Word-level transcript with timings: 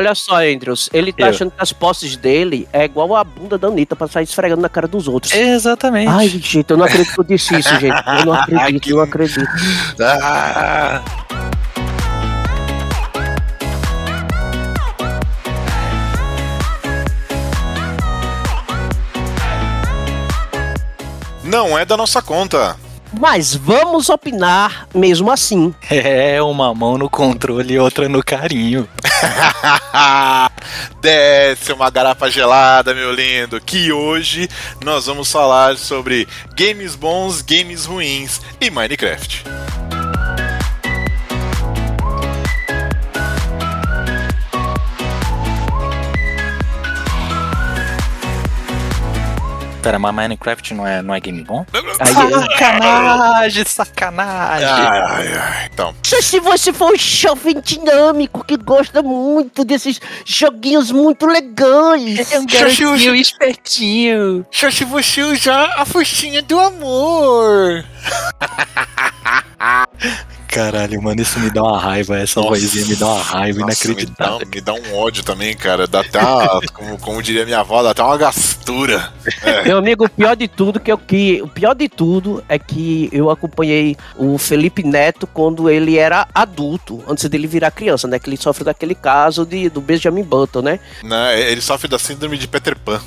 olha 0.00 0.14
só, 0.14 0.42
Andrews, 0.42 0.88
ele 0.92 1.12
tá 1.12 1.26
Eu. 1.26 1.30
achando 1.30 1.50
que 1.50 1.62
as 1.62 1.72
posses 1.72 2.16
dele 2.16 2.66
é 2.72 2.84
igual 2.86 3.14
a 3.14 3.22
bunda 3.22 3.58
da 3.58 3.68
Anitta 3.68 3.94
pra 3.94 4.08
sair 4.08 4.24
esfregando 4.24 4.62
na 4.62 4.68
cara 4.68 4.88
dos 4.88 5.06
outros. 5.06 5.32
Exatamente. 5.34 6.08
Ai, 6.08 6.28
gente, 6.28 6.64
eu 6.68 6.76
não 6.76 6.84
acredito 6.86 7.12
que 7.14 7.20
eu 7.20 7.24
disse 7.24 7.58
isso, 7.58 7.68
gente. 7.78 8.02
Eu 8.18 8.26
não 8.26 8.32
acredito, 8.34 8.88
eu 8.90 8.96
não 8.96 9.02
acredito. 9.04 9.46
Ah, 10.00 11.02
Não 21.44 21.78
é 21.78 21.84
da 21.84 21.96
nossa 21.96 22.22
conta. 22.22 22.76
Mas 23.18 23.54
vamos 23.54 24.08
opinar 24.08 24.86
mesmo 24.94 25.30
assim. 25.30 25.74
É, 25.90 26.40
uma 26.42 26.74
mão 26.74 26.96
no 26.96 27.10
controle 27.10 27.74
e 27.74 27.78
outra 27.78 28.08
no 28.08 28.22
carinho. 28.22 28.88
Desce 31.00 31.72
uma 31.72 31.90
garrafa 31.90 32.30
gelada, 32.30 32.94
meu 32.94 33.12
lindo. 33.12 33.60
Que 33.60 33.92
hoje 33.92 34.48
nós 34.84 35.06
vamos 35.06 35.30
falar 35.30 35.76
sobre 35.76 36.28
games 36.56 36.94
bons, 36.94 37.42
games 37.42 37.84
ruins 37.84 38.40
e 38.60 38.70
Minecraft. 38.70 39.44
Pera, 49.82 49.98
mas 49.98 50.14
Minecraft 50.14 50.74
não 50.74 50.86
é, 50.86 51.00
não 51.00 51.14
é 51.14 51.20
game 51.20 51.42
bom? 51.42 51.64
Aí, 51.98 52.12
Sacanagem, 52.30 53.64
sacanagem. 53.64 54.68
Ai, 54.68 55.00
ai, 55.00 55.38
ai. 55.38 55.70
Então, 55.72 55.94
Só 56.02 56.20
se 56.20 56.38
você 56.38 56.70
for 56.72 56.92
um 56.92 56.98
jovem 56.98 57.58
dinâmico 57.60 58.44
que 58.44 58.58
gosta 58.58 59.02
muito 59.02 59.64
desses 59.64 59.98
joguinhos 60.24 60.90
muito 60.90 61.24
legais. 61.26 62.30
É 62.30 62.38
um 62.38 62.46
garotinho 62.46 63.14
espertinho. 63.14 64.44
só 64.50 64.70
se 64.70 64.84
você 64.84 65.22
usar 65.22 65.74
a 65.78 65.86
focinha 65.86 66.42
do 66.42 66.60
amor. 66.60 67.82
Caralho, 70.50 71.00
mano, 71.00 71.22
isso 71.22 71.38
me 71.38 71.48
dá 71.48 71.62
uma 71.62 71.78
raiva. 71.78 72.18
Essa 72.18 72.40
vozinha 72.40 72.84
me 72.86 72.96
dá 72.96 73.06
uma 73.06 73.22
raiva 73.22 73.60
Nossa, 73.60 73.86
inacreditável. 73.86 74.38
Me 74.40 74.60
dá, 74.60 74.72
me 74.72 74.80
dá 74.82 74.90
um 74.90 74.96
ódio 74.96 75.22
também, 75.22 75.56
cara. 75.56 75.86
Dá 75.86 76.00
até 76.00 76.18
uma, 76.20 76.60
como, 76.74 76.98
como 76.98 77.22
diria 77.22 77.44
minha 77.44 77.60
avó, 77.60 77.82
dá 77.84 77.90
até 77.90 78.02
uma 78.02 78.16
gastura. 78.16 79.12
Meu 79.64 79.78
amigo, 79.78 80.06
o 80.06 80.08
pior 80.08 80.34
de 80.34 80.48
tudo 80.48 80.80
que 80.80 80.90
eu 80.90 80.98
que 80.98 81.40
o 81.40 81.46
pior 81.46 81.74
de 81.74 81.88
tudo 81.88 82.42
é 82.48 82.58
que 82.58 83.08
eu 83.12 83.30
acompanhei 83.30 83.96
o 84.16 84.36
Felipe 84.38 84.82
Neto 84.82 85.24
quando 85.26 85.70
ele 85.70 85.96
era 85.96 86.26
adulto, 86.34 87.02
antes 87.06 87.28
dele 87.28 87.46
virar 87.46 87.70
criança, 87.70 88.08
né? 88.08 88.18
Que 88.18 88.28
ele 88.28 88.36
sofre 88.36 88.64
daquele 88.64 88.96
caso 88.96 89.46
de, 89.46 89.68
do 89.68 89.80
Benjamin 89.80 90.24
Button, 90.24 90.62
né? 90.62 90.80
Né? 91.04 91.50
Ele 91.50 91.60
sofre 91.60 91.86
da 91.86 91.98
síndrome 91.98 92.36
de 92.36 92.48
Peter 92.48 92.76
Pan. 92.76 93.00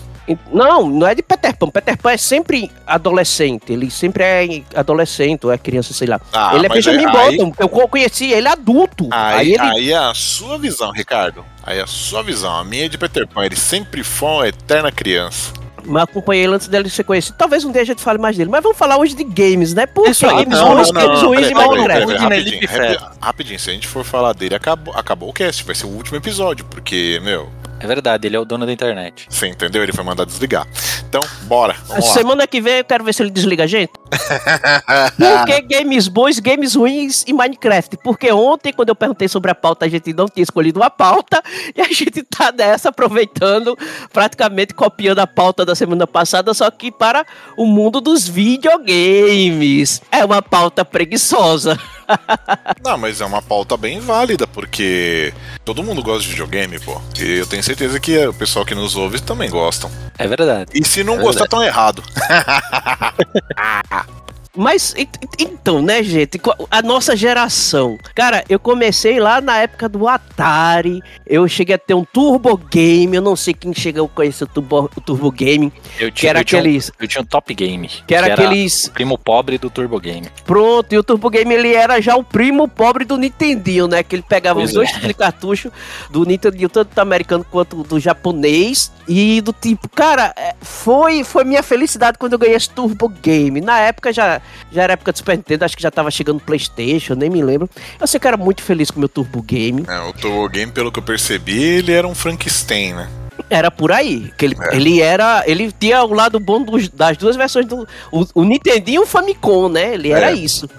Não, 0.52 0.88
não 0.90 1.08
é 1.08 1.14
de 1.16 1.22
Peter 1.22 1.56
Pan. 1.56 1.68
Peter 1.70 1.98
Pan 1.98 2.12
é 2.12 2.18
sempre 2.18 2.72
adolescente. 2.88 3.72
Ele 3.74 3.90
sempre 3.92 4.24
é 4.24 4.64
adolescente 4.76 5.46
ou 5.46 5.52
é 5.52 5.58
criança, 5.58 5.94
sei 5.94 6.08
lá. 6.08 6.20
Ah, 6.32 6.52
ele 6.56 6.66
é 6.66 6.70
Benjamin 6.70 7.06
aí- 7.06 7.38
Button. 7.38 7.54
Eu 7.60 7.68
co- 7.70 7.88
conheci 7.88 8.32
ele 8.32 8.48
adulto. 8.48 9.08
Aí, 9.12 9.36
Aí, 9.40 9.54
ele. 9.54 9.62
aí 9.62 9.92
é 9.92 9.98
a 9.98 10.14
sua 10.14 10.58
visão, 10.58 10.92
Ricardo. 10.92 11.44
Aí 11.64 11.80
é 11.80 11.82
a 11.84 11.88
sua 11.88 12.24
visão. 12.24 12.56
A 12.56 12.64
minha 12.64 12.86
é 12.86 12.90
de 12.90 12.98
Peter 12.98 13.28
Pan. 13.28 13.46
Ele 13.46 13.56
sempre 13.56 14.04
foi 14.04 14.30
uma 14.30 14.48
eterna 14.48 14.92
criança. 14.92 15.52
Mas 15.86 16.04
acompanhei 16.04 16.46
ele 16.46 16.54
antes 16.56 16.70
dele 16.70 16.90
ser 16.90 17.04
conhecido. 17.04 17.36
Talvez 17.38 17.66
um 17.66 17.72
dia 17.72 17.82
a 17.82 17.86
gente 17.86 18.02
fale 18.02 18.18
mais 18.18 18.38
dele. 18.38 18.50
Mas 18.50 18.64
vamos 18.64 18.78
falar 18.78 18.98
hoje 18.98 19.14
de 19.16 19.24
games, 19.26 19.74
né? 19.74 19.86
Por 19.86 20.08
Isso 20.08 20.26
aí, 20.26 20.46
Games 20.46 20.58
não, 20.58 20.74
ruins, 20.76 20.92
não, 20.92 21.02
games 21.02 21.22
não, 21.22 21.28
ruins 21.28 21.48
Peraí, 21.50 22.06
né, 22.06 22.16
rapidinho, 22.16 23.00
rapidinho, 23.20 23.60
se 23.60 23.70
a 23.70 23.74
gente 23.74 23.88
for 23.88 24.06
falar 24.06 24.32
dele, 24.34 24.56
acabou, 24.56 24.94
acabou 24.96 25.30
o 25.30 25.34
cast. 25.34 25.62
Vai 25.66 25.76
ser 25.76 25.86
o 25.86 25.90
último 25.90 26.16
episódio, 26.18 26.64
porque, 26.70 27.20
meu, 27.22 27.50
É 27.84 27.88
verdade, 27.88 28.26
ele 28.28 28.38
é 28.38 28.40
o 28.40 28.46
dono 28.46 28.66
da 28.66 28.72
internet. 28.72 29.28
você 29.30 29.46
entendeu? 29.46 29.84
Ele 29.84 29.92
foi 29.92 30.06
mandado 30.06 30.30
desligar. 30.30 30.66
Então, 31.06 31.20
bora. 31.44 31.76
Vamos 31.86 32.08
lá. 32.08 32.14
Semana 32.14 32.48
que 32.48 32.62
vem 32.62 32.78
eu 32.78 32.86
quero 32.86 33.04
ver 33.04 33.14
se 33.14 33.22
ele 33.22 33.30
desliga 33.30 33.66
a 33.66 33.68
gente. 33.68 33.92
Por 33.92 35.46
que 35.46 35.62
games 35.64 36.08
bons, 36.08 36.40
games 36.40 36.76
ruins 36.76 37.26
e 37.28 37.34
Minecraft? 37.34 37.98
Porque 38.02 38.32
ontem, 38.32 38.72
quando 38.72 38.88
eu 38.88 38.96
perguntei 38.96 39.28
sobre 39.28 39.52
a 39.52 39.56
pauta, 39.56 39.86
a 39.86 39.90
gente 39.90 40.14
não 40.14 40.30
tinha 40.30 40.44
escolhido 40.44 40.80
uma 40.80 40.90
pauta 40.90 41.44
e 41.76 41.82
a 41.82 41.88
gente 41.92 42.24
tá 42.24 42.52
dessa 42.52 42.88
aproveitando, 42.88 43.78
praticamente 44.14 44.74
copiando 44.74 45.20
a 45.20 45.28
pauta 45.28 45.66
da 45.66 45.76
semana 45.76 46.08
passada, 46.08 46.54
só 46.54 46.72
que 46.72 46.90
para 46.90 47.26
o 47.58 47.66
mundo 47.66 48.00
dos 48.00 48.26
videogames. 48.26 50.02
É 50.10 50.24
uma 50.24 50.42
pauta 50.42 50.86
preguiçosa. 50.86 51.78
Não, 52.84 52.98
mas 52.98 53.22
é 53.22 53.26
uma 53.26 53.42
pauta 53.42 53.78
bem 53.78 54.00
válida, 54.00 54.46
porque 54.48 55.34
todo 55.64 55.84
mundo 55.84 56.04
gosta 56.04 56.24
de 56.24 56.30
videogame, 56.30 56.80
pô. 56.80 57.00
E 57.20 57.38
eu 57.40 57.48
tenho 57.48 57.64
certeza 57.64 58.00
que 58.00 58.18
o 58.28 58.34
pessoal 58.34 58.66
que 58.66 58.76
nos 58.76 58.96
ouve 58.96 59.22
também 59.22 59.50
gostam. 59.50 59.90
É 60.18 60.28
verdade. 60.28 60.72
E 60.74 60.86
se 60.86 61.04
não 61.04 61.16
É 61.16 61.20
gostar, 61.20 61.48
tão 61.48 61.64
errado. 61.64 62.04
Mas 64.56 64.94
ent- 64.96 65.18
então, 65.40 65.82
né, 65.82 66.04
gente? 66.04 66.40
A 66.70 66.82
nossa 66.82 67.16
geração. 67.16 67.98
Cara, 68.14 68.44
eu 68.48 68.60
comecei 68.60 69.20
lá 69.20 69.42
na 69.42 69.58
época 69.58 69.90
do 69.90 70.08
Atari. 70.08 71.02
Eu 71.26 71.48
cheguei 71.48 71.76
a 71.76 71.78
ter 71.80 71.94
um 71.96 72.04
Turbo 72.06 72.56
Game. 72.58 73.16
Eu 73.16 73.22
não 73.22 73.36
sei 73.36 73.54
quem 73.54 73.74
chegou 73.74 74.06
a 74.06 74.10
conhecer 74.10 74.44
o 74.44 74.48
Turbo, 74.48 74.90
Turbo 75.04 75.32
Game. 75.32 75.74
Eu 76.00 76.12
Que 76.12 76.28
era 76.28 76.42
eu 76.42 76.46
tinha, 76.46 76.60
um- 76.60 76.62
aqueles. 76.62 76.92
eu 77.00 77.08
tinha 77.08 77.22
um 77.22 77.26
Top 77.26 77.52
Game. 77.54 77.90
Que 78.06 78.14
era 78.14 78.32
aqueles. 78.34 78.86
o 78.86 78.92
primo 78.92 79.18
pobre 79.18 79.58
do 79.58 79.70
Turbo 79.72 80.00
Game. 80.00 80.28
Pronto, 80.46 80.94
e 80.94 80.98
o 81.00 81.04
Turbo 81.04 81.30
Game 81.32 81.52
ele 81.52 81.74
era 81.74 82.00
já 82.00 82.16
o 82.16 82.24
primo 82.24 82.68
pobre 82.68 83.06
do 83.06 83.18
Nintendinho, 83.18 83.88
né? 83.88 84.04
Que 84.04 84.16
ele 84.18 84.24
pegava 84.28 84.60
Pois 84.60 84.70
os 84.70 84.76
dois 84.76 84.90
é. 84.90 84.94
tipos 84.94 85.08
de 85.08 85.14
cartucho 85.16 85.72
do 86.12 86.26
Nintendinho, 86.26 86.70
tanto 86.70 86.94
do 86.94 87.00
americano 87.00 87.44
quanto 87.50 87.78
do 87.84 88.00
japonês. 88.00 88.92
E 89.08 89.42
do 89.42 89.52
tipo, 89.52 89.90
cara, 89.90 90.32
é, 90.38 90.54
foi, 90.62 91.24
foi 91.24 91.44
minha 91.44 91.62
felicidade 91.64 92.18
quando 92.18 92.34
eu 92.34 92.40
ganhei 92.40 92.56
esse 92.56 92.70
Turbo 92.70 93.10
Game. 93.10 93.60
Na 93.60 93.80
época 93.80 94.14
já, 94.14 94.42
já 94.72 94.84
era 94.84 94.94
época 94.94 95.12
do 95.12 95.18
Super 95.18 95.36
Nintendo, 95.38 95.66
acho 95.66 95.76
que 95.78 95.84
já 95.84 95.92
tava 95.92 96.10
chegando 96.12 96.40
Playstation, 96.40 97.14
nem 97.16 97.30
me 97.30 97.42
lembro. 97.42 97.70
Eu 98.00 98.08
sei 98.08 98.20
que 98.20 98.28
era 98.28 98.38
muito 98.38 98.62
feliz 98.62 98.90
com 98.92 98.98
o 98.98 99.00
meu 99.00 99.10
Turbo 99.10 99.42
Game. 99.42 99.84
É, 99.88 100.00
o 100.02 100.14
Turbo 100.14 100.48
Game, 100.50 100.72
pelo 100.72 100.92
que 100.92 101.00
eu 101.00 101.04
percebi, 101.04 101.62
ele 101.62 101.92
era 101.92 102.08
um 102.08 102.16
Frankenstein, 102.16 102.94
né? 102.94 103.10
Era 103.50 103.72
por 103.72 103.92
aí. 103.92 104.32
Que 104.38 104.46
ele, 104.46 104.56
É. 104.72 104.76
ele 104.76 105.02
era. 105.02 105.44
Ele 105.48 105.72
tinha 105.72 106.04
o 106.04 106.14
lado 106.14 106.40
bom 106.40 106.62
dos- 106.62 106.88
das 106.90 107.18
duas 107.18 107.36
versões 107.36 107.66
do. 107.66 107.88
O, 108.12 108.26
o 108.36 108.44
Nintendinho 108.44 109.02
e 109.02 109.04
o 109.04 109.08
Famicom, 109.08 109.70
né? 109.70 109.96
Ele 109.96 110.12
era 110.12 110.32
É. 110.32 110.36
isso. 110.36 110.70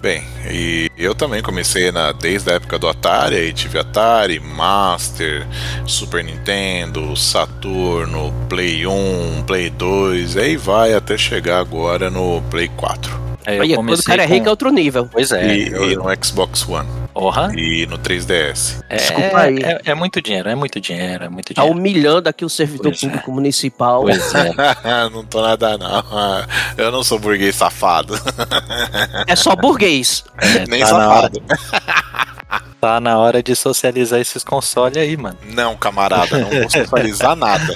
Bem, 0.00 0.22
e 0.50 0.90
eu 0.96 1.14
também 1.14 1.42
comecei 1.42 1.90
na, 1.90 2.12
desde 2.12 2.50
a 2.50 2.54
época 2.54 2.78
do 2.78 2.86
Atari, 2.86 3.34
aí 3.34 3.52
tive 3.52 3.78
Atari, 3.78 4.38
Master, 4.38 5.46
Super 5.86 6.22
Nintendo, 6.22 7.16
Saturno, 7.16 8.32
Play 8.48 8.86
1, 8.86 9.44
Play 9.46 9.70
2, 9.70 10.36
aí 10.36 10.56
vai 10.56 10.92
até 10.92 11.16
chegar 11.16 11.58
agora 11.58 12.10
no 12.10 12.42
Play 12.50 12.68
4. 12.76 13.35
Aí 13.46 13.56
eu 13.56 13.62
Olha, 13.62 13.76
quando 13.76 13.94
o 14.00 14.02
cara 14.02 14.22
é 14.24 14.26
com- 14.26 14.34
rico 14.34 14.46
é 14.46 14.50
outro 14.50 14.70
nível. 14.70 15.08
Pois 15.10 15.30
é. 15.32 15.56
e, 15.56 15.72
eu- 15.72 15.90
e 15.90 15.96
no 15.96 16.04
Xbox 16.24 16.68
One. 16.68 16.88
Porra. 17.14 17.50
E 17.56 17.86
no 17.86 17.96
3DS. 17.98 18.82
É, 18.90 18.96
Desculpa 18.96 19.38
aí. 19.38 19.58
É, 19.62 19.80
é 19.86 19.94
muito 19.94 20.20
dinheiro, 20.20 20.48
é 20.50 20.54
muito 20.54 20.78
dinheiro, 20.80 21.24
é 21.24 21.28
muito 21.28 21.54
Tá 21.54 21.62
dinheiro. 21.62 21.78
humilhando 21.78 22.28
aqui 22.28 22.44
o 22.44 22.48
servidor 22.50 22.90
Pois 22.92 23.02
é. 23.02 23.06
público 23.06 23.32
municipal. 23.32 24.02
Pois 24.02 24.34
é. 24.34 24.50
não 25.10 25.24
tô 25.24 25.40
nada 25.40 25.78
não. 25.78 26.04
Eu 26.76 26.90
não 26.90 27.02
sou 27.02 27.18
burguês 27.18 27.54
safado. 27.56 28.14
É 29.26 29.34
só 29.36 29.56
burguês. 29.56 30.24
É, 30.38 30.66
Nem 30.68 30.80
tá, 30.80 30.86
safado. 30.88 31.42
tá 32.80 33.00
na 33.00 33.18
hora 33.18 33.42
de 33.42 33.56
socializar 33.56 34.20
esses 34.20 34.44
consoles 34.44 34.96
aí, 34.98 35.16
mano. 35.16 35.36
Não, 35.54 35.74
camarada, 35.76 36.38
não 36.38 36.50
vou 36.50 36.70
socializar 36.70 37.34
nada. 37.34 37.74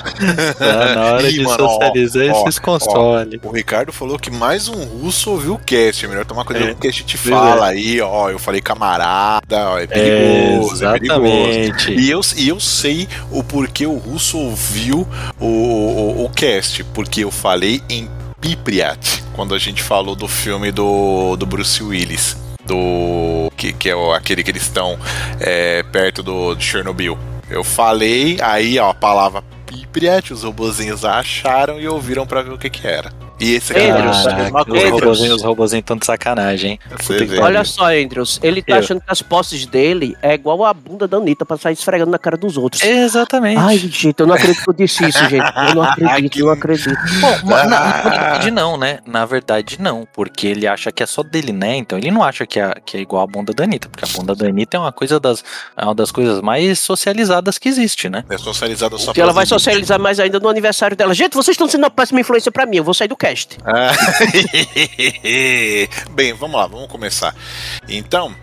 Tá 0.58 0.94
na 0.94 1.04
hora 1.14 1.28
Ih, 1.28 1.32
de 1.32 1.42
mano, 1.42 1.64
ó, 1.64 1.68
socializar 1.70 2.26
ó, 2.34 2.42
esses 2.42 2.58
consoles. 2.58 3.40
O 3.42 3.50
Ricardo 3.50 3.92
falou 3.92 4.18
que 4.18 4.30
mais 4.30 4.68
um 4.68 4.84
russo 4.84 5.30
ouviu 5.30 5.54
o 5.54 5.58
cast. 5.60 6.04
É 6.04 6.08
melhor 6.08 6.24
tomar 6.24 6.44
cuidado 6.44 6.68
É. 6.68 6.72
com 6.72 6.78
o 6.78 6.80
que 6.80 6.88
a 6.88 6.92
gente 6.92 7.16
fala 7.16 7.66
aí, 7.66 8.00
ó. 8.00 8.30
Eu 8.30 8.38
falei 8.38 8.60
camarada, 8.60 9.70
ó, 9.70 9.78
é 9.78 9.86
perigoso, 9.86 10.84
é, 10.84 10.92
perigoso. 10.92 11.24
Exatamente. 11.26 11.92
E 11.92 12.10
eu, 12.10 12.20
e 12.36 12.48
eu 12.48 12.60
sei 12.60 13.08
o 13.30 13.42
porquê 13.44 13.86
o 13.86 13.96
russo 13.96 14.38
ouviu 14.38 15.06
o, 15.38 15.46
o, 15.46 16.24
o 16.24 16.30
cast, 16.30 16.82
porque 16.84 17.24
eu 17.24 17.30
falei 17.30 17.82
em 17.88 18.08
Pipriat, 18.40 19.22
quando 19.34 19.54
a 19.54 19.58
gente 19.58 19.82
falou 19.82 20.16
do 20.16 20.26
filme 20.26 20.72
do, 20.72 21.36
do 21.36 21.44
Bruce 21.44 21.82
Willis, 21.82 22.36
do 22.64 23.50
que, 23.56 23.72
que 23.72 23.90
é 23.90 24.16
aquele 24.16 24.42
que 24.42 24.50
eles 24.50 24.62
estão 24.62 24.98
é, 25.38 25.82
perto 25.82 26.22
do, 26.22 26.54
de 26.54 26.64
Chernobyl. 26.64 27.18
Eu 27.50 27.62
falei, 27.64 28.38
aí 28.40 28.78
ó, 28.78 28.90
a 28.90 28.94
palavra 28.94 29.42
Pipriat, 29.66 30.32
os 30.32 30.42
robozinhos 30.42 31.04
acharam 31.04 31.78
e 31.80 31.86
ouviram 31.86 32.26
pra 32.26 32.42
ver 32.42 32.52
o 32.52 32.58
que 32.58 32.70
que 32.70 32.86
era. 32.86 33.12
E 33.40 33.54
esse 33.54 33.72
aqui 33.72 33.82
Andrews, 33.88 34.26
é 34.26 34.30
a 34.30 34.36
mesma 34.36 34.60
os 34.60 34.66
coisa. 34.66 34.90
robozinhos, 34.90 35.36
os 35.36 35.42
robozinhos 35.42 35.82
estão 35.82 35.96
de 35.96 36.04
sacanagem, 36.06 36.72
hein? 36.72 36.78
Olha 37.40 37.64
só, 37.64 37.90
Andrews, 37.92 38.38
ele 38.42 38.62
tá 38.62 38.74
Eu. 38.74 38.78
achando 38.80 39.00
que 39.00 39.10
as 39.10 39.22
posses 39.22 39.64
dele 39.66 40.16
é 40.20 40.34
igual 40.34 40.64
a 40.64 40.74
bunda 40.74 41.08
da 41.08 41.16
Anitta 41.16 41.44
pra 41.46 41.56
sair 41.56 41.72
esfregando 41.72 42.10
na 42.10 42.18
cara 42.18 42.36
dos 42.36 42.56
outros. 42.56 42.82
Exatamente. 42.82 43.58
Ai, 43.58 43.78
gente, 43.78 44.14
eu 44.18 44.26
não 44.26 44.34
acredito 44.34 44.62
que 44.62 44.70
eu 44.70 44.74
disse 44.74 45.08
isso, 45.08 45.18
gente. 45.28 45.44
Eu 45.68 45.74
não 45.74 45.82
acredito, 45.88 46.38
eu 46.38 46.46
não 46.46 46.52
acredito. 46.52 46.90
Bom, 47.20 47.38
mas 47.44 47.68
na, 47.70 47.80
na 47.80 48.02
verdade 48.02 48.50
não, 48.50 48.76
né? 48.76 48.98
Na 49.06 49.24
verdade 49.24 49.76
não, 49.80 50.06
porque 50.12 50.46
ele 50.46 50.66
acha 50.66 50.92
que 50.92 51.02
é 51.02 51.06
só 51.06 51.22
dele, 51.22 51.52
né? 51.52 51.76
Então 51.76 51.96
ele 51.98 52.10
não 52.10 52.22
acha 52.22 52.46
que 52.46 52.60
é, 52.60 52.74
que 52.84 52.98
é 52.98 53.00
igual 53.00 53.22
a 53.22 53.26
bunda 53.26 53.54
da 53.54 53.64
Anitta, 53.64 53.88
porque 53.88 54.04
a 54.04 54.08
bunda 54.18 54.34
da 54.34 54.46
Anitta 54.46 54.76
é 54.76 54.80
uma 54.80 54.92
coisa 54.92 55.18
das, 55.18 55.42
é 55.76 55.84
uma 55.84 55.94
das 55.94 56.12
coisas 56.12 56.42
mais 56.42 56.78
socializadas 56.78 57.56
que 57.56 57.68
existe, 57.68 58.08
né? 58.10 58.22
É 58.28 58.36
socializado 58.36 58.98
só 58.98 59.12
Que 59.14 59.20
ela 59.20 59.32
vai 59.32 59.46
socializar 59.46 59.98
mais 59.98 60.20
ainda 60.20 60.38
no 60.38 60.48
aniversário 60.48 60.94
dela. 60.96 61.14
Gente, 61.14 61.34
vocês 61.34 61.54
estão 61.54 61.66
sendo 61.68 61.84
uma 61.84 61.90
péssima 61.90 62.20
influência 62.20 62.52
pra 62.52 62.66
mim, 62.66 62.76
eu 62.76 62.84
vou 62.84 62.92
sair 62.92 63.08
do 63.08 63.16
cast. 63.16 63.29
Ah. 63.64 63.92
Bem, 66.12 66.32
vamos 66.32 66.60
lá, 66.60 66.66
vamos 66.66 66.88
começar. 66.88 67.34
Então, 67.88 68.34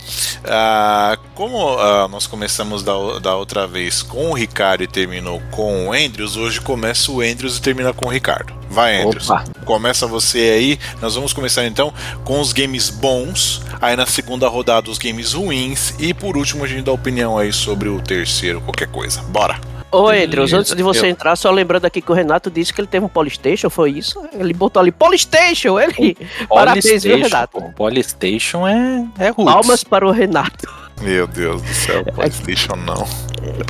ah, 0.45 1.17
como 1.35 1.77
ah, 1.77 2.07
nós 2.07 2.27
começamos 2.27 2.83
da, 2.83 2.93
da 3.19 3.35
outra 3.35 3.67
vez 3.67 4.01
com 4.01 4.31
o 4.31 4.33
Ricardo 4.33 4.83
e 4.83 4.87
terminou 4.87 5.41
com 5.51 5.87
o 5.87 5.93
Andrews, 5.93 6.35
hoje 6.35 6.61
começa 6.61 7.11
o 7.11 7.21
Andrews 7.21 7.57
e 7.57 7.61
termina 7.61 7.93
com 7.93 8.05
o 8.05 8.09
Ricardo. 8.09 8.53
Vai, 8.69 9.01
Andrews. 9.01 9.29
Opa. 9.29 9.43
Começa 9.65 10.07
você 10.07 10.39
aí. 10.39 10.79
Nós 11.01 11.15
vamos 11.15 11.33
começar 11.33 11.65
então 11.65 11.93
com 12.23 12.39
os 12.39 12.53
games 12.53 12.89
bons. 12.89 13.61
Aí 13.81 13.95
na 13.95 14.05
segunda 14.05 14.47
rodada, 14.47 14.89
os 14.89 14.97
games 14.97 15.33
ruins. 15.33 15.93
E 15.99 16.13
por 16.13 16.37
último, 16.37 16.63
a 16.63 16.67
gente 16.67 16.83
dá 16.83 16.91
opinião 16.91 17.37
aí 17.37 17.51
sobre 17.53 17.89
o 17.89 18.01
terceiro, 18.01 18.61
qualquer 18.61 18.87
coisa. 18.87 19.21
Bora! 19.23 19.76
Ô, 19.91 20.09
Andrews, 20.09 20.51
antes 20.53 20.75
de 20.75 20.83
você 20.83 21.05
eu- 21.05 21.09
entrar, 21.09 21.35
só 21.35 21.49
lembrando 21.49 21.85
aqui 21.85 22.01
que 22.01 22.11
o 22.11 22.13
Renato 22.13 22.51
disse 22.51 22.73
que 22.73 22.81
ele 22.81 22.87
teve 22.87 23.05
um 23.05 23.09
Polystation, 23.09 23.69
foi 23.69 23.91
isso? 23.91 24.21
Ele 24.33 24.53
botou 24.53 24.81
ali 24.81 24.91
Polystation, 24.91 25.79
ele. 25.79 26.17
Parabéns, 26.49 26.85
viu, 27.03 27.13
Polystation, 27.13 27.23
Renato? 27.23 27.51
pô, 27.61 27.61
Polystation 27.73 28.67
é, 28.67 29.05
é 29.17 29.29
roots. 29.29 29.53
Palmas 29.53 29.83
para 29.83 30.05
o 30.05 30.11
Renato. 30.11 30.67
Meu 31.01 31.25
Deus 31.27 31.61
do 31.61 31.73
céu, 31.73 32.03
PlayStation 32.13 32.75
não. 32.75 33.07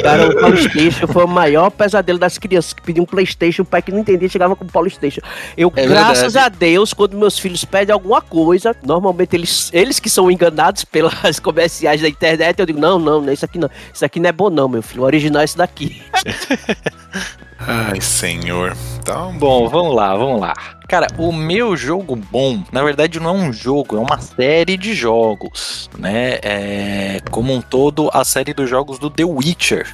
Cara, 0.02 0.30
o 0.30 0.36
Polystation 0.40 1.08
foi 1.08 1.24
o 1.24 1.28
maior 1.28 1.70
pesadelo 1.70 2.20
das 2.20 2.38
crianças 2.38 2.74
que 2.74 2.82
pediam 2.82 3.04
um 3.04 3.06
Playstation, 3.06 3.64
o 3.64 3.66
pai 3.66 3.82
que 3.82 3.92
não 3.92 4.00
entendia 4.00 4.30
chegava 4.30 4.56
com 4.56 4.66
o 4.66 4.68
Polystation. 4.68 5.22
Eu, 5.58 5.72
É 5.76 5.88
graças 5.88 6.34
verdade. 6.34 6.56
a 6.56 6.60
Deus, 6.60 6.94
quando 6.94 7.18
meus 7.18 7.38
filhos 7.40 7.64
pedem 7.66 7.94
alguma 7.94 8.22
coisa, 8.22 8.76
normalmente 8.84 9.36
eles, 9.36 9.70
eles 9.74 10.00
que 10.00 10.10
são 10.10 10.30
enganados 10.30 10.84
pelas 10.84 11.40
comerciais 11.42 12.02
da 12.02 12.10
internet, 12.10 12.60
eu 12.60 12.66
digo, 12.66 12.80
não, 12.80 13.00
não, 13.00 13.22
não, 13.22 13.34
isso 13.34 13.46
aqui 13.46 13.58
não, 13.58 13.70
isso 13.94 14.06
aqui 14.06 14.20
não 14.20 14.30
é 14.30 14.32
bom 14.32 14.50
não, 14.50 14.68
meu 14.68 14.82
filho, 14.82 15.04
o 15.04 15.06
original 15.06 15.42
é 15.42 15.46
esse 15.46 15.58
daqui. 15.58 16.02
Ai, 17.68 18.00
senhor. 18.00 18.76
Então, 18.98 19.34
Bom, 19.38 19.68
vamos 19.68 19.94
lá, 19.94 20.16
vamos 20.16 20.40
lá. 20.40 20.54
Cara, 20.88 21.08
o 21.18 21.34
meu 21.34 21.76
jogo 21.76 22.16
bom, 22.16 22.64
na 22.72 22.82
verdade, 22.82 23.20
não 23.20 23.30
é 23.30 23.34
um 23.34 23.52
jogo, 23.52 23.98
é 23.98 24.00
uma 24.00 24.20
série 24.20 24.78
de 24.78 24.94
jogos, 24.94 25.90
né? 25.98 26.40
É, 26.42 27.22
como 27.30 27.54
um 27.54 27.62
todo, 27.62 28.10
a 28.14 28.24
série 28.24 28.54
dos 28.54 28.70
jogos 28.70 28.98
do 28.98 29.10
The 29.10 29.26
Witcher. 29.26 29.94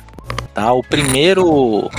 Tá? 0.53 0.71
O 0.71 0.83
primeiro. 0.83 1.89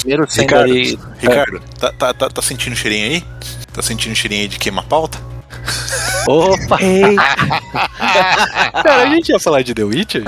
Primeiro 0.00 0.26
Ricardo, 0.26 0.70
ali. 0.70 0.98
Ricardo, 1.18 1.60
tá, 1.78 1.92
tá, 1.92 2.14
tá, 2.14 2.28
tá 2.30 2.42
sentindo 2.42 2.74
cheirinho 2.74 3.10
aí? 3.10 3.24
Tá 3.72 3.82
sentindo 3.82 4.14
cheirinho 4.14 4.42
aí 4.42 4.48
de 4.48 4.58
queima-pauta? 4.58 5.18
Opa! 6.28 6.78
Cara, 8.82 9.02
a 9.02 9.06
gente 9.06 9.30
ia 9.30 9.38
falar 9.40 9.62
de 9.62 9.72
The 9.74 9.82
Witcher? 9.84 10.24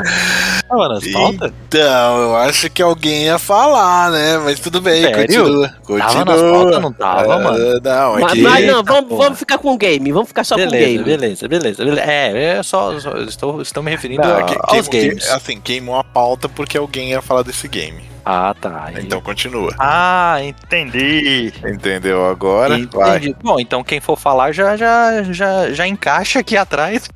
Tava 0.68 0.88
nas 0.88 1.06
pautas? 1.08 1.52
Então, 1.68 2.22
eu 2.22 2.36
acho 2.36 2.70
que 2.70 2.80
alguém 2.82 3.24
ia 3.24 3.38
falar, 3.38 4.10
né? 4.10 4.38
Mas 4.38 4.60
tudo 4.60 4.80
bem, 4.80 5.02
Sério? 5.02 5.16
continua. 5.44 5.74
continua. 5.84 6.08
Tava 6.08 6.24
nas 6.24 6.40
pautas, 6.40 6.82
não 6.82 6.92
tava, 6.92 7.34
Ah, 7.34 7.38
mano? 7.38 7.80
Não, 7.82 8.14
mas, 8.14 8.24
aqui... 8.24 8.42
mas 8.42 8.66
não, 8.66 8.82
vamos, 8.84 9.16
vamos 9.18 9.38
ficar 9.38 9.58
com 9.58 9.72
o 9.74 9.76
game, 9.78 10.10
vamos 10.12 10.28
ficar 10.28 10.44
só 10.44 10.54
com 10.56 10.62
o 10.62 10.70
Beleza, 10.70 10.86
game. 10.92 11.04
beleza, 11.04 11.48
beleza, 11.48 11.84
beleza. 11.84 12.00
É, 12.10 12.58
é 12.58 12.62
só, 12.62 12.98
só 12.98 13.16
estou, 13.18 13.60
estou 13.60 13.82
me 13.82 13.90
referindo 13.90 14.22
Não, 14.22 14.36
a- 14.38 14.42
que- 14.44 14.56
aos 14.58 14.88
queimou- 14.88 15.08
games. 15.10 15.28
assim, 15.30 15.60
queimou 15.60 15.96
a 15.96 16.04
pauta 16.04 16.48
porque 16.48 16.78
alguém 16.78 17.10
ia 17.10 17.20
falar 17.22 17.42
desse 17.42 17.68
game. 17.68 18.09
Ah, 18.24 18.54
tá. 18.60 18.90
Então 18.98 19.20
continua. 19.20 19.74
Ah, 19.78 20.38
entendi. 20.42 21.52
Entendeu 21.64 22.26
agora? 22.26 22.78
Entendi. 22.78 23.34
Bom, 23.42 23.58
então 23.58 23.82
quem 23.82 24.00
for 24.00 24.16
falar 24.18 24.52
já, 24.52 24.76
já, 24.76 25.22
já, 25.24 25.72
já 25.72 25.86
encaixa 25.86 26.40
aqui 26.40 26.56
atrás. 26.58 27.08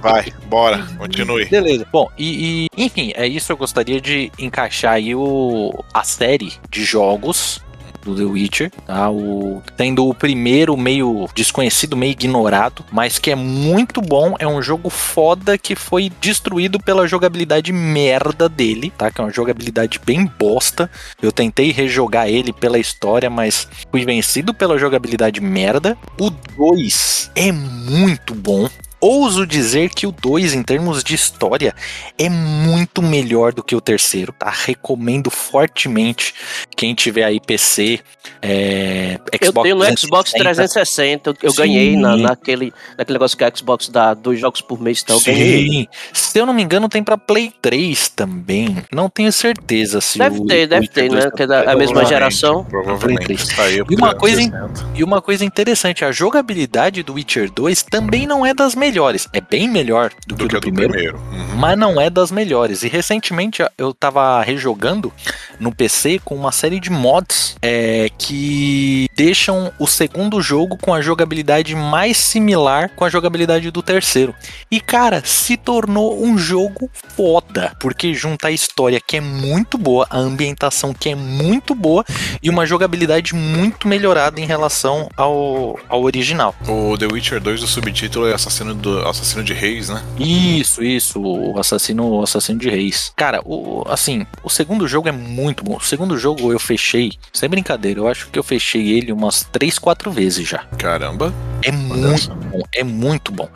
vai, 0.00 0.32
bora, 0.46 0.86
continue. 0.98 1.46
Beleza. 1.46 1.86
Bom, 1.92 2.10
e, 2.18 2.66
e, 2.76 2.84
enfim, 2.84 3.12
é 3.14 3.26
isso. 3.26 3.52
Eu 3.52 3.56
gostaria 3.56 4.00
de 4.00 4.30
encaixar 4.38 4.94
aí 4.94 5.14
o, 5.14 5.84
a 5.92 6.02
série 6.02 6.52
de 6.70 6.84
jogos 6.84 7.64
do 8.06 8.14
The 8.14 8.24
Witcher, 8.24 8.70
tá? 8.86 9.10
O, 9.10 9.62
tendo 9.76 10.06
o 10.06 10.14
primeiro 10.14 10.76
meio 10.76 11.28
desconhecido, 11.34 11.96
meio 11.96 12.12
ignorado, 12.12 12.84
mas 12.92 13.18
que 13.18 13.30
é 13.30 13.34
muito 13.34 14.00
bom. 14.00 14.34
É 14.38 14.46
um 14.46 14.62
jogo 14.62 14.88
foda 14.88 15.58
que 15.58 15.74
foi 15.74 16.10
destruído 16.20 16.78
pela 16.78 17.06
jogabilidade 17.06 17.72
merda 17.72 18.48
dele, 18.48 18.92
tá? 18.96 19.10
Que 19.10 19.20
é 19.20 19.24
uma 19.24 19.32
jogabilidade 19.32 20.00
bem 20.04 20.30
bosta. 20.38 20.90
Eu 21.20 21.32
tentei 21.32 21.72
rejogar 21.72 22.28
ele 22.28 22.52
pela 22.52 22.78
história, 22.78 23.28
mas 23.28 23.68
fui 23.90 24.04
vencido 24.04 24.54
pela 24.54 24.78
jogabilidade 24.78 25.40
merda. 25.40 25.96
O 26.18 26.30
2 26.30 27.30
é 27.34 27.50
muito 27.52 28.34
bom. 28.34 28.68
Ouso 29.00 29.46
dizer 29.46 29.90
que 29.90 30.06
o 30.06 30.12
2, 30.12 30.54
em 30.54 30.62
termos 30.62 31.04
de 31.04 31.14
história, 31.14 31.74
é 32.18 32.28
muito 32.28 33.02
melhor 33.02 33.52
do 33.52 33.62
que 33.62 33.76
o 33.76 33.80
terceiro, 33.80 34.32
tá? 34.32 34.50
Recomendo 34.50 35.30
fortemente 35.30 36.34
quem 36.74 36.94
tiver 36.94 37.24
aí 37.24 37.38
PC, 37.40 38.00
é, 38.40 39.18
Eu 39.40 39.52
tenho 39.52 39.76
no 39.76 39.84
Xbox 39.98 40.32
360. 40.32 41.32
360, 41.32 41.36
eu, 41.42 41.50
Sim. 41.50 41.56
ganhei 41.58 41.96
na, 41.96 42.16
naquele, 42.16 42.72
naquele 42.96 43.14
negócio 43.16 43.36
que 43.36 43.44
a 43.44 43.52
Xbox 43.54 43.88
dá 43.88 44.14
dois 44.14 44.40
jogos 44.40 44.60
por 44.60 44.80
mês, 44.80 45.02
então 45.02 45.16
eu 45.16 45.22
ganhei. 45.22 45.68
Sim. 45.68 45.88
Se 46.12 46.38
eu 46.38 46.46
não 46.46 46.54
me 46.54 46.62
engano, 46.62 46.88
tem 46.88 47.02
pra 47.04 47.18
Play 47.18 47.52
3 47.60 48.08
também. 48.08 48.76
Não 48.92 49.08
tenho 49.08 49.32
certeza 49.32 50.00
se 50.00 50.18
Deve 50.18 50.40
o, 50.40 50.46
ter, 50.46 50.64
o 50.64 50.68
deve 50.68 50.88
ter, 50.88 51.08
2 51.08 51.24
né? 51.24 51.30
tá 51.30 51.36
Que 51.36 51.42
é 51.42 51.46
da 51.46 51.60
a 51.60 51.76
mesma 51.76 52.00
Provavelmente, 52.00 52.08
geração. 52.08 52.64
Provavelmente. 52.64 53.46
Saiu 53.54 53.84
pro 53.84 53.94
E 53.94 53.96
uma 53.96 54.14
coisa 54.14 54.40
em- 54.42 54.50
360. 54.50 54.98
E 54.98 55.04
uma 55.04 55.20
coisa 55.22 55.44
interessante, 55.44 56.04
a 56.04 56.10
jogabilidade 56.10 57.02
do 57.02 57.14
Witcher 57.14 57.50
2 57.50 57.82
também 57.82 58.26
não 58.26 58.44
é 58.44 58.54
das 58.54 58.74
melhores. 58.86 59.28
É 59.32 59.40
bem 59.40 59.68
melhor 59.68 60.12
do, 60.26 60.34
do 60.34 60.44
que 60.44 60.50
que 60.50 60.56
o 60.56 60.60
do 60.60 60.62
primeiro. 60.62 60.92
primeiro. 60.92 61.18
Uhum. 61.18 61.56
mas 61.56 61.78
não 61.78 62.00
é 62.00 62.08
das 62.08 62.30
melhores. 62.30 62.82
E 62.82 62.88
recentemente 62.88 63.62
eu 63.76 63.92
tava 63.92 64.40
rejogando 64.42 65.12
no 65.58 65.74
PC 65.74 66.20
com 66.24 66.34
uma 66.34 66.52
série 66.52 66.78
de 66.78 66.90
mods 66.90 67.56
é, 67.60 68.08
que 68.18 69.08
deixam 69.16 69.72
o 69.78 69.86
segundo 69.86 70.40
jogo 70.40 70.76
com 70.76 70.94
a 70.94 71.00
jogabilidade 71.00 71.74
mais 71.74 72.16
similar 72.16 72.90
com 72.94 73.04
a 73.04 73.08
jogabilidade 73.08 73.70
do 73.70 73.82
terceiro. 73.82 74.34
E 74.70 74.80
cara, 74.80 75.22
se 75.24 75.56
tornou 75.56 76.22
um 76.22 76.38
jogo 76.38 76.90
foda, 77.16 77.74
porque 77.80 78.14
junta 78.14 78.48
a 78.48 78.52
história 78.52 79.00
que 79.00 79.16
é 79.16 79.20
muito 79.20 79.78
boa, 79.78 80.06
a 80.10 80.18
ambientação 80.18 80.92
que 80.92 81.08
é 81.08 81.14
muito 81.14 81.74
boa 81.74 82.04
e 82.42 82.50
uma 82.50 82.66
jogabilidade 82.66 83.34
muito 83.34 83.88
melhorada 83.88 84.40
em 84.40 84.46
relação 84.46 85.08
ao, 85.16 85.78
ao 85.88 86.02
original. 86.02 86.54
O 86.68 86.96
The 86.96 87.06
Witcher 87.06 87.40
2, 87.40 87.62
o 87.62 87.66
subtítulo 87.66 88.28
é 88.28 88.34
Assassino, 88.34 88.75
do, 88.76 89.06
Assassino 89.06 89.42
de 89.42 89.52
Reis, 89.52 89.88
né? 89.88 90.02
Isso, 90.18 90.82
isso, 90.82 91.20
o 91.20 91.58
assassino, 91.58 92.08
o 92.08 92.22
assassino 92.22 92.58
de 92.58 92.68
reis. 92.68 93.12
Cara, 93.16 93.40
o, 93.44 93.84
assim, 93.88 94.26
o 94.42 94.50
segundo 94.50 94.86
jogo 94.86 95.08
é 95.08 95.12
muito 95.12 95.64
bom. 95.64 95.76
O 95.76 95.80
segundo 95.80 96.16
jogo 96.18 96.52
eu 96.52 96.58
fechei, 96.58 97.12
sem 97.32 97.48
brincadeira, 97.48 98.00
eu 98.00 98.08
acho 98.08 98.28
que 98.28 98.38
eu 98.38 98.42
fechei 98.42 98.92
ele 98.92 99.12
umas 99.12 99.44
3, 99.44 99.78
4 99.78 100.10
vezes 100.10 100.48
já. 100.48 100.58
Caramba. 100.78 101.32
É 101.62 101.72
muito 101.72 102.34
bom, 102.34 102.62
é 102.72 102.84
muito 102.84 103.32
bom. 103.32 103.48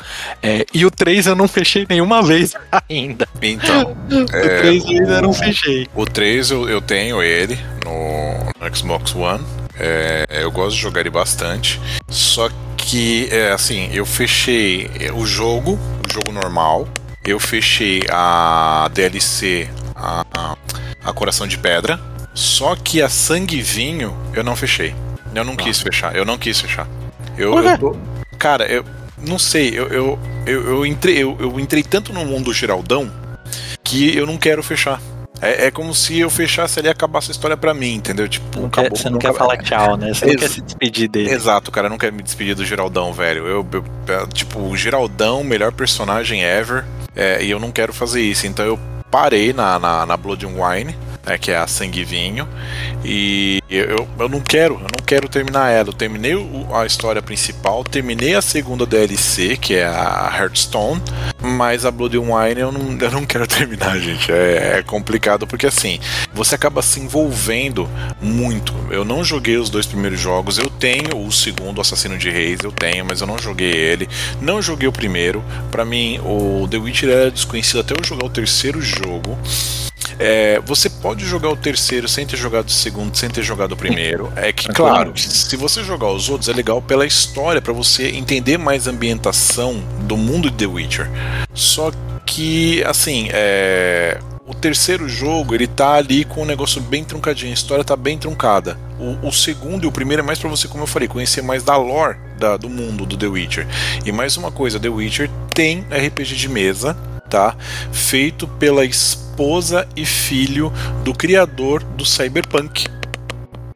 É, 0.42 0.64
e 0.72 0.84
o 0.84 0.90
3 0.90 1.26
eu 1.26 1.36
não 1.36 1.46
fechei 1.46 1.86
nenhuma 1.88 2.22
vez 2.22 2.54
ainda. 2.88 3.28
Então, 3.40 3.96
o 4.10 4.24
3 4.26 4.84
eu 4.84 4.90
ainda 4.90 5.22
não 5.22 5.32
fechei. 5.32 5.86
o 5.94 6.04
3 6.04 6.50
eu, 6.50 6.68
eu 6.68 6.80
tenho 6.80 7.22
ele 7.22 7.58
no, 7.84 8.66
no 8.68 8.76
Xbox 8.76 9.14
One. 9.14 9.44
É, 9.80 10.26
eu 10.42 10.50
gosto 10.50 10.76
de 10.76 10.82
jogar 10.82 11.00
ele 11.00 11.10
bastante. 11.10 11.80
Só 12.08 12.48
que, 12.76 13.28
é, 13.30 13.50
assim, 13.52 13.88
eu 13.92 14.04
fechei 14.04 14.90
o 15.14 15.24
jogo, 15.26 15.78
o 16.06 16.12
jogo 16.12 16.32
normal. 16.32 16.86
Eu 17.24 17.38
fechei 17.40 18.02
a 18.10 18.88
DLC, 18.92 19.68
a, 19.94 20.24
a, 20.34 20.56
a 21.04 21.12
Coração 21.12 21.46
de 21.46 21.56
Pedra. 21.58 21.98
Só 22.34 22.76
que 22.76 23.02
a 23.02 23.08
Sangue 23.08 23.58
e 23.58 23.62
Vinho 23.62 24.16
eu 24.34 24.42
não 24.44 24.54
fechei. 24.56 24.94
Eu 25.34 25.44
não 25.44 25.54
quis 25.56 25.80
fechar, 25.80 26.14
eu 26.16 26.24
não 26.24 26.38
quis 26.38 26.60
fechar. 26.60 26.86
Eu, 27.36 27.52
eu 27.58 27.78
tô- 27.78 27.96
cara, 28.38 28.64
eu 28.66 28.84
não 29.26 29.38
sei, 29.38 29.68
eu, 29.78 29.86
eu, 29.88 30.18
eu, 30.46 30.64
eu 30.68 30.86
entrei, 30.86 31.18
eu, 31.22 31.36
eu 31.40 31.60
entrei 31.60 31.82
tanto 31.82 32.12
no 32.12 32.24
mundo 32.24 32.52
Geraldão 32.52 33.10
que 33.84 34.16
eu 34.16 34.26
não 34.26 34.36
quero 34.38 34.62
fechar. 34.62 35.00
É, 35.42 35.66
é 35.66 35.70
como 35.70 35.94
se 35.94 36.18
eu 36.18 36.28
fechasse 36.28 36.78
ali 36.78 36.88
e 36.88 36.90
acabasse 36.90 37.30
a 37.30 37.32
história 37.32 37.56
pra 37.56 37.72
mim, 37.72 37.94
entendeu? 37.94 38.28
Tipo, 38.28 38.60
Não 38.60 38.68
quer- 38.68 38.80
acabou, 38.82 38.98
você 38.98 39.04
não 39.04 39.12
não 39.12 39.18
quer 39.18 39.34
falar 39.34 39.56
tchau, 39.58 39.96
né? 39.96 40.12
Você 40.12 40.26
não 40.26 40.36
quer 40.36 40.48
se 40.48 40.60
despedir 40.60 41.08
dele. 41.08 41.30
Exato, 41.30 41.70
cara, 41.70 41.86
eu 41.86 41.90
não 41.90 41.98
quero 41.98 42.14
me 42.14 42.22
despedir 42.22 42.54
do 42.54 42.64
Geraldão, 42.64 43.12
velho. 43.12 43.46
Eu, 43.46 43.66
eu- 43.72 43.84
eu- 44.08 44.26
tipo, 44.28 44.58
o 44.60 44.76
Geraldão, 44.76 45.42
melhor 45.42 45.72
personagem 45.72 46.42
ever, 46.42 46.84
é, 47.16 47.42
e 47.42 47.50
eu 47.50 47.58
não 47.58 47.70
quero 47.72 47.92
fazer 47.92 48.20
isso. 48.22 48.46
Então 48.46 48.64
eu 48.66 48.78
parei 49.10 49.52
na, 49.52 49.78
na, 49.78 50.04
na 50.06 50.16
Blood 50.16 50.44
and 50.46 50.50
Wine. 50.56 50.94
Né, 51.24 51.38
que 51.38 51.50
é 51.50 51.56
a 51.56 51.66
Sangue 51.66 52.04
Vinho. 52.04 52.48
E 53.04 53.60
eu, 53.68 54.08
eu 54.18 54.28
não 54.28 54.40
quero, 54.40 54.74
eu 54.74 54.80
não 54.80 55.04
quero 55.04 55.28
terminar 55.28 55.70
ela. 55.70 55.88
Eu 55.88 55.92
terminei 55.92 56.34
a 56.72 56.84
história 56.84 57.22
principal, 57.22 57.84
terminei 57.84 58.34
a 58.34 58.42
segunda 58.42 58.86
DLC, 58.86 59.56
que 59.56 59.74
é 59.74 59.84
a 59.84 60.30
Hearthstone, 60.36 61.00
mas 61.40 61.84
a 61.84 61.90
Blood 61.90 62.18
Wine 62.18 62.60
eu 62.60 62.72
não, 62.72 62.96
eu 63.00 63.10
não 63.10 63.26
quero 63.26 63.46
terminar, 63.46 63.98
gente. 63.98 64.30
É, 64.30 64.78
é 64.78 64.82
complicado 64.82 65.46
porque 65.46 65.66
assim, 65.66 65.98
você 66.32 66.54
acaba 66.54 66.82
se 66.82 67.00
envolvendo 67.00 67.88
muito. 68.20 68.74
Eu 68.90 69.04
não 69.04 69.24
joguei 69.24 69.56
os 69.56 69.70
dois 69.70 69.86
primeiros 69.86 70.20
jogos, 70.20 70.58
eu 70.58 70.68
tenho 70.68 71.16
o 71.16 71.30
segundo 71.30 71.80
Assassino 71.80 72.18
de 72.18 72.30
Reis, 72.30 72.60
eu 72.62 72.72
tenho, 72.72 73.04
mas 73.04 73.20
eu 73.20 73.26
não 73.26 73.38
joguei 73.38 73.70
ele. 73.70 74.08
Não 74.40 74.60
joguei 74.60 74.88
o 74.88 74.92
primeiro. 74.92 75.44
Para 75.70 75.84
mim, 75.84 76.18
o 76.24 76.66
The 76.68 76.76
Witcher 76.76 77.08
era 77.08 77.30
desconhecido 77.30 77.80
até 77.80 77.94
eu 77.94 78.04
jogar 78.04 78.26
o 78.26 78.30
terceiro 78.30 78.80
jogo. 78.80 79.38
É, 80.22 80.60
você 80.66 80.90
pode 80.90 81.24
jogar 81.24 81.48
o 81.48 81.56
terceiro 81.56 82.06
sem 82.06 82.26
ter 82.26 82.36
jogado 82.36 82.68
o 82.68 82.70
segundo, 82.70 83.16
sem 83.16 83.30
ter 83.30 83.42
jogado 83.42 83.72
o 83.72 83.76
primeiro. 83.76 84.30
É 84.36 84.52
que, 84.52 84.68
claro, 84.68 85.12
se 85.16 85.56
você 85.56 85.82
jogar 85.82 86.08
os 86.08 86.28
outros, 86.28 86.50
é 86.50 86.52
legal 86.52 86.82
pela 86.82 87.06
história, 87.06 87.62
para 87.62 87.72
você 87.72 88.10
entender 88.10 88.58
mais 88.58 88.86
a 88.86 88.90
ambientação 88.90 89.82
do 90.02 90.18
mundo 90.18 90.50
de 90.50 90.58
The 90.58 90.66
Witcher. 90.66 91.10
Só 91.54 91.90
que, 92.26 92.84
assim, 92.84 93.28
é, 93.32 94.20
o 94.46 94.54
terceiro 94.54 95.08
jogo, 95.08 95.54
ele 95.54 95.66
tá 95.66 95.94
ali 95.94 96.24
com 96.24 96.42
um 96.42 96.44
negócio 96.44 96.82
bem 96.82 97.02
truncadinho, 97.02 97.52
a 97.52 97.54
história 97.54 97.82
tá 97.82 97.96
bem 97.96 98.18
truncada. 98.18 98.78
O, 98.98 99.28
o 99.28 99.32
segundo 99.32 99.84
e 99.84 99.86
o 99.86 99.92
primeiro 99.92 100.22
é 100.22 100.26
mais 100.26 100.38
para 100.38 100.50
você, 100.50 100.68
como 100.68 100.82
eu 100.82 100.86
falei, 100.86 101.08
conhecer 101.08 101.40
mais 101.40 101.62
da 101.62 101.76
lore 101.76 102.18
da, 102.38 102.56
do 102.56 102.68
mundo 102.68 103.06
do 103.06 103.16
The 103.16 103.26
Witcher. 103.26 103.66
E 104.04 104.12
mais 104.12 104.36
uma 104.36 104.50
coisa, 104.50 104.78
The 104.78 104.88
Witcher 104.88 105.30
tem 105.54 105.86
RPG 105.90 106.34
de 106.34 106.48
mesa, 106.48 106.96
tá? 107.30 107.56
Feito 107.92 108.46
pela 108.46 108.84
esposa 108.84 109.88
e 109.96 110.04
filho 110.04 110.72
do 111.04 111.14
criador 111.14 111.82
do 111.82 112.04
Cyberpunk. 112.04 112.86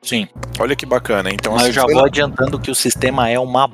Sim. 0.03 0.29
Olha 0.59 0.77
que 0.77 0.85
bacana. 0.85 1.31
Então, 1.31 1.53
Mas 1.53 1.63
assim, 1.63 1.71
eu 1.71 1.75
já 1.75 1.83
vou 1.87 2.05
adiantando 2.05 2.59
que 2.61 2.71
o 2.71 2.75
sistema 2.75 3.29
é 3.29 3.39
uma 3.39 3.71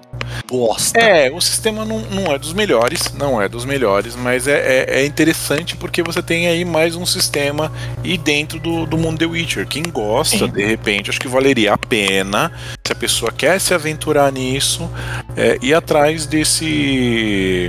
bosta. 0.49 0.99
É, 0.99 1.31
o 1.31 1.41
sistema 1.41 1.85
não, 1.85 1.99
não 2.01 2.33
é 2.33 2.39
dos 2.39 2.53
melhores, 2.53 3.13
não 3.13 3.43
é 3.43 3.49
dos 3.49 3.65
melhores, 3.65 4.15
mas 4.15 4.47
é, 4.47 4.85
é, 4.85 5.01
é 5.01 5.07
interessante 5.07 5.77
porque 5.77 6.03
você 6.03 6.23
tem 6.23 6.47
aí 6.47 6.65
mais 6.65 6.95
um 6.95 7.05
sistema 7.05 7.73
e 8.05 8.17
dentro 8.17 8.61
do, 8.61 8.87
do 8.87 8.97
mundo 8.97 9.19
The 9.19 9.27
Witcher. 9.27 9.67
Quem 9.67 9.83
gosta, 9.83 10.39
Sim. 10.39 10.51
de 10.51 10.65
repente, 10.65 11.11
acho 11.11 11.21
que 11.21 11.29
valeria 11.29 11.75
a 11.75 11.79
pena, 11.79 12.53
se 12.87 12.93
a 12.93 12.97
pessoa 12.97 13.33
quer 13.33 13.61
se 13.61 13.75
aventurar 13.75 14.31
nisso, 14.33 14.89
é, 15.37 15.59
ir 15.61 15.75
atrás 15.75 16.27
desse. 16.27 17.69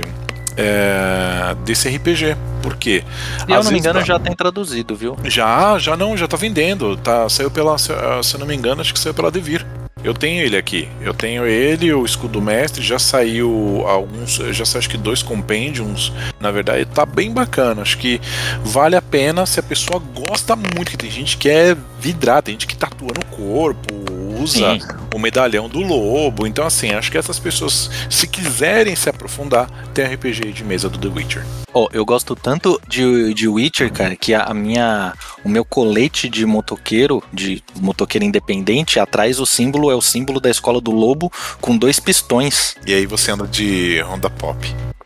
É, 0.56 1.54
desse 1.64 1.88
RPG. 1.88 2.36
Por 2.62 2.76
quê? 2.76 3.02
Se 3.46 3.52
eu 3.52 3.62
não 3.64 3.72
me 3.72 3.78
engano, 3.78 3.98
dá- 3.98 4.04
já 4.04 4.18
tem 4.18 4.34
traduzido, 4.34 4.94
viu? 4.94 5.16
Já, 5.24 5.78
já 5.78 5.96
não, 5.96 6.16
já 6.16 6.28
tá 6.28 6.36
vendendo. 6.36 6.96
Tá, 6.96 7.28
saiu 7.28 7.50
pela, 7.50 7.76
se 7.78 7.88
se 8.22 8.34
eu 8.34 8.40
não 8.40 8.46
me 8.46 8.54
engano, 8.54 8.80
acho 8.80 8.92
que 8.94 9.00
saiu 9.00 9.14
pela 9.14 9.30
Devir. 9.30 9.66
Eu 10.04 10.14
tenho 10.14 10.42
ele 10.42 10.56
aqui. 10.56 10.88
Eu 11.00 11.14
tenho 11.14 11.46
ele, 11.46 11.92
o 11.92 12.04
escudo 12.04 12.40
mestre, 12.40 12.82
já 12.82 12.98
saiu 12.98 13.84
alguns, 13.86 14.34
já 14.34 14.64
saiu 14.64 14.80
acho 14.80 14.90
que 14.90 14.96
dois 14.96 15.22
compêndios. 15.22 16.12
Na 16.40 16.50
verdade, 16.50 16.84
tá 16.86 17.06
bem 17.06 17.30
bacana. 17.30 17.82
Acho 17.82 17.98
que 17.98 18.20
vale 18.64 18.96
a 18.96 19.02
pena 19.02 19.46
se 19.46 19.60
a 19.60 19.62
pessoa 19.62 20.02
gosta 20.14 20.56
muito, 20.56 20.90
que 20.90 20.96
tem 20.96 21.10
gente 21.10 21.36
que 21.36 21.48
é 21.48 21.76
vidrada, 22.00 22.42
tem 22.42 22.54
gente 22.54 22.66
que 22.66 22.76
tatua 22.76 23.12
no 23.14 23.24
corpo, 23.36 23.94
usa 24.40 24.74
Sim. 24.74 24.80
o 25.14 25.18
medalhão 25.18 25.68
do 25.68 25.80
lobo. 25.80 26.46
Então, 26.46 26.66
assim, 26.66 26.90
acho 26.90 27.10
que 27.10 27.18
essas 27.18 27.38
pessoas, 27.38 27.88
se 28.10 28.26
quiserem 28.26 28.96
se 28.96 29.08
aprofundar, 29.08 29.70
tem 29.94 30.04
RPG 30.04 30.52
de 30.52 30.64
mesa 30.64 30.88
do 30.88 30.98
The 30.98 31.08
Witcher. 31.08 31.44
Ó, 31.74 31.88
eu 31.92 32.04
gosto 32.04 32.34
tanto 32.34 32.80
de, 32.86 33.32
de 33.32 33.48
Witcher, 33.48 33.90
cara, 33.90 34.14
que 34.14 34.34
a, 34.34 34.42
a 34.42 34.52
minha, 34.52 35.14
o 35.44 35.48
meu 35.48 35.64
colete 35.64 36.28
de 36.28 36.44
motoqueiro, 36.44 37.22
de 37.32 37.62
motoqueiro 37.80 38.24
independente, 38.24 39.00
atrás 39.00 39.40
o 39.40 39.46
símbolo 39.46 39.90
é 39.92 39.96
o 39.96 40.02
símbolo 40.02 40.40
da 40.40 40.50
escola 40.50 40.80
do 40.80 40.90
lobo 40.90 41.30
com 41.60 41.76
dois 41.76 42.00
pistões, 42.00 42.76
E 42.86 42.92
aí 42.92 43.06
você 43.06 43.30
anda 43.30 43.46
de 43.46 44.00
Honda 44.02 44.28
Pop. 44.28 44.58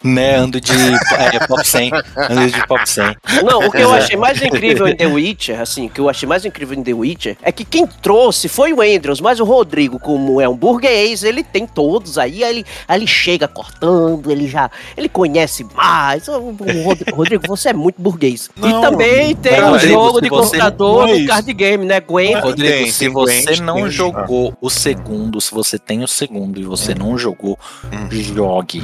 Né? 0.06 0.36
Ando 0.36 0.60
de 0.60 0.72
é, 0.72 1.46
pop 1.46 1.66
100, 1.66 1.90
ando 2.30 2.50
de 2.50 2.66
pop 2.66 2.88
100. 2.88 3.16
Não, 3.44 3.66
o 3.66 3.70
que 3.70 3.78
eu 3.78 3.94
É. 3.94 3.98
achei 3.98 4.16
mais 4.16 4.40
incrível 4.40 4.86
em 4.88 4.96
The 4.96 5.06
Witcher, 5.06 5.60
assim, 5.60 5.86
o 5.86 5.90
que 5.90 6.00
eu 6.00 6.08
achei 6.08 6.28
mais 6.28 6.44
incrível 6.44 6.76
em 6.78 6.82
The 6.82 6.92
Witcher 6.94 7.36
é 7.42 7.50
que 7.52 7.64
quem 7.64 7.86
trouxe 7.86 8.48
foi 8.48 8.72
o 8.72 8.80
Andrews, 8.80 9.20
mas 9.20 9.40
o 9.40 9.44
Rodrigo, 9.44 9.98
como 9.98 10.40
é 10.40 10.48
um 10.48 10.56
burguês, 10.56 11.22
ele 11.22 11.42
tem 11.42 11.66
todos 11.66 12.18
aí, 12.18 12.42
aí 12.44 12.50
ele, 12.50 12.66
aí 12.88 12.98
ele 12.98 13.06
chega 13.06 13.46
cortando, 13.48 14.30
ele 14.30 14.48
já, 14.48 14.70
ele 14.96 15.08
conhece 15.08 15.64
mais. 15.74 16.26
Rodrigo, 17.12 17.42
você 17.46 17.70
é 17.70 17.72
muito 17.72 18.00
burguês. 18.00 18.50
Não, 18.56 18.68
e 18.68 18.80
também 18.82 19.34
tem 19.36 19.60
não, 19.60 19.68
o 19.68 19.72
Rodrigo, 19.72 19.92
jogo 19.94 20.20
de 20.20 20.28
computador 20.28 21.08
é 21.08 21.12
no 21.12 21.18
isso. 21.18 21.28
card 21.28 21.52
game, 21.52 21.84
né? 21.84 22.00
Gwen. 22.00 22.34
Rodrigo, 22.40 22.72
tem, 22.72 22.90
se 22.90 23.08
você 23.08 23.42
Gwent, 23.44 23.60
não 23.60 23.74
tem- 23.76 23.90
jogou 23.90 24.56
o 24.60 24.68
segundo, 24.70 25.40
se 25.40 25.52
você 25.52 25.78
tem 25.78 26.02
o 26.02 26.08
segundo 26.08 26.60
e 26.60 26.64
você 26.64 26.94
não 26.94 27.16
jogou, 27.18 27.58
Hum. 27.92 28.08
jogue. 28.10 28.82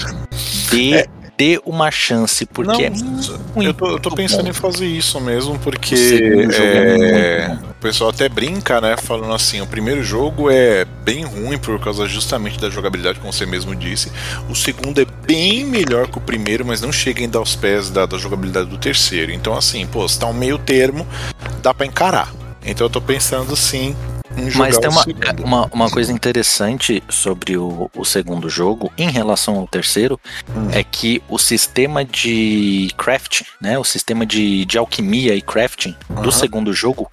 Dê, 0.71 1.07
dê 1.43 1.61
uma 1.67 1.91
chance, 1.91 2.47
porque 2.47 2.85
é 2.85 2.91
Não, 2.91 3.63
eu 3.63 3.75
tô, 3.75 3.87
eu 3.87 3.99
tô 3.99 4.11
muito 4.11 4.15
pensando 4.15 4.45
bom. 4.45 4.51
em 4.51 4.53
fazer 4.53 4.87
isso 4.87 5.21
mesmo, 5.21 5.59
porque 5.59 5.95
O 5.95 5.99
segundo 5.99 6.53
jogo 6.53 6.65
é 6.65 7.41
é, 7.41 7.49
muito 7.49 7.65
o 7.71 7.75
pessoal 7.83 8.11
até 8.11 8.29
brinca, 8.29 8.81
né? 8.81 8.97
Falando 8.97 9.35
assim, 9.35 9.61
o 9.61 9.67
primeiro 9.67 10.05
jogo 10.05 10.49
é 10.49 10.85
bem 10.85 11.25
ruim 11.25 11.59
por 11.59 11.81
causa 11.81 12.07
justamente 12.07 12.61
da 12.61 12.71
jogabilidade, 12.71 13.19
como 13.19 13.33
você 13.33 13.45
mesmo 13.45 13.75
disse. 13.75 14.13
O 14.49 14.55
segundo 14.55 15.01
é 15.01 15.05
bem 15.27 15.65
melhor 15.65 16.07
que 16.07 16.17
o 16.17 16.21
primeiro, 16.21 16.65
mas 16.65 16.81
não 16.81 16.93
chega 16.93 17.21
ainda 17.21 17.39
aos 17.39 17.57
pés 17.57 17.91
da, 17.91 18.07
da 18.07 18.17
jogabilidade 18.17 18.69
do 18.69 18.79
terceiro. 18.79 19.33
Então, 19.33 19.57
assim, 19.57 19.85
pô, 19.85 20.07
se 20.07 20.17
tá 20.17 20.27
um 20.29 20.33
meio 20.33 20.59
termo, 20.59 21.05
dá 21.61 21.75
pra 21.75 21.85
encarar. 21.85 22.33
Então 22.65 22.87
eu 22.87 22.91
tô 22.91 23.01
pensando 23.01 23.57
sim 23.57 23.97
Mas 24.57 24.79
tem 24.79 24.89
uma, 24.89 25.03
segundo. 25.03 25.45
uma, 25.45 25.67
uma 25.73 25.91
coisa 25.91 26.13
interessante 26.13 27.03
sobre 27.09 27.57
o, 27.57 27.91
o 27.97 28.05
segundo 28.05 28.49
jogo, 28.49 28.93
em 28.97 29.11
relação 29.11 29.57
ao 29.57 29.67
terceiro, 29.67 30.19
Hum. 30.55 30.69
é 30.73 30.83
que 30.83 31.23
o 31.29 31.39
sistema 31.39 32.05
de 32.05 32.91
crafting, 32.97 33.45
né? 33.61 33.79
O 33.79 33.85
sistema 33.85 34.27
de, 34.27 34.65
de 34.65 34.79
alquimia 34.79 35.35
e 35.35 35.41
crafting 35.43 35.95
Aham. 36.11 36.23
do 36.23 36.33
segundo 36.33 36.73
jogo, 36.73 37.11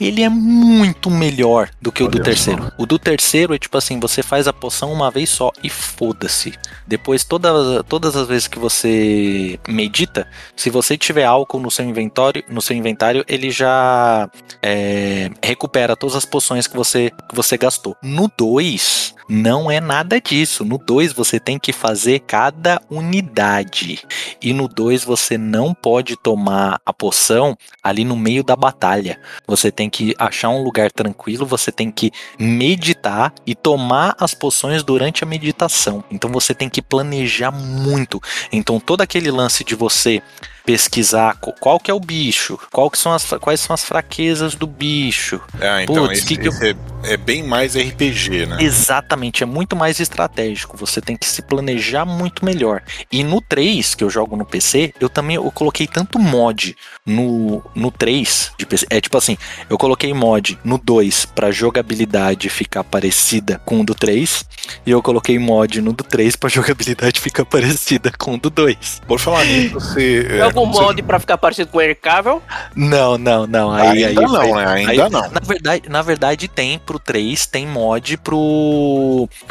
ele 0.00 0.22
é 0.22 0.28
muito 0.28 1.10
melhor 1.10 1.70
do 1.80 1.90
que 1.92 2.02
o 2.02 2.08
do 2.08 2.16
Olha 2.16 2.24
terceiro. 2.24 2.72
O 2.78 2.86
do 2.86 2.98
terceiro 2.98 3.54
é 3.54 3.58
tipo 3.58 3.76
assim, 3.78 3.98
você 4.00 4.22
faz 4.22 4.46
a 4.48 4.52
poção 4.52 4.92
uma 4.92 5.10
vez 5.10 5.30
só 5.30 5.52
e 5.62 5.68
foda-se. 5.70 6.52
Depois, 6.86 7.24
todas, 7.24 7.82
todas 7.88 8.16
as 8.16 8.26
vezes 8.26 8.46
que 8.48 8.58
você 8.58 9.58
medita, 9.68 10.26
se 10.56 10.70
você 10.70 10.96
tiver 10.96 11.24
álcool 11.24 11.60
no 11.60 11.70
seu 11.70 11.84
inventário, 11.84 12.42
no 12.48 12.60
seu 12.60 12.76
inventário 12.76 13.24
ele 13.28 13.50
já 13.50 14.28
é, 14.60 15.30
recupera 15.42 15.96
todas 15.96 16.16
as 16.16 16.24
poções 16.24 16.61
que 16.66 16.76
você, 16.76 17.10
que 17.28 17.34
você 17.34 17.56
gastou. 17.56 17.96
No 18.02 18.30
2, 18.36 19.14
não 19.32 19.70
é 19.70 19.80
nada 19.80 20.20
disso. 20.20 20.62
No 20.64 20.76
2, 20.76 21.12
você 21.14 21.40
tem 21.40 21.58
que 21.58 21.72
fazer 21.72 22.20
cada 22.20 22.80
unidade. 22.90 24.00
E 24.42 24.52
no 24.52 24.68
2, 24.68 25.04
você 25.04 25.38
não 25.38 25.72
pode 25.72 26.16
tomar 26.16 26.80
a 26.84 26.92
poção 26.92 27.56
ali 27.82 28.04
no 28.04 28.14
meio 28.14 28.44
da 28.44 28.54
batalha. 28.54 29.18
Você 29.46 29.70
tem 29.72 29.88
que 29.88 30.14
achar 30.18 30.50
um 30.50 30.62
lugar 30.62 30.92
tranquilo, 30.92 31.46
você 31.46 31.72
tem 31.72 31.90
que 31.90 32.12
meditar 32.38 33.32
e 33.46 33.54
tomar 33.54 34.14
as 34.20 34.34
poções 34.34 34.82
durante 34.82 35.24
a 35.24 35.26
meditação. 35.26 36.04
Então 36.10 36.30
você 36.30 36.54
tem 36.54 36.68
que 36.68 36.82
planejar 36.82 37.50
muito. 37.50 38.20
Então 38.52 38.78
todo 38.78 39.00
aquele 39.00 39.30
lance 39.30 39.64
de 39.64 39.74
você 39.74 40.22
pesquisar 40.64 41.36
qual 41.60 41.78
que 41.80 41.90
é 41.90 41.94
o 41.94 42.00
bicho, 42.00 42.58
qual 42.70 42.90
que 42.90 42.98
são 42.98 43.12
as, 43.12 43.24
quais 43.40 43.60
são 43.60 43.74
as 43.74 43.84
fraquezas 43.84 44.54
do 44.54 44.66
bicho. 44.66 45.40
É, 45.60 45.82
então 45.82 46.06
Putz, 46.06 46.18
esse, 46.18 46.26
que 46.28 46.36
que 46.36 46.48
eu- 46.48 46.52
é, 46.62 47.14
é 47.14 47.16
bem 47.16 47.42
mais 47.42 47.76
RPG, 47.76 48.46
né? 48.46 48.58
Exatamente, 48.60 49.21
é 49.42 49.46
muito 49.46 49.76
mais 49.76 50.00
estratégico. 50.00 50.76
Você 50.76 51.00
tem 51.00 51.16
que 51.16 51.26
se 51.26 51.42
planejar 51.42 52.04
muito 52.04 52.44
melhor. 52.44 52.82
E 53.10 53.22
no 53.22 53.40
3, 53.40 53.94
que 53.94 54.02
eu 54.02 54.10
jogo 54.10 54.36
no 54.36 54.44
PC, 54.44 54.92
eu 55.00 55.08
também 55.08 55.36
eu 55.36 55.50
coloquei 55.50 55.86
tanto 55.86 56.18
mod 56.18 56.76
no, 57.06 57.62
no 57.74 57.90
3 57.90 58.52
de 58.58 58.66
PC. 58.66 58.86
É 58.90 59.00
tipo 59.00 59.16
assim, 59.16 59.36
eu 59.68 59.76
coloquei 59.78 60.12
mod 60.14 60.58
no 60.64 60.78
2 60.78 61.26
pra 61.26 61.50
jogabilidade 61.50 62.48
ficar 62.48 62.82
parecida 62.84 63.60
com 63.64 63.80
o 63.80 63.84
do 63.84 63.94
3. 63.94 64.44
E 64.86 64.90
eu 64.90 65.02
coloquei 65.02 65.38
mod 65.38 65.80
no 65.80 65.92
do 65.92 66.04
3 66.04 66.36
pra 66.36 66.48
jogabilidade 66.50 67.20
ficar 67.20 67.44
parecida 67.44 68.10
com 68.18 68.34
o 68.34 68.38
do 68.38 68.50
2. 68.50 69.02
Por 69.06 69.18
falar 69.18 69.44
nisso, 69.44 69.74
você. 69.74 70.24
Tem 70.28 70.38
é, 70.38 70.42
algum 70.42 70.70
você- 70.72 70.80
mod 70.82 71.02
pra 71.02 71.18
ficar 71.20 71.38
parecido 71.38 71.70
com 71.70 71.78
o 71.78 71.82
Henry 71.82 71.94
Cavill? 71.94 72.42
Não, 72.74 73.18
não, 73.18 73.46
não. 73.46 73.72
Aí, 73.72 74.04
Ainda 74.04 74.20
aí, 74.20 74.26
não, 74.26 74.40
aí- 74.40 74.52
né? 74.52 74.66
Ainda 74.90 75.04
Aí, 75.04 75.10
não. 75.10 75.30
Na 75.30 75.40
verdade, 75.40 75.88
na 75.88 76.02
verdade 76.02 76.48
tem 76.48 76.78
pro 76.78 76.98
3, 76.98 77.46
tem 77.46 77.66
mod 77.66 78.16
pro 78.18 78.36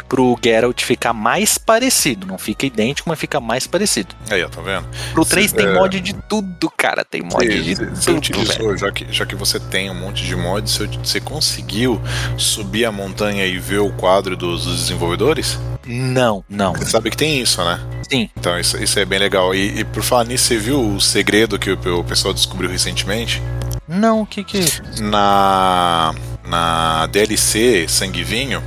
pro 0.08 0.38
Geralt 0.42 0.82
ficar 0.82 1.12
mais 1.12 1.58
parecido, 1.58 2.26
não 2.26 2.38
fica 2.38 2.66
idêntico, 2.66 3.08
mas 3.08 3.18
fica 3.18 3.40
mais 3.40 3.66
parecido. 3.66 4.14
Aí, 4.30 4.42
ó, 4.42 4.48
tá 4.48 4.60
vendo? 4.60 4.86
Pro 5.12 5.24
3 5.24 5.50
Cê- 5.50 5.56
tem 5.56 5.66
é. 5.66 5.74
mod 5.74 6.00
de 6.00 6.12
tudo, 6.14 6.70
cara, 6.70 7.04
tem 7.04 7.22
mod 7.22 7.46
de 7.46 7.74
você 7.74 8.06
tudo, 8.06 8.18
utilizou, 8.18 8.76
já 8.76 8.90
que, 8.90 9.06
já 9.10 9.26
que 9.26 9.34
você 9.34 9.58
tem 9.58 9.90
um 9.90 9.94
monte 9.94 10.24
de 10.24 10.34
mods, 10.36 10.78
você, 11.02 11.20
conseguiu 11.20 12.00
subir 12.36 12.84
a 12.84 12.92
montanha 12.92 13.46
e 13.46 13.58
ver 13.58 13.78
o 13.78 13.92
quadro 13.92 14.36
dos, 14.36 14.64
dos 14.64 14.80
desenvolvedores? 14.80 15.58
Não, 15.86 16.44
não. 16.48 16.74
Você 16.74 16.90
sabe 16.90 17.10
que 17.10 17.16
tem 17.16 17.40
isso, 17.40 17.62
né? 17.64 17.80
Sim. 18.08 18.28
Então 18.36 18.58
isso, 18.58 18.76
isso 18.82 18.98
é 18.98 19.04
bem 19.04 19.18
legal. 19.18 19.54
E, 19.54 19.80
e 19.80 19.84
por 19.84 20.02
falar 20.02 20.24
nisso, 20.24 20.44
você 20.44 20.58
viu 20.58 20.80
o 20.80 21.00
segredo 21.00 21.58
que 21.58 21.70
o, 21.70 22.00
o 22.00 22.04
pessoal 22.04 22.32
descobriu 22.32 22.70
recentemente? 22.70 23.42
Não, 23.88 24.22
o 24.22 24.26
que 24.26 24.44
que. 24.44 24.60
Na, 25.00 26.14
na 26.44 27.06
DLC 27.06 27.86
Sangue 27.88 28.24
Vinho, 28.24 28.62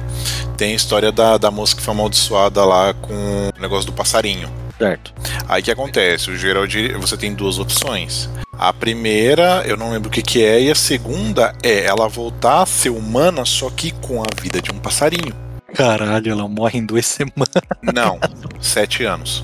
tem 0.57 0.73
a 0.73 0.75
história 0.75 1.11
da, 1.11 1.37
da 1.37 1.51
moça 1.51 1.75
que 1.75 1.81
foi 1.81 1.93
amaldiçoada 1.93 2.63
lá 2.63 2.93
com 2.93 3.13
o 3.55 3.61
negócio 3.61 3.85
do 3.85 3.93
passarinho. 3.93 4.49
Certo. 4.77 5.13
Aí 5.47 5.61
que 5.61 5.71
acontece? 5.71 6.29
O 6.29 6.37
Gerald, 6.37 6.93
você 6.93 7.15
tem 7.15 7.33
duas 7.33 7.59
opções. 7.59 8.29
A 8.57 8.73
primeira, 8.73 9.63
eu 9.65 9.75
não 9.75 9.91
lembro 9.91 10.09
o 10.09 10.11
que, 10.11 10.21
que 10.21 10.43
é, 10.43 10.61
e 10.61 10.71
a 10.71 10.75
segunda 10.75 11.53
é 11.61 11.85
ela 11.85 12.07
voltar 12.07 12.61
a 12.61 12.65
ser 12.65 12.89
humana, 12.89 13.43
só 13.45 13.69
que 13.69 13.91
com 13.91 14.21
a 14.21 14.27
vida 14.41 14.61
de 14.61 14.71
um 14.71 14.79
passarinho. 14.79 15.44
Caralho, 15.75 16.31
ela 16.31 16.47
morre 16.47 16.79
em 16.79 16.85
duas 16.85 17.05
semanas. 17.05 17.49
Não, 17.81 18.19
sete 18.59 19.03
anos. 19.03 19.43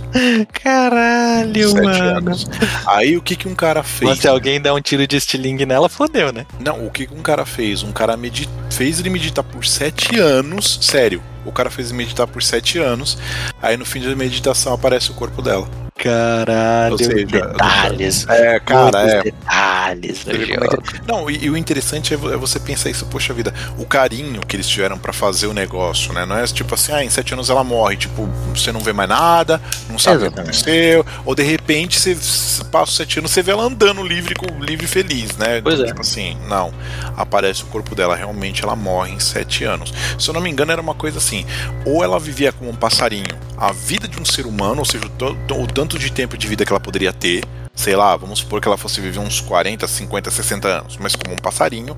Caralho, 0.53 1.69
sete 1.69 1.83
mano. 1.83 2.17
anos. 2.17 2.49
Aí 2.87 3.17
o 3.17 3.21
que, 3.21 3.35
que 3.35 3.47
um 3.47 3.55
cara 3.55 3.83
fez? 3.83 4.09
Mas 4.09 4.19
se 4.19 4.27
alguém 4.27 4.59
der 4.59 4.71
um 4.71 4.81
tiro 4.81 5.05
de 5.05 5.17
estilingue 5.17 5.65
nela, 5.65 5.89
fodeu, 5.89 6.31
né? 6.31 6.45
Não, 6.59 6.85
o 6.85 6.89
que, 6.91 7.05
que 7.05 7.13
um 7.13 7.21
cara 7.21 7.45
fez? 7.45 7.83
Um 7.83 7.91
cara 7.91 8.15
medi... 8.15 8.47
fez 8.69 8.99
ele 8.99 9.09
meditar 9.09 9.43
por 9.43 9.65
sete 9.65 10.17
anos. 10.19 10.79
Sério, 10.81 11.21
o 11.45 11.51
cara 11.51 11.69
fez 11.69 11.91
meditar 11.91 12.27
por 12.27 12.41
sete 12.43 12.77
anos. 12.79 13.17
Aí 13.61 13.77
no 13.77 13.85
fim 13.85 14.01
da 14.01 14.15
meditação 14.15 14.73
aparece 14.73 15.11
o 15.11 15.13
corpo 15.13 15.41
dela. 15.41 15.67
Caralho, 15.97 16.97
seja, 16.97 17.25
detalhes. 17.25 18.25
É, 18.27 18.59
cara, 18.59 18.99
é. 19.01 19.21
detalhes 19.23 20.23
do 20.23 20.31
como 20.31 20.43
é 20.43 20.45
jogo. 20.71 20.81
que- 20.81 21.01
Não, 21.07 21.29
e, 21.29 21.45
e 21.45 21.49
o 21.49 21.55
interessante 21.55 22.13
é 22.13 22.17
é 22.17 22.37
você 22.37 22.59
pensar 22.59 22.89
isso, 22.89 23.05
poxa 23.05 23.33
vida, 23.33 23.53
o 23.77 23.85
carinho 23.85 24.41
que 24.41 24.55
eles 24.55 24.67
tiveram 24.67 24.97
pra 24.97 25.13
fazer 25.13 25.45
o 25.47 25.53
negócio, 25.53 26.11
né? 26.13 26.25
Não 26.25 26.35
é 26.37 26.43
tipo 26.47 26.73
assim, 26.73 26.91
ah, 26.91 27.03
em 27.03 27.09
sete 27.09 27.33
anos 27.33 27.49
ela 27.51 27.63
morre, 27.63 27.97
tipo, 27.97 28.25
você 28.55 28.71
não 28.71 28.79
vê 28.79 28.93
mais 28.93 29.09
nada, 29.09 29.61
não 29.89 29.99
sabe 29.99 30.17
o 30.17 30.19
que 30.21 30.25
Exatamente. 30.27 30.49
aconteceu, 30.63 31.05
ou 31.25 31.35
de 31.35 31.43
repente 31.43 31.99
você 31.99 32.17
passa 32.71 32.91
os 32.91 32.95
sete 32.97 33.19
anos, 33.19 33.31
você 33.31 33.43
vê 33.43 33.51
ela 33.51 33.63
andando 33.63 34.01
livre, 34.03 34.33
com, 34.33 34.47
livre 34.63 34.85
e 34.85 34.89
feliz, 34.89 35.35
né? 35.37 35.61
Pois 35.61 35.79
é. 35.79 35.85
Tipo 35.85 36.01
assim, 36.01 36.35
não. 36.47 36.73
Aparece 37.15 37.61
o 37.63 37.67
corpo 37.67 37.93
dela, 37.93 38.15
realmente 38.15 38.63
ela 38.63 38.75
morre 38.75 39.11
em 39.11 39.19
sete 39.19 39.63
anos. 39.65 39.93
Se 40.17 40.27
eu 40.29 40.33
não 40.33 40.41
me 40.41 40.49
engano, 40.49 40.71
era 40.71 40.81
uma 40.81 40.95
coisa 40.95 41.19
assim, 41.19 41.30
ou 41.85 42.03
ela 42.03 42.19
vivia 42.19 42.51
como 42.51 42.69
um 42.69 42.75
passarinho, 42.75 43.37
a 43.57 43.71
vida 43.71 44.07
de 44.07 44.19
um 44.19 44.25
ser 44.25 44.45
humano, 44.45 44.79
ou 44.79 44.85
seja, 44.85 45.05
o, 45.05 45.61
o 45.63 45.67
tanto 45.67 45.97
de 45.97 46.11
tempo 46.11 46.37
de 46.37 46.47
vida 46.47 46.65
que 46.65 46.71
ela 46.71 46.79
poderia 46.79 47.13
ter, 47.13 47.43
sei 47.75 47.95
lá, 47.95 48.15
vamos 48.15 48.39
supor 48.39 48.61
que 48.61 48.67
ela 48.67 48.77
fosse 48.77 49.01
viver 49.01 49.19
uns 49.19 49.39
40, 49.41 49.87
50, 49.87 50.31
60 50.31 50.67
anos, 50.67 50.97
mas 50.99 51.15
como 51.15 51.33
um 51.33 51.37
passarinho, 51.37 51.97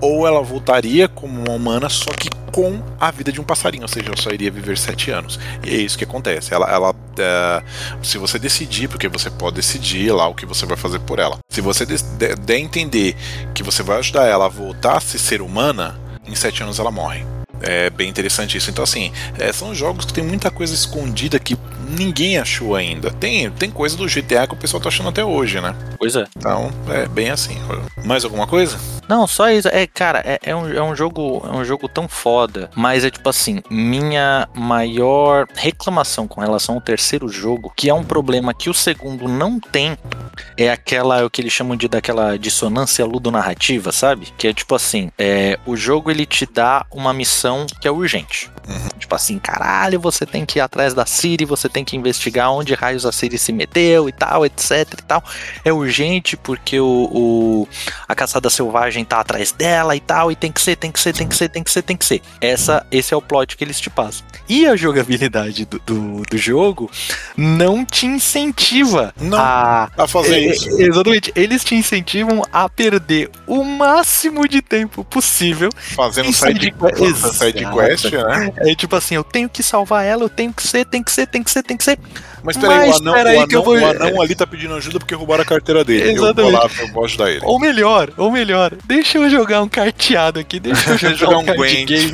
ou 0.00 0.26
ela 0.26 0.42
voltaria 0.42 1.08
como 1.08 1.40
uma 1.40 1.52
humana, 1.52 1.88
só 1.88 2.10
que 2.12 2.28
com 2.52 2.80
a 3.00 3.10
vida 3.10 3.32
de 3.32 3.40
um 3.40 3.44
passarinho, 3.44 3.82
ou 3.82 3.88
seja, 3.88 4.06
ela 4.06 4.16
só 4.16 4.30
iria 4.30 4.50
viver 4.50 4.78
7 4.78 5.10
anos. 5.10 5.40
E 5.64 5.70
é 5.70 5.78
isso 5.78 5.98
que 5.98 6.04
acontece. 6.04 6.54
Ela, 6.54 6.70
ela 6.70 6.94
é, 7.18 7.62
se 8.00 8.16
você 8.16 8.38
decidir, 8.38 8.88
porque 8.88 9.08
você 9.08 9.28
pode 9.28 9.56
decidir 9.56 10.12
lá 10.12 10.28
o 10.28 10.34
que 10.34 10.46
você 10.46 10.64
vai 10.64 10.76
fazer 10.76 11.00
por 11.00 11.18
ela, 11.18 11.38
se 11.50 11.60
você 11.60 11.84
der 11.84 12.54
a 12.54 12.58
entender 12.58 13.16
que 13.52 13.62
você 13.64 13.82
vai 13.82 13.98
ajudar 13.98 14.26
ela 14.26 14.46
a 14.46 14.48
voltar 14.48 14.98
a 14.98 15.00
se 15.00 15.18
ser 15.18 15.42
humana, 15.42 15.98
em 16.24 16.34
7 16.34 16.62
anos 16.62 16.78
ela 16.78 16.92
morre. 16.92 17.33
É 17.66 17.88
bem 17.90 18.08
interessante 18.08 18.58
isso. 18.58 18.70
Então, 18.70 18.84
assim, 18.84 19.12
é, 19.38 19.52
são 19.52 19.74
jogos 19.74 20.04
que 20.04 20.12
tem 20.12 20.22
muita 20.22 20.50
coisa 20.50 20.74
escondida 20.74 21.38
que 21.38 21.56
ninguém 21.84 22.38
achou 22.38 22.74
ainda. 22.74 23.10
Tem, 23.10 23.50
tem 23.50 23.70
coisa 23.70 23.96
do 23.96 24.06
GTA 24.06 24.46
que 24.46 24.54
o 24.54 24.56
pessoal 24.56 24.82
tá 24.82 24.88
achando 24.88 25.08
até 25.08 25.24
hoje, 25.24 25.60
né? 25.60 25.74
Pois 25.98 26.16
é. 26.16 26.24
Então, 26.36 26.70
é 26.88 27.06
bem 27.06 27.30
assim. 27.30 27.56
Mais 28.04 28.24
alguma 28.24 28.46
coisa? 28.46 28.78
Não, 29.08 29.26
só 29.26 29.50
isso. 29.50 29.68
É, 29.68 29.86
cara, 29.86 30.22
é, 30.24 30.38
é 30.42 30.56
um, 30.56 30.68
é 30.68 30.82
um 30.82 30.94
jogo, 30.94 31.42
é 31.46 31.50
um 31.50 31.64
jogo 31.64 31.88
tão 31.88 32.08
foda. 32.08 32.70
Mas 32.74 33.04
é 33.04 33.10
tipo 33.10 33.28
assim, 33.28 33.62
minha 33.70 34.48
maior 34.54 35.46
reclamação 35.54 36.26
com 36.26 36.40
relação 36.40 36.76
ao 36.76 36.80
terceiro 36.80 37.28
jogo, 37.28 37.72
que 37.76 37.88
é 37.88 37.94
um 37.94 38.04
problema 38.04 38.54
que 38.54 38.70
o 38.70 38.74
segundo 38.74 39.28
não 39.28 39.60
tem, 39.60 39.96
é 40.56 40.70
aquela 40.70 41.24
o 41.24 41.30
que 41.30 41.40
eles 41.40 41.52
chamam 41.52 41.76
de 41.76 41.88
daquela 41.88 42.38
dissonância 42.38 43.04
ludonarrativa, 43.04 43.92
sabe? 43.92 44.28
Que 44.36 44.48
é 44.48 44.52
tipo 44.52 44.74
assim, 44.74 45.10
é, 45.18 45.58
o 45.66 45.76
jogo 45.76 46.10
ele 46.10 46.26
te 46.26 46.46
dá 46.46 46.86
uma 46.90 47.12
missão 47.12 47.66
que 47.80 47.86
é 47.86 47.90
urgente. 47.90 48.50
Uhum. 48.68 48.88
Tipo 48.98 49.14
assim, 49.14 49.38
caralho, 49.38 50.00
você 50.00 50.24
tem 50.24 50.44
que 50.44 50.58
ir 50.58 50.62
atrás 50.62 50.94
da 50.94 51.04
Siri, 51.04 51.44
você 51.44 51.68
tem 51.74 51.84
que 51.84 51.96
investigar 51.96 52.50
onde 52.52 52.72
raios 52.72 53.04
a 53.04 53.10
Siri 53.12 53.36
se 53.36 53.52
meteu 53.52 54.08
e 54.08 54.12
tal, 54.12 54.46
etc 54.46 54.70
e 54.98 55.02
tal. 55.02 55.22
É 55.64 55.72
urgente 55.72 56.36
porque 56.36 56.78
o, 56.80 56.86
o- 57.12 57.68
a 58.08 58.14
caçada 58.14 58.48
selvagem 58.48 59.04
tá 59.04 59.18
atrás 59.20 59.50
dela 59.52 59.94
e 59.96 60.00
tal, 60.00 60.30
e 60.30 60.36
tem 60.36 60.52
que 60.52 60.62
ser, 60.62 60.76
tem 60.76 60.92
que 60.92 61.00
ser, 61.00 61.12
tem 61.12 61.26
que 61.28 61.36
ser, 61.36 61.48
tem 61.48 61.62
que 61.64 61.70
ser, 61.70 61.82
tem 61.82 61.96
que 61.96 62.04
ser. 62.06 62.22
Essa, 62.40 62.86
esse 62.92 63.12
é 63.12 63.16
o 63.16 63.20
plot 63.20 63.56
que 63.56 63.64
eles 63.64 63.80
te 63.80 63.90
passam. 63.90 64.24
E 64.48 64.66
a 64.66 64.76
jogabilidade 64.76 65.64
do, 65.64 65.78
do, 65.80 66.22
do 66.22 66.38
jogo 66.38 66.88
não 67.36 67.84
te 67.84 68.06
incentiva 68.06 69.12
Não. 69.20 69.38
a. 69.38 69.90
A 69.96 70.06
fazer 70.06 70.36
É, 70.36 70.50
isso. 70.50 70.68
é, 70.80 70.84
Exatamente, 70.84 71.32
eles 71.34 71.64
te 71.64 71.74
incentivam 71.74 72.42
a 72.52 72.68
perder 72.68 73.30
o 73.46 73.64
máximo 73.64 74.46
de 74.46 74.62
tempo 74.62 75.02
possível. 75.04 75.70
Fazendo 75.96 76.32
side, 76.32 76.72
side 77.32 77.64
quest, 77.72 78.12
né? 78.12 78.52
É 78.58 78.74
tipo 78.74 78.94
assim, 78.94 79.16
eu 79.16 79.24
tenho 79.24 79.48
que 79.48 79.62
salvar 79.62 80.04
ela, 80.04 80.22
eu 80.22 80.28
tenho 80.28 80.52
que 80.52 80.62
ser, 80.66 80.84
tem 80.84 81.02
que 81.02 81.10
ser, 81.10 81.26
tem 81.26 81.42
que 81.42 81.50
ser, 81.50 81.62
tem 81.66 81.76
que 81.76 81.84
ser. 81.84 81.98
Mas 82.42 82.56
peraí, 82.58 82.90
o 82.90 82.94
anão, 82.96 83.14
peraí 83.14 83.38
o, 83.42 83.48
que 83.48 83.56
eu 83.56 83.62
anão, 83.62 83.72
vou- 83.72 83.80
o 83.80 83.90
anão 84.06 84.20
ali 84.22 84.34
tá 84.34 84.46
pedindo 84.46 84.74
ajuda 84.74 84.98
porque 84.98 85.14
roubaram 85.14 85.42
a 85.42 85.46
carteira 85.46 85.82
dele. 85.82 86.10
Eu 86.10 86.16
vou 86.16 86.24
Exatamente. 86.26 86.52
lá, 86.52 86.70
eu 86.86 86.92
vou 86.92 87.04
ajudar 87.06 87.30
ele. 87.30 87.40
Ou 87.42 87.58
melhor, 87.58 88.10
ou 88.18 88.30
melhor, 88.30 88.72
deixa 88.84 89.16
eu 89.18 89.30
jogar 89.30 89.62
um 89.62 89.68
carteado 89.68 90.38
aqui, 90.40 90.60
deixa 90.60 90.90
eu 90.90 90.98
jogar, 90.98 91.14
Jogar 91.16 91.36
um, 91.38 91.40
um 91.40 91.44
card 91.46 91.84
game. 91.86 92.12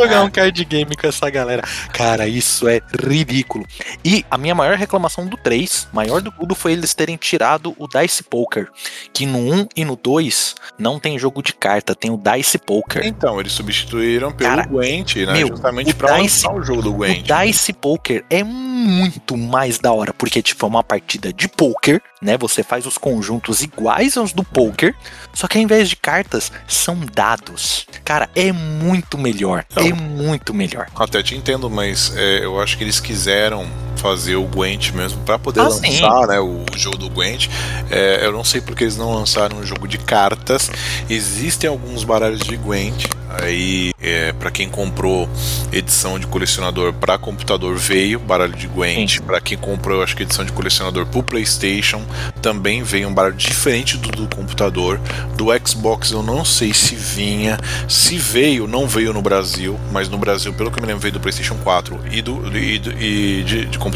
Jogar 0.00 0.22
um 0.24 0.30
card 0.30 0.64
game 0.64 0.96
com 0.96 1.06
essa 1.06 1.28
galera. 1.30 1.62
Cara, 1.92 2.26
isso 2.26 2.66
é 2.68 2.80
ridículo. 3.06 3.64
E 4.04 4.24
a 4.30 4.38
minha 4.38 4.54
maior 4.54 4.76
reclamação 4.76 5.26
do 5.26 5.36
3, 5.36 5.88
maior 5.92 6.20
do 6.22 6.30
tudo, 6.32 6.54
foi 6.54 6.72
eles 6.72 6.94
terem 6.94 7.16
tirado 7.16 7.74
o 7.78 7.86
Dice 7.86 8.22
Poker. 8.22 8.68
Que 9.12 9.26
no 9.26 9.38
1 9.38 9.68
e 9.76 9.84
no 9.84 9.96
2 9.96 10.54
não 10.78 10.98
tem 10.98 11.18
jogo 11.18 11.42
de 11.42 11.52
carta, 11.52 11.94
tem 11.94 12.10
o 12.10 12.16
Dice 12.18 12.58
Poker. 12.58 13.04
Então, 13.06 13.38
eles 13.40 13.52
substituíram 13.52 14.32
pelo 14.32 14.48
Cara, 14.50 14.66
Gwent, 14.66 15.16
né? 15.16 15.32
meu, 15.34 15.48
Justamente 15.48 15.94
pra 15.94 16.16
Dice- 16.18 16.46
lançar 16.46 16.54
o 16.58 16.62
jogo 16.64 16.82
do 16.82 16.92
Gwent. 16.94 17.28
O 17.30 17.44
Dice 17.46 17.72
Poker 17.74 18.24
é 18.30 18.42
muito 18.54 19.36
mais 19.36 19.78
da 19.78 19.92
hora, 19.92 20.12
porque 20.12 20.42
tipo, 20.42 20.64
é 20.64 20.68
uma 20.68 20.84
partida 20.84 21.32
de 21.32 21.48
poker, 21.48 22.00
né? 22.22 22.38
Você 22.38 22.62
faz 22.62 22.86
os 22.86 22.96
conjuntos 22.96 23.62
iguais 23.62 24.16
aos 24.16 24.32
do 24.32 24.44
poker, 24.44 24.94
só 25.32 25.48
que 25.48 25.58
ao 25.58 25.64
invés 25.64 25.88
de 25.88 25.96
cartas, 25.96 26.52
são 26.68 26.98
dados. 27.12 27.86
Cara, 28.04 28.28
é 28.34 28.52
muito 28.52 29.18
melhor. 29.18 29.64
Não. 29.74 29.86
É 29.86 29.92
muito 29.92 30.54
melhor. 30.54 30.88
Até 30.94 31.22
te 31.22 31.34
entendo, 31.34 31.68
mas 31.68 32.14
é, 32.16 32.44
eu 32.44 32.60
acho 32.60 32.76
que 32.78 32.84
eles 32.84 33.00
quiseram 33.00 33.66
fazer 34.04 34.36
o 34.36 34.44
Gwent 34.44 34.92
mesmo 34.92 35.18
pra 35.24 35.38
poder 35.38 35.60
Ah, 35.60 35.68
lançar 35.68 35.80
sim. 35.86 36.26
né, 36.28 36.38
o 36.38 36.62
jogo 36.76 36.98
do 36.98 37.08
Gwent. 37.08 37.48
É, 37.90 38.20
eu 38.26 38.32
não 38.32 38.44
sei 38.44 38.60
porque 38.60 38.84
eles 38.84 38.98
não 38.98 39.14
lançaram 39.14 39.56
um 39.56 39.64
jogo 39.64 39.88
de 39.88 39.96
cartas. 39.96 40.70
Existem 41.08 41.70
alguns 41.70 42.04
baralhos 42.04 42.40
de 42.40 42.54
Gwent. 42.58 43.06
Aí, 43.42 43.90
é, 44.00 44.32
para 44.34 44.48
quem 44.50 44.68
comprou 44.68 45.28
edição 45.72 46.20
de 46.20 46.26
colecionador 46.26 46.92
para 46.92 47.18
computador, 47.18 47.74
veio 47.76 48.20
baralho 48.20 48.52
de 48.54 48.68
Gwent. 48.68 49.20
Para 49.22 49.40
quem 49.40 49.56
comprou, 49.58 50.02
acho 50.04 50.14
que 50.14 50.22
edição 50.22 50.44
de 50.44 50.52
colecionador 50.52 51.04
pro 51.06 51.20
PlayStation, 51.22 52.04
também 52.40 52.82
veio 52.84 53.08
um 53.08 53.12
baralho 53.14 53.34
diferente 53.34 53.96
do 53.96 54.14
do 54.14 54.28
computador. 54.36 55.00
Do 55.36 55.46
Xbox, 55.66 56.12
eu 56.12 56.22
não 56.22 56.44
sei 56.44 56.72
se 56.72 56.94
vinha. 56.94 57.58
Se 57.88 58.16
veio, 58.16 58.68
não 58.68 58.86
veio 58.86 59.12
no 59.12 59.20
Brasil, 59.22 59.80
mas 59.90 60.08
no 60.08 60.16
Brasil, 60.18 60.52
pelo 60.54 60.70
que 60.70 60.78
eu 60.78 60.82
me 60.82 60.86
lembro, 60.86 61.00
veio 61.02 61.14
do 61.14 61.18
PlayStation 61.20 61.56
4 61.56 61.98
e, 62.12 62.22
do, 62.22 62.56
e, 62.56 62.78
do- 62.78 62.92
e 62.92 63.42
de, 63.42 63.64
de 63.66 63.78
computador. 63.78 63.93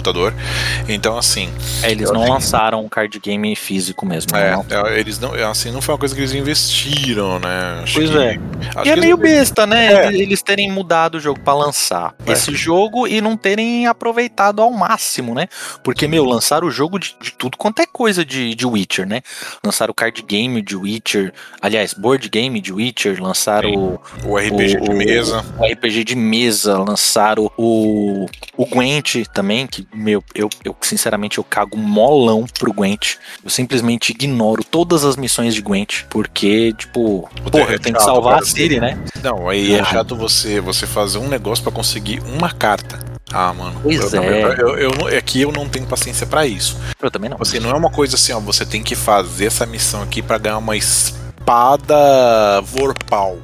Então, 0.89 1.17
assim, 1.19 1.51
É, 1.83 1.91
eles 1.91 2.11
não 2.11 2.29
lançaram 2.29 2.85
um 2.85 2.89
card 2.89 3.19
game 3.21 3.55
físico 3.57 4.07
mesmo. 4.07 4.37
é, 4.37 4.53
não. 4.53 4.87
é, 4.87 4.99
eles 4.99 5.19
não, 5.19 5.33
assim, 5.51 5.71
não 5.71 5.81
foi 5.81 5.95
uma 5.95 5.99
coisa 5.99 6.15
que 6.15 6.21
eles 6.21 6.33
investiram, 6.33 7.39
né? 7.39 7.81
Acho 7.83 7.95
Pois 7.95 8.11
que- 8.11 8.17
é. 8.19 8.39
acho 8.77 8.89
E 8.89 8.91
é 8.91 8.97
meio 8.97 9.17
eles- 9.17 9.23
besta, 9.33 9.67
né? 9.67 10.07
É. 10.07 10.13
Eles 10.15 10.43
terem 10.43 10.71
mudado 10.71 11.17
o 11.17 11.21
jogo 11.21 11.41
pra 11.41 11.55
lançar 11.55 12.15
É. 12.27 12.33
esse 12.33 12.55
jogo 12.55 13.07
e 13.07 13.21
não 13.21 13.37
terem 13.37 13.87
aproveitado 13.87 14.61
ao 14.63 14.71
máximo, 14.71 15.35
né? 15.35 15.49
Porque, 15.83 16.07
meu, 16.09 16.25
lançaram 16.25 16.67
o 16.67 16.71
jogo 16.71 16.99
de, 16.99 17.15
de 17.21 17.33
tudo 17.33 17.57
quanto 17.57 17.81
é 17.81 17.87
coisa 17.87 18.25
de, 18.25 18.55
de 18.55 18.67
Witcher, 18.67 19.07
né? 19.07 19.23
Lançaram 19.65 19.91
o 19.93 19.95
card 19.95 20.23
game 20.23 20.61
de 20.63 20.77
Witcher, 20.77 21.33
aliás, 21.61 21.95
board 21.95 22.29
game 22.29 22.61
de 22.61 22.73
Witcher, 22.73 23.23
lançaram 23.23 23.71
o, 23.75 24.01
o 24.25 24.37
RPG 24.39 24.77
o- 24.79 24.81
de 24.81 24.91
mesa. 24.91 25.45
o 25.59 25.65
RPG 25.65 26.05
de 26.05 26.17
mesa, 26.17 26.79
lançaram 26.79 27.51
o, 27.57 28.27
o 28.57 28.67
Gwent 28.67 29.25
também, 29.33 29.67
que, 29.67 29.78
meu, 29.95 30.23
eu, 30.35 30.49
eu 30.65 30.75
sinceramente 30.81 31.39
eu 31.39 31.45
cago 31.45 31.77
molão 31.77 32.47
pro 32.59 32.73
Gwent. 32.73 33.17
Eu 33.45 33.51
simplesmente 33.51 34.11
ignoro 34.11 34.65
todas 34.65 35.05
as 35.05 35.17
missões 35.17 35.55
de 35.55 35.61
Gwent, 35.63 36.05
porque, 36.09 36.73
tipo, 36.77 37.29
porra, 37.51 37.73
eu 37.73 37.79
tenho 37.81 37.97
que 37.97 38.03
salvar 38.03 38.39
a 38.41 38.45
Siri, 38.45 38.81
né? 38.81 38.99
Não, 39.23 39.49
aí 39.49 39.75
é 39.75 39.81
Ah. 39.81 39.85
chato 39.85 40.17
você, 40.17 40.61
você 40.61 40.87
fazer 40.87 41.19
um 41.19 41.29
negócio 41.29 41.63
pra 41.63 41.73
conseguir 41.73 42.21
uma 42.21 42.51
carta. 42.53 42.99
Ah, 43.31 43.53
mano. 43.53 43.79
Pois 43.83 44.13
eu, 44.15 44.23
é. 44.23 44.43
Eu, 44.43 44.49
eu, 44.53 44.79
eu 44.79 44.91
não- 44.99 45.07
aqui 45.09 45.43
eu 45.43 45.53
não 45.53 45.69
tenho 45.69 45.87
paciência 45.87 46.27
pra 46.27 46.47
isso. 46.47 46.79
Eu 47.01 47.11
também 47.11 47.29
não. 47.29 47.37
Assim, 47.41 47.59
não 47.61 47.69
é 47.71 47.75
uma 47.75 47.91
coisa 47.91 48.15
assim, 48.17 48.33
ó, 48.33 48.41
você 48.41 48.65
tem 48.65 48.83
que 48.83 48.95
fazer 48.95 49.47
essa 49.47 49.67
missão 49.67 50.03
aqui 50.03 50.23
pra 50.23 50.39
ganhar 50.39 50.57
uma 50.59 50.77
espada 50.77 52.61
Vorpal. 52.63 53.39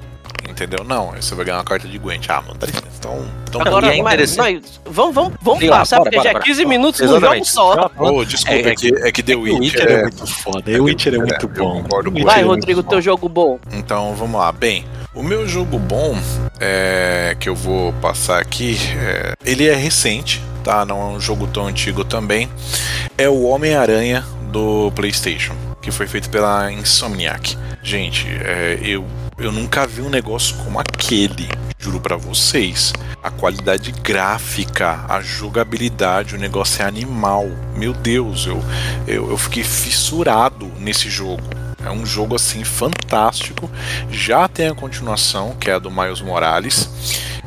Entendeu? 0.54 0.84
Não, 0.84 1.12
aí 1.12 1.22
você 1.22 1.34
vai 1.34 1.44
ganhar 1.44 1.58
uma 1.58 1.64
carta 1.64 1.88
de 1.88 1.98
Gwent. 1.98 2.28
Ah, 2.28 2.40
mano, 2.40 2.56
dá 2.58 2.66
licença. 2.66 2.86
Então, 2.98 3.26
então 3.48 3.60
Agora, 3.60 3.94
é 3.94 3.98
interessante. 3.98 4.62
mas 4.84 4.94
vamos, 4.94 5.14
vamos, 5.14 5.32
vamos 5.42 5.64
lá, 5.64 5.78
passar, 5.78 5.98
bora, 5.98 6.10
porque 6.10 6.16
bora, 6.16 6.24
já 6.24 6.30
é 6.30 6.32
bora. 6.34 6.44
15 6.44 6.64
minutos 6.66 7.00
no 7.00 7.20
jogo 7.20 7.44
só. 7.44 7.90
Ô, 7.98 8.24
desculpa, 8.24 8.68
É, 8.68 8.72
é, 8.72 8.74
que, 8.74 8.94
é 8.94 9.12
que 9.12 9.22
The 9.22 9.36
O 9.36 9.42
Witcher 9.42 9.60
Witcher 9.60 9.88
é 9.88 9.92
é... 9.92 10.02
muito 10.02 10.26
foda. 10.26 10.70
O 10.80 10.84
Witcher 10.84 11.14
é 11.14 11.18
muito 11.18 11.48
bom. 11.48 11.84
Vai. 12.24 12.42
Rodrigo, 12.42 12.82
teu 12.82 13.02
jogo 13.02 13.28
bom. 13.28 13.58
Então 13.72 14.14
vamos 14.14 14.40
lá. 14.40 14.52
Bem, 14.52 14.86
o 15.14 15.22
meu 15.22 15.46
jogo 15.46 15.78
bom 15.78 16.16
é, 16.60 17.36
que 17.38 17.48
eu 17.48 17.54
vou 17.54 17.92
passar 17.94 18.40
aqui, 18.40 18.76
é, 18.96 19.34
ele 19.44 19.68
é 19.68 19.74
recente, 19.74 20.40
tá? 20.62 20.84
Não 20.84 21.00
é 21.00 21.04
um 21.16 21.20
jogo 21.20 21.46
tão 21.46 21.66
antigo 21.66 22.04
também. 22.04 22.48
É 23.18 23.28
o 23.28 23.42
Homem-Aranha 23.42 24.24
do 24.50 24.92
PlayStation, 24.94 25.54
que 25.82 25.90
foi 25.90 26.06
feito 26.06 26.30
pela 26.30 26.70
Insomniac. 26.72 27.56
Gente, 27.82 28.26
é, 28.44 28.78
eu, 28.82 29.04
eu 29.38 29.50
nunca 29.50 29.86
vi 29.86 30.00
um 30.00 30.08
negócio 30.08 30.56
como 30.58 30.78
aquele. 30.78 31.48
Juro 31.78 32.00
pra 32.00 32.16
vocês. 32.16 32.92
A 33.22 33.30
qualidade 33.30 33.90
gráfica, 33.90 35.04
a 35.08 35.20
jogabilidade, 35.20 36.34
o 36.34 36.38
negócio 36.38 36.82
é 36.82 36.86
animal. 36.86 37.46
Meu 37.76 37.92
Deus, 37.92 38.46
eu, 38.46 38.62
eu, 39.06 39.30
eu 39.30 39.38
fiquei 39.38 39.64
fissurado 39.64 40.70
nesse 40.78 41.10
jogo. 41.10 41.42
É 41.84 41.90
um 41.90 42.06
jogo 42.06 42.34
assim 42.36 42.64
fantástico. 42.64 43.70
Já 44.10 44.48
tem 44.48 44.68
a 44.68 44.74
continuação, 44.74 45.54
que 45.58 45.70
é 45.70 45.74
a 45.74 45.78
do 45.78 45.90
Miles 45.90 46.20
Morales. 46.20 46.88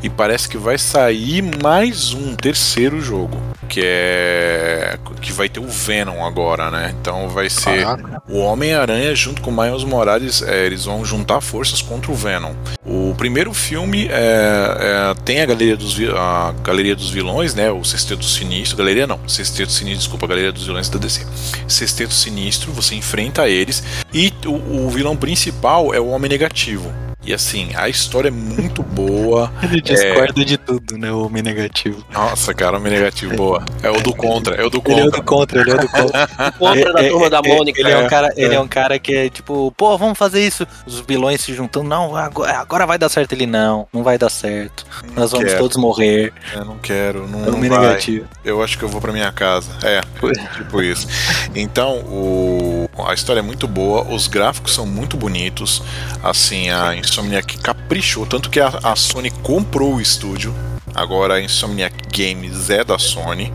E 0.04 0.10
parece 0.10 0.48
que 0.48 0.58
vai 0.58 0.78
sair 0.78 1.42
mais 1.64 2.14
um 2.14 2.36
terceiro 2.36 3.02
jogo, 3.02 3.42
que 3.68 3.82
é 3.84 4.98
que 5.22 5.32
vai 5.32 5.50
ter 5.50 5.60
o 5.60 5.68
Venom 5.68 6.26
agora, 6.26 6.72
né? 6.72 6.96
Então 7.00 7.30
vai 7.30 7.50
ser 7.50 7.84
Caraca. 7.84 8.22
o 8.30 8.40
Homem-Aranha 8.40 9.14
junto 9.16 9.42
com 9.42 9.52
o 9.52 9.62
Miles 9.62 9.84
Morales, 9.84 10.42
é, 10.42 10.66
eles 10.66 10.86
vão 10.86 11.04
juntar 11.04 11.42
forças 11.42 11.82
contra 11.82 12.12
o 12.12 12.16
Venom. 12.16 12.54
O 12.86 13.14
primeiro 13.18 13.54
filme 13.54 14.08
é, 14.08 15.12
é, 15.12 15.14
tem 15.26 15.42
a 15.42 15.46
galeria, 15.46 15.76
dos, 15.76 15.98
a 16.16 16.54
galeria 16.64 16.96
dos 16.96 17.10
vilões, 17.10 17.54
né? 17.54 17.70
O 17.72 17.84
Sexteto 17.84 18.24
Sinistro. 18.24 18.78
Galeria 18.78 19.08
não, 19.08 19.20
Sexteto 19.28 19.72
Sinistro, 19.72 20.00
desculpa, 20.00 20.26
a 20.26 20.30
Galeria 20.30 20.52
dos 20.52 20.66
Vilões 20.66 20.90
da 20.90 21.00
DC. 21.00 21.26
Sexteto 21.68 22.14
Sinistro, 22.14 22.72
você 22.72 22.96
enfrenta 22.96 23.50
eles. 23.50 23.84
E 24.14 24.32
o, 24.46 24.86
o 24.86 24.90
vilão 24.90 25.16
principal 25.16 25.94
é 25.94 26.00
o 26.00 26.08
Homem 26.08 26.30
Negativo. 26.30 27.07
E 27.28 27.34
assim, 27.34 27.72
a 27.76 27.90
história 27.90 28.30
é 28.30 28.32
muito 28.32 28.82
boa. 28.82 29.52
Ele 29.62 29.82
discorda 29.82 30.46
de 30.46 30.58
tudo, 30.58 30.98
né? 30.98 31.12
O 31.12 31.26
homem 31.26 31.44
negativo. 31.44 32.02
Nossa, 32.14 32.54
cara, 32.54 32.78
Homem 32.78 32.94
Negativo, 32.94 33.36
boa. 33.36 33.66
É 33.84 33.90
o 33.90 34.02
do 34.02 34.16
contra, 34.16 34.56
é 34.56 34.64
o 34.64 34.70
do 34.70 34.82
Ele 34.88 35.02
é 35.02 35.06
o 35.06 35.12
contra. 35.12 35.20
do 35.20 35.24
contra, 35.26 35.62
ele 35.62 35.72
é 35.72 35.76
o 35.76 35.80
do 35.80 35.90
contra. 35.90 36.28
Contra 36.58 36.94
da 36.94 37.04
turma 37.10 37.30
da 37.30 37.42
Mônica. 37.42 37.82
Ele 37.82 37.92
é, 37.92 37.98
um 37.98 38.02
É, 38.06 38.10
cara, 38.10 38.34
ele 38.38 38.54
é. 38.54 38.58
é 38.58 38.60
um 38.62 38.68
cara 38.68 38.98
que 38.98 39.14
é 39.14 39.30
tipo, 39.30 39.74
pô, 39.76 39.98
vamos 39.98 40.18
fazer 40.18 40.46
isso. 40.46 40.66
Os 40.86 41.02
vilões 41.02 41.42
se 41.42 41.54
juntando, 41.54 41.90
não, 41.90 42.16
agora, 42.16 42.58
agora 42.60 42.86
vai 42.86 42.98
dar 42.98 43.10
certo. 43.10 43.34
Ele 43.34 43.46
não, 43.46 43.88
não 43.92 44.04
vai 44.04 44.18
dar 44.18 44.30
certo. 44.30 44.86
Nós 45.14 45.32
vamos 45.32 45.48
quero. 45.48 45.60
todos 45.60 45.76
morrer. 45.78 46.32
Eu 46.54 46.64
não 46.64 46.78
quero, 46.78 47.28
não, 47.28 47.40
É 47.40 47.44
o 47.44 47.52
não 47.52 47.58
homem 47.58 47.70
vai. 47.70 47.80
negativo. 47.82 48.26
Eu 48.46 48.64
acho 48.64 48.78
que 48.78 48.84
eu 48.86 48.90
vou 48.90 49.02
pra 49.02 49.12
minha 49.12 49.32
casa. 49.34 49.70
É, 49.84 50.00
tipo 50.56 50.82
isso. 50.82 51.08
Então, 51.54 51.98
o... 52.06 52.90
a 53.06 53.14
história 53.14 53.40
é 53.40 53.44
muito 53.44 53.68
boa, 53.68 54.04
os 54.04 54.28
gráficos 54.28 54.74
são 54.74 54.86
muito 54.86 55.18
bonitos. 55.18 55.84
Assim, 56.24 56.70
a 56.70 56.96
Insomniac 57.18 57.58
caprichou, 57.58 58.28
tanto 58.28 58.48
que 58.48 58.60
a, 58.60 58.68
a 58.84 58.96
Sony 58.96 59.32
comprou 59.32 59.96
o 59.96 60.02
estúdio. 60.02 60.54
Agora 60.94 61.36
a 61.36 61.42
Insomniac 61.42 61.96
Games 62.16 62.70
é 62.70 62.84
da 62.84 63.00
Sony. 63.00 63.52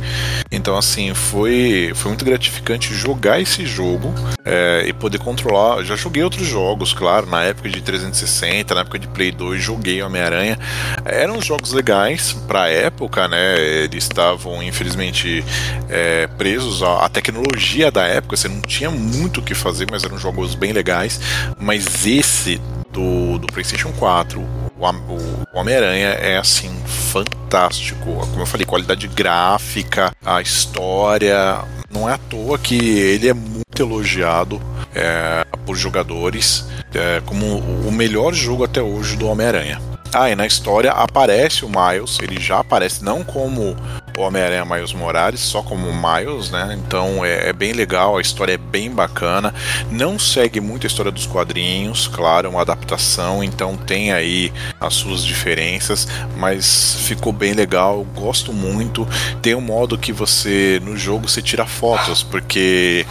Então, 0.50 0.76
assim, 0.76 1.14
foi, 1.14 1.92
foi 1.94 2.10
muito 2.10 2.24
gratificante 2.24 2.92
jogar 2.92 3.40
esse 3.40 3.64
jogo 3.64 4.12
é, 4.44 4.84
e 4.86 4.92
poder 4.92 5.18
controlar. 5.18 5.84
Já 5.84 5.94
joguei 5.94 6.24
outros 6.24 6.46
jogos, 6.46 6.92
claro, 6.92 7.26
na 7.26 7.44
época 7.44 7.68
de 7.68 7.80
360, 7.80 8.74
na 8.74 8.80
época 8.80 8.98
de 8.98 9.06
Play 9.06 9.30
2, 9.30 9.62
joguei 9.62 10.02
Homem-Aranha. 10.02 10.58
Eram 11.04 11.40
jogos 11.40 11.72
legais 11.72 12.32
pra 12.48 12.68
época, 12.68 13.28
né? 13.28 13.60
Eles 13.84 14.04
estavam, 14.04 14.60
infelizmente, 14.60 15.44
é, 15.88 16.26
presos 16.26 16.82
à, 16.82 17.04
à 17.04 17.08
tecnologia 17.08 17.92
da 17.92 18.06
época. 18.06 18.36
Você 18.36 18.48
não 18.48 18.60
tinha 18.60 18.90
muito 18.90 19.38
o 19.38 19.42
que 19.42 19.54
fazer, 19.54 19.86
mas 19.88 20.02
eram 20.02 20.18
jogos 20.18 20.56
bem 20.56 20.72
legais. 20.72 21.20
Mas 21.58 22.06
esse 22.06 22.60
do, 22.92 23.38
do 23.38 23.46
PlayStation 23.48 23.90
4, 23.92 24.40
o, 24.40 24.84
o 24.84 25.58
Homem-Aranha 25.58 26.08
é 26.08 26.36
assim 26.36 26.70
fantástico. 26.86 28.04
Como 28.04 28.40
eu 28.40 28.46
falei, 28.46 28.66
qualidade 28.66 29.08
gráfica, 29.08 30.12
a 30.24 30.40
história. 30.40 31.64
Não 31.90 32.08
é 32.08 32.14
à 32.14 32.18
toa 32.18 32.58
que 32.58 32.76
ele 32.76 33.28
é 33.28 33.34
muito 33.34 33.80
elogiado 33.80 34.60
é, 34.94 35.44
por 35.66 35.76
jogadores 35.76 36.66
é, 36.94 37.20
como 37.24 37.58
o 37.58 37.92
melhor 37.92 38.32
jogo 38.32 38.64
até 38.64 38.80
hoje 38.80 39.16
do 39.16 39.26
Homem-Aranha. 39.26 39.80
Ah, 40.14 40.28
e 40.28 40.36
na 40.36 40.46
história 40.46 40.90
aparece 40.90 41.64
o 41.64 41.70
Miles, 41.70 42.18
ele 42.20 42.38
já 42.38 42.58
aparece 42.58 43.02
não 43.02 43.24
como 43.24 43.74
o 44.18 44.20
Homem-Aranha 44.20 44.62
Miles 44.62 44.92
Morales, 44.92 45.40
só 45.40 45.62
como 45.62 45.86
Miles, 45.90 46.50
né? 46.50 46.78
Então 46.78 47.24
é, 47.24 47.48
é 47.48 47.52
bem 47.54 47.72
legal, 47.72 48.18
a 48.18 48.20
história 48.20 48.52
é 48.52 48.58
bem 48.58 48.90
bacana. 48.90 49.54
Não 49.90 50.18
segue 50.18 50.60
muito 50.60 50.86
a 50.86 50.88
história 50.88 51.10
dos 51.10 51.24
quadrinhos, 51.24 52.08
claro, 52.08 52.46
é 52.46 52.50
uma 52.50 52.60
adaptação, 52.60 53.42
então 53.42 53.74
tem 53.74 54.12
aí 54.12 54.52
as 54.78 54.92
suas 54.92 55.24
diferenças, 55.24 56.06
mas 56.36 56.96
ficou 57.06 57.32
bem 57.32 57.54
legal, 57.54 58.04
gosto 58.14 58.52
muito. 58.52 59.08
Tem 59.40 59.54
um 59.54 59.62
modo 59.62 59.96
que 59.96 60.12
você, 60.12 60.78
no 60.84 60.94
jogo, 60.94 61.26
você 61.26 61.40
tira 61.40 61.64
fotos, 61.64 62.22
porque 62.22 63.06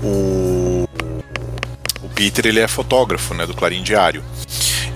o, 0.00 0.88
o 2.02 2.08
Peter 2.14 2.46
ele 2.46 2.60
é 2.60 2.68
fotógrafo, 2.68 3.34
né, 3.34 3.44
do 3.46 3.54
Clarim 3.54 3.82
Diário. 3.82 4.22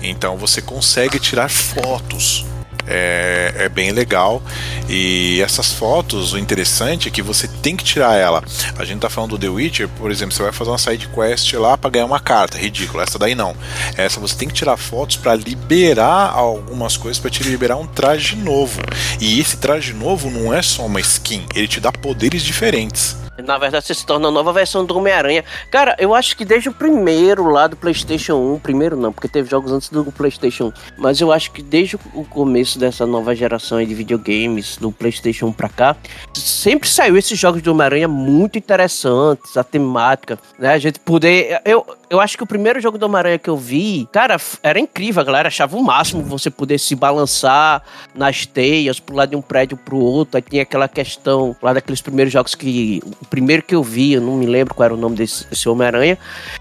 Então 0.01 0.37
você 0.37 0.61
consegue 0.61 1.19
tirar 1.19 1.49
fotos. 1.49 2.45
É, 2.87 3.53
é 3.55 3.69
bem 3.69 3.91
legal. 3.91 4.41
E 4.89 5.41
essas 5.41 5.71
fotos, 5.71 6.33
o 6.33 6.37
interessante 6.37 7.07
é 7.07 7.11
que 7.11 7.21
você 7.21 7.47
tem 7.47 7.75
que 7.75 7.83
tirar 7.83 8.15
ela. 8.15 8.43
A 8.77 8.83
gente 8.83 8.99
tá 8.99 9.09
falando 9.09 9.31
do 9.31 9.39
The 9.39 9.49
Witcher, 9.49 9.87
por 9.87 10.11
exemplo, 10.11 10.33
você 10.33 10.43
vai 10.43 10.51
fazer 10.51 10.71
uma 10.71 10.77
side 10.77 11.07
quest 11.07 11.53
lá 11.53 11.77
para 11.77 11.89
ganhar 11.89 12.05
uma 12.05 12.19
carta, 12.19 12.57
ridículo. 12.57 13.01
Essa 13.01 13.19
daí 13.19 13.35
não. 13.35 13.55
Essa 13.95 14.19
você 14.19 14.35
tem 14.35 14.47
que 14.47 14.53
tirar 14.53 14.77
fotos 14.77 15.17
para 15.17 15.35
liberar 15.35 16.31
algumas 16.31 16.97
coisas, 16.97 17.19
para 17.19 17.29
te 17.29 17.43
liberar 17.43 17.77
um 17.77 17.87
traje 17.87 18.35
novo. 18.35 18.81
E 19.19 19.39
esse 19.39 19.57
traje 19.57 19.93
novo 19.93 20.29
não 20.29 20.53
é 20.53 20.61
só 20.61 20.85
uma 20.85 20.99
skin, 20.99 21.45
ele 21.55 21.67
te 21.67 21.79
dá 21.79 21.91
poderes 21.91 22.43
diferentes. 22.43 23.15
Na 23.41 23.57
verdade, 23.57 23.85
você 23.85 23.93
se 23.93 24.05
torna 24.05 24.27
a 24.27 24.31
nova 24.31 24.53
versão 24.53 24.85
do 24.85 24.97
Homem-Aranha. 24.97 25.43
Cara, 25.69 25.95
eu 25.99 26.13
acho 26.13 26.35
que 26.35 26.45
desde 26.45 26.69
o 26.69 26.73
primeiro 26.73 27.49
lá 27.49 27.67
do 27.67 27.75
PlayStation 27.75 28.35
1, 28.55 28.59
primeiro 28.59 28.95
não, 28.95 29.11
porque 29.11 29.27
teve 29.27 29.49
jogos 29.49 29.71
antes 29.71 29.89
do 29.89 30.11
PlayStation 30.11 30.67
1, 30.67 30.73
mas 30.97 31.21
eu 31.21 31.31
acho 31.31 31.51
que 31.51 31.61
desde 31.61 31.97
o 32.13 32.23
começo 32.25 32.79
dessa 32.79 33.05
nova 33.05 33.35
geração 33.35 33.83
de 33.83 33.93
videogames, 33.93 34.77
do 34.77 34.91
PlayStation 34.91 35.47
1 35.47 35.53
pra 35.53 35.69
cá, 35.69 35.95
sempre 36.33 36.87
saiu 36.87 37.17
esses 37.17 37.37
jogos 37.37 37.61
do 37.61 37.71
Homem-Aranha 37.71 38.07
muito 38.07 38.57
interessantes, 38.57 39.57
a 39.57 39.63
temática, 39.63 40.37
né? 40.57 40.73
A 40.73 40.77
gente 40.77 40.99
poder. 40.99 41.61
Eu, 41.65 41.85
eu 42.09 42.19
acho 42.19 42.37
que 42.37 42.43
o 42.43 42.47
primeiro 42.47 42.79
jogo 42.79 42.97
do 42.97 43.05
Homem-Aranha 43.05 43.39
que 43.39 43.49
eu 43.49 43.57
vi, 43.57 44.07
cara, 44.11 44.37
era 44.61 44.79
incrível, 44.79 45.21
a 45.21 45.25
galera 45.25 45.47
achava 45.47 45.77
o 45.77 45.83
máximo 45.83 46.23
você 46.23 46.49
poder 46.49 46.77
se 46.77 46.95
balançar 46.95 47.83
nas 48.13 48.45
teias, 48.45 48.99
pular 48.99 49.25
de 49.25 49.35
um 49.35 49.41
prédio 49.41 49.77
pro 49.77 49.97
outro. 49.97 50.37
Aí 50.37 50.41
tinha 50.41 50.63
aquela 50.63 50.87
questão 50.87 51.55
lá 51.61 51.73
daqueles 51.73 52.01
primeiros 52.01 52.33
jogos 52.33 52.55
que. 52.55 53.01
Primeiro 53.31 53.63
que 53.63 53.73
eu 53.73 53.81
vi, 53.81 54.11
eu 54.11 54.21
não 54.21 54.35
me 54.35 54.45
lembro 54.45 54.75
qual 54.75 54.85
era 54.85 54.93
o 54.93 54.97
nome 54.97 55.15
desse, 55.15 55.47
desse 55.47 55.67
Homem-Aranha, 55.69 56.17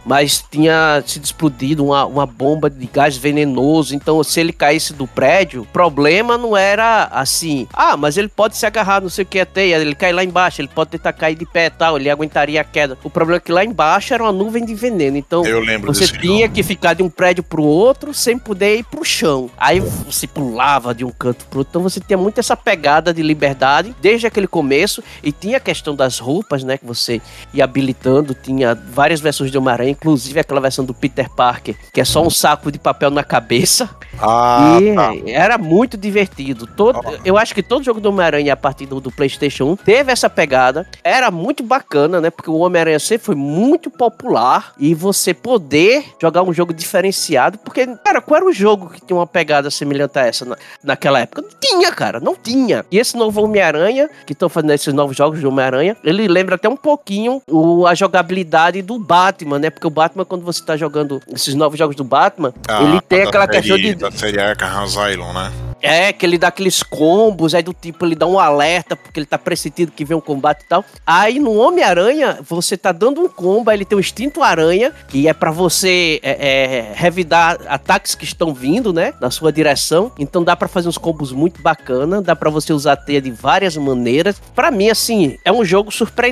mas 0.07 0.43
tinha 0.49 1.03
sido 1.05 1.25
explodido 1.25 1.85
uma, 1.85 2.07
uma 2.07 2.25
bomba 2.25 2.71
de 2.71 2.87
gás 2.87 3.17
venenoso. 3.17 3.95
Então, 3.95 4.23
se 4.23 4.39
ele 4.41 4.53
caísse 4.53 4.95
do 4.95 5.07
prédio, 5.07 5.63
o 5.63 5.67
problema 5.67 6.39
não 6.39 6.57
era 6.57 7.09
assim, 7.11 7.67
ah, 7.75 7.97
mas 7.97 8.17
ele 8.17 8.29
pode 8.29 8.57
se 8.57 8.65
agarrar, 8.65 9.03
não 9.03 9.09
sei 9.11 9.25
o 9.25 9.27
que 9.27 9.41
é 9.41 9.45
teia, 9.45 9.77
ele 9.79 9.97
cai 9.97 10.13
lá 10.13 10.23
embaixo, 10.23 10.61
ele 10.61 10.69
pode 10.69 10.91
tentar 10.91 11.13
cair 11.13 11.35
de 11.35 11.45
pé 11.45 11.67
e 11.67 11.71
tal, 11.71 11.97
ele 11.97 12.09
aguentaria 12.09 12.61
a 12.61 12.65
queda. 12.65 12.97
O 13.03 13.11
problema 13.11 13.39
é 13.39 13.41
que 13.41 13.51
lá 13.51 13.65
embaixo 13.65 14.15
era 14.15 14.23
uma 14.23 14.33
nuvem 14.33 14.65
de 14.65 14.75
veneno. 14.75 15.17
Então, 15.17 15.45
Eu 15.45 15.59
lembro 15.61 15.93
você 15.93 16.07
tinha 16.07 16.47
jogo. 16.47 16.55
que 16.55 16.63
ficar 16.63 16.95
de 16.95 17.03
um 17.03 17.11
prédio 17.11 17.43
pro 17.43 17.65
outro 17.65 18.15
sem 18.15 18.39
poder 18.39 18.79
ir 18.79 18.85
pro 18.85 19.05
chão. 19.05 19.51
Aí 19.59 19.81
você 19.81 20.29
pulava 20.29 20.95
de 20.95 21.05
um 21.05 21.11
canto 21.11 21.45
pro 21.47 21.59
outro. 21.61 21.71
Então 21.71 21.83
você 21.83 21.99
tinha 21.99 22.17
muito 22.17 22.39
essa 22.39 22.57
pegada 22.57 23.13
de 23.13 23.23
liberdade 23.23 23.95
desde 24.01 24.27
aquele 24.29 24.47
começo. 24.47 25.03
E 25.23 25.33
tinha 25.33 25.57
a 25.57 25.61
questão 25.61 25.95
das 25.97 26.19
roupas, 26.19 26.50
né? 26.65 26.77
Que 26.77 26.85
você 26.85 27.21
ia 27.55 27.65
habilitando. 27.65 28.35
Tinha 28.35 28.75
várias 28.75 29.21
versões 29.21 29.51
de 29.51 29.59
Homem-Aranha, 29.59 29.91
inclusive 29.91 30.41
aquela 30.41 30.61
versão 30.61 30.85
do 30.85 30.93
Peter 30.93 31.29
Parker, 31.31 31.77
que 31.93 32.01
é 32.01 32.05
só 32.05 32.23
um 32.23 32.31
saco 32.31 32.71
de 32.71 32.79
papel 32.79 33.11
na 33.11 33.23
cabeça. 33.23 33.89
Ah, 34.21 34.79
e 34.81 34.95
tá. 34.95 35.13
era 35.27 35.57
muito 35.57 35.97
divertido. 35.97 36.67
Todo, 36.67 37.01
eu 37.25 37.39
acho 37.39 37.55
que 37.55 37.63
todo 37.63 37.85
jogo 37.85 38.01
do 38.01 38.09
Homem-Aranha 38.09 38.53
a 38.53 38.57
partir 38.57 38.87
do, 38.87 39.01
do 39.01 39.11
PlayStation 39.11 39.65
1 39.73 39.77
teve 39.77 40.13
essa 40.13 40.29
pegada. 40.29 40.87
Era 41.03 41.31
muito 41.31 41.63
bacana, 41.63 42.21
né? 42.21 42.31
Porque 42.31 42.51
o 42.51 42.59
Homem-Aranha 42.59 42.99
sempre 42.99 43.27
foi 43.27 43.35
muito 43.35 43.91
popular 43.91 44.73
e 44.79 44.95
você 44.95 45.33
poder 45.33 46.05
jogar 46.21 46.43
um 46.43 46.53
jogo 46.53 46.75
diferenciado. 46.75 47.59
Porque, 47.59 47.87
cara, 48.05 48.21
qual 48.21 48.39
era 48.39 48.47
o 48.47 48.53
jogo 48.53 48.91
que 48.91 49.01
tinha 49.01 49.17
uma 49.17 49.27
pegada 49.27 49.71
semelhante 49.71 50.19
a 50.19 50.27
essa 50.27 50.45
na, 50.45 50.57
naquela 50.83 51.21
época? 51.21 51.43
Não 51.43 51.51
tinha, 51.61 51.93
cara, 51.93 52.21
não 52.21 52.35
tinha. 52.35 52.85
E 52.91 52.99
esse 52.99 53.17
novo 53.17 53.43
Homem-Aranha, 53.43 54.11
que 54.27 54.33
estão 54.33 54.49
fazendo 54.49 54.73
esses 54.73 54.93
novos 54.93 55.17
jogos 55.17 55.41
de 55.41 55.47
Homem-Aranha, 55.47 55.97
ele 56.05 56.29
lembra 56.41 56.55
até 56.55 56.69
um 56.69 56.77
pouquinho 56.77 57.43
o, 57.47 57.87
a 57.87 57.95
jogabilidade 57.95 58.81
do 58.81 58.99
Batman, 58.99 59.59
né? 59.59 59.71
Porque 59.71 59.87
o 59.87 59.91
Batman, 59.91 60.25
quando 60.25 60.43
você 60.43 60.65
tá 60.65 60.77
jogando 60.77 61.21
esses 61.33 61.55
novos 61.55 61.79
jogos 61.79 61.95
do 61.95 62.05
Batman, 62.05 62.53
ah, 62.67 62.83
ele 62.83 63.01
tem 63.03 63.23
aquela 63.23 63.45
série, 63.47 63.59
questão 63.59 63.77
de. 63.77 63.95
Da 63.95 64.11
série 64.11 64.41
Arkham 64.41 64.83
Asylum, 64.83 65.33
né? 65.33 65.53
É, 65.83 66.13
que 66.13 66.27
ele 66.27 66.37
dá 66.37 66.49
aqueles 66.49 66.83
combos, 66.83 67.55
aí 67.55 67.63
do 67.63 67.73
tipo, 67.73 68.05
ele 68.05 68.15
dá 68.15 68.27
um 68.27 68.39
alerta, 68.39 68.95
porque 68.95 69.19
ele 69.19 69.27
tá 69.27 69.39
pressentindo 69.39 69.91
que 69.91 70.05
vem 70.05 70.17
um 70.17 70.21
combate 70.21 70.63
e 70.63 70.67
tal. 70.67 70.85
Aí 71.07 71.39
no 71.39 71.55
Homem-Aranha, 71.55 72.39
você 72.47 72.77
tá 72.77 72.93
dando 72.93 73.21
um 73.21 73.29
combo, 73.29 73.71
aí 73.71 73.79
ele 73.79 73.85
tem 73.85 73.97
o 73.97 74.01
instinto 74.01 74.43
aranha, 74.43 74.93
que 75.09 75.27
é 75.27 75.33
para 75.33 75.51
você 75.51 76.21
é, 76.23 76.31
é, 76.33 76.93
revidar 76.95 77.59
ataques 77.67 78.15
que 78.15 78.25
estão 78.25 78.53
vindo, 78.53 78.93
né, 78.93 79.15
na 79.21 79.31
sua 79.31 79.53
direção. 79.53 80.13
Então 80.19 80.45
dá 80.45 80.55
para 80.55 80.69
fazer 80.69 80.89
uns 80.89 80.99
combos 80.99 81.33
muito 81.33 81.63
bacana, 81.63 82.21
dá 82.21 82.37
para 82.37 82.51
você 82.51 82.73
usar 82.73 82.93
a 82.93 82.97
teia 82.97 83.21
de 83.21 83.31
várias 83.31 83.77
maneiras. 83.77 84.41
Para 84.55 84.71
mim, 84.71 84.91
assim, 84.91 85.39
é 85.45 85.51
um 85.51 85.65
jogo 85.65 85.91
surpreendente, 85.91 86.30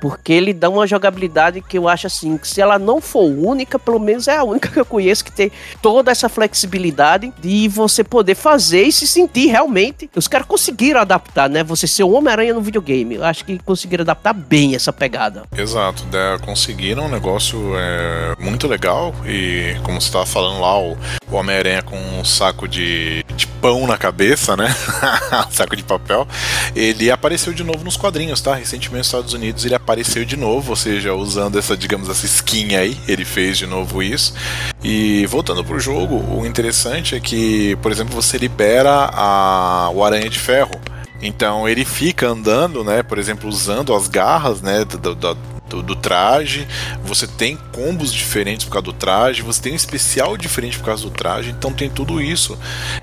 porque 0.00 0.32
ele 0.32 0.52
dá 0.52 0.68
uma 0.68 0.86
jogabilidade 0.86 1.60
que 1.60 1.78
eu 1.78 1.88
acho 1.88 2.06
assim, 2.06 2.36
que 2.36 2.46
se 2.46 2.60
ela 2.60 2.78
não 2.78 3.00
for 3.00 3.24
única, 3.24 3.78
pelo 3.78 3.98
menos 3.98 4.28
é 4.28 4.36
a 4.36 4.44
única 4.44 4.68
que 4.68 4.78
eu 4.78 4.84
conheço 4.84 5.24
que 5.24 5.32
tem 5.32 5.50
toda 5.80 6.10
essa 6.10 6.28
flexibilidade 6.28 7.32
de 7.40 7.68
você 7.68 8.04
poder 8.04 8.34
fazer 8.34 8.82
e 8.82 8.92
se 8.92 9.06
sentir 9.06 9.46
realmente. 9.46 10.10
Os 10.14 10.28
caras 10.28 10.46
conseguiram 10.46 11.00
adaptar, 11.00 11.48
né? 11.48 11.62
Você 11.64 11.86
ser 11.86 12.02
o 12.04 12.12
Homem-Aranha 12.12 12.54
no 12.54 12.60
videogame. 12.60 13.16
Eu 13.16 13.24
acho 13.24 13.44
que 13.44 13.58
conseguiram 13.58 14.02
adaptar 14.02 14.32
bem 14.32 14.74
essa 14.74 14.92
pegada. 14.92 15.44
Exato, 15.56 16.04
né? 16.12 16.38
conseguiram 16.44 17.06
um 17.06 17.08
negócio 17.08 17.58
é, 17.76 18.34
muito 18.38 18.66
legal. 18.66 19.14
E 19.26 19.76
como 19.82 20.00
você 20.00 20.08
estava 20.08 20.26
falando 20.26 20.60
lá, 20.60 20.78
o, 20.78 20.96
o 21.30 21.34
Homem-Aranha 21.34 21.82
com 21.82 21.96
um 21.96 22.24
saco 22.24 22.68
de, 22.68 23.24
de 23.36 23.46
pão 23.46 23.86
na 23.86 23.96
cabeça, 23.96 24.56
né? 24.56 24.74
saco 25.50 25.76
de 25.76 25.82
papel. 25.82 26.26
Ele 26.74 27.10
apareceu 27.10 27.52
de 27.52 27.64
novo 27.64 27.84
nos 27.84 27.96
quadrinhos, 27.96 28.40
tá? 28.40 28.54
Recentemente 28.54 28.98
nos 28.98 29.06
Estados 29.06 29.31
Unidos 29.32 29.64
ele 29.64 29.74
apareceu 29.74 30.24
de 30.24 30.36
novo, 30.36 30.70
ou 30.70 30.76
seja, 30.76 31.14
usando 31.14 31.58
essa, 31.58 31.76
digamos, 31.76 32.08
essa 32.08 32.26
skin 32.26 32.74
aí, 32.74 32.96
ele 33.06 33.24
fez 33.24 33.58
de 33.58 33.66
novo 33.66 34.02
isso. 34.02 34.34
E 34.82 35.26
voltando 35.26 35.64
pro 35.64 35.78
jogo, 35.78 36.16
o 36.38 36.46
interessante 36.46 37.14
é 37.14 37.20
que, 37.20 37.76
por 37.76 37.92
exemplo, 37.92 38.14
você 38.14 38.38
libera 38.38 38.62
libera 38.72 39.10
a, 39.12 39.90
o 39.92 40.04
Aranha 40.04 40.28
de 40.28 40.38
Ferro. 40.38 40.72
Então 41.20 41.68
ele 41.68 41.84
fica 41.84 42.28
andando, 42.28 42.82
né? 42.82 43.02
Por 43.02 43.18
exemplo, 43.18 43.48
usando 43.48 43.94
as 43.94 44.08
garras, 44.08 44.60
né? 44.60 44.84
Do, 44.84 45.14
do, 45.14 45.34
do, 45.72 45.82
do, 45.82 45.96
traje. 45.96 46.66
Você 47.04 47.26
tem 47.26 47.58
combos 47.72 48.12
diferentes 48.12 48.66
por 48.66 48.72
causa 48.72 48.84
do 48.84 48.92
traje. 48.92 49.42
Você 49.42 49.62
tem 49.62 49.72
um 49.72 49.76
especial 49.76 50.36
diferente 50.36 50.78
por 50.78 50.84
causa 50.84 51.02
do 51.02 51.10
traje. 51.10 51.50
Então 51.50 51.72
tem 51.72 51.88
tudo 51.88 52.20
isso. 52.20 52.58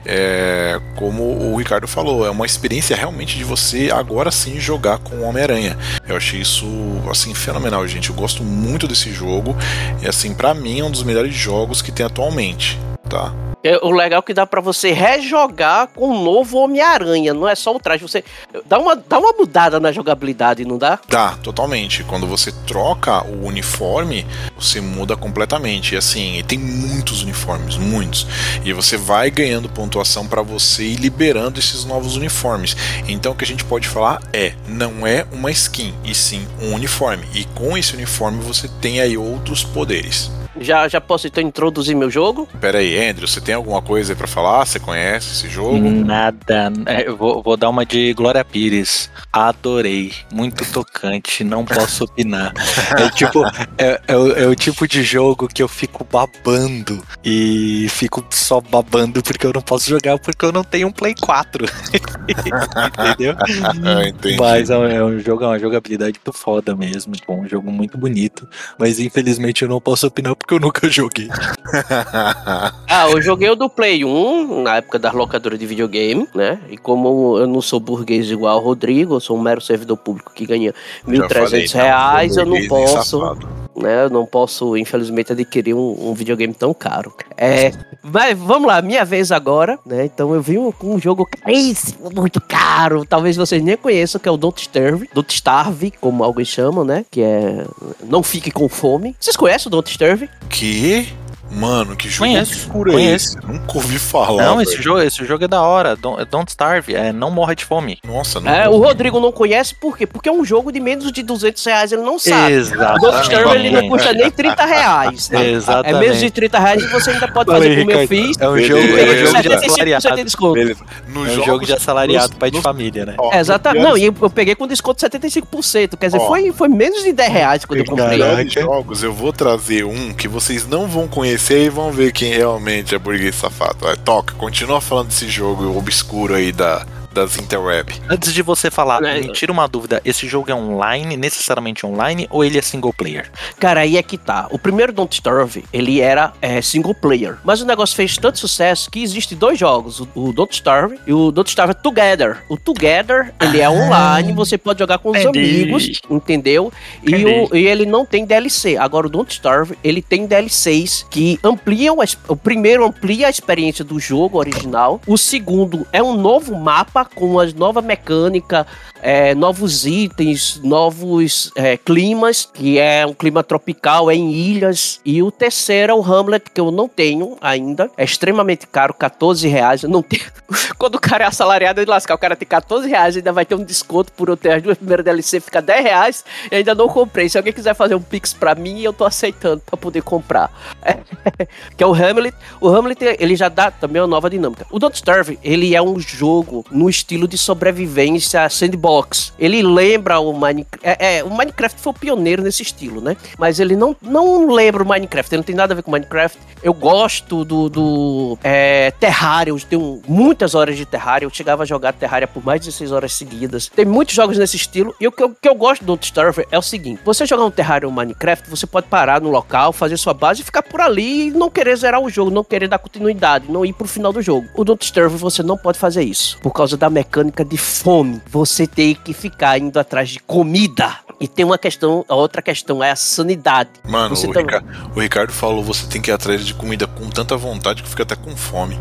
É, 0.06 0.80
como 0.96 1.24
o 1.24 1.58
Ricardo 1.58 1.88
falou, 1.88 2.26
é 2.26 2.30
uma 2.30 2.46
experiência 2.46 2.96
realmente 2.96 3.38
de 3.38 3.44
você 3.44 3.90
agora 3.92 4.32
sim 4.32 4.60
jogar 4.60 5.00
com 5.00 5.16
o 5.18 5.24
Homem-Aranha. 5.24 5.78
Eu 6.08 6.16
achei 6.16 6.40
isso 6.42 6.68
assim 7.10 7.34
fenomenal, 7.34 7.88
gente. 7.88 8.10
Eu 8.10 8.16
gosto 8.16 8.44
muito 8.44 8.88
desse 8.88 9.12
jogo. 9.12 9.56
E 10.02 10.08
assim, 10.08 10.34
para 10.34 10.54
mim 10.54 10.80
é 10.80 10.84
um 10.84 10.92
dos 10.92 11.04
melhores 11.04 11.34
jogos 11.34 11.82
que 11.82 11.92
tem 11.92 12.06
atualmente, 12.06 12.78
tá? 13.10 13.34
É, 13.62 13.78
o 13.84 13.92
legal 13.92 14.20
é 14.20 14.22
que 14.22 14.34
dá 14.34 14.46
para 14.46 14.62
você 14.62 14.92
rejogar 14.92 15.88
com 15.88 16.10
um 16.10 16.24
novo 16.24 16.58
Homem-Aranha, 16.60 17.34
não 17.34 17.48
é 17.48 17.56
só 17.56 17.76
o 17.76 17.80
traje. 17.80 18.02
Você 18.02 18.24
dá 18.66 18.80
uma, 18.80 18.96
dá 18.96 19.20
uma 19.20 19.34
mudada 19.34 19.80
na 19.80 19.92
jogabilidade, 19.92 20.64
não 20.64 20.78
dá? 20.78 20.98
Dá, 21.10 21.36
totalmente. 21.44 22.04
Quando 22.06 22.26
você 22.26 22.54
troca 22.66 23.22
o 23.26 23.46
uniforme, 23.46 24.26
você 24.58 24.80
muda 24.80 25.18
completamente. 25.18 25.94
E 25.94 25.98
assim, 25.98 26.42
tem 26.48 26.58
muitos 26.58 27.22
uniformes, 27.22 27.76
muitos. 27.76 28.26
E 28.64 28.72
você 28.72 28.96
vai 28.96 29.30
ganhando 29.30 29.68
pontuação 29.68 30.26
para 30.26 30.42
você 30.42 30.84
ir 30.84 30.96
liberando 30.96 31.60
esses 31.60 31.84
novos 31.84 32.16
uniformes. 32.16 32.78
Então 33.10 33.34
o 33.34 33.36
que 33.36 33.44
a 33.44 33.48
gente 33.48 33.66
pode 33.66 33.90
falar 33.90 34.22
é, 34.32 34.54
não 34.68 35.06
é 35.06 35.26
uma 35.34 35.52
skin, 35.52 35.94
e 36.06 36.16
sim 36.16 36.48
um 36.62 36.74
uniforme. 36.74 37.28
E 37.34 37.44
com 37.44 37.78
esse 37.78 37.94
uniforme 37.94 38.42
você 38.42 38.70
tem 38.80 39.02
aí 39.02 39.18
outros 39.18 39.66
poderes. 39.66 40.32
Já, 40.60 40.88
já 40.88 41.00
posso 41.00 41.28
então 41.28 41.44
introduzir 41.44 41.96
meu 41.96 42.10
jogo? 42.10 42.48
Pera 42.60 42.80
aí, 42.80 43.10
Andrew, 43.10 43.28
você 43.28 43.42
tem 43.42 43.56
alguma 43.56 43.82
coisa 43.82 44.14
aí 44.14 44.16
pra 44.16 44.28
falar? 44.28 44.66
Você 44.66 44.80
conhece 44.80 45.32
esse 45.32 45.50
jogo? 45.50 45.80
Nada. 45.80 46.72
É, 46.86 47.08
eu 47.08 47.16
vou, 47.16 47.42
vou 47.42 47.58
dar 47.58 47.70
uma 47.70 47.86
de 47.86 48.14
Glória 48.14 48.44
Pires. 48.44 49.10
Adorei. 49.32 50.14
Muito 50.32 50.66
tocante. 50.72 51.44
Não 51.44 51.66
posso 51.66 52.04
opinar. 52.06 52.54
É 52.98 53.10
tipo, 53.10 53.44
é, 53.78 54.02
é, 54.08 54.16
o, 54.16 54.32
é 54.32 54.48
o 54.48 54.56
tipo 54.56 54.88
de 54.88 55.04
jogo 55.04 55.48
que 55.48 55.62
eu 55.62 55.68
fico 55.68 56.04
babando. 56.04 57.02
E 57.24 57.88
fico 57.90 58.26
só 58.30 58.62
babando 58.62 59.22
porque 59.22 59.46
eu 59.46 59.54
não 59.54 59.62
posso 59.62 59.90
jogar 59.90 60.18
porque 60.20 60.46
eu 60.46 60.52
não 60.52 60.64
tenho 60.64 60.88
um 60.88 60.92
Play 60.92 61.16
4. 61.20 61.66
Entendeu? 62.28 63.36
Ah, 63.38 64.08
entendi. 64.08 64.38
Mas 64.38 64.70
é, 64.70 64.96
é 64.96 65.04
um 65.04 65.20
jogo, 65.20 65.44
é 65.44 65.48
uma 65.48 65.60
jogabilidade 65.60 66.20
muito 66.26 66.38
foda 66.38 66.76
mesmo. 66.76 67.14
Tipo, 67.14 67.34
um 67.34 67.48
jogo 67.48 67.72
muito 67.72 67.98
bonito. 67.98 68.48
Mas 68.78 69.00
infelizmente 69.00 69.62
eu 69.62 69.70
não 69.70 69.80
posso 69.80 70.08
opinar 70.08 70.36
porque 70.36 70.49
eu 70.54 70.60
nunca 70.60 70.90
joguei. 70.90 71.30
ah, 72.88 73.10
eu 73.12 73.22
joguei 73.22 73.50
o 73.50 73.56
do 73.56 73.70
Play 73.70 74.04
1, 74.04 74.64
na 74.64 74.78
época 74.78 75.00
da 75.00 75.12
locadora 75.12 75.58
de 75.58 75.66
videogame, 75.66 76.28
né? 76.34 76.60
E 76.70 76.78
como 76.78 77.38
eu 77.38 77.48
não 77.48 77.62
sou 77.62 77.80
burguês 77.80 78.30
igual 78.30 78.58
o 78.58 78.64
Rodrigo, 78.64 79.16
eu 79.16 79.20
sou 79.20 79.38
um 79.38 79.42
mero 79.42 79.62
servidor 79.62 79.98
público 79.98 80.32
que 80.34 80.46
ganha 80.46 80.74
1.300 81.08 81.74
reais, 81.74 82.38
eu 82.38 82.46
não 82.46 82.68
posso. 82.68 83.38
Né, 83.82 84.04
eu 84.06 84.10
não 84.10 84.26
posso, 84.26 84.76
infelizmente, 84.76 85.32
adquirir 85.32 85.74
um, 85.74 86.10
um 86.10 86.14
videogame 86.14 86.54
tão 86.54 86.74
caro. 86.74 87.14
É, 87.38 87.72
mas 88.04 88.38
vamos 88.38 88.68
lá, 88.68 88.82
minha 88.82 89.06
vez 89.06 89.32
agora, 89.32 89.80
né? 89.86 90.06
Então 90.06 90.34
eu 90.34 90.42
vi 90.42 90.58
um, 90.58 90.74
um 90.84 91.00
jogo 91.00 91.26
caríssimo, 91.26 92.10
muito 92.14 92.42
caro. 92.42 93.06
Talvez 93.06 93.38
vocês 93.38 93.64
nem 93.64 93.78
conheçam, 93.78 94.20
que 94.20 94.28
é 94.28 94.32
o 94.32 94.38
Don't 94.38 94.60
Starve. 94.62 95.10
Don't 95.14 95.34
Starve, 95.34 95.92
como 95.92 96.24
alguns 96.24 96.48
chamam, 96.48 96.84
né? 96.84 97.06
Que 97.10 97.22
é 97.22 97.66
Não 98.04 98.22
Fique 98.22 98.52
com 98.52 98.68
Fome. 98.68 99.16
Vocês 99.20 99.38
conhecem 99.38 99.68
o 99.68 99.72
Don't 99.72 99.90
Starve? 99.90 100.30
Que? 100.50 101.08
Mano, 101.52 101.96
que 101.96 102.08
jogo 102.08 102.30
conheço, 102.30 102.54
obscuro 102.54 102.92
conheço. 102.92 103.38
é 103.38 103.40
esse? 103.40 103.48
Nunca 103.48 103.78
ouvi 103.78 103.98
falar. 103.98 104.44
Não, 104.44 104.62
esse 104.62 104.82
jogo, 104.82 105.02
esse 105.02 105.26
jogo 105.26 105.44
é 105.44 105.48
da 105.48 105.62
hora. 105.62 105.96
Don't, 105.96 106.24
don't 106.26 106.50
Starve, 106.50 106.94
é 106.96 107.12
Não 107.12 107.32
Morra 107.32 107.56
de 107.56 107.66
Fome. 107.66 108.00
Nossa, 108.06 108.40
não. 108.40 108.52
É, 108.52 108.70
o 108.70 108.78
Rodrigo 108.78 109.20
não 109.20 109.32
conhece 109.32 109.74
por 109.74 109.98
quê? 109.98 110.06
Porque 110.06 110.30
é 110.30 110.32
um 110.32 110.46
jogo 110.46 110.72
de 110.72 110.80
menos 110.80 111.12
de 111.12 111.24
200 111.24 111.66
reais, 111.66 111.92
ele 111.92 112.04
não 112.04 112.20
sabe. 112.20 112.54
Exatamente. 112.54 113.02
Don't 113.02 113.22
Starve 113.24 113.56
ele 113.56 113.72
não 113.72 113.90
custa 113.90 114.14
nem 114.14 114.30
30 114.30 114.66
reais. 114.66 115.30
Né? 115.30 115.50
Exatamente. 115.52 115.96
É 115.96 116.00
menos 116.00 116.20
de 116.20 116.32
30 116.32 116.60
reais 116.60 116.84
e 116.84 116.88
você 116.88 117.12
ainda 117.12 117.28
pode 117.28 117.52
fazer 117.52 117.80
como 117.80 117.92
eu 117.92 118.08
fiz. 118.08 118.38
É 118.40 118.50
um 118.50 118.58
jogo, 118.60 118.80
é 118.82 119.12
um 119.12 119.26
jogo 119.26 119.42
de 119.42 119.54
assalariado. 119.54 120.16
De 120.16 120.24
desconto. 120.24 120.86
No 121.08 121.26
é 121.26 121.30
um 121.30 121.44
jogo 121.44 121.66
de 121.66 121.74
assalariado, 121.74 122.36
pai 122.36 122.52
de 122.52 122.62
família, 122.62 123.06
né? 123.06 123.16
Ó, 123.18 123.34
Exatamente. 123.34 123.84
Não, 123.84 123.98
e 123.98 124.06
eu 124.06 124.30
peguei 124.30 124.56
com 124.56 124.68
desconto 124.68 125.00
de 125.00 125.18
75%. 125.18 125.98
Quer 125.98 126.06
dizer, 126.08 126.20
foi, 126.20 126.52
foi 126.52 126.68
menos 126.68 127.04
de 127.04 127.12
10 127.12 127.32
reais 127.32 127.66
quando 127.66 127.80
eu 127.80 127.86
comprei. 127.86 128.50
jogos, 128.50 129.04
eu 129.04 129.14
vou 129.14 129.34
trazer 129.34 129.84
um 129.84 130.14
que 130.14 130.28
vocês 130.28 130.68
não 130.68 130.88
vão 130.88 131.08
conhecer 131.08 131.39
e 131.40 131.70
vão 131.70 131.92
ver 131.92 132.12
quem 132.12 132.34
realmente 132.34 132.94
é 132.94 133.00
burguês 133.00 133.36
safado. 133.36 133.78
Vai, 133.82 133.96
toca, 133.98 134.36
continua 134.36 134.82
falando 134.82 135.08
desse 135.08 135.28
jogo 135.30 135.78
obscuro 135.78 136.36
aí 136.36 136.52
da, 136.52 136.86
das 137.12 137.38
interweb. 137.38 137.94
Antes 138.10 138.34
de 138.34 138.42
você 138.42 138.70
falar, 138.70 139.04
é. 139.04 139.22
me 139.22 139.32
tira 139.32 139.52
uma 139.52 139.68
dúvida: 139.68 140.02
esse 140.06 140.28
jogo 140.28 140.52
é 140.52 140.56
online, 140.56 141.18
necessariamente 141.18 141.86
online, 141.86 142.28
ou 142.30 142.44
ele 142.44 142.58
é 142.58 142.62
single 142.62 142.94
player? 142.94 143.30
Cara, 143.60 143.82
aí 143.82 143.98
é 143.98 144.04
que 144.04 144.18
tá. 144.18 144.48
O 144.52 144.60
primeiro 144.60 144.94
Don't 144.94 145.14
Starve, 145.14 145.64
ele 145.74 146.02
era 146.02 146.34
é, 146.42 146.62
single 146.62 146.94
player. 146.94 147.38
Mas 147.44 147.62
o 147.62 147.66
negócio 147.66 147.96
fez 147.96 148.18
tanto 148.18 148.40
sucesso 148.40 148.90
que 148.90 149.02
existem 149.02 149.38
dois 149.38 149.58
jogos: 149.58 150.00
o, 150.00 150.08
o 150.16 150.34
Don't 150.34 150.54
Starve 150.54 151.00
e 151.06 151.14
o 151.14 151.32
Don't 151.32 151.50
Starve 151.50 151.74
Together. 151.76 152.44
O 152.48 152.58
Together, 152.58 153.34
ele 153.42 153.60
é 153.60 153.66
ah, 153.66 153.72
online, 153.72 154.34
você 154.34 154.58
pode 154.58 154.80
jogar 154.80 155.00
com 155.00 155.12
os 155.12 155.26
amigos, 155.26 156.02
entendeu? 156.10 156.72
E, 157.04 157.16
o, 157.26 157.56
e, 157.56 157.68
ele 157.68 157.86
não 157.86 158.06
tem 158.06 158.26
DLC. 158.26 158.78
Agora, 158.78 159.08
o 159.08 159.10
Don't 159.10 159.32
Starve, 159.32 159.78
ele 159.84 160.02
tem 160.02 160.26
DLCs 160.26 161.06
que 161.10 161.40
ampliam. 161.44 161.98
o 162.28 162.36
primeiro 162.36 162.86
amplia 162.86 163.28
a 163.28 163.30
experiência 163.30 163.84
do 163.84 164.00
jogo 164.00 164.38
original. 164.38 165.02
O 165.08 165.18
segundo 165.18 165.86
é 165.92 166.02
um 166.02 166.16
novo 166.16 166.56
mapa 166.56 166.99
com 167.06 167.40
as 167.40 167.54
nova 167.54 167.82
mecânica, 167.82 168.66
é, 169.02 169.34
novos 169.34 169.86
itens, 169.86 170.60
novos 170.64 171.52
é, 171.56 171.78
climas, 171.78 172.50
que 172.54 172.78
é 172.78 173.06
um 173.06 173.14
clima 173.14 173.44
tropical, 173.44 174.12
é 174.12 174.16
em 174.16 174.32
ilhas. 174.32 175.00
E 175.06 175.24
o 175.24 175.32
terceiro 175.32 175.92
é 175.94 175.96
o 175.96 176.04
Hamlet, 176.04 176.50
que 176.54 176.60
eu 176.60 176.72
não 176.72 176.88
tenho 176.88 177.38
ainda. 177.42 177.90
É 177.98 178.04
extremamente 178.04 178.68
caro, 178.68 178.94
14 178.94 179.48
reais. 179.48 179.84
Eu 179.84 179.90
não 179.90 180.02
tenho. 180.02 180.24
Quando 180.78 180.96
o 180.96 181.00
cara 181.00 181.24
é 181.24 181.28
assalariado, 181.28 181.80
ele 181.80 181.90
lascar. 181.90 182.16
O 182.16 182.18
cara 182.18 182.36
tem 182.36 182.48
14 182.48 182.88
reais, 182.88 183.16
ainda 183.16 183.32
vai 183.32 183.46
ter 183.46 183.56
um 183.56 183.64
desconto 183.64 184.12
por 184.14 184.30
eu 184.30 184.38
ter 184.38 184.52
as 184.52 184.62
duas 184.62 184.78
primeiras 184.78 185.06
DLC, 185.06 185.40
fica 185.40 185.62
10 185.62 185.84
reais. 185.84 186.26
E 186.52 186.56
ainda 186.56 186.76
não 186.76 186.88
comprei. 186.88 187.30
Se 187.30 187.38
alguém 187.38 187.54
quiser 187.54 187.74
fazer 187.74 187.96
um 187.96 188.02
Pix 188.02 188.34
pra 188.34 188.56
mim, 188.56 188.82
eu 188.82 188.92
tô 188.92 189.06
aceitando 189.06 189.62
pra 189.66 189.78
poder 189.78 190.02
comprar. 190.02 190.52
É, 190.82 190.98
que 191.78 191.84
é 191.84 191.88
o 191.88 191.94
Hamlet. 191.94 192.36
O 192.60 192.68
Hamlet, 192.68 193.18
ele 193.20 193.36
já 193.36 193.50
dá 193.50 193.72
também 193.72 194.02
uma 194.02 194.08
nova 194.08 194.30
dinâmica. 194.30 194.66
O 194.70 194.80
Don't 194.80 194.96
Starve, 194.96 195.40
ele 195.44 195.76
é 195.76 195.82
um 195.82 196.00
jogo 196.00 196.66
no 196.72 196.89
estilo 196.90 197.28
de 197.28 197.38
sobrevivência 197.38 198.48
sandbox. 198.50 199.34
Ele 199.38 199.62
lembra 199.62 200.20
o 200.20 200.34
Minecraft. 200.34 200.80
É, 200.84 201.18
é, 201.18 201.24
o 201.24 201.30
Minecraft 201.30 201.80
foi 201.80 201.92
o 201.92 201.96
pioneiro 201.96 202.44
nesse 202.44 202.64
estilo, 202.64 203.02
né? 203.02 203.16
Mas 203.38 203.60
ele 203.60 203.76
não, 203.76 203.96
não 204.02 204.52
lembra 204.52 204.84
o 204.84 204.88
Minecraft, 204.88 205.34
ele 205.34 205.40
não 205.40 205.46
tem 205.46 205.56
nada 205.56 205.74
a 205.74 205.76
ver 205.76 205.84
com 205.84 205.92
Minecraft. 205.92 206.38
Eu 206.62 206.74
gosto 206.74 207.46
do, 207.46 207.70
do 207.70 208.38
é, 208.44 208.92
Terraria, 209.00 209.52
eu 209.52 209.60
tenho 209.60 210.02
muitas 210.08 210.56
horas 210.56 210.78
de 210.78 210.86
Terraria. 210.86 211.26
Eu 211.26 211.34
chegava 211.34 211.64
a 211.64 211.66
jogar 211.66 211.94
Terraria 211.94 212.28
por 212.28 212.44
mais 212.44 212.62
de 212.62 212.68
16 212.68 212.92
horas 212.92 213.14
seguidas. 213.14 213.70
Tem 213.70 213.86
muitos 213.86 214.16
jogos 214.16 214.38
nesse 214.38 214.56
estilo. 214.58 214.94
E 215.00 215.08
o 215.08 215.12
que 215.12 215.24
eu, 215.24 215.30
que 215.30 215.48
eu 215.48 215.56
gosto 215.56 215.84
do 215.86 215.98
Starver 216.02 216.48
é 216.52 216.58
o 216.58 216.62
seguinte: 216.62 217.02
você 217.06 217.26
jogar 217.26 217.46
um 217.46 217.52
Terraria 217.52 217.88
ou 217.88 217.94
Minecraft, 217.94 218.50
você 218.50 218.68
pode 218.68 218.88
parar 218.88 219.22
no 219.22 219.30
local, 219.30 219.72
fazer 219.72 219.98
sua 219.98 220.14
base 220.14 220.42
e 220.42 220.46
ficar 220.46 220.64
por 220.64 220.82
ali 220.82 221.28
e 221.28 221.32
não 221.32 221.50
querer 221.50 221.76
zerar 221.76 222.02
o 222.02 222.10
jogo, 222.10 222.32
não 222.32 222.44
querer 222.44 222.68
dar 222.68 222.80
continuidade, 222.80 223.52
não 223.52 223.66
ir 223.66 223.74
pro 223.74 223.88
final 223.88 224.12
do 224.12 224.22
jogo. 224.22 224.48
O 224.54 224.64
Don't 224.64 224.84
Starve 224.84 225.18
você 225.18 225.44
não 225.44 225.58
pode 225.58 225.78
fazer 225.78 226.04
isso. 226.04 226.38
Por 226.42 226.52
causa 226.52 226.78
da 226.80 226.90
mecânica 226.90 227.44
de 227.46 227.58
fome. 227.58 228.22
Você 228.32 228.66
tem 228.66 228.96
que 228.96 229.14
ficar 229.14 229.60
indo 229.60 229.78
atrás 229.80 230.10
de 230.10 230.20
comida. 230.20 230.96
E 231.20 231.28
tem 231.28 231.44
uma 231.46 231.58
questão, 231.58 232.06
a 232.08 232.16
outra 232.16 232.42
questão 232.42 232.82
é 232.82 232.92
a 232.92 232.96
sanidade. 232.96 233.70
Mano, 233.84 234.16
o, 234.16 234.32
tá- 234.34 234.40
Rica- 234.40 234.64
o 234.96 235.00
Ricardo 235.02 235.34
falou: 235.34 235.62
você 235.64 235.86
tem 235.86 236.02
que 236.02 236.10
ir 236.10 236.14
atrás 236.14 236.46
de 236.46 236.54
comida 236.54 236.88
com 236.88 237.10
tanta 237.10 237.36
vontade 237.36 237.84
que 237.84 237.90
fica 237.90 238.04
até 238.04 238.16
com 238.16 238.36
fome. 238.38 238.80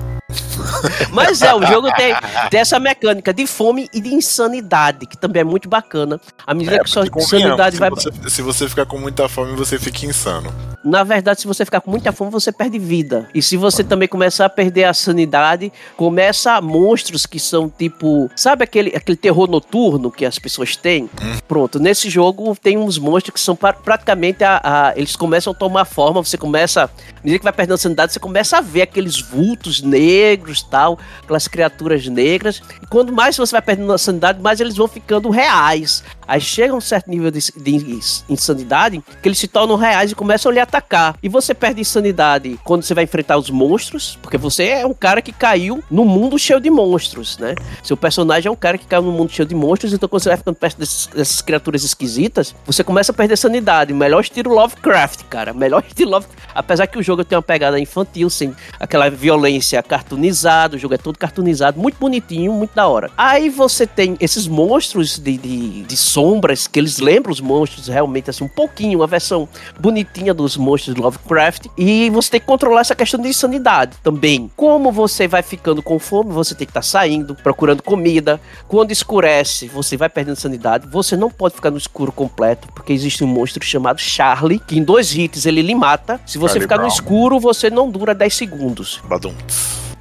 Mas 1.12 1.42
é, 1.42 1.54
o 1.54 1.64
jogo 1.66 1.90
tem, 1.94 2.14
tem 2.50 2.60
essa 2.60 2.78
mecânica 2.78 3.32
de 3.32 3.46
fome 3.46 3.88
e 3.92 4.00
de 4.00 4.12
insanidade, 4.14 5.06
que 5.06 5.16
também 5.16 5.40
é 5.40 5.44
muito 5.44 5.68
bacana. 5.68 6.20
À 6.46 6.54
medida 6.54 6.78
que 6.82 6.90
sua 6.90 7.02
porque 7.04 7.20
convenhamos, 7.20 7.48
sanidade 7.56 7.76
se 7.76 7.80
vai. 7.80 7.90
Você, 7.90 8.10
se 8.30 8.42
você 8.42 8.68
ficar 8.68 8.86
com 8.86 8.98
muita 8.98 9.28
fome, 9.28 9.54
você 9.56 9.78
fica 9.78 10.06
insano. 10.06 10.52
Na 10.84 11.02
verdade, 11.04 11.40
se 11.40 11.46
você 11.46 11.64
ficar 11.64 11.80
com 11.80 11.90
muita 11.90 12.12
fome, 12.12 12.30
você 12.30 12.52
perde 12.52 12.78
vida. 12.78 13.28
E 13.34 13.42
se 13.42 13.56
você 13.56 13.82
também 13.82 14.08
começar 14.08 14.46
a 14.46 14.48
perder 14.48 14.84
a 14.84 14.94
sanidade, 14.94 15.72
começa 15.96 16.60
monstros 16.60 17.26
que 17.26 17.38
são 17.40 17.68
tipo. 17.68 18.30
Sabe 18.36 18.64
aquele, 18.64 18.94
aquele 18.96 19.16
terror 19.16 19.48
noturno 19.50 20.10
que 20.10 20.24
as 20.24 20.38
pessoas 20.38 20.76
têm? 20.76 21.10
Pronto, 21.46 21.78
nesse 21.80 22.08
jogo 22.08 22.56
tem 22.60 22.78
uns 22.78 22.96
monstros 22.98 23.34
que 23.34 23.40
são 23.40 23.56
pra- 23.56 23.72
praticamente 23.72 24.44
a, 24.44 24.60
a- 24.62 24.92
Eles 24.96 25.16
começam 25.16 25.52
a 25.52 25.56
tomar 25.56 25.84
forma, 25.84 26.22
você 26.22 26.38
começa. 26.38 26.84
À 26.84 27.20
medida 27.22 27.38
que 27.38 27.44
vai 27.44 27.52
perdendo 27.52 27.74
a 27.74 27.78
sanidade, 27.78 28.12
você 28.12 28.20
começa 28.20 28.58
a 28.58 28.60
ver 28.60 28.82
aqueles 28.82 29.20
vultos 29.20 29.82
negros 29.82 30.47
tal, 30.62 30.98
aquelas 31.22 31.46
criaturas 31.48 32.06
negras. 32.06 32.62
E 32.82 32.86
quando 32.86 33.12
mais 33.12 33.36
você 33.36 33.52
vai 33.52 33.62
perdendo 33.62 33.92
a 33.92 33.98
sanidade, 33.98 34.40
mais 34.40 34.60
eles 34.60 34.76
vão 34.76 34.88
ficando 34.88 35.30
reais. 35.30 36.02
Aí 36.28 36.40
chega 36.40 36.74
um 36.74 36.80
certo 36.80 37.08
nível 37.10 37.30
de, 37.30 37.40
de 37.56 37.98
insanidade 38.28 39.02
que 39.22 39.28
eles 39.28 39.38
se 39.38 39.48
tornam 39.48 39.76
reais 39.76 40.12
e 40.12 40.14
começam 40.14 40.50
a 40.50 40.54
lhe 40.54 40.60
atacar. 40.60 41.16
E 41.22 41.28
você 41.28 41.54
perde 41.54 41.80
insanidade 41.80 42.58
quando 42.64 42.82
você 42.82 42.92
vai 42.94 43.04
enfrentar 43.04 43.38
os 43.38 43.48
monstros, 43.50 44.18
porque 44.22 44.36
você 44.36 44.64
é 44.68 44.86
um 44.86 44.92
cara 44.94 45.22
que 45.22 45.32
caiu 45.32 45.82
num 45.90 46.04
mundo 46.04 46.38
cheio 46.38 46.60
de 46.60 46.70
monstros, 46.70 47.38
né? 47.38 47.54
Seu 47.82 47.96
personagem 47.96 48.48
é 48.48 48.52
um 48.52 48.56
cara 48.56 48.76
que 48.76 48.86
caiu 48.86 49.02
num 49.02 49.12
mundo 49.12 49.30
cheio 49.32 49.48
de 49.48 49.54
monstros, 49.54 49.92
então 49.92 50.08
quando 50.08 50.22
você 50.22 50.28
vai 50.28 50.38
ficando 50.38 50.54
perto 50.56 50.78
desses- 50.78 51.06
dessas 51.06 51.40
criaturas 51.40 51.82
esquisitas, 51.82 52.54
você 52.66 52.84
começa 52.84 53.10
a 53.12 53.14
perder 53.14 53.36
sanidade. 53.38 53.92
Melhor 53.94 54.20
estilo 54.20 54.52
Lovecraft, 54.54 55.22
cara. 55.30 55.54
Melhor 55.54 55.82
estilo 55.88 56.10
Lovecraft. 56.10 56.38
Apesar 56.54 56.86
que 56.86 56.98
o 56.98 57.02
jogo 57.02 57.24
tem 57.24 57.36
uma 57.36 57.42
pegada 57.42 57.80
infantil, 57.80 58.28
sem 58.28 58.54
aquela 58.78 59.08
violência 59.08 59.82
cartoonizada, 59.82 60.76
o 60.76 60.78
jogo 60.78 60.94
é 60.94 60.98
todo 60.98 61.18
cartoonizado, 61.18 61.80
muito 61.80 61.96
bonitinho, 61.98 62.52
muito 62.52 62.74
da 62.74 62.86
hora. 62.86 63.10
Aí 63.16 63.48
você 63.48 63.86
tem 63.86 64.16
esses 64.20 64.46
monstros 64.46 65.18
de, 65.18 65.36
de, 65.38 65.82
de 65.84 65.96
sombras, 66.18 66.66
que 66.66 66.80
eles 66.80 66.98
lembram 66.98 67.30
os 67.32 67.40
monstros 67.40 67.86
realmente, 67.86 68.28
assim, 68.28 68.42
um 68.42 68.48
pouquinho, 68.48 68.98
uma 68.98 69.06
versão 69.06 69.48
bonitinha 69.78 70.34
dos 70.34 70.56
monstros 70.56 70.96
de 70.96 71.00
Lovecraft. 71.00 71.66
E 71.78 72.10
você 72.10 72.32
tem 72.32 72.40
que 72.40 72.46
controlar 72.46 72.80
essa 72.80 72.96
questão 72.96 73.20
de 73.20 73.28
insanidade 73.28 73.96
também. 74.02 74.50
Como 74.56 74.90
você 74.90 75.28
vai 75.28 75.44
ficando 75.44 75.80
com 75.80 75.96
fome, 76.00 76.32
você 76.32 76.56
tem 76.56 76.66
que 76.66 76.72
estar 76.72 76.82
saindo, 76.82 77.36
procurando 77.36 77.84
comida. 77.84 78.40
Quando 78.66 78.90
escurece, 78.90 79.68
você 79.68 79.96
vai 79.96 80.08
perdendo 80.08 80.34
sanidade. 80.34 80.88
Você 80.88 81.16
não 81.16 81.30
pode 81.30 81.54
ficar 81.54 81.70
no 81.70 81.78
escuro 81.78 82.10
completo, 82.10 82.66
porque 82.74 82.92
existe 82.92 83.22
um 83.22 83.28
monstro 83.28 83.64
chamado 83.64 84.00
Charlie, 84.00 84.58
que 84.58 84.76
em 84.76 84.82
dois 84.82 85.14
hits 85.14 85.46
ele 85.46 85.62
lhe 85.62 85.74
mata. 85.74 86.20
Se 86.26 86.36
você 86.36 86.54
Charlie 86.54 86.62
ficar 86.62 86.76
no 86.78 86.82
Brown. 86.82 86.94
escuro, 86.94 87.38
você 87.38 87.70
não 87.70 87.88
dura 87.88 88.12
10 88.12 88.34
segundos. 88.34 89.00
Badum. 89.04 89.34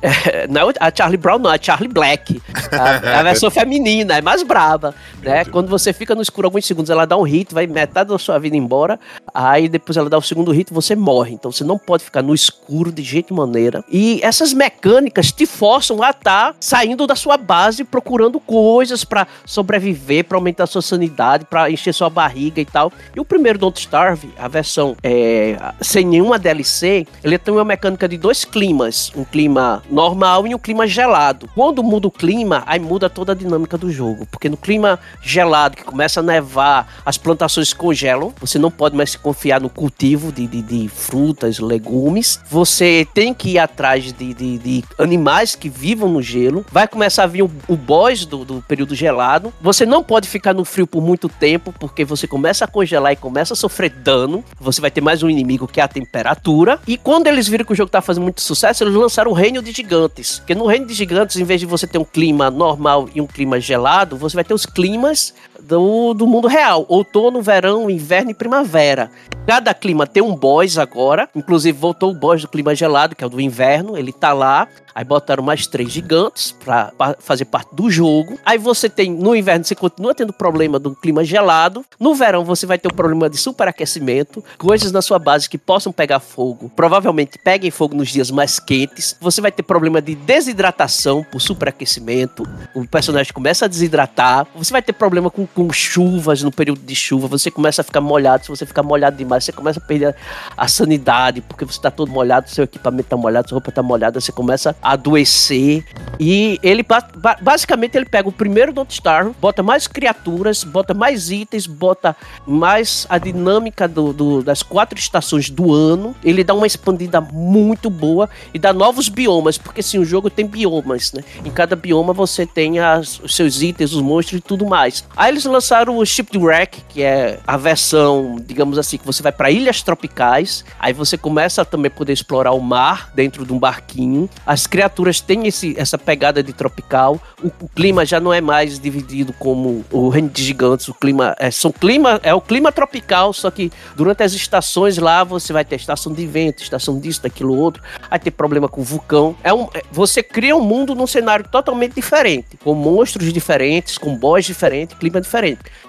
É, 0.02 0.48
não 0.50 0.70
é 0.70 0.74
a 0.80 0.92
Charlie 0.96 1.18
Brown, 1.18 1.40
não, 1.40 1.52
é 1.52 1.56
a 1.56 1.60
Charlie 1.62 1.88
Black. 1.88 2.42
A, 2.72 3.20
a 3.20 3.24
versão 3.24 3.50
feminina, 3.50 4.18
é 4.18 4.22
mais 4.22 4.44
braba. 4.44 4.94
Né? 5.22 5.46
Quando 5.46 5.68
você 5.68 5.92
fica 5.94 6.14
no 6.16 6.22
escuro 6.22 6.48
alguns 6.48 6.66
segundos, 6.66 6.90
ela 6.90 7.06
dá 7.06 7.18
um 7.18 7.24
hit, 7.24 7.54
vai 7.54 7.68
metade 7.68 8.10
da 8.10 8.18
sua 8.18 8.38
vida 8.38 8.56
embora. 8.56 9.00
Aí 9.34 9.68
depois 9.68 9.98
ela 9.98 10.10
dá 10.10 10.18
o 10.18 10.22
segundo 10.22 10.52
hit 10.52 10.74
você 10.74 10.96
morre. 10.96 11.34
Então 11.34 11.52
você 11.52 11.64
não 11.64 11.78
pode 11.78 12.04
ficar 12.04 12.22
no 12.22 12.34
escuro 12.34 12.92
de 12.92 13.04
jeito 13.04 13.34
maneira. 13.34 13.84
E 13.92 14.20
essas 14.24 14.54
mecânicas 14.54 15.32
te 15.32 15.46
forçam 15.46 16.02
a 16.04 16.12
estar 16.12 16.56
saindo 16.60 17.08
da 17.08 17.16
sua 17.16 17.38
base, 17.38 17.84
procurando 17.84 18.40
coisas 18.40 19.04
pra 19.04 19.28
sobreviver, 19.46 20.26
pra 20.26 20.38
aumentar 20.38 20.66
a 20.66 20.68
sua 20.68 20.82
sanidade, 20.82 21.46
pra 21.46 21.70
encher 21.70 21.94
sua 21.94 22.10
barriga 22.10 22.62
e 22.62 22.66
tal. 22.66 22.92
E 23.16 23.20
o 23.20 23.26
primeiro 23.26 23.58
Don't 23.58 23.80
Starve, 23.80 24.34
a 24.38 24.48
versão 24.48 24.96
é, 25.04 25.58
sem 25.82 26.06
nenhuma 26.06 26.40
DLC, 26.40 27.06
ele 27.24 27.38
tem 27.38 27.54
uma 27.54 27.66
mecânica 27.66 28.08
de 28.08 28.18
dois 28.18 28.46
climas. 28.46 29.12
Um 29.16 29.24
clima 29.24 29.84
normal 29.90 30.48
e 30.48 30.54
um 30.54 30.60
clima 30.60 30.88
gelado. 30.88 31.50
Quando 31.54 31.84
muda 31.84 32.08
o 32.08 32.12
clima, 32.12 32.64
aí 32.66 32.80
muda 32.80 33.10
toda 33.10 33.32
a 33.32 33.36
dinâmica 33.36 33.78
do 33.78 33.92
jogo. 33.92 34.26
Porque 34.26 34.50
no 34.50 34.58
clima 34.58 35.00
gelado, 35.22 35.78
que 35.78 35.84
começa 35.84 36.20
a 36.20 36.24
nevar, 36.24 37.02
as 37.06 37.18
plantações 37.18 37.74
congelam. 37.74 38.34
Você 38.40 38.60
não 38.60 38.72
pode 38.72 38.96
mais 38.96 39.12
se 39.12 39.18
confiar 39.18 39.62
no 39.62 39.70
cultivo 39.70 40.32
de, 40.32 40.48
de, 40.48 40.62
de 40.62 40.90
frutas, 40.90 41.60
legumes. 41.60 42.40
Você 42.50 43.08
tem 43.14 43.34
que 43.34 43.52
ir 43.52 43.60
atrás 43.60 44.12
de, 44.12 44.34
de, 44.34 44.58
de 44.58 44.84
animais 44.98 45.56
que 45.56 45.70
vivam 45.70 46.10
no 46.10 46.22
gelo. 46.22 46.66
Vai 46.72 46.88
começar 46.88 47.24
a 47.24 47.28
vir 47.28 47.44
o, 47.44 47.52
o 47.68 47.76
boss 47.76 48.26
do, 48.26 48.44
do 48.44 48.62
período 48.62 48.96
gelado. 48.96 49.54
Você 49.62 49.86
não 49.86 50.04
pode 50.04 50.28
ficar 50.28 50.54
no 50.54 50.66
frio 50.66 50.88
por 50.88 51.02
muito 51.02 51.30
tempo, 51.30 51.74
porque 51.80 52.04
você 52.04 52.28
começa 52.28 52.66
a 52.66 52.68
congelar 52.68 53.14
e 53.14 53.16
começa 53.16 53.54
a 53.54 53.58
sofrer 53.58 53.90
dano. 53.90 54.44
Você 54.60 54.82
vai 54.82 54.92
ter 54.92 55.02
mais 55.02 55.24
um 55.24 55.30
inimigo 55.30 55.68
que 55.68 55.80
é 55.80 55.84
a 55.84 55.88
temperatura. 55.88 56.80
E 56.88 56.98
quando 56.98 57.28
eles 57.28 57.48
viram 57.48 57.66
que 57.66 57.74
o 57.74 57.76
jogo 57.76 57.90
tá 57.90 58.02
fazendo 58.02 58.24
muito 58.24 58.42
sucesso, 58.42 58.84
eles 58.84 58.94
lançaram 58.94 59.32
o 59.32 59.34
Reino 59.34 59.62
de 59.62 59.77
Gigantes. 59.78 60.40
Porque 60.40 60.56
no 60.56 60.68
Reino 60.68 60.86
de 60.86 60.94
Gigantes, 60.94 61.38
em 61.38 61.44
vez 61.44 61.60
de 61.60 61.66
você 61.66 61.88
ter 61.88 61.98
um 61.98 62.06
clima 62.06 62.52
normal 62.52 63.10
e 63.14 63.22
um 63.22 63.28
clima 63.28 63.60
gelado, 63.60 64.18
você 64.18 64.36
vai 64.36 64.44
ter 64.44 64.54
os 64.54 64.66
climas 64.66 65.34
do, 65.68 66.14
do 66.14 66.26
mundo 66.26 66.48
real. 66.48 66.86
Outono, 66.88 67.42
verão, 67.42 67.90
inverno 67.90 68.32
e 68.32 68.34
primavera. 68.34 69.12
Cada 69.46 69.74
clima 69.74 70.08
tem 70.08 70.24
um 70.24 70.36
boss 70.36 70.78
agora. 70.78 71.30
Inclusive, 71.36 71.78
voltou 71.78 72.12
o 72.12 72.16
boss 72.16 72.42
do 72.42 72.48
clima 72.48 72.76
gelado, 72.76 73.16
que 73.16 73.24
é 73.24 73.28
o 73.28 73.30
do 73.30 73.40
inverno. 73.40 73.98
Ele 73.98 74.12
tá 74.12 74.34
lá. 74.34 74.68
Aí 74.98 75.06
botaram 75.06 75.44
mais 75.44 75.68
três 75.68 75.92
gigantes 75.92 76.52
pra, 76.52 76.92
pra 76.98 77.16
fazer 77.20 77.46
parte 77.46 77.70
do 77.76 77.88
jogo. 77.88 78.36
Aí 78.44 78.58
você 78.58 78.90
tem, 78.90 79.12
no 79.12 79.36
inverno, 79.36 79.64
você 79.64 79.76
continua 79.76 80.16
tendo 80.16 80.34
problema 80.34 80.80
do 80.80 80.96
clima 80.96 81.24
gelado. 81.24 81.86
No 82.00 82.16
verão, 82.16 82.44
você 82.44 82.66
vai 82.66 82.80
ter 82.80 82.88
o 82.88 82.94
problema 82.94 83.30
de 83.30 83.38
superaquecimento. 83.38 84.44
Coisas 84.58 84.92
na 84.92 85.04
sua 85.04 85.20
base 85.20 85.48
que 85.48 85.58
possam 85.58 85.94
pegar 85.94 86.20
fogo. 86.20 86.72
Provavelmente 86.76 87.38
peguem 87.38 87.70
fogo 87.70 87.96
nos 87.96 88.10
dias 88.10 88.32
mais 88.32 88.60
quentes. 88.60 89.16
Você 89.22 89.40
vai 89.40 89.52
ter 89.52 89.62
problema 89.62 90.02
de 90.02 90.16
desidratação 90.16 91.24
por 91.32 91.40
superaquecimento. 91.40 92.42
O 92.74 92.88
personagem 92.88 93.32
começa 93.32 93.66
a 93.66 93.68
desidratar. 93.68 94.48
Você 94.56 94.74
vai 94.74 94.82
ter 94.82 94.94
problema 94.94 95.30
com, 95.30 95.46
com 95.58 95.74
chuvas 95.74 96.44
no 96.44 96.52
período 96.52 96.82
de 96.82 96.94
chuva. 96.94 97.28
Você 97.28 97.50
começa 97.50 97.82
a 97.82 97.84
ficar 97.84 98.00
molhado. 98.00 98.44
Se 98.44 98.50
você 98.50 98.64
ficar 98.64 98.84
molhado 98.84 99.18
demais, 99.18 99.44
você 99.44 99.52
começa 99.52 99.80
a 99.80 99.82
perder 99.84 100.16
a 100.56 100.68
sanidade, 100.68 101.42
porque 101.42 101.66
você 101.66 101.82
tá 101.82 101.90
todo 101.90 102.12
molhado, 102.12 102.48
seu 102.48 102.66
equipamento 102.66 103.10
tá 103.10 103.18
molhado, 103.18 103.50
sua 103.50 103.56
roupa 103.56 103.72
tá 103.72 103.82
molhada, 103.82 104.22
você 104.22 104.32
começa 104.32 104.76
a 104.80 104.92
adoecer. 104.92 105.84
E 106.20 106.60
ele 106.62 106.84
ba- 106.84 107.08
ba- 107.18 107.38
basicamente 107.42 107.96
ele 107.98 108.06
pega 108.06 108.30
o 108.30 108.32
primeiro 108.32 108.72
Don't 108.72 108.94
Starve, 108.94 109.34
bota 109.42 109.64
mais 109.64 109.88
criaturas, 109.88 110.64
bota 110.64 110.94
mais 110.94 111.32
itens, 111.32 111.66
bota 111.66 112.16
mais 112.46 113.08
a 113.10 113.18
dinâmica 113.18 113.88
do, 113.88 114.14
do- 114.14 114.44
das 114.44 114.62
quatro 114.62 115.00
estações 115.00 115.50
do 115.50 115.74
ano. 115.74 116.16
Ele 116.24 116.44
dá 116.44 116.54
uma 116.54 116.68
expandida 116.68 117.20
muito 117.20 117.90
boa 117.90 118.30
e 118.54 118.60
dá 118.60 118.72
novos 118.72 119.10
biomas, 119.10 119.58
porque 119.58 119.82
sim, 119.82 119.98
o 119.98 120.06
jogo 120.06 120.30
tem 120.30 120.46
biomas, 120.46 121.14
né? 121.14 121.24
Em 121.44 121.50
cada 121.50 121.76
bioma 121.76 122.14
você 122.14 122.46
tem 122.46 122.78
as- 122.80 123.20
os 123.22 123.36
seus 123.36 123.64
itens, 123.64 123.92
os 123.94 124.04
monstros 124.04 124.38
e 124.40 124.42
tudo 124.44 124.64
mais. 124.64 125.04
Aí 125.16 125.32
eles 125.32 125.47
lançaram 125.48 125.98
o 125.98 126.06
Shipwreck, 126.06 126.82
que 126.90 127.02
é 127.02 127.40
a 127.46 127.58
versão, 127.58 128.38
digamos 128.40 128.78
assim, 128.78 128.98
que 128.98 129.06
você 129.06 129.24
vai 129.24 129.32
para 129.32 129.50
ilhas 129.50 129.82
tropicais. 129.82 130.64
Aí 130.80 130.94
você 130.94 131.18
começa 131.18 131.62
a 131.62 131.66
também 131.66 131.90
poder 131.90 132.14
explorar 132.14 132.52
o 132.52 132.60
mar 132.60 133.12
dentro 133.16 133.46
de 133.46 133.54
um 133.54 133.60
barquinho. 133.60 134.30
As 134.46 134.68
criaturas 134.68 135.20
têm 135.22 135.48
esse, 135.48 135.74
essa 135.78 135.98
pegada 135.98 136.44
de 136.44 136.54
tropical. 136.54 137.20
O, 137.44 137.48
o 137.48 137.70
clima 137.70 138.06
já 138.06 138.20
não 138.20 138.34
é 138.34 138.42
mais 138.42 138.80
dividido 138.80 139.34
como 139.34 139.86
o 139.92 140.10
reino 140.10 140.30
de 140.30 140.44
gigantes. 140.44 140.88
O 140.88 140.94
clima 140.94 141.36
é, 141.40 141.50
são 141.50 141.72
clima, 141.72 142.20
é 142.24 142.34
o 142.34 142.42
clima 142.42 142.72
tropical, 142.72 143.34
só 143.34 143.50
que 143.50 143.72
durante 143.96 144.24
as 144.24 144.34
estações 144.34 144.98
lá 144.98 145.24
você 145.24 145.54
vai 145.54 145.64
ter 145.64 145.76
estação 145.76 146.14
de 146.14 146.26
vento, 146.26 146.62
estação 146.62 147.00
disso, 147.00 147.24
daquilo 147.24 147.56
outro. 147.56 147.82
Aí 148.10 148.20
tem 148.20 148.32
problema 148.32 148.68
com 148.68 148.82
vulcão. 148.84 149.36
É 149.44 149.54
um, 149.54 149.68
é- 149.74 149.84
você 149.92 150.22
cria 150.22 150.56
um 150.56 150.62
mundo 150.62 150.94
num 150.96 151.08
cenário 151.08 151.46
totalmente 151.50 151.94
diferente, 151.94 152.58
com 152.64 152.74
monstros 152.74 153.32
diferentes, 153.32 153.98
com 153.98 154.16
boss 154.16 154.46
diferentes, 154.46 154.98
clima 154.98 155.22
diferente. 155.22 155.37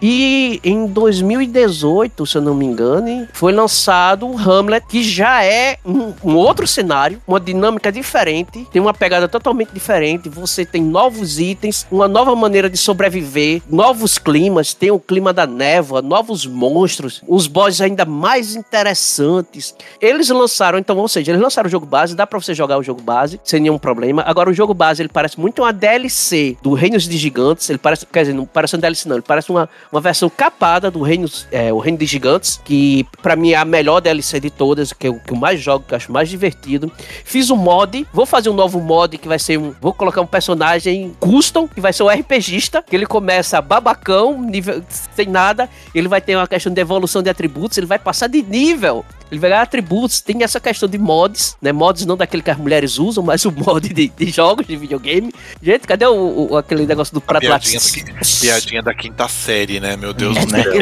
E 0.00 0.60
em 0.62 0.86
2018, 0.86 2.26
se 2.26 2.36
eu 2.36 2.42
não 2.42 2.54
me 2.54 2.64
engano, 2.64 3.28
foi 3.32 3.52
lançado 3.52 4.26
o 4.26 4.38
Hamlet, 4.38 4.86
que 4.88 5.02
já 5.02 5.44
é 5.44 5.78
um, 5.84 6.12
um 6.24 6.36
outro 6.36 6.66
cenário, 6.66 7.20
uma 7.26 7.40
dinâmica 7.40 7.90
diferente, 7.90 8.66
tem 8.70 8.80
uma 8.80 8.94
pegada 8.94 9.28
totalmente 9.28 9.72
diferente. 9.72 9.88
diferente, 9.88 10.28
você 10.28 10.64
tem 10.64 10.82
novos 10.82 11.38
itens, 11.38 11.86
uma 11.90 12.06
nova 12.06 12.34
maneira 12.36 12.70
de 12.70 12.76
sobreviver, 12.76 13.62
novos 13.68 14.18
climas, 14.18 14.74
tem 14.74 14.90
o 14.90 14.98
clima 14.98 15.32
da 15.32 15.46
névoa, 15.46 16.02
novos 16.02 16.46
monstros, 16.46 17.22
os 17.26 17.46
bosses 17.46 17.80
ainda 17.80 18.04
mais 18.04 18.54
interessantes. 18.54 19.74
Eles 20.00 20.28
lançaram, 20.28 20.78
então, 20.78 20.96
ou 20.96 21.08
seja, 21.08 21.32
eles 21.32 21.42
lançaram 21.42 21.68
o 21.68 21.70
jogo 21.70 21.86
base, 21.86 22.14
dá 22.14 22.26
pra 22.26 22.38
você 22.38 22.54
jogar 22.54 22.78
o 22.78 22.82
jogo 22.82 23.02
base 23.02 23.40
sem 23.42 23.60
nenhum 23.60 23.78
problema. 23.78 24.22
Agora, 24.26 24.50
o 24.50 24.54
jogo 24.54 24.74
base, 24.74 25.02
ele 25.02 25.08
parece 25.08 25.38
muito 25.40 25.62
uma 25.62 25.72
DLC 25.72 26.56
do 26.62 26.74
Reinos 26.74 27.08
de 27.08 27.16
Gigantes, 27.16 27.68
ele 27.68 27.78
parece, 27.78 28.06
quer 28.06 28.20
dizer, 28.20 28.34
não 28.34 28.44
parece 28.44 28.76
um 28.76 28.78
DLC 28.78 29.08
não, 29.08 29.16
ele 29.16 29.22
parece 29.28 29.50
uma, 29.50 29.68
uma 29.92 30.00
versão 30.00 30.30
capada 30.30 30.90
do 30.90 31.02
Reinos, 31.02 31.46
é, 31.52 31.70
o 31.70 31.78
Reino 31.78 31.98
de 31.98 32.06
Gigantes, 32.06 32.58
que 32.64 33.06
para 33.22 33.36
mim 33.36 33.50
é 33.50 33.56
a 33.56 33.64
melhor 33.64 34.00
DLC 34.00 34.40
de 34.40 34.48
todas, 34.48 34.92
que 34.92 35.06
eu, 35.06 35.20
que 35.20 35.32
eu 35.34 35.36
mais 35.36 35.60
jogo, 35.60 35.84
que 35.86 35.92
eu 35.92 35.96
acho 35.96 36.10
mais 36.10 36.30
divertido. 36.30 36.90
Fiz 37.24 37.50
um 37.50 37.56
mod, 37.56 38.06
vou 38.12 38.24
fazer 38.24 38.48
um 38.48 38.54
novo 38.54 38.80
mod 38.80 39.18
que 39.18 39.28
vai 39.28 39.38
ser 39.38 39.58
um, 39.58 39.74
vou 39.80 39.92
colocar 39.92 40.22
um 40.22 40.26
personagem 40.26 41.14
custom, 41.20 41.68
que 41.68 41.80
vai 41.80 41.92
ser 41.92 42.02
um 42.02 42.08
RPGista, 42.08 42.82
que 42.82 42.96
ele 42.96 43.06
começa 43.06 43.60
babacão, 43.60 44.40
nível 44.40 44.82
sem 45.14 45.26
nada, 45.26 45.68
ele 45.94 46.08
vai 46.08 46.22
ter 46.22 46.34
uma 46.34 46.48
questão 46.48 46.72
de 46.72 46.80
evolução 46.80 47.22
de 47.22 47.28
atributos, 47.28 47.76
ele 47.76 47.86
vai 47.86 47.98
passar 47.98 48.28
de 48.28 48.42
nível 48.42 49.04
ele 49.30 49.40
vai 49.40 49.50
ganhar 49.50 49.62
atributos, 49.62 50.20
tem 50.20 50.42
essa 50.42 50.58
questão 50.58 50.88
de 50.88 50.98
mods, 50.98 51.56
né? 51.60 51.70
Mods 51.72 52.06
não 52.06 52.16
daquele 52.16 52.42
que 52.42 52.50
as 52.50 52.56
mulheres 52.56 52.98
usam, 52.98 53.22
mas 53.22 53.44
o 53.44 53.52
mod 53.52 53.86
de, 53.88 54.08
de 54.08 54.30
jogos, 54.30 54.66
de 54.66 54.76
videogame. 54.76 55.32
Gente, 55.62 55.86
cadê 55.86 56.06
o, 56.06 56.48
o 56.50 56.56
aquele 56.56 56.86
negócio 56.86 57.12
do 57.12 57.20
prato 57.20 57.42
piadinha, 57.42 57.78
da, 57.78 58.20
piadinha 58.40 58.82
da 58.82 58.94
quinta 59.18 59.28
série, 59.28 59.80
né? 59.80 59.96
Meu 59.96 60.14
Deus 60.14 60.36
é, 60.36 60.40
do 60.40 60.50
céu. 60.50 60.72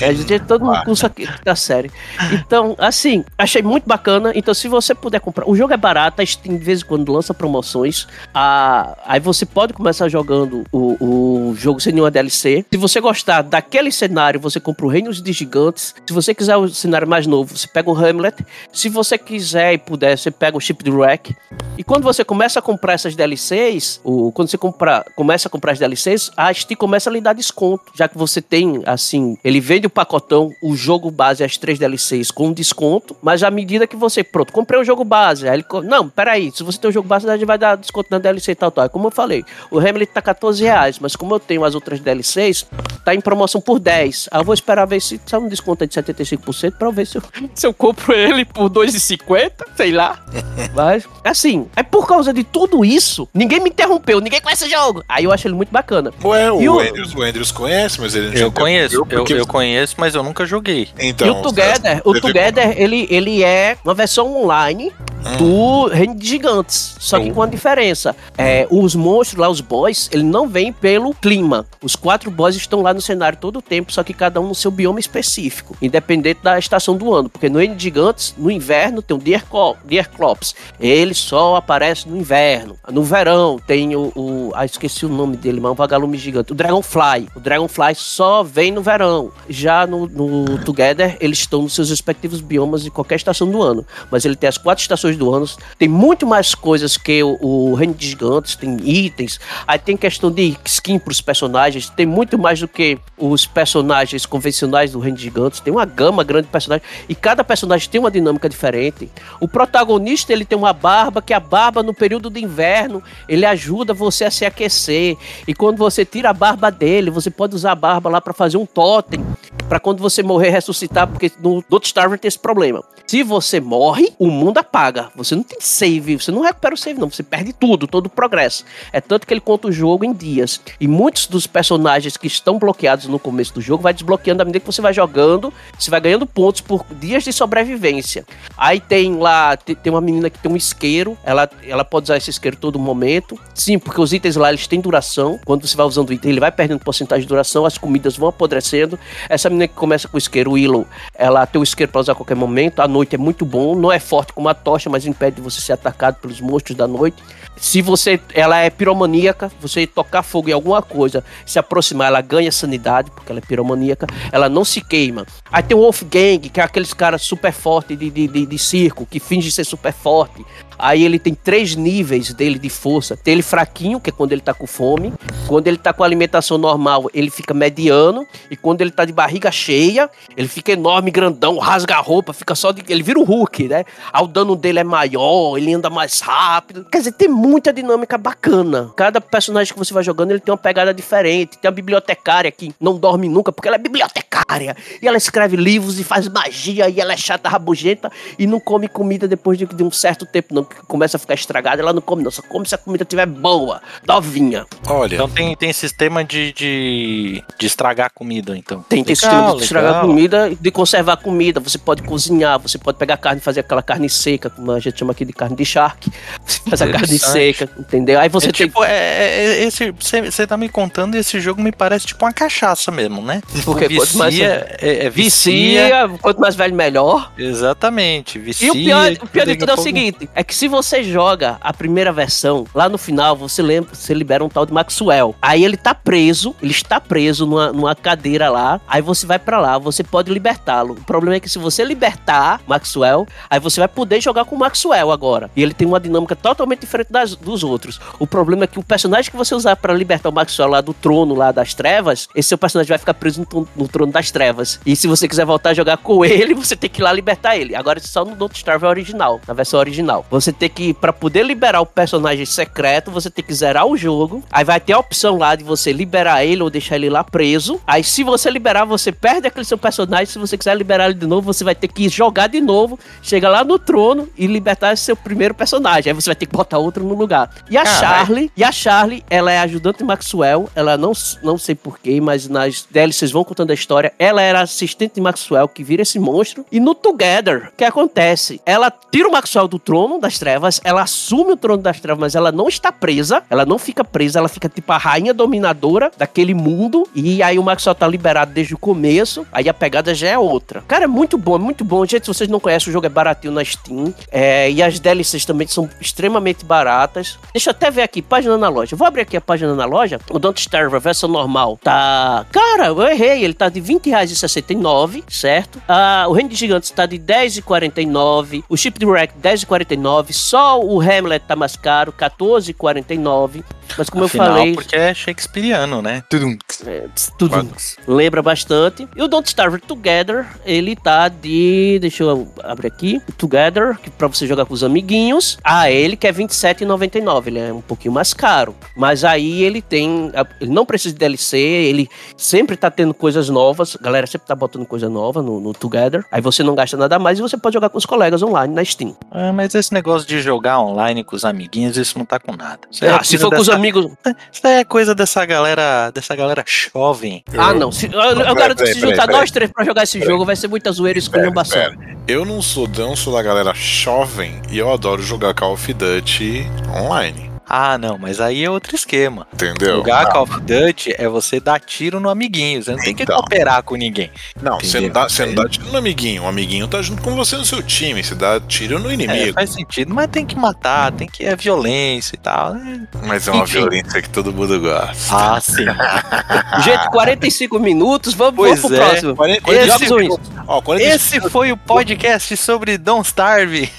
É, 0.00 0.14
gente 0.14 0.38
todo 0.40 0.64
mundo 0.64 0.84
cursa 0.84 1.10
quinta 1.10 1.56
série. 1.56 1.90
Então, 2.32 2.76
assim, 2.78 3.24
achei 3.36 3.60
muito 3.60 3.88
bacana. 3.88 4.30
Então, 4.36 4.54
se 4.54 4.68
você 4.68 4.94
puder 4.94 5.20
comprar. 5.20 5.48
O 5.48 5.56
jogo 5.56 5.72
é 5.72 5.76
barato, 5.76 6.22
a 6.22 6.26
Steam 6.26 6.56
de 6.56 6.64
vez 6.64 6.82
em 6.82 6.84
quando 6.84 7.12
lança 7.12 7.34
promoções. 7.34 8.06
Ah, 8.32 8.96
aí 9.04 9.18
você 9.18 9.44
pode 9.44 9.72
começar 9.72 10.08
jogando 10.08 10.64
o, 10.70 11.48
o 11.50 11.54
jogo 11.56 11.80
sem 11.80 11.92
nenhuma 11.92 12.10
DLC. 12.10 12.64
Se 12.70 12.78
você 12.78 13.00
gostar 13.00 13.42
daquele 13.42 13.90
cenário, 13.90 14.38
você 14.38 14.60
compra 14.60 14.86
o 14.86 14.88
Reinos 14.88 15.20
de 15.20 15.32
Gigantes. 15.32 15.94
Se 16.06 16.12
você 16.12 16.34
quiser 16.34 16.56
o 16.56 16.68
cenário 16.68 17.08
mais 17.08 17.26
novo, 17.26 17.56
você 17.56 17.66
pega 17.66 17.90
o 17.90 17.96
Hamlet. 17.96 18.46
Se 18.72 18.88
você 18.88 19.18
quiser 19.18 19.72
e 19.72 19.78
puder, 19.78 20.16
você 20.16 20.30
pega 20.30 20.56
o 20.56 20.60
Chip 20.60 20.84
do 20.84 21.00
Rack. 21.00 21.34
E 21.76 21.82
quando 21.82 22.04
você 22.04 22.24
começa 22.24 22.60
a 22.60 22.62
comprar 22.62 22.92
essas 22.92 23.16
DLCs, 23.16 24.00
ou 24.04 24.30
quando 24.30 24.48
você 24.48 24.58
compra, 24.58 25.04
começa 25.16 25.48
a 25.48 25.50
comprar 25.50 25.72
as 25.72 25.78
DLCs, 25.78 26.30
a 26.36 26.52
Steam 26.54 26.76
começa 26.76 27.10
a 27.10 27.12
lhe 27.12 27.20
dar 27.20 27.32
desconto. 27.32 27.55
Já 27.94 28.08
que 28.08 28.18
você 28.18 28.40
tem, 28.40 28.82
assim, 28.86 29.36
ele 29.42 29.60
vende 29.60 29.86
o 29.86 29.90
pacotão, 29.90 30.52
o 30.62 30.76
jogo 30.76 31.10
base, 31.10 31.42
as 31.42 31.56
três 31.56 31.78
DLCs 31.78 32.30
com 32.30 32.52
desconto, 32.52 33.16
mas 33.22 33.42
à 33.42 33.50
medida 33.50 33.86
que 33.86 33.96
você, 33.96 34.22
pronto, 34.22 34.52
comprei 34.52 34.80
o 34.80 34.84
jogo 34.84 35.04
base, 35.04 35.48
aí 35.48 35.56
ele, 35.56 35.64
não, 35.84 36.08
peraí, 36.08 36.52
se 36.54 36.62
você 36.62 36.78
tem 36.78 36.90
o 36.90 36.92
jogo 36.92 37.08
base, 37.08 37.28
a 37.28 37.36
gente 37.36 37.46
vai 37.46 37.58
dar 37.58 37.76
desconto 37.76 38.08
na 38.10 38.18
DLC 38.18 38.52
e 38.52 38.54
tal, 38.54 38.70
tal. 38.70 38.88
Como 38.90 39.06
eu 39.06 39.10
falei, 39.10 39.44
o 39.70 39.78
Hamlet 39.78 40.12
tá 40.12 40.22
14 40.22 40.62
reais, 40.62 40.98
mas 40.98 41.16
como 41.16 41.34
eu 41.34 41.40
tenho 41.40 41.64
as 41.64 41.74
outras 41.74 42.00
DLCs, 42.00 42.66
tá 43.04 43.14
em 43.14 43.20
promoção 43.20 43.60
por 43.60 43.78
10. 43.78 44.28
Aí 44.30 44.40
eu 44.40 44.44
vou 44.44 44.54
esperar 44.54 44.84
ver 44.86 45.00
se 45.00 45.20
sai 45.26 45.40
um 45.40 45.48
desconto 45.48 45.86
de 45.86 45.94
75% 45.94 46.72
pra 46.72 46.90
ver 46.90 47.06
se 47.06 47.16
eu, 47.18 47.22
se 47.54 47.66
eu 47.66 47.72
compro 47.72 48.12
ele 48.12 48.44
por 48.44 48.68
2,50, 48.70 49.52
sei 49.76 49.92
lá. 49.92 50.24
Mas, 50.74 51.08
assim, 51.24 51.66
é 51.76 51.82
por 51.82 52.06
causa 52.06 52.32
de 52.32 52.44
tudo 52.44 52.84
isso, 52.84 53.28
ninguém 53.32 53.60
me 53.60 53.70
interrompeu, 53.70 54.20
ninguém 54.20 54.40
conhece 54.40 54.64
o 54.64 54.70
jogo. 54.70 55.02
Aí 55.08 55.24
eu 55.24 55.32
acho 55.32 55.46
ele 55.46 55.54
muito 55.54 55.70
bacana. 55.70 56.12
Ué, 56.24 56.50
o, 56.50 56.74
o, 56.74 56.80
Andrews, 56.80 57.14
o 57.14 57.22
Andrews 57.22 57.45
conhece, 57.52 58.00
mas 58.00 58.14
ele 58.14 58.28
não 58.28 58.36
Eu 58.36 58.52
conheço, 58.52 58.94
eu, 59.10 59.26
eu 59.28 59.46
conheço, 59.46 59.94
mas 59.98 60.14
eu 60.14 60.22
nunca 60.22 60.44
joguei. 60.46 60.88
Então, 60.98 61.26
e 61.26 61.30
o 61.30 61.42
Together, 61.42 62.00
o 62.04 62.20
Together, 62.20 62.74
ele, 62.76 63.06
ele 63.10 63.42
é 63.42 63.76
uma 63.84 63.94
versão 63.94 64.34
online 64.42 64.92
do 65.38 65.88
Reino 65.88 66.14
de 66.14 66.26
Gigantes. 66.26 66.96
Só 66.98 67.18
que 67.18 67.30
com 67.30 67.40
uma 67.40 67.48
diferença. 67.48 68.14
É, 68.38 68.66
os 68.70 68.94
monstros 68.94 69.40
lá, 69.40 69.48
os 69.48 69.60
boss, 69.60 70.08
ele 70.12 70.22
não 70.22 70.48
vem 70.48 70.72
pelo 70.72 71.12
clima. 71.14 71.66
Os 71.82 71.96
quatro 71.96 72.30
boss 72.30 72.54
estão 72.54 72.82
lá 72.82 72.94
no 72.94 73.00
cenário 73.00 73.38
todo 73.38 73.58
o 73.58 73.62
tempo, 73.62 73.92
só 73.92 74.02
que 74.04 74.14
cada 74.14 74.40
um 74.40 74.48
no 74.48 74.54
seu 74.54 74.70
bioma 74.70 75.00
específico, 75.00 75.76
independente 75.82 76.40
da 76.42 76.58
estação 76.58 76.96
do 76.96 77.12
ano. 77.12 77.28
Porque 77.28 77.48
no 77.48 77.58
Reino 77.58 77.74
de 77.74 77.82
Gigantes, 77.82 78.34
no 78.38 78.50
inverno, 78.50 79.02
tem 79.02 79.16
o 79.16 79.20
Deerclops. 79.20 80.54
Ele 80.78 81.14
só 81.14 81.56
aparece 81.56 82.08
no 82.08 82.16
inverno. 82.16 82.76
No 82.90 83.02
verão, 83.02 83.58
tem 83.66 83.96
o. 83.96 84.12
o 84.14 84.52
ah, 84.54 84.64
esqueci 84.64 85.04
o 85.04 85.08
nome 85.08 85.36
dele, 85.36 85.60
mas 85.60 85.70
é 85.70 85.72
um 85.72 85.76
vagalume 85.76 86.16
gigante. 86.18 86.52
O 86.52 86.54
Dragonfly. 86.54 87.28
O 87.36 87.40
Dragonfly 87.40 87.94
só 87.94 88.42
vem 88.42 88.72
no 88.72 88.80
verão. 88.80 89.30
Já 89.46 89.86
no, 89.86 90.06
no 90.06 90.58
Together, 90.64 91.18
eles 91.20 91.40
estão 91.40 91.62
nos 91.62 91.74
seus 91.74 91.90
respectivos 91.90 92.40
biomas 92.40 92.82
de 92.82 92.90
qualquer 92.90 93.16
estação 93.16 93.50
do 93.50 93.62
ano. 93.62 93.84
Mas 94.10 94.24
ele 94.24 94.34
tem 94.34 94.48
as 94.48 94.56
quatro 94.56 94.80
estações 94.80 95.18
do 95.18 95.32
ano. 95.32 95.46
Tem 95.78 95.86
muito 95.86 96.26
mais 96.26 96.54
coisas 96.54 96.96
que 96.96 97.22
o, 97.22 97.36
o 97.40 97.74
Reino 97.74 97.92
de 97.92 98.08
Gigantes, 98.08 98.56
tem 98.56 98.76
itens, 98.82 99.38
aí 99.66 99.78
tem 99.78 99.96
questão 99.96 100.30
de 100.30 100.56
skin 100.64 100.98
para 100.98 101.12
os 101.12 101.20
personagens, 101.20 101.90
tem 101.90 102.06
muito 102.06 102.38
mais 102.38 102.58
do 102.58 102.66
que 102.66 102.98
os 103.18 103.46
personagens 103.46 104.24
convencionais 104.24 104.92
do 104.92 104.98
Reino 104.98 105.16
de 105.16 105.24
Gigantes, 105.24 105.60
tem 105.60 105.72
uma 105.72 105.84
gama 105.84 106.24
grande 106.24 106.46
de 106.46 106.52
personagens, 106.52 106.88
e 107.08 107.14
cada 107.14 107.44
personagem 107.44 107.88
tem 107.88 108.00
uma 108.00 108.10
dinâmica 108.10 108.48
diferente. 108.48 109.10
O 109.40 109.46
protagonista, 109.46 110.32
ele 110.32 110.44
tem 110.44 110.56
uma 110.56 110.72
barba, 110.72 111.20
que 111.20 111.34
a 111.34 111.40
barba 111.40 111.82
no 111.82 111.92
período 111.92 112.30
de 112.30 112.42
inverno, 112.42 113.02
ele 113.28 113.44
ajuda 113.44 113.92
você 113.92 114.24
a 114.24 114.30
se 114.30 114.44
aquecer, 114.44 115.16
e 115.46 115.54
quando 115.54 115.76
você 115.76 116.04
tira 116.04 116.30
a 116.30 116.34
barba 116.34 116.70
dele, 116.70 117.10
você 117.10 117.25
pode 117.30 117.54
usar 117.54 117.72
a 117.72 117.74
barba 117.74 118.10
lá 118.10 118.20
para 118.20 118.32
fazer 118.32 118.56
um 118.56 118.66
totem, 118.66 119.24
para 119.68 119.80
quando 119.80 120.00
você 120.00 120.22
morrer 120.22 120.50
ressuscitar, 120.50 121.06
porque 121.06 121.30
no 121.40 121.62
Dot 121.68 121.86
Starver 121.86 122.18
tem 122.18 122.28
esse 122.28 122.38
problema. 122.38 122.82
Se 123.06 123.22
você 123.22 123.60
morre, 123.60 124.12
o 124.18 124.28
mundo 124.28 124.58
apaga. 124.58 125.10
Você 125.14 125.36
não 125.36 125.44
tem 125.44 125.58
save, 125.60 126.16
você 126.16 126.32
não 126.32 126.40
recupera 126.40 126.74
o 126.74 126.76
save, 126.76 126.98
não. 126.98 127.08
Você 127.08 127.22
perde 127.22 127.52
tudo, 127.52 127.86
todo 127.86 128.06
o 128.06 128.10
progresso. 128.10 128.64
É 128.92 129.00
tanto 129.00 129.26
que 129.26 129.32
ele 129.32 129.40
conta 129.40 129.68
o 129.68 129.72
jogo 129.72 130.04
em 130.04 130.12
dias. 130.12 130.60
E 130.80 130.88
muitos 130.88 131.28
dos 131.28 131.46
personagens 131.46 132.16
que 132.16 132.26
estão 132.26 132.58
bloqueados 132.58 133.06
no 133.06 133.20
começo 133.20 133.54
do 133.54 133.60
jogo 133.60 133.80
vai 133.80 133.94
desbloqueando 133.94 134.42
à 134.42 134.44
medida 134.44 134.58
que 134.58 134.66
você 134.66 134.82
vai 134.82 134.92
jogando. 134.92 135.54
Você 135.78 135.88
vai 135.88 136.00
ganhando 136.00 136.26
pontos 136.26 136.60
por 136.60 136.84
dias 137.00 137.22
de 137.22 137.32
sobrevivência. 137.32 138.26
Aí 138.56 138.80
tem 138.80 139.14
lá, 139.16 139.56
tem 139.56 139.92
uma 139.92 140.00
menina 140.00 140.28
que 140.28 140.40
tem 140.40 140.50
um 140.50 140.56
isqueiro. 140.56 141.16
Ela, 141.22 141.48
ela 141.62 141.84
pode 141.84 142.04
usar 142.04 142.16
esse 142.16 142.30
isqueiro 142.30 142.56
todo 142.56 142.76
momento. 142.76 143.38
Sim, 143.54 143.78
porque 143.78 144.00
os 144.00 144.12
itens 144.12 144.34
lá 144.34 144.48
eles 144.48 144.66
têm 144.66 144.80
duração. 144.80 145.38
Quando 145.44 145.64
você 145.64 145.76
vai 145.76 145.86
usando 145.86 146.10
o 146.10 146.12
item, 146.12 146.32
ele 146.32 146.40
vai 146.40 146.50
perdendo 146.50 146.80
porcentagem 146.80 147.22
de 147.22 147.28
duração. 147.28 147.64
As 147.64 147.78
comidas 147.78 148.16
vão 148.16 148.30
apodrecendo. 148.30 148.98
Essa 149.28 149.48
menina 149.48 149.68
que 149.68 149.74
começa 149.74 150.08
com 150.08 150.16
o 150.16 150.18
isqueiro, 150.18 150.50
o 150.50 150.54
Willow, 150.54 150.88
ela 151.14 151.46
tem 151.46 151.60
o 151.60 151.62
isqueiro 151.62 151.92
para 151.92 152.00
usar 152.00 152.12
a 152.12 152.16
qualquer 152.16 152.34
momento. 152.34 152.80
A 152.80 152.95
noite 152.96 153.14
é 153.14 153.18
muito 153.18 153.44
bom. 153.44 153.74
Não 153.74 153.92
é 153.92 153.98
forte 153.98 154.32
como 154.32 154.48
a 154.48 154.54
tocha, 154.54 154.88
mas 154.88 155.06
impede 155.06 155.36
de 155.36 155.42
você 155.42 155.60
ser 155.60 155.72
atacado 155.72 156.16
pelos 156.16 156.40
monstros 156.40 156.76
da 156.76 156.86
noite. 156.86 157.22
Se 157.56 157.80
você, 157.80 158.20
ela 158.34 158.58
é 158.58 158.68
piromaníaca, 158.68 159.50
você 159.60 159.86
tocar 159.86 160.22
fogo 160.22 160.50
em 160.50 160.52
alguma 160.52 160.82
coisa, 160.82 161.24
se 161.46 161.58
aproximar, 161.58 162.08
ela 162.08 162.20
ganha 162.20 162.52
sanidade, 162.52 163.10
porque 163.10 163.32
ela 163.32 163.38
é 163.38 163.46
piromaníaca, 163.46 164.06
ela 164.30 164.48
não 164.48 164.64
se 164.64 164.82
queima. 164.82 165.26
Aí 165.50 165.62
tem 165.62 165.76
o 165.76 165.80
Wolfgang, 165.80 166.38
que 166.38 166.60
é 166.60 166.62
aqueles 166.62 166.92
caras 166.92 167.22
super 167.22 167.52
fortes 167.52 167.98
de, 167.98 168.10
de, 168.10 168.28
de, 168.28 168.46
de 168.46 168.58
circo, 168.58 169.06
que 169.06 169.18
finge 169.18 169.50
ser 169.50 169.64
super 169.64 169.92
forte. 169.92 170.44
Aí 170.78 171.04
ele 171.04 171.18
tem 171.18 171.34
três 171.34 171.74
níveis 171.74 172.32
dele 172.34 172.58
de 172.58 172.68
força. 172.68 173.16
Tem 173.16 173.32
ele 173.32 173.42
fraquinho, 173.42 174.00
que 174.00 174.10
é 174.10 174.12
quando 174.12 174.32
ele 174.32 174.42
tá 174.42 174.52
com 174.52 174.66
fome. 174.66 175.12
Quando 175.46 175.66
ele 175.66 175.78
tá 175.78 175.92
com 175.92 176.04
alimentação 176.04 176.58
normal, 176.58 177.08
ele 177.14 177.30
fica 177.30 177.54
mediano. 177.54 178.26
E 178.50 178.56
quando 178.56 178.82
ele 178.82 178.90
tá 178.90 179.04
de 179.04 179.12
barriga 179.12 179.50
cheia, 179.50 180.10
ele 180.36 180.48
fica 180.48 180.72
enorme, 180.72 181.10
grandão, 181.10 181.58
rasga 181.58 181.96
a 181.96 182.00
roupa, 182.00 182.32
fica 182.32 182.54
só 182.54 182.72
de. 182.72 182.82
Ele 182.92 183.02
vira 183.02 183.18
o 183.18 183.24
Hulk, 183.24 183.68
né? 183.68 183.84
Aí 184.12 184.22
o 184.22 184.26
dano 184.26 184.56
dele 184.56 184.78
é 184.78 184.84
maior, 184.84 185.56
ele 185.56 185.72
anda 185.72 185.90
mais 185.90 186.20
rápido. 186.20 186.84
Quer 186.90 186.98
dizer, 186.98 187.12
tem 187.12 187.28
muita 187.28 187.72
dinâmica 187.72 188.16
bacana. 188.18 188.90
Cada 188.96 189.20
personagem 189.20 189.72
que 189.72 189.78
você 189.78 189.92
vai 189.92 190.02
jogando, 190.02 190.30
ele 190.30 190.40
tem 190.40 190.52
uma 190.52 190.58
pegada 190.58 190.92
diferente. 190.92 191.58
Tem 191.58 191.68
a 191.68 191.72
bibliotecária 191.72 192.50
que 192.50 192.74
não 192.80 192.96
dorme 192.96 193.28
nunca, 193.28 193.52
porque 193.52 193.68
ela 193.68 193.76
é 193.76 193.78
bibliotecária. 193.78 194.76
E 195.00 195.06
ela 195.06 195.16
escreve 195.16 195.56
livros 195.56 195.98
e 195.98 196.04
faz 196.04 196.28
magia, 196.28 196.88
e 196.88 197.00
ela 197.00 197.12
é 197.12 197.16
chata, 197.16 197.48
rabugenta, 197.48 198.10
e 198.38 198.46
não 198.46 198.60
come 198.60 198.88
comida 198.88 199.26
depois 199.26 199.58
de, 199.58 199.66
de 199.66 199.82
um 199.82 199.90
certo 199.90 200.26
tempo, 200.26 200.54
não 200.54 200.64
que 200.64 200.76
começa 200.86 201.16
a 201.16 201.20
ficar 201.20 201.34
estragada, 201.34 201.82
ela 201.82 201.92
não 201.92 202.00
come, 202.00 202.22
não. 202.22 202.30
Só 202.30 202.42
come 202.42 202.66
se 202.66 202.74
a 202.74 202.78
comida 202.78 203.02
estiver 203.02 203.26
boa, 203.26 203.80
novinha. 204.06 204.66
Olha. 204.88 205.14
Então 205.14 205.28
tem, 205.28 205.56
tem 205.56 205.72
sistema 205.72 206.24
de, 206.24 206.52
de, 206.52 207.44
de 207.58 207.66
estragar 207.66 208.10
comida, 208.14 208.56
então. 208.56 208.84
Tem, 208.88 209.02
tem 209.02 209.14
legal, 209.14 209.16
sistema 209.16 209.56
de 209.56 209.62
estragar 209.62 210.00
comida 210.02 210.56
de 210.60 210.70
conservar 210.70 211.16
comida. 211.16 211.60
Você 211.60 211.78
pode 211.78 212.02
cozinhar, 212.02 212.58
você 212.58 212.75
pode 212.78 212.98
pegar 212.98 213.16
carne 213.16 213.40
e 213.40 213.44
fazer 213.44 213.60
aquela 213.60 213.82
carne 213.82 214.08
seca, 214.08 214.50
como 214.50 214.72
a 214.72 214.80
gente 214.80 214.98
chama 214.98 215.12
aqui 215.12 215.24
de 215.24 215.32
carne 215.32 215.56
de 215.56 215.64
shark. 215.64 216.10
Você 216.44 216.60
faz 216.68 216.82
a 216.82 216.88
carne 216.88 217.18
seca, 217.18 217.68
entendeu? 217.78 218.18
Aí 218.20 218.28
você 218.28 218.48
é, 218.48 218.52
tem. 218.52 218.66
Tipo, 218.66 218.84
é, 218.84 218.90
é, 218.90 219.46
é 219.58 219.64
esse, 219.64 219.90
você 219.90 220.46
tá 220.46 220.56
me 220.56 220.68
contando 220.68 221.14
esse 221.14 221.40
jogo 221.40 221.62
me 221.62 221.72
parece 221.72 222.06
tipo 222.06 222.24
uma 222.24 222.32
cachaça 222.32 222.90
mesmo, 222.90 223.22
né? 223.22 223.42
Porque, 223.64 223.86
o 223.86 223.88
vicia, 223.88 224.76
é, 224.80 225.06
é 225.06 225.10
vicia, 225.10 226.06
vicia. 226.06 226.18
Quanto 226.20 226.40
mais 226.40 226.54
velho, 226.54 226.74
melhor. 226.74 227.32
Exatamente, 227.36 228.38
vicia. 228.38 228.68
E 228.68 228.70
o 228.70 228.74
pior, 228.74 229.12
o 229.22 229.26
pior 229.26 229.46
de 229.46 229.56
tudo 229.56 229.70
é 229.70 229.74
o 229.74 229.78
seguinte: 229.78 230.28
é 230.34 230.44
que 230.44 230.54
se 230.54 230.68
você 230.68 231.02
joga 231.02 231.56
a 231.60 231.72
primeira 231.72 232.12
versão, 232.12 232.66
lá 232.74 232.88
no 232.88 232.98
final 232.98 233.36
você 233.36 233.62
lembra, 233.62 233.94
você 233.94 234.14
libera 234.14 234.44
um 234.44 234.48
tal 234.48 234.66
de 234.66 234.72
Maxwell. 234.72 235.34
Aí 235.40 235.64
ele 235.64 235.76
tá 235.76 235.94
preso, 235.94 236.54
ele 236.62 236.72
está 236.72 237.00
preso 237.00 237.46
numa, 237.46 237.72
numa 237.72 237.94
cadeira 237.94 238.50
lá. 238.50 238.80
Aí 238.86 239.02
você 239.02 239.26
vai 239.26 239.38
pra 239.38 239.60
lá, 239.60 239.78
você 239.78 240.02
pode 240.02 240.32
libertá-lo. 240.32 240.94
O 240.94 241.04
problema 241.04 241.36
é 241.36 241.40
que 241.40 241.48
se 241.48 241.58
você 241.58 241.84
libertar 241.84 242.60
Maxwell, 242.68 243.26
aí 243.48 243.60
você 243.60 243.80
vai 243.80 243.88
poder 243.88 244.20
jogar 244.20 244.44
com 244.44 244.56
o 244.56 244.58
Maxwell 244.58 245.10
agora. 245.10 245.50
E 245.56 245.62
ele 245.62 245.74
tem 245.74 245.86
uma 245.86 246.00
dinâmica 246.00 246.34
totalmente 246.34 246.80
diferente 246.80 247.12
das, 247.12 247.34
dos 247.34 247.62
outros. 247.62 248.00
O 248.18 248.26
problema 248.26 248.64
é 248.64 248.66
que 248.66 248.78
o 248.78 248.82
personagem 248.82 249.30
que 249.30 249.36
você 249.36 249.54
usar 249.54 249.76
pra 249.76 249.92
libertar 249.92 250.28
o 250.28 250.32
Maxwell 250.32 250.68
lá 250.68 250.80
do 250.80 250.94
trono 250.94 251.34
lá 251.34 251.52
das 251.52 251.74
trevas, 251.74 252.28
esse 252.34 252.48
seu 252.48 252.58
personagem 252.58 252.88
vai 252.88 252.98
ficar 252.98 253.14
preso 253.14 253.46
no, 253.52 253.68
no 253.76 253.88
trono 253.88 254.12
das 254.12 254.30
trevas. 254.30 254.80
E 254.84 254.94
se 254.96 255.06
você 255.06 255.28
quiser 255.28 255.44
voltar 255.44 255.70
a 255.70 255.74
jogar 255.74 255.96
com 255.98 256.24
ele, 256.24 256.54
você 256.54 256.76
tem 256.76 256.90
que 256.90 257.00
ir 257.00 257.04
lá 257.04 257.12
libertar 257.12 257.56
ele. 257.56 257.74
Agora 257.74 257.98
isso 257.98 258.08
só 258.08 258.24
no 258.24 258.34
Don't 258.34 258.56
Starve 258.56 258.86
original, 258.86 259.40
na 259.46 259.54
versão 259.54 259.78
original. 259.80 260.24
Você 260.30 260.52
tem 260.52 260.68
que, 260.68 260.94
pra 260.94 261.12
poder 261.12 261.44
liberar 261.44 261.80
o 261.80 261.86
personagem 261.86 262.46
secreto, 262.46 263.10
você 263.10 263.30
tem 263.30 263.44
que 263.44 263.54
zerar 263.54 263.86
o 263.86 263.96
jogo. 263.96 264.42
Aí 264.50 264.64
vai 264.64 264.80
ter 264.80 264.92
a 264.92 264.98
opção 264.98 265.38
lá 265.38 265.54
de 265.54 265.64
você 265.64 265.92
liberar 265.92 266.44
ele 266.44 266.62
ou 266.62 266.70
deixar 266.70 266.96
ele 266.96 267.10
lá 267.10 267.22
preso. 267.22 267.80
Aí 267.86 268.02
se 268.02 268.22
você 268.22 268.50
liberar, 268.50 268.84
você 268.84 269.12
perde 269.12 269.46
aquele 269.46 269.64
seu 269.64 269.78
personagem. 269.78 270.26
Se 270.26 270.38
você 270.38 270.56
quiser 270.56 270.76
liberar 270.76 271.06
ele 271.06 271.14
de 271.14 271.26
novo, 271.26 271.52
você 271.52 271.64
vai 271.64 271.74
ter 271.74 271.88
que 271.88 272.08
jogar 272.08 272.46
de 272.46 272.55
novo, 272.60 272.98
chega 273.22 273.48
lá 273.48 273.64
no 273.64 273.78
trono 273.78 274.28
e 274.36 274.46
libertar 274.46 274.96
seu 274.96 275.16
primeiro 275.16 275.54
personagem. 275.54 276.10
Aí 276.10 276.14
você 276.14 276.30
vai 276.30 276.36
ter 276.36 276.46
que 276.46 276.56
botar 276.56 276.78
outro 276.78 277.04
no 277.04 277.14
lugar. 277.14 277.50
E 277.70 277.76
a. 277.76 277.84
Charlie, 277.86 278.50
e 278.56 278.64
a 278.64 278.72
Charlie, 278.72 279.24
ela 279.30 279.52
é 279.52 279.58
ajudante 279.58 279.98
de 279.98 280.04
Maxwell. 280.04 280.68
Ela 280.74 280.96
não, 280.96 281.12
não 281.42 281.56
sei 281.58 281.74
porquê, 281.74 282.20
mas 282.20 282.48
nas 282.48 282.86
DLCs 282.90 283.30
vão 283.30 283.44
contando 283.44 283.70
a 283.70 283.74
história. 283.74 284.12
Ela 284.18 284.42
era 284.42 284.60
assistente 284.60 285.14
de 285.14 285.20
Maxwell 285.20 285.68
que 285.68 285.82
vira 285.82 286.02
esse 286.02 286.18
monstro. 286.18 286.64
E 286.70 286.80
no 286.80 286.94
Together, 286.94 287.70
o 287.72 287.76
que 287.76 287.84
acontece? 287.84 288.60
Ela 288.66 288.92
tira 289.10 289.28
o 289.28 289.32
Maxwell 289.32 289.68
do 289.68 289.78
trono 289.78 290.18
das 290.18 290.38
trevas, 290.38 290.80
ela 290.84 291.02
assume 291.02 291.52
o 291.52 291.56
trono 291.56 291.82
das 291.82 292.00
trevas, 292.00 292.20
mas 292.20 292.34
ela 292.34 292.52
não 292.52 292.68
está 292.68 292.92
presa. 292.92 293.42
Ela 293.48 293.64
não 293.64 293.78
fica 293.78 294.04
presa, 294.04 294.38
ela 294.38 294.48
fica 294.48 294.68
tipo 294.68 294.92
a 294.92 294.98
rainha 294.98 295.32
dominadora 295.32 296.10
daquele 296.16 296.54
mundo. 296.54 297.08
E 297.14 297.42
aí 297.42 297.58
o 297.58 297.62
Maxwell 297.62 297.94
tá 297.94 298.06
liberado 298.06 298.52
desde 298.52 298.74
o 298.74 298.78
começo. 298.78 299.46
Aí 299.52 299.68
a 299.68 299.74
pegada 299.74 300.14
já 300.14 300.28
é 300.28 300.38
outra. 300.38 300.82
Cara, 300.86 301.04
é 301.04 301.08
muito 301.08 301.38
bom, 301.38 301.56
é 301.56 301.58
muito 301.58 301.84
bom. 301.84 302.04
Gente, 302.04 302.26
se 302.26 302.45
vocês 302.46 302.50
não 302.50 302.60
conhecem, 302.60 302.88
o 302.88 302.92
jogo 302.92 303.06
é 303.06 303.08
baratinho 303.10 303.52
na 303.52 303.64
Steam. 303.64 304.14
É, 304.30 304.70
e 304.70 304.82
as 304.82 304.98
DLCs 304.98 305.44
também 305.44 305.66
são 305.66 305.88
extremamente 306.00 306.64
baratas. 306.64 307.38
Deixa 307.52 307.70
eu 307.70 307.72
até 307.72 307.90
ver 307.90 308.02
aqui, 308.02 308.22
página 308.22 308.56
na 308.56 308.68
loja. 308.68 308.96
Vou 308.96 309.06
abrir 309.06 309.22
aqui 309.22 309.36
a 309.36 309.40
página 309.40 309.74
na 309.74 309.84
loja. 309.84 310.20
O 310.30 310.38
Don't 310.38 310.58
Starve, 310.58 310.96
a 310.96 310.98
versão 310.98 311.28
normal, 311.28 311.78
tá. 311.82 312.46
Cara, 312.50 312.86
eu 312.86 313.02
errei. 313.02 313.44
Ele 313.44 313.54
tá 313.54 313.68
de 313.68 313.80
R$20,69, 313.80 315.24
certo? 315.28 315.82
Ah, 315.88 316.26
o 316.28 316.32
Reino 316.32 316.48
de 316.48 316.56
Gigantes 316.56 316.90
tá 316.90 317.04
de 317.04 317.16
R$10,49. 317.16 318.64
O 318.68 318.76
Chip 318.76 318.98
Direct, 318.98 319.36
R$10,49. 319.42 320.32
Só 320.32 320.80
o 320.80 321.00
Hamlet 321.00 321.44
tá 321.46 321.56
mais 321.56 321.76
caro, 321.76 322.14
R$14,49. 322.16 323.64
Mas 323.96 324.08
como 324.10 324.24
Afinal, 324.24 324.48
eu 324.48 324.54
falei. 324.54 324.74
porque 324.74 324.96
é 324.96 325.14
shakespeariano, 325.14 326.02
né? 326.02 326.22
Tudum. 326.28 326.56
É, 326.86 327.06
tudo 327.38 327.68
lembra 328.06 328.42
bastante. 328.42 329.08
E 329.16 329.22
o 329.22 329.28
Don't 329.28 329.48
Starve 329.48 329.80
Together, 329.80 330.46
ele 330.64 330.94
tá 330.96 331.28
de. 331.28 331.98
Deixa 332.00 332.22
eu 332.24 332.48
abrir 332.62 332.88
aqui. 332.88 333.20
Together, 333.38 333.98
que 334.02 334.10
pra 334.10 334.26
você 334.28 334.46
jogar 334.46 334.64
com 334.66 334.74
os 334.74 334.84
amiguinhos. 334.84 335.58
Ah, 335.64 335.90
ele 335.90 336.16
que 336.16 336.26
é 336.26 336.30
R$27,99. 336.30 337.46
Ele 337.46 337.58
é 337.58 337.72
um 337.72 337.80
pouquinho 337.80 338.12
mais 338.12 338.32
caro. 338.34 338.74
Mas 338.96 339.24
aí 339.24 339.62
ele 339.62 339.80
tem. 339.82 340.30
Ele 340.60 340.70
não 340.70 340.84
precisa 340.86 341.12
de 341.12 341.18
DLC, 341.18 341.58
ele 341.58 342.08
sempre 342.36 342.76
tá 342.76 342.90
tendo 342.90 343.14
coisas 343.14 343.48
novas. 343.48 343.96
A 344.00 344.02
galera 344.02 344.26
sempre 344.26 344.46
tá 344.46 344.54
botando 344.54 344.86
coisa 344.86 345.08
nova 345.08 345.42
no, 345.42 345.60
no 345.60 345.72
Together. 345.72 346.24
Aí 346.30 346.40
você 346.40 346.62
não 346.62 346.74
gasta 346.74 346.96
nada 346.96 347.18
mais 347.18 347.38
e 347.38 347.42
você 347.42 347.56
pode 347.56 347.74
jogar 347.74 347.88
com 347.88 347.98
os 347.98 348.06
colegas 348.06 348.42
online 348.42 348.74
na 348.74 348.84
Steam. 348.84 349.16
Ah, 349.30 349.52
mas 349.52 349.74
esse 349.74 349.92
negócio 349.92 350.26
de 350.26 350.40
jogar 350.40 350.80
online 350.80 351.24
com 351.24 351.36
os 351.36 351.44
amiguinhos, 351.44 351.96
isso 351.96 352.18
não 352.18 352.24
tá 352.26 352.38
com 352.38 352.52
nada. 352.56 352.80
É 353.00 353.08
Ah, 353.08 353.22
se 353.22 353.38
for 353.38 353.50
com 353.50 353.60
os 353.60 353.68
amigos. 353.76 354.06
Isso 354.52 354.66
é 354.66 354.84
coisa 354.84 355.14
dessa 355.14 355.44
galera, 355.44 356.10
dessa 356.10 356.34
galera 356.34 356.64
jovem. 356.66 357.44
Ah, 357.56 357.72
não. 357.72 357.92
Se, 357.92 358.06
eu, 358.12 358.20
eu 358.20 358.54
garanto 358.54 358.82
que 358.82 358.92
se 358.94 359.00
juntar 359.00 359.26
nós 359.28 359.50
três 359.50 359.70
pra 359.70 359.84
jogar 359.84 360.02
esse 360.02 360.20
jogo, 360.20 360.44
vai 360.44 360.56
ser 360.56 360.68
muita 360.68 360.90
zoeira 360.92 361.18
e 361.18 361.22
esculhambação. 361.22 361.78
Pera, 361.78 361.96
Eu 362.26 362.44
não 362.44 362.60
sou, 362.60 362.88
eu 362.96 363.06
não 363.06 363.16
sou 363.16 363.32
da 363.34 363.42
galera 363.42 363.72
jovem 363.74 364.60
e 364.70 364.78
eu 364.78 364.92
adoro 364.92 365.22
jogar 365.22 365.54
Call 365.54 365.74
of 365.74 365.92
Duty 365.92 366.66
online. 366.94 367.45
Ah, 367.68 367.98
não, 367.98 368.16
mas 368.16 368.40
aí 368.40 368.64
é 368.64 368.70
outro 368.70 368.94
esquema. 368.94 369.46
Entendeu? 369.52 369.96
Jogar 369.96 370.26
Call 370.26 370.44
of 370.44 370.60
Duty 370.60 371.14
é 371.18 371.28
você 371.28 371.58
dar 371.58 371.80
tiro 371.80 372.20
no 372.20 372.28
amiguinho. 372.28 372.82
Você 372.82 372.92
não 372.92 372.98
tem 372.98 373.14
que 373.14 373.24
Então. 373.24 373.36
cooperar 373.38 373.82
com 373.82 373.96
ninguém. 373.96 374.30
Não, 374.62 374.78
você 374.78 375.00
não, 375.00 375.08
dá, 375.08 375.24
você 375.28 375.46
não 375.46 375.54
dá 375.54 375.68
tiro 375.68 375.86
no 375.86 375.98
amiguinho. 375.98 376.44
O 376.44 376.46
amiguinho 376.46 376.86
tá 376.86 377.02
junto 377.02 377.22
com 377.22 377.34
você 377.34 377.56
no 377.56 377.64
seu 377.64 377.82
time. 377.82 378.22
Você 378.22 378.34
dá 378.34 378.60
tiro 378.60 378.98
no 378.98 379.10
É, 379.10 379.14
inimigo. 379.14 379.52
faz 379.54 379.70
sentido, 379.70 380.14
mas 380.14 380.28
tem 380.28 380.46
que 380.46 380.54
matar, 380.56 381.10
tem 381.12 381.26
que 381.26 381.44
é 381.44 381.56
violência 381.56 382.36
e 382.36 382.38
tal. 382.38 382.76
É. 382.76 383.00
Mas 383.26 383.48
é 383.48 383.50
uma 383.52 383.64
Enfim. 383.64 383.80
violência 383.80 384.22
que 384.22 384.28
todo 384.30 384.52
mundo 384.52 384.80
gosta. 384.80 385.16
Ah, 385.34 385.60
sim. 385.60 385.84
Gente, 386.84 387.10
45 387.10 387.78
minutos, 387.80 388.32
vamos, 388.34 388.54
Pois 388.56 388.80
vamos 388.80 388.96
pro 388.96 389.04
é. 389.04 389.08
próximo. 389.10 389.36
40, 389.36 389.58
Esse- 389.72 389.86
45 389.88 390.16
minutos. 390.16 390.50
Ó, 390.68 390.80
45 390.82 391.16
Esse 391.46 391.50
foi 391.50 391.72
o 391.72 391.76
podcast 391.76 392.56
sobre 392.56 392.96
Don't 392.98 393.26
Starve. 393.26 393.90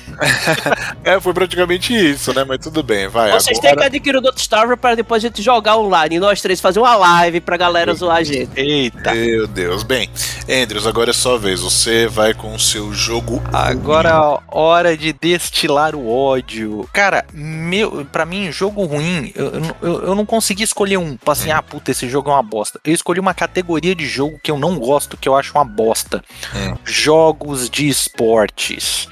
É, 1.04 1.20
foi 1.20 1.34
praticamente 1.34 1.94
isso, 1.96 2.34
né? 2.34 2.44
Mas 2.44 2.60
tudo 2.60 2.84
bem, 2.84 3.08
vai. 3.08 3.32
Vocês 3.32 3.58
têm 3.60 3.62
que 3.62 3.68
agora... 3.68 3.88
adquirir 3.88 4.18
o 4.18 4.22
Dot 4.22 4.38
Starver 4.40 4.78
para 4.78 4.96
depois 4.96 5.24
a 5.24 5.28
gente 5.28 5.42
jogar 5.42 5.78
online. 5.78 6.16
E 6.16 6.20
nós 6.20 6.42
três 6.42 6.60
fazer 6.60 6.80
uma 6.80 6.96
live 6.96 7.40
pra 7.42 7.58
galera 7.58 7.94
zoar 7.94 8.18
a 8.18 8.24
gente. 8.24 8.50
Eita. 8.56 9.14
Meu 9.14 9.48
Deus. 9.48 9.84
Bem, 9.84 10.10
Andrews, 10.50 10.88
agora 10.88 11.12
é 11.12 11.14
sua 11.14 11.38
vez. 11.38 11.62
Você 11.62 12.08
vai 12.08 12.34
com 12.34 12.54
o 12.54 12.60
seu 12.60 12.94
jogo. 12.94 13.42
Agora 13.54 14.14
a 14.14 14.40
hora 14.52 14.98
de 14.98 15.14
destilar 15.14 15.96
o 15.96 16.10
ódio. 16.10 16.88
Cara, 16.92 17.26
meu, 17.34 18.06
pra 18.12 18.26
mim, 18.26 18.52
jogo 18.52 18.86
ruim, 18.86 19.32
eu, 19.36 19.52
eu, 19.82 20.02
eu- 20.04 20.16
não 20.16 20.26
consegui 20.26 20.64
escolher 20.64 20.98
um. 20.98 21.12
Tipo 21.12 21.32
assim, 21.32 21.52
ah, 21.52 21.62
puta, 21.62 21.92
esse 21.92 22.10
jogo 22.10 22.30
é 22.30 22.34
uma 22.34 22.44
bosta. 22.44 22.80
Eu 22.84 22.94
escolhi 22.94 23.20
uma 23.20 23.34
categoria 23.34 23.94
de 23.94 24.06
jogo 24.08 24.40
que 24.42 24.50
eu 24.50 24.58
não 24.58 24.78
gosto, 24.80 25.16
que 25.16 25.30
eu 25.30 25.36
acho 25.36 25.54
uma 25.54 25.64
bosta. 25.66 26.24
Hum. 26.56 26.76
Jogos 26.84 27.70
de 27.70 27.88
esportes. 27.88 29.08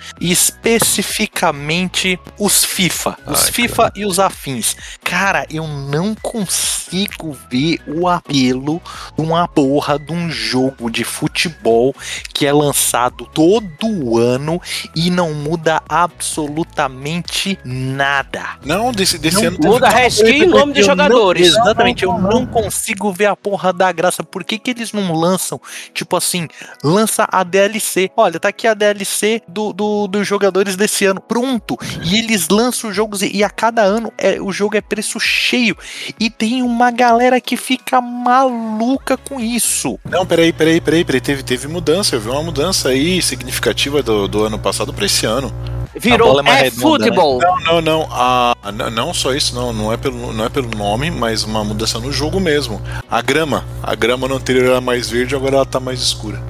Especificamente 1.00 2.20
os 2.40 2.64
FIFA. 2.64 3.18
Os 3.28 3.46
Ai, 3.46 3.52
FIFA 3.52 3.92
e 3.96 4.06
os 4.06 4.20
afins. 4.20 4.76
Cara, 5.04 5.46
eu 5.50 5.68
não 5.68 6.16
consigo 6.16 7.36
ver 7.50 7.80
o 7.88 8.08
apelo 8.08 8.82
de 9.18 9.22
uma 9.22 9.48
porra 9.48 9.98
de 10.00 10.12
um 10.14 10.30
jogo 10.30 10.90
de 10.90 11.04
futebol 11.04 11.94
que 12.34 12.46
é 12.46 12.54
lançado 12.54 13.26
todo 13.34 14.18
ano 14.18 14.62
e 14.96 15.10
não 15.10 15.34
muda 15.34 15.82
absolutamente 15.90 17.58
nada. 17.66 18.58
Não, 18.64 18.92
desse, 18.92 19.18
desse 19.18 19.38
Não 19.42 19.48
ano 19.48 19.58
Muda 19.62 19.90
reskin 19.90 20.44
e 20.44 20.46
nome 20.46 20.74
de 20.74 20.82
Eu 20.82 20.86
jogadores. 20.86 21.54
Não, 21.54 21.62
exatamente, 21.62 22.04
eu 22.04 22.18
não 22.18 22.46
consigo 22.46 23.12
ver 23.12 23.26
a 23.26 23.36
porra 23.36 23.74
da 23.74 23.92
graça. 23.92 24.24
Por 24.24 24.44
que, 24.44 24.58
que 24.60 24.72
eles 24.72 24.92
não 24.94 25.14
lançam, 25.14 25.60
tipo 25.94 26.16
assim, 26.16 26.48
lança 26.84 27.28
a 27.32 27.44
DLC? 27.44 28.12
Olha, 28.16 28.40
tá 28.40 28.50
aqui 28.50 28.68
a 28.68 28.74
DLC 28.74 29.42
do, 29.48 29.74
do- 29.74 30.08
dos 30.08 30.28
jogadores 30.28 30.76
desse 30.76 30.85
ano, 31.06 31.20
pronto. 31.20 31.78
E 32.04 32.18
eles 32.20 32.50
lançam 32.50 32.90
os 32.90 32.96
jogos 32.96 33.22
e, 33.22 33.38
e 33.38 33.44
a 33.44 33.50
cada 33.50 33.82
ano 33.82 34.14
é, 34.18 34.40
o 34.40 34.52
jogo 34.52 34.78
é 34.78 34.82
preço 34.82 35.20
cheio. 35.20 35.76
E 36.20 36.30
tem 36.30 36.62
uma 36.62 36.92
galera 36.92 37.42
que 37.42 37.58
fica 37.58 38.00
maluca 38.02 39.18
com 39.18 39.40
isso. 39.40 39.98
Não, 40.06 40.26
peraí, 40.26 40.54
peraí, 40.54 40.80
peraí, 40.80 41.04
peraí. 41.04 41.22
Teve, 41.22 41.44
teve 41.44 41.68
mudança. 41.68 42.16
Eu 42.16 42.22
vi 42.22 42.30
uma 42.30 42.44
mudança 42.44 42.90
aí 42.90 43.22
significativa 43.22 44.04
do, 44.04 44.28
do 44.28 44.44
ano 44.44 44.60
passado 44.60 44.94
pra 44.94 45.06
esse 45.06 45.26
ano. 45.26 45.52
Virou 45.98 46.42
é 46.42 46.50
é 46.50 46.62
redonda, 46.64 47.06
futebol. 47.06 47.40
Não, 47.40 47.58
não, 47.60 47.82
não. 47.82 48.08
Ah, 48.12 48.54
n- 48.66 48.90
não 48.90 49.14
só 49.14 49.34
isso, 49.34 49.56
não. 49.56 49.72
Não 49.72 49.94
é, 49.94 49.98
pelo, 49.98 50.34
não 50.34 50.44
é 50.46 50.50
pelo 50.50 50.70
nome, 50.70 51.10
mas 51.10 51.44
uma 51.44 51.64
mudança 51.64 52.00
no 52.00 52.12
jogo 52.12 52.40
mesmo. 52.40 52.82
A 53.10 53.22
grama. 53.22 53.66
A 53.82 53.96
grama 53.96 54.28
no 54.28 54.36
anterior 54.36 54.66
era 54.66 54.82
mais 54.82 55.10
verde, 55.10 55.36
agora 55.36 55.56
ela 55.56 55.66
tá 55.66 55.80
mais 55.80 56.02
escura. 56.02 56.42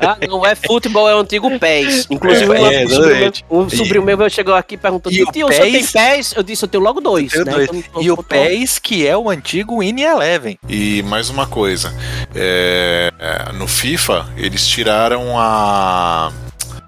Ah, 0.00 0.16
não 0.28 0.44
é 0.44 0.54
futebol, 0.54 1.08
é 1.08 1.14
o 1.14 1.20
antigo 1.20 1.58
PES. 1.58 2.06
Inclusive, 2.10 2.44
É, 2.54 2.58
uma- 2.58 2.72
é, 2.72 2.84
um, 2.84 2.88
sobrinho, 2.88 3.04
exatamente. 3.10 3.44
meu- 3.50 3.60
um 3.60 3.70
sobrinho 3.70 4.04
meu 4.04 4.30
chegou 4.30 4.54
aqui 4.54 4.76
perguntando: 4.76 5.14
E 5.14 5.22
o 5.22 5.26
Tio, 5.32 5.46
o 5.48 5.52
senhor 5.52 5.64
tem 5.64 5.72
PES? 5.84 5.92
PES? 5.92 6.32
Eu 6.36 6.42
disse: 6.42 6.64
Eu 6.64 6.68
tenho 6.68 6.82
logo 6.84 7.00
dois. 7.00 7.32
Tenho 7.32 7.44
né? 7.44 7.52
dois. 7.52 7.70
Então, 7.72 8.02
E 8.02 8.10
o 8.10 8.16
PES, 8.22 8.78
que 8.78 9.06
é 9.06 9.16
o 9.16 9.28
antigo 9.30 9.80
Win 9.80 10.00
Eleven. 10.00 10.58
E 10.68 11.02
mais 11.04 11.30
uma 11.30 11.46
coisa. 11.46 11.94
é, 12.34 13.10
é, 13.18 13.52
no 13.52 13.66
FIFA, 13.66 14.26
eles 14.36 14.66
tiraram 14.66 15.38
a, 15.38 16.32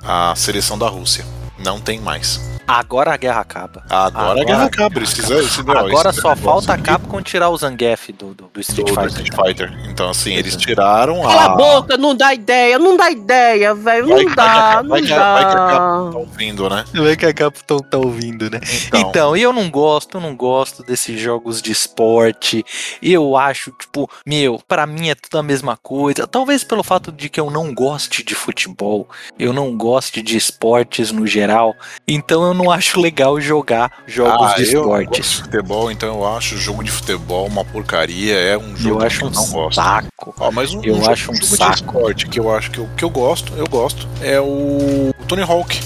a 0.05 0.35
seleção 0.37 0.79
da 0.79 0.89
Rússia. 0.89 1.24
Não 1.59 1.81
tem 1.81 2.01
mais. 2.01 2.41
Agora 2.69 3.14
a 3.14 3.16
guerra 3.16 3.41
acaba. 3.41 3.83
Agora, 3.89 4.09
Agora 4.09 4.41
a 4.43 4.45
guerra 4.45 4.64
acaba. 4.66 4.95
Precisa, 4.95 5.62
não, 5.62 5.73
Agora 5.79 6.12
só 6.12 6.29
negócio 6.35 6.45
falta 6.45 6.75
a 6.75 6.79
Capcom 6.79 7.23
tirar 7.23 7.49
o 7.49 7.57
Zangief 7.57 8.12
do, 8.12 8.35
do, 8.35 8.51
do 8.53 8.61
Street 8.61 8.87
do- 8.89 8.95
do 8.95 9.01
Fighter. 9.01 9.23
Street 9.25 9.35
Fighter. 9.35 9.89
Então, 9.91 10.11
assim, 10.11 10.35
eles 10.35 10.55
tiraram 10.55 11.23
Cala 11.23 11.35
a 11.41 11.45
a. 11.47 11.57
boca, 11.57 11.97
não 11.97 12.14
dá 12.14 12.35
ideia, 12.35 12.79
não 12.79 12.95
dá 12.97 13.11
ideia, 13.11 13.75
velho. 13.75 14.07
Vai 14.09 14.25
Não 14.25 14.35
dá, 14.35 14.83
vai 14.83 15.01
não 15.01 15.07
que, 15.09 15.14
vai 15.14 15.47
que 15.47 15.53
a 15.53 15.55
dá. 15.55 15.71
Capcom 15.73 16.11
tá 16.12 16.19
ouvindo, 16.19 16.69
né? 16.71 16.85
Vê 16.93 17.16
que 17.16 17.27
a 17.27 17.33
Capcom 17.33 17.79
tá 17.79 17.97
ouvindo, 17.99 18.51
né? 18.51 18.61
Então, 18.87 19.01
Então, 19.01 19.37
eu 19.37 19.51
não 19.53 19.71
gosto, 19.71 20.19
eu 20.19 20.21
não 20.21 20.37
gosto 20.37 20.83
desses 20.83 21.19
jogos 21.19 21.62
de 21.62 21.73
esporte. 21.73 22.64
Eu 23.03 23.35
acho, 23.37 23.71
tipo, 23.73 24.11
meu, 24.27 24.61
pra 24.69 24.87
mim 24.87 25.09
é 25.09 25.14
tudo 25.14 25.39
a 25.39 25.43
mesma 25.43 25.77
coisa. 25.77 26.27
Talvez 26.27 26.62
pelo 26.64 26.83
fato 26.83 27.11
de 27.11 27.31
que 27.31 27.41
eu 27.41 27.51
não 27.51 27.73
goste 27.73 28.23
de 28.23 28.35
futebol, 28.35 29.09
eu 29.39 29.53
não 29.55 29.75
goste 29.77 30.21
de 30.21 30.37
esportes 30.37 31.11
no 31.11 31.27
geral, 31.27 31.75
então 32.07 32.43
eu 32.47 32.57
não 32.59 32.70
acho 32.70 33.00
legal 33.00 33.40
jogar 33.40 33.90
jogos 34.06 34.52
ah, 34.52 34.54
de 34.56 34.72
eu 34.74 34.82
não 34.82 34.88
gosto 34.88 35.00
esportes. 35.02 35.30
de 35.30 35.42
futebol, 35.42 35.90
então 35.90 36.09
eu 36.09 36.36
acho 36.36 36.54
o 36.56 36.59
jogo 36.59 36.84
de 36.84 36.90
futebol 36.90 37.46
uma 37.46 37.64
porcaria. 37.64 38.34
É 38.34 38.59
um 38.59 38.76
jogo 38.76 39.00
Eu 39.00 39.06
acho 39.06 39.18
que 39.20 39.24
um 39.24 39.28
eu 39.28 39.32
não 39.34 39.46
gosto. 39.48 39.74
saco. 39.76 40.34
Ó, 40.38 40.50
mas 40.50 40.74
um, 40.74 40.82
Eu 40.82 40.94
um 40.94 40.98
jogo- 40.98 41.11
acho 41.11 41.30
um 41.30 41.34
jogo 41.34 41.46
saco. 41.46 41.70
de 41.70 41.76
esporte 41.76 42.26
que 42.28 42.40
eu 42.40 42.54
acho 42.54 42.70
que 42.70 42.78
eu, 42.78 42.88
que 42.96 43.04
eu 43.04 43.11
gosto, 43.11 43.52
eu 43.56 43.66
gosto, 43.66 44.06
é 44.22 44.38
o 44.40 45.14
Tony 45.26 45.42
Hawk. 45.42 45.80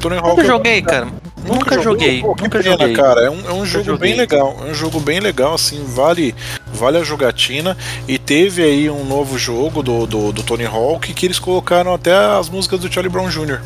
Tony 0.00 0.16
Hawk 0.16 0.28
Nunca 0.30 0.42
eu- 0.42 0.46
joguei, 0.46 0.82
cara. 0.82 1.08
Nunca 1.46 1.78
joguei, 1.82 2.22
Pô, 2.22 2.34
que 2.34 2.42
nunca 2.44 2.58
pena, 2.62 2.70
joguei. 2.78 2.94
cara. 2.96 3.20
É 3.20 3.28
um, 3.30 3.38
é 3.46 3.52
um 3.52 3.66
jogo 3.66 3.84
joguei. 3.84 4.08
bem 4.10 4.18
legal. 4.18 4.56
É 4.66 4.70
um 4.70 4.74
jogo 4.74 4.98
bem 4.98 5.20
legal, 5.20 5.52
assim, 5.52 5.84
vale, 5.84 6.34
vale 6.72 6.96
a 6.96 7.04
jogatina. 7.04 7.76
E 8.08 8.18
teve 8.18 8.62
aí 8.62 8.88
um 8.88 9.04
novo 9.04 9.36
jogo 9.38 9.82
do, 9.82 10.06
do, 10.06 10.32
do 10.32 10.42
Tony 10.42 10.64
Hawk 10.64 11.12
que 11.12 11.26
eles 11.26 11.38
colocaram 11.38 11.92
até 11.92 12.14
as 12.14 12.48
músicas 12.48 12.80
do 12.80 12.90
Charlie 12.90 13.12
Brown 13.12 13.28
Jr. 13.28 13.60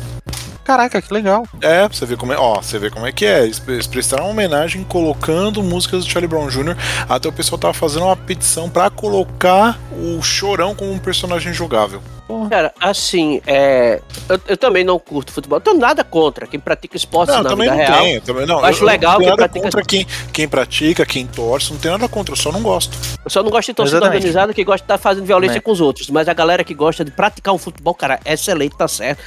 Caraca, 0.69 1.01
que 1.01 1.11
legal. 1.11 1.47
É, 1.61 1.87
pra 1.87 1.97
você 1.97 2.05
ver 2.05 2.15
como 2.15 2.31
é. 2.31 2.37
Ó, 2.37 2.61
você 2.61 2.77
vê 2.77 2.91
como 2.91 3.07
é 3.07 3.11
que 3.11 3.25
é. 3.25 3.43
Eles 3.43 3.87
prestaram 3.87 4.25
uma 4.25 4.29
homenagem 4.29 4.83
colocando 4.83 5.63
músicas 5.63 6.05
do 6.05 6.11
Charlie 6.11 6.27
Brown 6.27 6.47
Jr. 6.47 6.77
Até 7.09 7.27
o 7.27 7.33
pessoal 7.33 7.57
tava 7.57 7.73
fazendo 7.73 8.05
uma 8.05 8.15
petição 8.15 8.69
pra 8.69 8.87
colocar 8.91 9.79
o 9.91 10.21
Chorão 10.21 10.75
como 10.75 10.91
um 10.91 10.99
personagem 10.99 11.51
jogável. 11.53 12.03
Cara, 12.49 12.71
assim, 12.79 13.41
é. 13.47 14.01
Eu, 14.27 14.39
eu 14.49 14.57
também 14.57 14.83
não 14.83 14.99
curto 14.99 15.31
futebol. 15.31 15.57
Eu 15.57 15.61
tenho 15.61 15.77
nada 15.79 16.03
contra 16.03 16.45
quem 16.45 16.59
pratica 16.59 16.95
esportes 16.95 17.33
Não, 17.35 17.41
na 17.43 17.49
também 17.49 17.69
vida 17.69 17.81
não 17.81 17.91
real. 17.91 18.03
tem. 18.03 18.21
Também, 18.21 18.45
não, 18.45 18.59
Eu 18.59 18.65
acho 18.65 18.83
eu- 18.83 18.87
legal 18.87 19.13
não 19.13 19.19
tenho 19.19 19.29
quem 19.31 19.37
nada 19.37 19.49
pratica- 19.49 19.63
contra 19.65 19.83
quem, 19.85 20.07
quem 20.31 20.47
pratica, 20.47 21.05
quem 21.05 21.25
torce, 21.25 21.71
não 21.73 21.79
tem 21.79 21.89
nada 21.91 22.07
contra, 22.07 22.31
eu 22.33 22.37
só 22.37 22.51
não 22.51 22.61
gosto. 22.61 22.95
Eu 23.25 23.29
só 23.31 23.41
não 23.41 23.49
gosto 23.49 23.67
de 23.69 23.73
torcida 23.73 23.97
Exatamente. 23.97 24.17
organizada 24.17 24.53
que 24.53 24.63
gosta 24.63 24.77
de 24.79 24.83
estar 24.83 24.97
fazendo 24.99 25.25
violência 25.25 25.55
Né. 25.55 25.61
com 25.61 25.71
os 25.71 25.81
outros. 25.81 26.09
Mas 26.09 26.27
a 26.29 26.33
galera 26.33 26.63
que 26.63 26.73
gosta 26.75 27.03
de 27.03 27.11
praticar 27.11 27.53
um 27.53 27.57
futebol, 27.57 27.95
cara, 27.95 28.19
é 28.23 28.33
excelente, 28.33 28.77
tá 28.77 28.87
certo. 28.87 29.21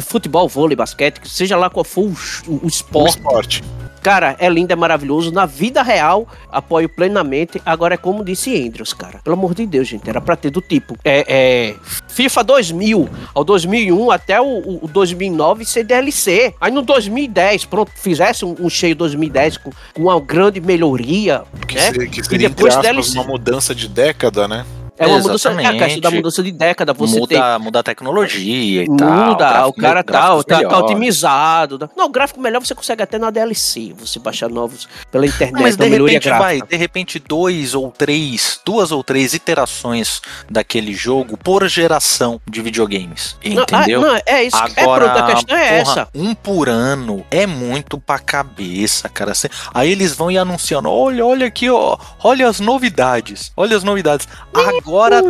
Futebol, 0.00 0.48
vôlei, 0.48 0.74
basquete, 0.76 1.20
seja 1.28 1.56
lá 1.56 1.68
qual 1.68 1.84
for 1.84 2.04
o, 2.04 2.14
o 2.48 2.60
O 2.64 2.66
esporte, 2.66 3.16
esporte. 3.18 3.64
Cara, 4.06 4.36
é 4.38 4.48
lindo, 4.48 4.72
é 4.72 4.76
maravilhoso. 4.76 5.32
Na 5.32 5.46
vida 5.46 5.82
real, 5.82 6.28
apoio 6.48 6.88
plenamente. 6.88 7.60
Agora 7.66 7.94
é 7.94 7.96
como 7.96 8.24
disse 8.24 8.54
Andrews, 8.54 8.92
cara. 8.92 9.18
Pelo 9.18 9.34
amor 9.34 9.52
de 9.52 9.66
Deus, 9.66 9.88
gente. 9.88 10.08
Era 10.08 10.20
pra 10.20 10.36
ter 10.36 10.48
do 10.48 10.60
tipo. 10.60 10.96
É, 11.04 11.24
é, 11.26 11.74
FIFA 12.06 12.44
2000 12.44 13.08
ao 13.34 13.42
2001 13.42 14.10
até 14.12 14.40
o, 14.40 14.78
o 14.80 14.86
2009 14.86 15.64
ser 15.64 15.82
DLC. 15.82 16.54
Aí 16.60 16.70
no 16.70 16.82
2010, 16.82 17.64
pronto, 17.64 17.90
fizesse 17.96 18.44
um, 18.44 18.54
um 18.60 18.70
cheio 18.70 18.94
2010 18.94 19.56
com, 19.56 19.70
com 19.92 20.02
uma 20.02 20.20
grande 20.20 20.60
melhoria, 20.60 21.42
Que, 21.66 21.74
né? 21.74 21.80
seria, 21.80 22.06
que 22.08 22.22
seria, 22.22 22.48
depois 22.48 22.76
entre 22.76 22.88
aspas, 22.88 23.12
DLC. 23.12 23.18
uma 23.18 23.26
mudança 23.26 23.74
de 23.74 23.88
década, 23.88 24.46
né? 24.46 24.64
É 24.98 25.06
uma 25.06 25.18
mudança, 25.18 25.50
é 25.50 25.66
a 25.66 25.72
questão 25.78 26.00
da 26.00 26.10
mudança 26.10 26.42
de 26.42 26.52
década. 26.52 26.92
Você 26.94 27.12
tem 27.12 27.20
muda, 27.38 27.58
muda 27.58 27.80
a 27.80 27.82
tecnologia 27.82 28.82
e 28.84 28.96
tal. 28.96 29.26
Muda, 29.30 29.66
o 29.66 29.72
cara 29.74 30.02
tá, 30.02 30.12
gráficos 30.12 30.44
tá, 30.44 30.54
tá 30.56 30.62
melhores. 30.62 30.80
otimizado. 30.84 31.78
tá- 31.78 31.90
Não, 31.96 32.06
o 32.06 32.08
gráfico 32.08 32.40
melhor 32.40 32.60
você 32.64 32.74
consegue 32.74 33.02
até 33.02 33.18
na 33.18 33.30
DLC. 33.30 33.94
Você 33.98 34.18
baixar 34.18 34.48
novos 34.48 34.88
pela 35.10 35.26
internet, 35.26 35.62
Mas 35.62 35.76
de 35.76 35.86
repente 35.88 36.28
vai, 36.30 36.60
de 36.62 36.76
repente 36.76 37.18
dois 37.18 37.74
ou 37.74 37.90
três, 37.90 38.60
duas 38.64 38.90
ou 38.90 39.04
três 39.04 39.34
iterações 39.34 40.20
daquele 40.50 40.94
jogo 40.94 41.36
por 41.36 41.66
geração 41.68 42.40
de 42.48 42.62
videogames, 42.62 43.36
Não, 43.44 43.62
entendeu? 43.62 44.00
ah, 44.00 44.04
não, 44.06 44.20
é 44.26 44.44
isso. 44.44 44.56
Agora, 44.56 45.04
é, 45.06 45.08
pronto, 45.08 45.22
a 45.22 45.34
questão 45.34 45.56
é 45.56 45.68
porra, 45.82 45.92
essa. 45.92 46.08
um 46.14 46.34
por 46.34 46.68
ano 46.68 47.24
é 47.30 47.46
muito 47.46 47.98
pra 47.98 48.18
cabeça, 48.18 49.08
cara. 49.08 49.32
Aí 49.74 49.90
eles 49.90 50.14
vão 50.14 50.30
e 50.30 50.38
anunciando, 50.38 50.88
olha, 50.90 51.24
olha 51.26 51.46
aqui, 51.46 51.68
ó, 51.68 51.96
olha 52.22 52.48
as 52.48 52.60
novidades, 52.60 53.52
olha 53.56 53.76
as 53.76 53.82
novidades. 53.84 54.26
Agora, 54.54 54.80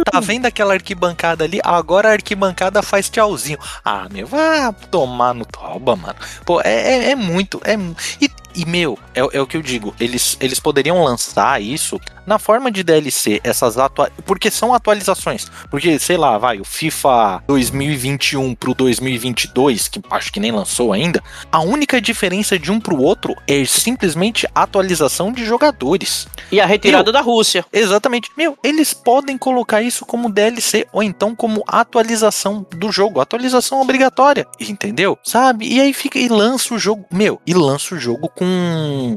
tá 0.05 0.21
vendo 0.21 0.47
aquela 0.47 0.75
arquibancada 0.75 1.45
ali? 1.45 1.61
Agora 1.65 2.11
a 2.11 2.13
arquibancada 2.13 2.83
faz 2.83 3.09
tchauzinho. 3.09 3.59
Ah, 3.85 4.07
meu, 4.11 4.27
vá 4.27 4.73
tomar 4.91 5.35
no 5.35 5.45
toba, 5.45 5.97
mano. 5.97 6.17
Pô, 6.45 6.61
é, 6.61 7.09
é, 7.09 7.11
é 7.13 7.17
muito, 7.17 7.61
é... 7.65 7.75
E, 8.21 8.31
e, 8.57 8.65
meu, 8.65 8.99
é, 9.15 9.21
é 9.21 9.41
o 9.41 9.47
que 9.47 9.57
eu 9.57 9.63
digo, 9.63 9.95
eles, 10.01 10.37
eles 10.41 10.59
poderiam 10.59 11.03
lançar 11.03 11.61
isso 11.61 12.01
na 12.27 12.39
forma 12.39 12.71
de 12.71 12.83
DLC, 12.83 13.41
essas 13.45 13.79
atua... 13.79 14.11
porque 14.25 14.51
são 14.51 14.75
atualizações. 14.75 15.47
Porque, 15.71 15.99
sei 15.99 16.17
lá, 16.17 16.37
vai, 16.37 16.61
o 16.61 16.65
FIFA 16.65 17.45
2021 17.47 18.55
pro 18.55 18.75
2022, 18.75 19.89
que 19.89 20.01
acho 20.11 20.33
que 20.33 20.41
nem 20.41 20.51
lançou 20.51 20.93
ainda, 20.93 21.23
a 21.53 21.61
única 21.61 22.01
diferença 22.01 22.59
de 22.59 22.73
um 22.73 22.81
pro 22.81 23.01
outro 23.01 23.35
é 23.47 23.65
simplesmente 23.65 24.47
atualização 24.55 25.31
de 25.31 25.45
jogadores. 25.45 26.27
E 26.51 26.61
a 26.61 26.67
retirada 26.67 27.13
da 27.13 27.21
Rússia. 27.21 27.65
Exatamente. 27.73 28.31
Meu, 28.37 28.59
eles 28.63 28.93
podem 28.93 29.39
colocar 29.39 29.83
isso 29.83 30.05
como 30.05 30.31
DLC 30.31 30.87
ou 30.93 31.03
então 31.03 31.35
como 31.35 31.63
atualização 31.67 32.67
do 32.77 32.91
jogo, 32.91 33.21
atualização 33.21 33.81
obrigatória, 33.81 34.47
entendeu? 34.59 35.19
Sabe? 35.23 35.69
E 35.69 35.81
aí 35.81 35.93
fica 35.93 36.19
e 36.19 36.29
lança 36.29 36.75
o 36.75 36.79
jogo, 36.79 37.05
meu, 37.13 37.41
e 37.47 37.55
lança 37.55 37.95
o 37.95 37.99
jogo 37.99 38.29
com 38.29 38.46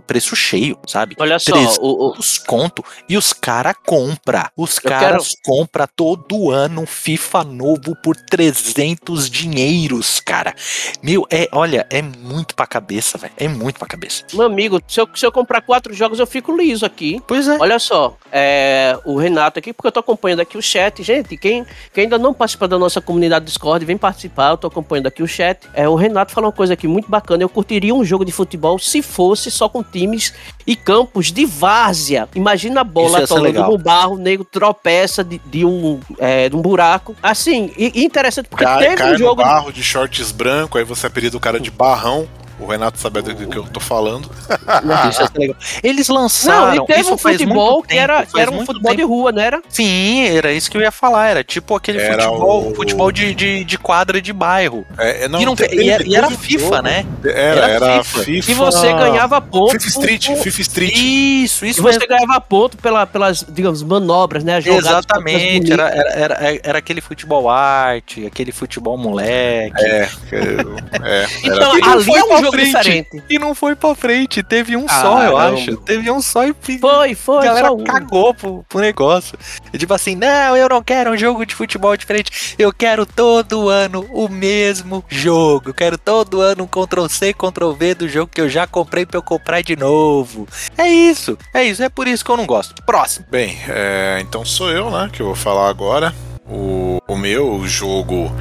preço 0.05 0.35
cheio, 0.35 0.77
sabe? 0.87 1.15
Olha 1.19 1.39
só, 1.39 1.53
o, 1.81 2.17
Os 2.17 2.37
conto 2.37 2.83
e 3.07 3.17
os 3.17 3.33
cara 3.33 3.73
compra. 3.73 4.51
Os 4.55 4.79
caras 4.79 5.35
compra 5.43 5.87
todo 5.87 6.51
ano 6.51 6.81
um 6.81 6.85
FIFA 6.85 7.43
novo 7.43 7.95
por 8.03 8.15
300 8.15 9.29
dinheiros, 9.29 10.19
cara. 10.19 10.53
Meu, 11.01 11.25
é, 11.29 11.47
olha, 11.51 11.85
é 11.89 12.01
muito 12.01 12.55
pra 12.55 12.65
cabeça, 12.65 13.17
velho. 13.17 13.33
É 13.37 13.47
muito 13.47 13.79
pra 13.79 13.87
cabeça. 13.87 14.23
meu 14.33 14.45
amigo, 14.45 14.81
se 14.87 14.99
eu, 14.99 15.07
se 15.15 15.25
eu 15.25 15.31
comprar 15.31 15.61
quatro 15.61 15.93
jogos, 15.93 16.19
eu 16.19 16.27
fico 16.27 16.55
liso 16.55 16.85
aqui. 16.85 17.21
Pois 17.27 17.47
é. 17.47 17.57
Olha 17.59 17.79
só, 17.79 18.17
é, 18.31 18.97
o 19.05 19.17
Renato 19.17 19.59
aqui, 19.59 19.73
porque 19.73 19.87
eu 19.87 19.91
tô 19.91 19.99
acompanhando 19.99 20.41
aqui 20.41 20.57
o 20.57 20.61
chat. 20.61 21.01
Gente, 21.03 21.37
quem, 21.37 21.65
quem 21.93 22.03
ainda 22.03 22.17
não 22.17 22.33
participa 22.33 22.67
da 22.67 22.77
nossa 22.77 23.01
comunidade 23.01 23.45
Discord, 23.45 23.85
vem 23.85 23.97
participar. 23.97 24.51
Eu 24.51 24.57
tô 24.57 24.67
acompanhando 24.67 25.07
aqui 25.07 25.23
o 25.23 25.27
chat. 25.27 25.67
É, 25.73 25.87
o 25.87 25.95
Renato 25.95 26.31
falou 26.31 26.49
uma 26.49 26.55
coisa 26.55 26.73
aqui 26.73 26.87
muito 26.87 27.09
bacana. 27.09 27.43
Eu 27.43 27.49
curtiria 27.49 27.93
um 27.93 28.03
jogo 28.03 28.23
de 28.25 28.31
futebol 28.31 28.77
se 28.79 29.01
fosse 29.19 29.51
só 29.51 29.67
com 29.67 29.83
times 29.83 30.33
e 30.65 30.77
campos 30.77 31.29
de 31.29 31.45
várzea. 31.45 32.29
Imagina 32.33 32.79
a 32.79 32.83
bola 32.85 33.25
atolando 33.25 33.47
legal. 33.47 33.69
no 33.69 33.77
barro, 33.77 34.15
o 34.15 34.17
nego 34.17 34.45
tropeça 34.45 35.25
de, 35.25 35.39
de 35.39 35.65
um, 35.65 35.99
é, 36.17 36.47
de 36.47 36.55
um 36.55 36.61
buraco. 36.61 37.13
Assim, 37.21 37.69
e, 37.77 37.91
e 37.99 38.05
interessante 38.05 38.47
porque 38.47 38.63
Cai, 38.63 38.79
teve 38.79 38.95
cai 38.95 39.09
um 39.09 39.11
no 39.11 39.17
jogo. 39.17 39.41
barro 39.43 39.73
de 39.73 39.83
shorts 39.83 40.31
branco, 40.31 40.77
aí 40.77 40.85
você 40.85 41.07
apelida 41.07 41.35
o 41.35 41.39
cara 41.39 41.59
de 41.59 41.69
barrão. 41.69 42.29
O 42.59 42.65
Renato 42.65 42.99
sabe 42.99 43.21
do 43.21 43.47
que 43.47 43.57
eu 43.57 43.63
tô 43.63 43.79
falando. 43.79 44.29
Legal. 45.35 45.55
Eles 45.81 46.07
Não, 46.09 46.15
lançaram. 46.15 46.83
e 46.83 46.85
teve 46.87 47.01
isso 47.01 47.13
um 47.13 47.17
futebol 47.17 47.81
que 47.83 47.97
era, 47.97 48.19
tempo, 48.25 48.37
era 48.37 48.51
um 48.51 48.65
futebol 48.65 48.91
tempo. 48.91 48.95
de 48.97 49.03
rua, 49.03 49.31
não 49.31 49.41
era? 49.41 49.61
Sim, 49.69 50.23
era 50.27 50.51
isso 50.51 50.69
que 50.69 50.77
eu 50.77 50.81
ia 50.81 50.91
falar. 50.91 51.27
Era 51.29 51.43
tipo 51.43 51.75
aquele 51.75 51.99
Era 51.99 52.23
futebol, 52.23 52.69
o- 52.71 52.75
futebol 52.75 53.11
de, 53.11 53.33
de, 53.33 53.63
de 53.63 53.77
quadra 53.77 54.21
de 54.21 54.33
bairro. 54.33 54.85
É, 54.97 55.25
é, 55.25 55.27
não, 55.27 55.41
e, 55.41 55.45
não, 55.45 55.55
teve- 55.55 55.81
e 55.81 55.89
era, 55.89 56.03
e 56.05 56.15
era 56.15 56.29
FIFA, 56.31 56.63
jogo. 56.65 56.81
né? 56.81 57.05
Era, 57.23 57.35
Era 57.35 57.67
era 57.69 58.03
FIFA. 58.03 58.23
FIFA. 58.23 58.51
E 58.51 58.53
você 58.55 58.93
ganhava 58.93 59.41
ponto. 59.41 59.71
FIFA 59.71 59.87
Street, 59.87 60.27
por- 60.27 60.37
FIFA 60.37 60.61
Street. 60.61 60.93
Isso, 60.95 61.65
E 61.65 61.69
isso 61.69 61.81
você 61.81 61.99
mesmo. 61.99 62.07
ganhava 62.07 62.41
ponto 62.41 62.77
pela, 62.77 63.07
pelas, 63.07 63.45
digamos, 63.47 63.81
manobras, 63.83 64.43
né? 64.43 64.59
jogadas 64.59 64.85
Exatamente, 64.89 65.71
era, 65.71 65.89
era, 65.89 66.09
era, 66.33 66.59
era 66.63 66.77
aquele 66.77 66.99
futebol 67.01 67.49
arte, 67.49 68.25
aquele 68.25 68.51
futebol 68.51 68.97
moleque. 68.97 69.81
É, 69.81 70.09
é, 70.31 71.25
Então, 71.43 71.77
E 71.77 71.81
não 71.81 71.91
ali 71.93 72.03
foi 72.03 72.19
é 72.19 72.23
um 72.25 72.37
jogo 72.37 72.48
frente. 72.51 72.67
diferente. 72.67 73.23
E 73.29 73.39
não 73.39 73.53
foi 73.55 73.75
pra 73.75 73.95
frente, 73.95 74.43
teve 74.43 74.75
um 74.75 74.87
só, 74.87 75.23
eu 75.23 75.37
acho. 75.37 75.77
Teve 75.77 76.09
um 76.11 76.21
só 76.21 76.45
e 76.45 76.53
Foi, 76.79 77.15
foi. 77.15 77.37
a 77.39 77.45
galera 77.45 77.67
só 77.67 77.75
um. 77.75 77.83
cagou 77.83 78.33
pro, 78.33 78.65
pro 78.67 78.79
negócio. 78.79 79.37
E 79.73 79.77
tipo 79.77 79.93
assim, 79.93 80.15
não, 80.15 80.55
eu 80.55 80.67
não 80.69 80.81
quero 80.83 81.11
um 81.11 81.17
jogo 81.17 81.45
de 81.45 81.55
futebol 81.55 81.95
diferente. 81.95 82.55
Eu 82.57 82.71
quero 82.73 83.05
todo 83.05 83.69
ano 83.69 84.07
o 84.11 84.27
mesmo 84.27 85.03
jogo. 85.07 85.69
Eu 85.69 85.73
quero 85.73 85.97
todo 85.97 86.41
ano 86.41 86.63
um 86.63 86.67
Ctrl-C, 86.67 87.33
Ctrl-V 87.33 87.95
do 87.95 88.07
jogo 88.09 88.31
que 88.33 88.41
eu 88.41 88.49
já 88.49 88.65
comprei 88.67 89.05
pra 89.05 89.17
eu 89.17 89.23
comprar 89.23 89.61
de 89.61 89.75
novo. 89.75 90.47
É 90.77 90.87
isso, 90.87 91.37
é 91.53 91.63
isso. 91.63 91.83
É 91.83 91.89
por 91.89 92.07
isso 92.07 92.23
que 92.23 92.31
eu 92.31 92.37
não 92.37 92.45
gosto. 92.45 92.81
Próximo. 92.83 93.25
Bem, 93.29 93.57
é, 93.67 94.17
então 94.21 94.43
sou 94.45 94.69
eu, 94.71 94.89
né, 94.89 95.09
que 95.11 95.21
eu 95.21 95.27
vou 95.27 95.35
falar 95.35 95.69
agora. 95.69 96.13
O, 96.47 96.99
o 97.07 97.15
meu 97.15 97.65
jogo 97.67 98.31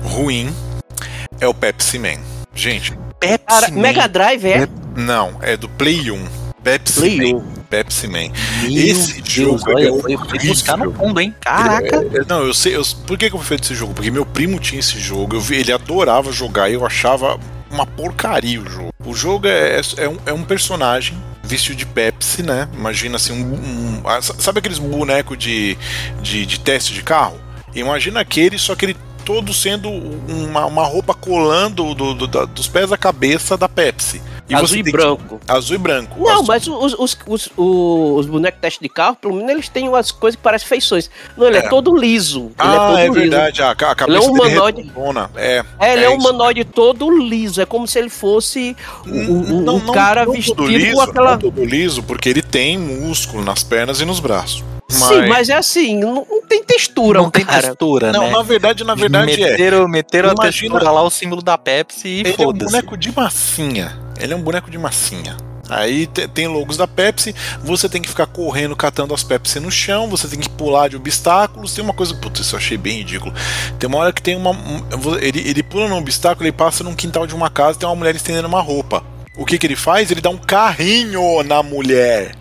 ruim 0.00 0.54
é 1.40 1.46
o 1.48 1.54
Pepsi 1.54 1.98
Man. 1.98 2.20
Gente, 2.54 2.92
Pepsi 3.20 3.44
Cara, 3.46 3.68
Man. 3.70 3.80
Mega 3.80 4.08
Drive 4.08 4.44
é. 4.46 4.68
não, 4.96 5.36
é 5.42 5.56
do 5.56 5.68
Play 5.68 6.10
1. 6.10 6.26
Pepsi 6.62 7.00
Play 7.00 7.32
Man. 7.34 7.44
Pepsi 7.70 8.08
Man. 8.08 8.30
Meu 8.62 8.70
Esse 8.72 9.22
jogo 9.24 9.60
olha, 9.68 9.84
é 9.84 9.88
eu 9.88 10.00
fui 10.00 10.14
horrível. 10.16 10.48
buscar 10.48 10.76
no 10.76 10.92
fundo, 10.92 11.20
hein? 11.20 11.34
Caraca. 11.40 11.96
É, 11.96 12.24
não, 12.28 12.42
eu 12.44 12.54
sei. 12.54 12.74
eu- 12.76 12.82
por 13.06 13.16
que, 13.18 13.28
que 13.28 13.34
eu 13.36 13.38
fui 13.38 13.48
feito 13.48 13.64
esse 13.64 13.74
jogo? 13.74 13.94
Porque 13.94 14.10
meu 14.10 14.24
primo 14.26 14.58
tinha 14.58 14.80
esse 14.80 14.98
jogo, 14.98 15.36
eu 15.36 15.40
vi, 15.40 15.56
ele 15.56 15.72
adorava 15.72 16.32
jogar 16.32 16.68
e 16.70 16.74
eu 16.74 16.84
achava 16.86 17.38
uma 17.70 17.86
porcaria 17.86 18.60
o 18.60 18.68
jogo. 18.68 18.92
O 19.04 19.14
jogo 19.14 19.46
é, 19.46 19.80
é, 19.98 20.08
um, 20.08 20.16
é 20.26 20.32
um 20.32 20.42
personagem 20.42 21.16
vestido 21.44 21.76
de 21.76 21.86
Pepsi, 21.86 22.42
né? 22.42 22.68
Imagina 22.74 23.16
assim, 23.16 23.32
um, 23.32 23.54
um 23.54 24.02
ah, 24.04 24.20
sabe 24.20 24.58
aqueles 24.58 24.78
bonecos 24.78 25.36
de, 25.38 25.76
de, 26.22 26.44
de 26.44 26.60
teste 26.60 26.92
de 26.92 27.02
carro? 27.02 27.38
Imagina 27.74 28.20
aquele, 28.20 28.58
só 28.58 28.74
que 28.74 28.86
ele 28.86 28.96
todo 29.28 29.52
sendo 29.52 29.90
uma, 29.90 30.64
uma 30.64 30.84
roupa 30.86 31.12
colando 31.12 31.94
do, 31.94 32.14
do, 32.14 32.26
do, 32.26 32.46
dos 32.46 32.66
pés 32.66 32.90
à 32.90 32.96
cabeça 32.96 33.58
da 33.58 33.68
Pepsi. 33.68 34.22
E 34.48 34.54
azul 34.54 34.78
e 34.78 34.82
branco. 34.82 35.40
Que... 35.44 35.52
Azul 35.52 35.76
e 35.76 35.78
branco. 35.78 36.18
Não, 36.20 36.32
azul. 36.32 36.44
mas 36.46 36.66
os, 36.66 36.94
os, 36.94 37.18
os, 37.26 37.50
os, 37.56 38.26
bonecos 38.26 38.60
teste 38.60 38.80
de 38.80 38.88
carro, 38.88 39.16
pelo 39.16 39.34
menos 39.34 39.50
eles 39.50 39.68
têm 39.68 39.88
umas 39.88 40.10
coisas 40.10 40.36
que 40.36 40.42
parecem 40.42 40.66
feições. 40.66 41.10
Não, 41.36 41.46
ele 41.46 41.58
é, 41.58 41.60
é 41.60 41.68
todo 41.68 41.94
liso. 41.94 42.50
Ah, 42.58 42.72
é, 42.72 42.76
todo 42.76 42.98
é 42.98 43.02
liso. 43.02 43.20
verdade. 43.20 43.62
A, 43.62 43.70
a 43.70 43.74
cabeça 43.74 44.04
ele 44.04 44.16
é 44.16 44.20
um 44.20 44.32
humanoide. 44.32 44.92
É, 45.36 45.64
é, 45.78 45.92
ele 45.92 46.04
é, 46.04 46.06
é 46.06 46.10
um 46.10 46.14
humanoide 46.14 46.64
todo 46.64 47.10
liso. 47.10 47.60
É 47.60 47.66
como 47.66 47.86
se 47.86 47.98
ele 47.98 48.08
fosse 48.08 48.76
um, 49.06 49.60
não, 49.60 49.76
um 49.76 49.84
não, 49.84 49.94
cara 49.94 50.24
não 50.24 50.32
vestido 50.32 50.66
liso, 50.66 50.94
com 50.94 51.00
aquela. 51.02 51.32
Não 51.32 51.38
todo 51.38 51.64
liso, 51.64 52.02
porque 52.02 52.28
ele 52.28 52.42
tem 52.42 52.78
músculo 52.78 53.44
nas 53.44 53.62
pernas 53.62 54.00
e 54.00 54.04
nos 54.04 54.20
braços. 54.20 54.64
Mas... 54.90 55.02
Sim, 55.02 55.28
mas 55.28 55.48
é 55.50 55.54
assim, 55.54 55.98
não, 55.98 56.26
não 56.28 56.40
tem 56.40 56.64
textura, 56.64 57.20
Não 57.20 57.30
tem 57.30 57.44
textura, 57.44 58.10
não, 58.10 58.22
né? 58.22 58.30
na 58.30 58.42
verdade, 58.42 58.84
na 58.84 58.94
verdade 58.94 59.36
meteram, 59.36 59.84
é. 59.84 59.88
Meteram 59.88 60.28
Imagina... 60.30 60.48
a 60.48 60.50
textura 60.50 60.90
lá, 60.90 61.02
o 61.02 61.10
símbolo 61.10 61.42
da 61.42 61.58
Pepsi 61.58 62.08
e 62.08 62.20
Ele 62.20 62.34
é 62.38 62.46
um 62.46 62.52
boneco 62.54 62.96
de 62.96 63.14
massinha. 63.14 64.07
Ele 64.20 64.32
é 64.32 64.36
um 64.36 64.42
boneco 64.42 64.70
de 64.70 64.78
massinha. 64.78 65.36
Aí 65.68 66.06
tem 66.06 66.48
logos 66.48 66.78
da 66.78 66.86
Pepsi, 66.86 67.34
você 67.62 67.88
tem 67.88 68.00
que 68.00 68.08
ficar 68.08 68.26
correndo, 68.26 68.74
catando 68.74 69.12
as 69.12 69.22
Pepsi 69.22 69.60
no 69.60 69.70
chão, 69.70 70.08
você 70.08 70.26
tem 70.26 70.40
que 70.40 70.48
pular 70.48 70.88
de 70.88 70.96
obstáculos. 70.96 71.74
Tem 71.74 71.84
uma 71.84 71.92
coisa, 71.92 72.14
putz, 72.14 72.40
isso 72.40 72.54
eu 72.54 72.58
achei 72.58 72.78
bem 72.78 72.98
ridículo. 72.98 73.34
Tem 73.78 73.86
uma 73.86 73.98
hora 73.98 74.12
que 74.12 74.22
tem 74.22 74.34
uma. 74.34 74.56
Ele, 75.20 75.46
ele 75.46 75.62
pula 75.62 75.88
num 75.88 75.98
obstáculo, 75.98 76.46
ele 76.46 76.56
passa 76.56 76.82
num 76.82 76.94
quintal 76.94 77.26
de 77.26 77.34
uma 77.34 77.50
casa 77.50 77.78
tem 77.78 77.88
uma 77.88 77.94
mulher 77.94 78.16
estendendo 78.16 78.48
uma 78.48 78.62
roupa. 78.62 79.04
O 79.36 79.44
que, 79.44 79.58
que 79.58 79.66
ele 79.66 79.76
faz? 79.76 80.10
Ele 80.10 80.20
dá 80.20 80.30
um 80.30 80.38
carrinho 80.38 81.42
na 81.42 81.62
mulher. 81.62 82.34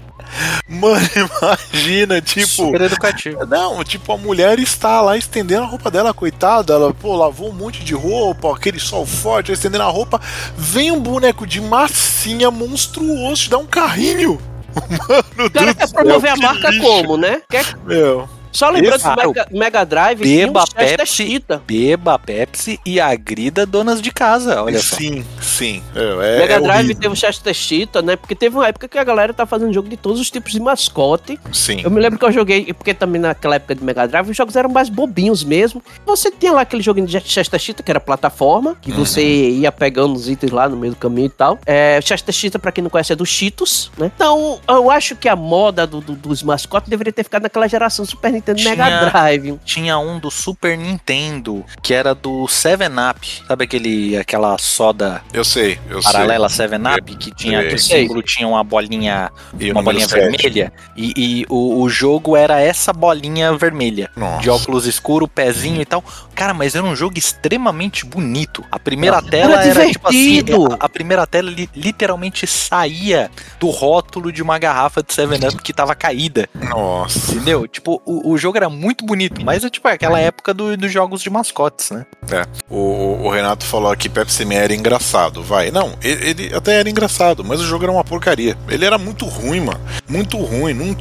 Mano, 0.77 1.07
imagina, 1.73 2.21
tipo. 2.21 2.47
Super 2.47 2.81
educativo. 2.81 3.45
Não, 3.45 3.83
tipo, 3.83 4.11
a 4.11 4.17
mulher 4.17 4.59
está 4.59 5.01
lá 5.01 5.17
estendendo 5.17 5.63
a 5.63 5.67
roupa 5.67 5.89
dela, 5.89 6.13
coitada. 6.13 6.73
Ela, 6.73 6.93
pô, 6.93 7.15
lavou 7.15 7.49
um 7.49 7.53
monte 7.53 7.83
de 7.83 7.93
roupa, 7.93 8.53
aquele 8.55 8.79
sol 8.79 9.05
forte, 9.05 9.51
estendendo 9.51 9.83
a 9.83 9.87
roupa. 9.87 10.21
Vem 10.55 10.91
um 10.91 10.99
boneco 10.99 11.45
de 11.45 11.59
massinha 11.61 12.51
monstruoso 12.51 13.47
te 13.47 13.49
dá 13.49 13.57
um 13.57 13.65
carrinho. 13.65 14.39
Mano, 14.77 15.47
o 15.47 15.51
cara 15.51 15.73
quer 15.73 15.89
promover 15.89 16.31
a 16.31 16.35
marca 16.35 16.69
lixo. 16.69 16.81
como, 16.81 17.17
né? 17.17 17.41
Quer... 17.49 17.65
Meu. 17.85 18.29
Só 18.57 18.71
lembrando 18.71 18.99
que 18.99 19.07
o 19.07 19.15
Mega, 19.15 19.47
Mega 19.51 19.85
Drive 19.85 20.19
beba 20.19 20.63
Pepsi, 20.65 21.43
beba 21.67 22.17
Pepsi 22.17 22.79
e 22.83 22.99
agrida 22.99 23.67
donas 23.67 24.01
de 24.01 24.09
casa, 24.11 24.63
olha 24.63 24.81
só. 24.81 24.95
Sim, 24.95 25.23
sim. 25.39 25.83
É, 25.95 26.37
é 26.37 26.39
Mega 26.39 26.59
Drive 26.59 26.85
horrível. 26.85 26.99
teve 26.99 27.13
o 27.13 27.15
Chester 27.15 27.53
Cheetah, 27.53 28.01
né? 28.01 28.15
Porque 28.15 28.33
teve 28.33 28.55
uma 28.55 28.67
época 28.67 28.87
que 28.87 28.97
a 28.97 29.03
galera 29.03 29.31
tá 29.31 29.45
fazendo 29.45 29.71
jogo 29.71 29.87
de 29.87 29.95
todos 29.95 30.19
os 30.19 30.31
tipos 30.31 30.51
de 30.53 30.59
mascote. 30.59 31.39
Sim. 31.53 31.81
Eu 31.83 31.91
me 31.91 32.01
lembro 32.01 32.17
que 32.17 32.25
eu 32.25 32.31
joguei, 32.31 32.73
porque 32.73 32.95
também 32.95 33.21
naquela 33.21 33.57
época 33.57 33.75
de 33.75 33.83
Mega 33.83 34.07
Drive 34.07 34.27
os 34.27 34.35
jogos 34.35 34.55
eram 34.55 34.71
mais 34.71 34.89
bobinhos 34.89 35.43
mesmo. 35.43 35.79
Você 36.03 36.31
tinha 36.31 36.51
lá 36.51 36.61
aquele 36.61 36.81
joguinho 36.81 37.05
de 37.05 37.19
Chester 37.19 37.59
Cheetah, 37.59 37.83
que 37.83 37.91
era 37.91 37.99
plataforma, 37.99 38.75
que 38.81 38.89
uhum. 38.89 38.97
você 38.97 39.21
ia 39.21 39.71
pegando 39.71 40.15
os 40.15 40.27
itens 40.27 40.51
lá 40.51 40.67
no 40.67 40.75
meio 40.75 40.93
do 40.93 40.97
caminho 40.97 41.27
e 41.27 41.29
tal. 41.29 41.59
É, 41.63 42.01
Chester 42.01 42.33
Cheetah, 42.33 42.57
pra 42.57 42.71
quem 42.71 42.81
não 42.81 42.89
conhece, 42.89 43.13
é 43.13 43.15
do 43.15 43.23
Cheetos, 43.23 43.91
né? 43.99 44.11
Então, 44.15 44.59
eu 44.67 44.89
acho 44.89 45.15
que 45.15 45.29
a 45.29 45.35
moda 45.35 45.85
do, 45.85 46.01
do, 46.01 46.15
dos 46.15 46.41
mascotes 46.41 46.89
deveria 46.89 47.13
ter 47.13 47.23
ficado 47.23 47.43
naquela 47.43 47.67
geração 47.67 48.03
Super 48.03 48.31
Nintendo 48.31 48.46
tinha, 48.55 48.69
Mega 48.69 49.09
Drive. 49.09 49.59
Tinha 49.63 49.97
um 49.99 50.19
do 50.19 50.29
Super 50.29 50.77
Nintendo, 50.77 51.65
que 51.81 51.93
era 51.93 52.13
do 52.13 52.45
7-Up. 52.45 53.43
Sabe 53.47 53.63
aquele, 53.65 54.17
aquela 54.17 54.57
soda 54.57 55.21
eu 55.33 55.43
sei, 55.43 55.79
eu 55.89 56.01
paralela 56.01 56.47
7-Up, 56.47 57.15
que 57.15 57.33
tinha 57.33 57.59
aquele 57.59 57.77
símbolo, 57.77 58.21
tinha 58.21 58.47
uma 58.47 58.63
bolinha, 58.63 59.31
e 59.59 59.71
uma 59.71 59.81
bolinha 59.81 60.07
vermelha. 60.07 60.71
E, 60.95 61.13
e 61.15 61.45
o, 61.49 61.81
o, 61.81 61.89
jogo 61.89 62.35
era 62.35 62.59
essa 62.59 62.93
bolinha 62.93 63.55
vermelha. 63.55 64.09
Nossa. 64.15 64.41
De 64.41 64.49
óculos 64.49 64.85
escuro, 64.85 65.27
pezinho 65.27 65.81
e 65.81 65.85
tal. 65.85 66.03
Cara, 66.33 66.53
mas 66.53 66.75
era 66.75 66.85
um 66.85 66.95
jogo 66.95 67.17
extremamente 67.17 68.05
bonito. 68.05 68.63
A 68.71 68.79
primeira 68.79 69.21
tela 69.21 69.63
era, 69.63 69.81
era 69.81 69.91
tipo 69.91 70.07
assim. 70.07 70.39
A, 70.79 70.85
a 70.85 70.89
primeira 70.89 71.25
tela 71.27 71.49
li, 71.49 71.69
literalmente 71.75 72.45
saía 72.47 73.29
do 73.59 73.69
rótulo 73.69 74.31
de 74.31 74.41
uma 74.41 74.57
garrafa 74.57 75.01
de 75.03 75.13
7-Up 75.13 75.61
que 75.61 75.73
tava 75.73 75.95
caída. 75.95 76.49
Nossa. 76.53 77.33
Entendeu? 77.33 77.67
Tipo, 77.67 78.01
o, 78.05 78.31
o 78.31 78.36
jogo 78.37 78.57
era 78.57 78.69
muito 78.69 79.05
bonito, 79.05 79.43
mas 79.43 79.63
é 79.63 79.69
tipo 79.69 79.87
aquela 79.87 80.19
época 80.19 80.53
do, 80.53 80.75
dos 80.77 80.91
jogos 80.91 81.21
de 81.21 81.29
mascotes, 81.29 81.91
né? 81.91 82.05
É. 82.31 82.45
O, 82.69 83.23
o 83.23 83.29
Renato 83.29 83.65
falou 83.65 83.91
aqui 83.91 84.09
Pepsi 84.09 84.45
Man 84.45 84.55
era 84.55 84.73
engraçado, 84.73 85.43
vai. 85.43 85.71
Não, 85.71 85.93
ele, 86.01 86.29
ele, 86.29 86.55
até 86.55 86.79
era 86.79 86.89
engraçado, 86.89 87.43
mas 87.43 87.61
o 87.61 87.65
jogo 87.65 87.85
era 87.85 87.91
uma 87.91 88.03
porcaria. 88.03 88.57
Ele 88.67 88.85
era 88.85 88.97
muito 88.97 89.25
ruim, 89.25 89.61
mano. 89.61 89.79
Muito 90.07 90.37
ruim. 90.37 90.73
Não... 90.73 90.95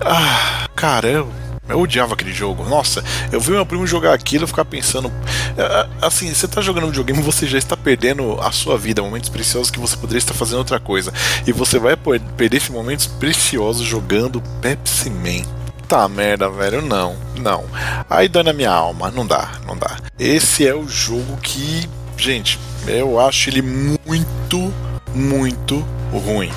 Ah, 0.00 0.68
caramba. 0.74 1.48
Eu 1.68 1.80
odiava 1.80 2.14
aquele 2.14 2.32
jogo. 2.32 2.64
Nossa, 2.64 3.04
eu 3.30 3.40
vi 3.40 3.50
meu 3.50 3.66
primo 3.66 3.86
jogar 3.86 4.14
aquilo 4.14 4.44
e 4.44 4.46
ficar 4.46 4.64
pensando. 4.64 5.12
É, 5.56 5.62
é, 5.62 5.88
assim, 6.00 6.32
você 6.32 6.48
tá 6.48 6.62
jogando 6.62 6.84
um 6.84 6.88
videogame, 6.88 7.20
você 7.20 7.46
já 7.46 7.58
está 7.58 7.76
perdendo 7.76 8.40
a 8.40 8.50
sua 8.50 8.78
vida, 8.78 9.02
momentos 9.02 9.28
preciosos 9.28 9.70
que 9.70 9.78
você 9.78 9.96
poderia 9.96 10.18
estar 10.18 10.32
fazendo 10.32 10.58
outra 10.58 10.80
coisa. 10.80 11.12
E 11.46 11.52
você 11.52 11.78
vai 11.78 11.94
perder 11.96 12.56
esses 12.56 12.70
momentos 12.70 13.06
preciosos 13.06 13.86
jogando 13.86 14.42
Pepsi 14.62 15.10
Man. 15.10 15.57
Tá 15.88 16.06
merda, 16.06 16.50
velho, 16.50 16.82
não, 16.82 17.16
não. 17.38 17.64
Aí 18.10 18.28
dá 18.28 18.42
na 18.42 18.52
minha 18.52 18.70
alma, 18.70 19.10
não 19.10 19.26
dá, 19.26 19.52
não 19.66 19.74
dá. 19.74 19.96
Esse 20.18 20.68
é 20.68 20.74
o 20.74 20.86
jogo 20.86 21.38
que, 21.38 21.88
gente, 22.18 22.58
eu 22.86 23.18
acho 23.18 23.48
ele 23.48 23.62
muito, 23.62 24.70
muito 25.14 25.78
ruim. 26.12 26.52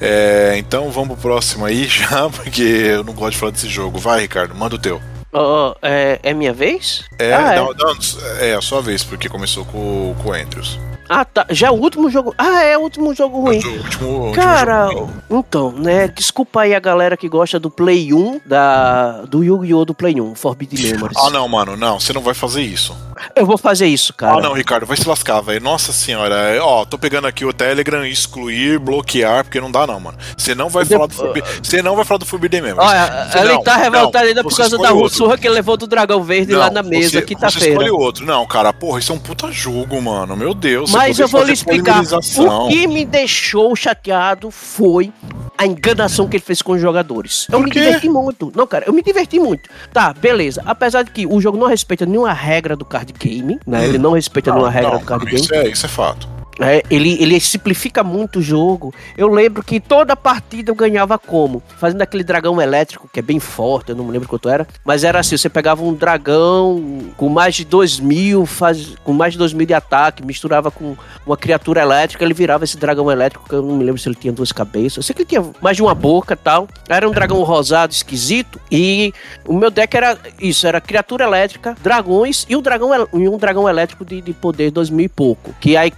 É, 0.00 0.54
então 0.56 0.90
vamos 0.90 1.10
pro 1.18 1.30
próximo 1.30 1.64
aí 1.64 1.84
já, 1.88 2.28
porque 2.28 2.62
eu 2.62 3.04
não 3.04 3.12
gosto 3.12 3.32
de 3.32 3.38
falar 3.38 3.52
desse 3.52 3.68
jogo. 3.68 3.96
Vai, 3.96 4.22
Ricardo, 4.22 4.56
manda 4.56 4.74
o 4.74 4.78
teu. 4.78 5.00
Oh, 5.32 5.74
é, 5.80 6.18
é 6.22 6.34
minha 6.34 6.52
vez? 6.52 7.04
É, 7.16 7.32
ah, 7.32 7.54
não, 7.54 7.70
é. 7.70 7.74
Não, 7.74 7.96
é 8.40 8.54
a 8.54 8.60
sua 8.60 8.82
vez, 8.82 9.04
porque 9.04 9.28
começou 9.28 9.64
com, 9.66 10.16
com 10.20 10.30
o 10.30 10.32
Andrews. 10.32 10.80
Ah, 11.08 11.24
tá. 11.24 11.46
Já 11.50 11.68
é 11.68 11.70
o 11.70 11.74
último 11.74 12.10
jogo. 12.10 12.34
Ah, 12.36 12.62
é 12.62 12.76
o 12.76 12.82
último 12.82 13.14
jogo 13.14 13.40
ruim. 13.40 13.60
O 13.60 13.70
último, 13.70 14.32
Cara, 14.32 14.88
jogo 14.88 15.10
então, 15.30 15.72
né? 15.72 16.08
Desculpa 16.08 16.62
aí 16.62 16.74
a 16.74 16.80
galera 16.80 17.16
que 17.16 17.28
gosta 17.28 17.58
do 17.58 17.70
Play 17.70 18.12
1, 18.12 18.40
da, 18.44 19.22
do 19.22 19.42
Yu-Gi-Oh! 19.42 19.84
do 19.84 19.94
Play 19.94 20.20
1, 20.20 20.34
Forbidden 20.34 20.92
Memories. 20.92 21.16
Ah, 21.16 21.30
não, 21.30 21.48
mano, 21.48 21.76
não. 21.76 21.98
Você 21.98 22.12
não 22.12 22.20
vai 22.20 22.34
fazer 22.34 22.62
isso. 22.62 22.96
Eu 23.34 23.46
vou 23.46 23.58
fazer 23.58 23.86
isso, 23.86 24.14
cara. 24.14 24.38
Ah, 24.38 24.40
não, 24.40 24.52
Ricardo, 24.52 24.86
vai 24.86 24.96
se 24.96 25.08
lascar, 25.08 25.40
velho. 25.40 25.60
Nossa 25.60 25.92
senhora. 25.92 26.34
É, 26.34 26.60
ó, 26.60 26.84
tô 26.84 26.98
pegando 26.98 27.26
aqui 27.26 27.44
o 27.44 27.52
Telegram, 27.52 28.04
excluir, 28.06 28.78
bloquear, 28.78 29.44
porque 29.44 29.60
não 29.60 29.70
dá, 29.70 29.86
não, 29.86 29.98
mano. 29.98 30.18
Você 30.36 30.54
não 30.54 30.68
vai 30.68 30.84
falar 30.84 31.06
do 31.06 31.14
Forbidden. 31.14 31.50
Você 31.62 31.82
não 31.82 31.96
vai 31.96 32.04
falar 32.04 32.18
do 32.18 32.26
Forbidden 32.26 32.62
Memories. 32.62 32.90
Olha, 32.90 33.28
ele 33.40 33.52
não, 33.54 33.62
tá 33.62 33.76
revoltado 33.76 34.26
ainda 34.26 34.42
por 34.42 34.56
causa 34.56 34.78
da 34.78 34.90
russurra 34.90 35.36
que 35.38 35.46
ele 35.46 35.54
levou 35.54 35.76
do 35.76 35.86
dragão 35.86 36.22
verde 36.22 36.52
não, 36.52 36.60
lá 36.60 36.70
na 36.70 36.82
mesa, 36.82 37.22
quinta-feira. 37.22 37.66
Você 37.66 37.70
escolhe 37.70 37.90
outro. 37.90 38.24
Não, 38.24 38.46
cara, 38.46 38.72
porra, 38.72 38.98
isso 38.98 39.12
é 39.12 39.14
um 39.14 39.18
puta 39.18 39.50
jogo, 39.50 40.00
mano. 40.00 40.36
Meu 40.36 40.54
Deus. 40.54 40.90
Mas 40.90 40.97
eu 41.18 41.28
vou 41.28 41.42
lhe 41.44 41.52
explicar. 41.52 42.02
O 42.02 42.68
que 42.68 42.86
me 42.86 43.04
deixou 43.04 43.74
chateado 43.76 44.50
foi 44.50 45.12
a 45.56 45.66
enganação 45.66 46.28
que 46.28 46.36
ele 46.36 46.44
fez 46.44 46.62
com 46.62 46.72
os 46.72 46.80
jogadores. 46.80 47.46
Eu 47.50 47.60
me 47.60 47.70
diverti 47.70 48.08
muito. 48.08 48.52
Não, 48.54 48.66
cara, 48.66 48.84
eu 48.86 48.92
me 48.92 49.02
diverti 49.02 49.40
muito. 49.40 49.68
Tá, 49.92 50.12
beleza. 50.12 50.62
Apesar 50.64 51.02
de 51.02 51.10
que 51.10 51.26
o 51.26 51.40
jogo 51.40 51.58
não 51.58 51.66
respeita 51.66 52.06
nenhuma 52.06 52.32
regra 52.32 52.76
do 52.76 52.84
card 52.84 53.12
game, 53.12 53.58
né? 53.66 53.80
Hum. 53.80 53.82
Ele 53.82 53.98
não 53.98 54.12
respeita 54.12 54.50
não, 54.50 54.58
nenhuma 54.58 54.72
regra 54.72 54.92
não, 54.92 54.98
do 55.00 55.04
card 55.04 55.24
game. 55.24 55.40
Isso 55.40 55.54
é, 55.54 55.68
isso 55.68 55.86
é 55.86 55.88
fato. 55.88 56.37
É, 56.60 56.82
ele, 56.90 57.16
ele 57.20 57.38
simplifica 57.40 58.02
muito 58.02 58.40
o 58.40 58.42
jogo. 58.42 58.92
Eu 59.16 59.28
lembro 59.28 59.62
que 59.62 59.80
toda 59.80 60.16
partida 60.16 60.70
eu 60.70 60.74
ganhava 60.74 61.18
como? 61.18 61.62
Fazendo 61.76 62.02
aquele 62.02 62.24
dragão 62.24 62.60
elétrico, 62.60 63.08
que 63.12 63.20
é 63.20 63.22
bem 63.22 63.38
forte, 63.38 63.90
eu 63.90 63.96
não 63.96 64.04
me 64.04 64.12
lembro 64.12 64.28
quanto 64.28 64.48
era. 64.48 64.66
Mas 64.84 65.04
era 65.04 65.20
assim: 65.20 65.36
você 65.36 65.48
pegava 65.48 65.82
um 65.82 65.94
dragão 65.94 67.12
com 67.16 67.28
mais 67.28 67.54
de 67.54 67.64
2 67.64 68.00
mil, 68.00 68.44
faz, 68.46 68.94
com 69.04 69.12
mais 69.12 69.32
de 69.32 69.38
2 69.38 69.52
mil 69.52 69.66
de 69.66 69.74
ataque, 69.74 70.24
misturava 70.24 70.70
com 70.70 70.96
uma 71.24 71.36
criatura 71.36 71.80
elétrica, 71.80 72.24
ele 72.24 72.34
virava 72.34 72.64
esse 72.64 72.76
dragão 72.76 73.10
elétrico, 73.10 73.48
que 73.48 73.54
eu 73.54 73.62
não 73.62 73.76
me 73.76 73.84
lembro 73.84 74.00
se 74.00 74.08
ele 74.08 74.16
tinha 74.16 74.32
duas 74.32 74.52
cabeças. 74.52 74.96
Eu 74.96 75.02
sei 75.02 75.14
que 75.14 75.22
ele 75.22 75.28
tinha 75.28 75.44
mais 75.60 75.76
de 75.76 75.82
uma 75.82 75.94
boca 75.94 76.36
tal. 76.36 76.68
Era 76.88 77.08
um 77.08 77.12
dragão 77.12 77.42
rosado 77.42 77.92
esquisito. 77.92 78.60
E 78.70 79.12
o 79.46 79.54
meu 79.54 79.70
deck 79.70 79.96
era 79.96 80.18
isso: 80.40 80.66
era 80.66 80.80
criatura 80.80 81.24
elétrica, 81.24 81.76
dragões 81.82 82.46
e 82.48 82.56
um 82.56 82.62
dragão, 82.62 82.90
e 83.14 83.28
um 83.28 83.36
dragão 83.36 83.68
elétrico 83.68 84.04
de, 84.04 84.20
de 84.20 84.32
poder 84.32 84.70
2 84.70 84.90
mil 84.90 85.06
e 85.06 85.08
pouco. 85.08 85.54
Que 85.60 85.76
aí, 85.76 85.92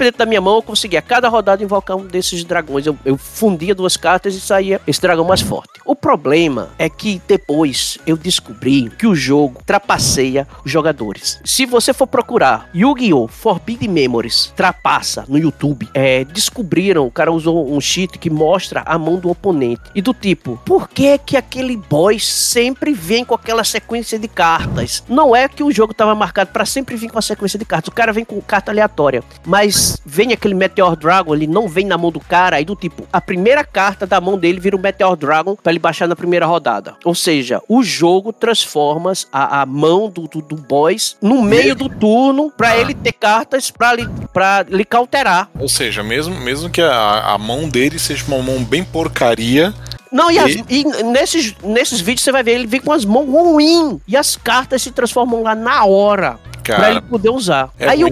independente 0.00 0.16
da 0.16 0.26
minha 0.26 0.40
mão, 0.40 0.56
eu 0.56 0.62
conseguia 0.62 1.02
cada 1.02 1.28
rodada 1.28 1.62
invocar 1.62 1.96
um 1.96 2.06
desses 2.06 2.42
dragões. 2.42 2.86
Eu, 2.86 2.96
eu 3.04 3.16
fundia 3.16 3.74
duas 3.74 3.96
cartas 3.96 4.34
e 4.34 4.40
saía 4.40 4.80
esse 4.86 5.00
dragão 5.00 5.24
mais 5.24 5.40
forte. 5.40 5.68
O 5.84 5.94
problema 5.94 6.70
é 6.78 6.88
que 6.88 7.20
depois 7.28 7.98
eu 8.06 8.16
descobri 8.16 8.90
que 8.90 9.06
o 9.06 9.14
jogo 9.14 9.60
trapaceia 9.64 10.46
os 10.64 10.70
jogadores. 10.70 11.40
Se 11.44 11.66
você 11.66 11.92
for 11.92 12.06
procurar 12.06 12.68
Yu-Gi-Oh! 12.74 13.28
Forbidden 13.28 13.88
Memories 13.88 14.52
trapaça 14.56 15.24
no 15.28 15.38
YouTube, 15.38 15.88
é, 15.92 16.24
descobriram, 16.24 17.06
o 17.06 17.10
cara 17.10 17.32
usou 17.32 17.72
um 17.72 17.80
cheat 17.80 18.18
que 18.18 18.30
mostra 18.30 18.82
a 18.86 18.98
mão 18.98 19.16
do 19.16 19.30
oponente. 19.30 19.82
E 19.94 20.00
do 20.00 20.14
tipo, 20.14 20.60
por 20.64 20.88
que 20.88 21.18
que 21.18 21.36
aquele 21.36 21.76
boss 21.76 22.26
sempre 22.26 22.92
vem 22.92 23.24
com 23.24 23.34
aquela 23.34 23.64
sequência 23.64 24.18
de 24.18 24.28
cartas? 24.28 25.02
Não 25.08 25.34
é 25.34 25.48
que 25.48 25.62
o 25.62 25.72
jogo 25.72 25.92
estava 25.92 26.14
marcado 26.14 26.50
para 26.52 26.64
sempre 26.64 26.96
vir 26.96 27.10
com 27.10 27.18
a 27.18 27.22
sequência 27.22 27.58
de 27.58 27.64
cartas. 27.64 27.88
O 27.88 27.94
cara 27.94 28.12
vem 28.12 28.24
com 28.24 28.40
carta 28.40 28.70
aleatória. 28.70 29.22
Mas 29.44 29.89
vem 30.04 30.32
aquele 30.32 30.54
Meteor 30.54 30.96
Dragon, 30.96 31.34
ele 31.34 31.46
não 31.46 31.68
vem 31.68 31.86
na 31.86 31.96
mão 31.96 32.10
do 32.10 32.20
cara, 32.20 32.56
aí 32.56 32.64
do 32.64 32.76
tipo, 32.76 33.06
a 33.12 33.20
primeira 33.20 33.64
carta 33.64 34.06
da 34.06 34.20
mão 34.20 34.38
dele 34.38 34.60
vira 34.60 34.76
o 34.76 34.80
Meteor 34.80 35.16
Dragon 35.16 35.56
para 35.56 35.72
ele 35.72 35.78
baixar 35.78 36.06
na 36.06 36.16
primeira 36.16 36.46
rodada. 36.46 36.96
Ou 37.04 37.14
seja, 37.14 37.60
o 37.68 37.82
jogo 37.82 38.32
transforma 38.32 39.12
a, 39.32 39.62
a 39.62 39.66
mão 39.66 40.08
do, 40.08 40.28
do, 40.28 40.40
do 40.42 40.56
boss 40.56 41.16
no 41.20 41.42
meio 41.42 41.74
do 41.74 41.88
turno 41.88 42.52
para 42.56 42.76
ele 42.76 42.94
ter 42.94 43.12
cartas 43.12 43.70
para 43.70 43.94
lhe, 43.94 44.08
pra 44.32 44.64
lhe 44.68 44.84
cauterar. 44.84 45.48
Ou 45.58 45.68
seja, 45.68 46.02
mesmo, 46.02 46.38
mesmo 46.40 46.70
que 46.70 46.80
a, 46.80 47.34
a 47.34 47.38
mão 47.38 47.68
dele 47.68 47.98
seja 47.98 48.24
uma 48.26 48.42
mão 48.42 48.62
bem 48.62 48.84
porcaria, 48.84 49.74
não, 50.12 50.28
e, 50.30 50.38
as, 50.38 50.52
e, 50.68 50.84
nesses, 51.04 51.54
nesses 51.62 52.00
vídeos 52.00 52.24
você 52.24 52.32
vai 52.32 52.42
ver 52.42 52.52
ele 52.52 52.66
vem 52.66 52.80
com 52.80 52.92
as 52.92 53.04
mãos 53.04 53.26
ruins 53.26 54.00
e 54.08 54.16
as 54.16 54.34
cartas 54.36 54.82
se 54.82 54.90
transformam 54.90 55.42
lá 55.42 55.54
na 55.54 55.84
hora 55.84 56.36
Cara, 56.64 56.78
pra 56.78 56.90
ele 56.90 57.00
poder 57.02 57.30
usar. 57.30 57.70
É 57.78 57.88
Aí 57.88 58.04
o. 58.04 58.08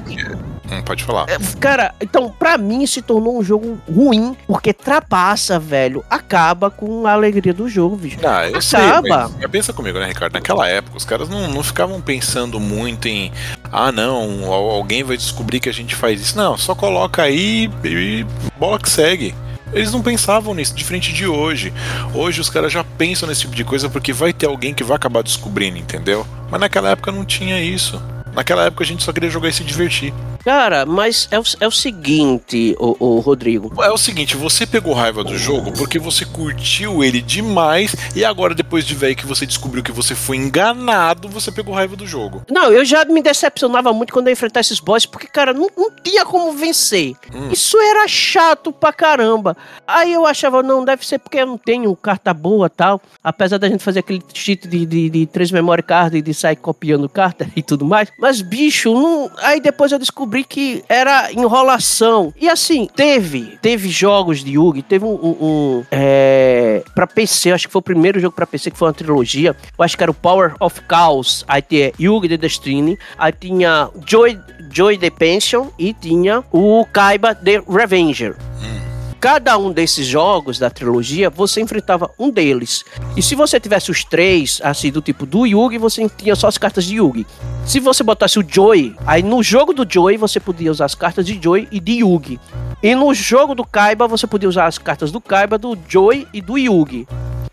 Hum, 0.71 0.83
pode 0.83 1.03
falar. 1.05 1.27
É, 1.29 1.39
cara, 1.59 1.95
então, 2.01 2.31
pra 2.31 2.59
mim 2.59 2.87
se 2.87 3.01
tornou 3.01 3.39
um 3.39 3.43
jogo 3.43 3.81
ruim, 3.91 4.37
porque 4.47 4.73
trapaça, 4.73 5.59
velho. 5.59 6.05
Acaba 6.11 6.71
com 6.71 7.07
a 7.07 7.13
alegria 7.13 7.55
do 7.55 7.69
jogo, 7.69 7.97
bicho. 7.97 8.19
Ah, 8.25 8.49
eu 8.49 8.59
acaba. 8.59 9.29
Sei, 9.29 9.49
pensa 9.49 9.73
comigo, 9.73 9.99
né, 9.99 10.07
Ricardo? 10.07 10.35
Naquela 10.35 10.69
época, 10.69 10.97
os 10.97 11.05
caras 11.05 11.29
não, 11.29 11.49
não 11.49 11.63
ficavam 11.63 12.01
pensando 12.01 12.61
muito 12.61 13.09
em. 13.09 13.33
Ah, 13.73 13.91
não, 13.91 14.45
alguém 14.53 15.03
vai 15.03 15.17
descobrir 15.17 15.61
que 15.61 15.69
a 15.69 15.73
gente 15.73 15.95
faz 15.95 16.21
isso. 16.21 16.37
Não, 16.37 16.57
só 16.57 16.75
coloca 16.75 17.23
aí 17.23 17.71
e 17.85 18.27
bola 18.59 18.79
que 18.79 18.91
segue. 18.91 19.35
Eles 19.73 19.93
não 19.93 20.03
pensavam 20.03 20.55
nisso, 20.55 20.75
diferente 20.75 21.13
de 21.13 21.27
hoje. 21.27 21.73
Hoje 22.15 22.41
os 22.41 22.49
caras 22.49 22.73
já 22.73 22.83
pensam 22.83 23.29
nesse 23.29 23.43
tipo 23.43 23.55
de 23.55 23.65
coisa 23.65 23.89
porque 23.89 24.13
vai 24.13 24.33
ter 24.33 24.47
alguém 24.47 24.73
que 24.73 24.83
vai 24.83 24.97
acabar 24.97 25.23
descobrindo, 25.23 25.79
entendeu? 25.79 26.27
Mas 26.51 26.61
naquela 26.61 26.91
época 26.91 27.13
não 27.13 27.25
tinha 27.25 27.61
isso. 27.61 28.01
Naquela 28.33 28.65
época 28.65 28.85
a 28.85 28.87
gente 28.87 29.03
só 29.03 29.13
queria 29.13 29.29
jogar 29.29 29.49
e 29.49 29.53
se 29.53 29.65
divertir. 29.65 30.15
Cara, 30.49 30.87
mas 30.87 31.29
é 31.31 31.39
o, 31.39 31.43
é 31.61 31.69
o 31.69 31.71
seguinte, 31.71 32.75
o, 32.81 32.97
o, 32.99 33.21
Rodrigo. 33.21 33.71
É 33.83 33.91
o 33.91 33.99
seguinte, 33.99 34.35
você 34.35 34.67
pegou 34.67 34.95
raiva 34.95 35.23
do 35.23 35.37
jogo 35.37 35.71
porque 35.73 35.99
você 35.99 36.25
curtiu 36.25 37.05
ele 37.05 37.21
demais 37.21 37.95
e 38.17 38.25
agora, 38.25 38.55
depois 38.55 38.87
de 38.87 38.95
ver 38.95 39.15
que 39.15 39.27
você 39.27 39.45
descobriu 39.45 39.83
que 39.83 39.93
você 39.93 40.15
foi 40.15 40.39
enganado, 40.39 41.29
você 41.29 41.53
pegou 41.53 41.75
raiva 41.75 41.95
do 41.97 42.07
jogo. 42.07 42.47
Não, 42.51 42.73
eu 42.73 42.83
já 42.83 43.05
me 43.05 43.21
decepcionava 43.21 43.93
muito 43.93 44.11
quando 44.11 44.29
eu 44.29 44.33
enfrentar 44.33 44.61
esses 44.61 44.81
bosses, 44.81 45.05
porque, 45.05 45.27
cara, 45.27 45.53
não, 45.53 45.69
não 45.77 45.91
tinha 46.03 46.25
como 46.25 46.51
vencer. 46.53 47.13
Hum. 47.31 47.51
Isso 47.53 47.77
era 47.77 48.09
chato 48.09 48.73
pra 48.73 48.91
caramba. 48.91 49.55
Aí 49.87 50.15
eu 50.15 50.25
achava, 50.25 50.63
não, 50.63 50.83
deve 50.83 51.07
ser 51.07 51.19
porque 51.19 51.41
eu 51.41 51.47
não 51.47 51.59
tenho 51.59 51.95
carta 51.95 52.33
boa 52.33 52.71
tal. 52.71 53.03
Apesar 53.23 53.59
da 53.59 53.69
gente 53.69 53.85
fazer 53.85 53.99
aquele 53.99 54.23
cheat 54.33 54.67
de, 54.67 54.87
de, 54.87 55.11
de 55.11 55.27
três 55.27 55.51
memory 55.51 55.83
card 55.83 56.17
e 56.17 56.23
de 56.23 56.33
sair 56.33 56.57
copiando 56.57 57.07
carta 57.07 57.47
e 57.55 57.63
tudo 57.63 57.85
mais. 57.85 58.11
Mas, 58.19 58.41
bicho, 58.41 58.95
não... 58.95 59.31
aí 59.43 59.61
depois 59.61 59.93
eu 59.93 59.99
descobri 59.99 60.38
descobri 60.39 60.45
que 60.45 60.85
era 60.89 61.33
enrolação. 61.33 62.33
E 62.39 62.49
assim, 62.49 62.89
teve, 62.95 63.59
teve 63.61 63.89
jogos 63.89 64.45
de 64.45 64.53
Yugi, 64.53 64.83
teve 64.83 65.05
um, 65.05 65.15
um, 65.15 65.37
um 65.41 65.85
é, 65.91 66.83
pra 66.95 67.07
PC, 67.07 67.53
acho 67.53 67.67
que 67.67 67.73
foi 67.73 67.81
o 67.81 67.83
primeiro 67.83 68.21
jogo 68.21 68.35
pra 68.35 68.47
PC 68.47 68.71
que 68.71 68.79
foi 68.79 68.89
uma 68.89 68.95
trilogia. 68.95 69.57
Eu 69.79 69.85
acho 69.85 69.97
que 69.97 70.03
era 70.03 70.11
o 70.11 70.15
Power 70.15 70.55
of 70.61 70.81
Chaos. 70.89 71.45
Aí 71.49 71.63
tinha 71.63 71.93
Yugi 72.01 72.29
The 72.29 72.37
Destiny, 72.37 72.99
aí 73.19 73.33
tinha 73.33 73.91
Joy, 74.07 74.39
Joy 74.71 74.99
the 74.99 75.11
Pension 75.11 75.69
e 75.79 75.93
tinha 75.93 76.45
o 76.53 76.87
Kaiba 76.93 77.35
The 77.35 77.63
Revenger. 77.69 78.37
Hum. 78.63 78.88
Cada 79.21 79.59
um 79.59 79.73
desses 79.73 80.07
jogos 80.07 80.61
da 80.61 80.71
trilogia, 80.71 81.29
você 81.29 81.61
enfrentava 81.61 82.09
um 82.17 82.31
deles. 82.31 82.85
E 83.17 83.23
se 83.23 83.35
você 83.35 83.59
tivesse 83.59 83.91
os 83.91 84.05
três, 84.05 84.61
assim, 84.63 84.93
do 84.93 85.03
tipo 85.03 85.27
do 85.27 85.45
Yugi, 85.45 85.77
você 85.77 86.09
tinha 86.09 86.37
só 86.37 86.47
as 86.47 86.57
cartas 86.57 86.85
de 86.85 86.97
Yugi. 86.97 87.27
Se 87.67 87.81
você 87.81 88.05
botasse 88.05 88.39
o 88.39 88.47
Joy, 88.49 88.95
aí 89.05 89.23
no 89.23 89.43
jogo 89.43 89.73
do 89.73 89.85
Joy 89.89 90.17
você 90.17 90.39
podia 90.39 90.71
usar 90.71 90.85
as 90.85 90.95
cartas 90.95 91.27
de 91.27 91.41
Joy 91.43 91.67
e 91.73 91.81
de 91.81 91.95
Yugi. 91.95 92.39
E 92.81 92.95
no 92.95 93.13
jogo 93.13 93.57
do 93.57 93.65
Kaiba 93.65 94.07
você 94.07 94.27
podia 94.27 94.49
usar 94.49 94.67
as 94.67 94.79
cartas 94.79 95.11
do 95.11 95.21
Kaiba, 95.21 95.59
do 95.59 95.77
Joy 95.89 96.27
e 96.33 96.41
do 96.41 96.57
Yugi 96.57 97.07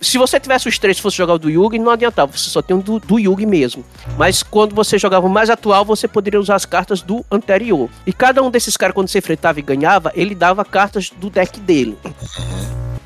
se 0.08 0.18
você 0.18 0.40
tivesse 0.40 0.68
os 0.68 0.78
três 0.78 0.98
e 0.98 1.02
fosse 1.02 1.18
jogar 1.18 1.34
o 1.34 1.40
do 1.40 1.50
Yugi, 1.50 1.80
não 1.80 1.92
adiantava, 1.92 2.32
você 2.32 2.50
só 2.50 2.62
tem 2.62 2.76
um 2.76 2.80
do, 2.80 3.00
do 3.00 3.20
Yugi 3.20 3.46
mesmo. 3.46 3.84
Mas 4.18 4.44
quando 4.44 4.76
você 4.76 4.98
jogava 4.98 5.26
o 5.26 5.30
mais 5.30 5.50
atual, 5.50 5.84
você 5.84 6.08
poderia 6.08 6.40
usar 6.40 6.56
as 6.56 6.66
cartas 6.66 7.02
do 7.02 7.26
anterior. 7.32 7.90
E 8.06 8.14
cada 8.14 8.42
um 8.44 8.52
desses 8.52 8.78
caras, 8.78 8.94
quando 8.94 9.08
você 9.08 9.20
enfrentava 9.20 9.60
e 9.60 9.64
ganhava, 9.64 10.12
ele 10.16 10.36
dava 10.36 10.64
cartas 10.64 11.10
do 11.10 11.30
deck 11.30 11.60
dele. 11.60 11.98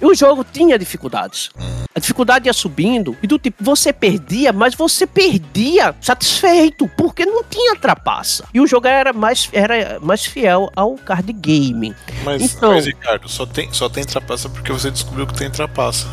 E 0.01 0.05
o 0.05 0.13
jogo 0.13 0.43
tinha 0.43 0.77
dificuldades. 0.79 1.49
A 1.93 1.99
dificuldade 1.99 2.47
ia 2.47 2.53
subindo 2.53 3.17
e 3.21 3.27
do 3.27 3.37
tipo, 3.37 3.63
você 3.63 3.91
perdia, 3.91 4.53
mas 4.53 4.75
você 4.75 5.05
perdia 5.05 5.93
satisfeito, 5.99 6.89
porque 6.95 7.25
não 7.25 7.43
tinha 7.43 7.75
trapaça. 7.75 8.45
E 8.53 8.61
o 8.61 8.67
jogo 8.67 8.87
era 8.87 9.11
mais, 9.11 9.49
era 9.51 9.99
mais 9.99 10.25
fiel 10.25 10.71
ao 10.75 10.95
card 10.95 11.33
game. 11.33 11.93
Mas, 12.23 12.55
então, 12.55 12.73
mas 12.73 12.85
Ricardo, 12.85 13.27
só 13.27 13.45
tem, 13.45 13.73
só 13.73 13.89
tem 13.89 14.03
trapaça 14.03 14.47
porque 14.47 14.71
você 14.71 14.89
descobriu 14.89 15.27
que 15.27 15.33
tem 15.33 15.49
trapaça. 15.49 16.07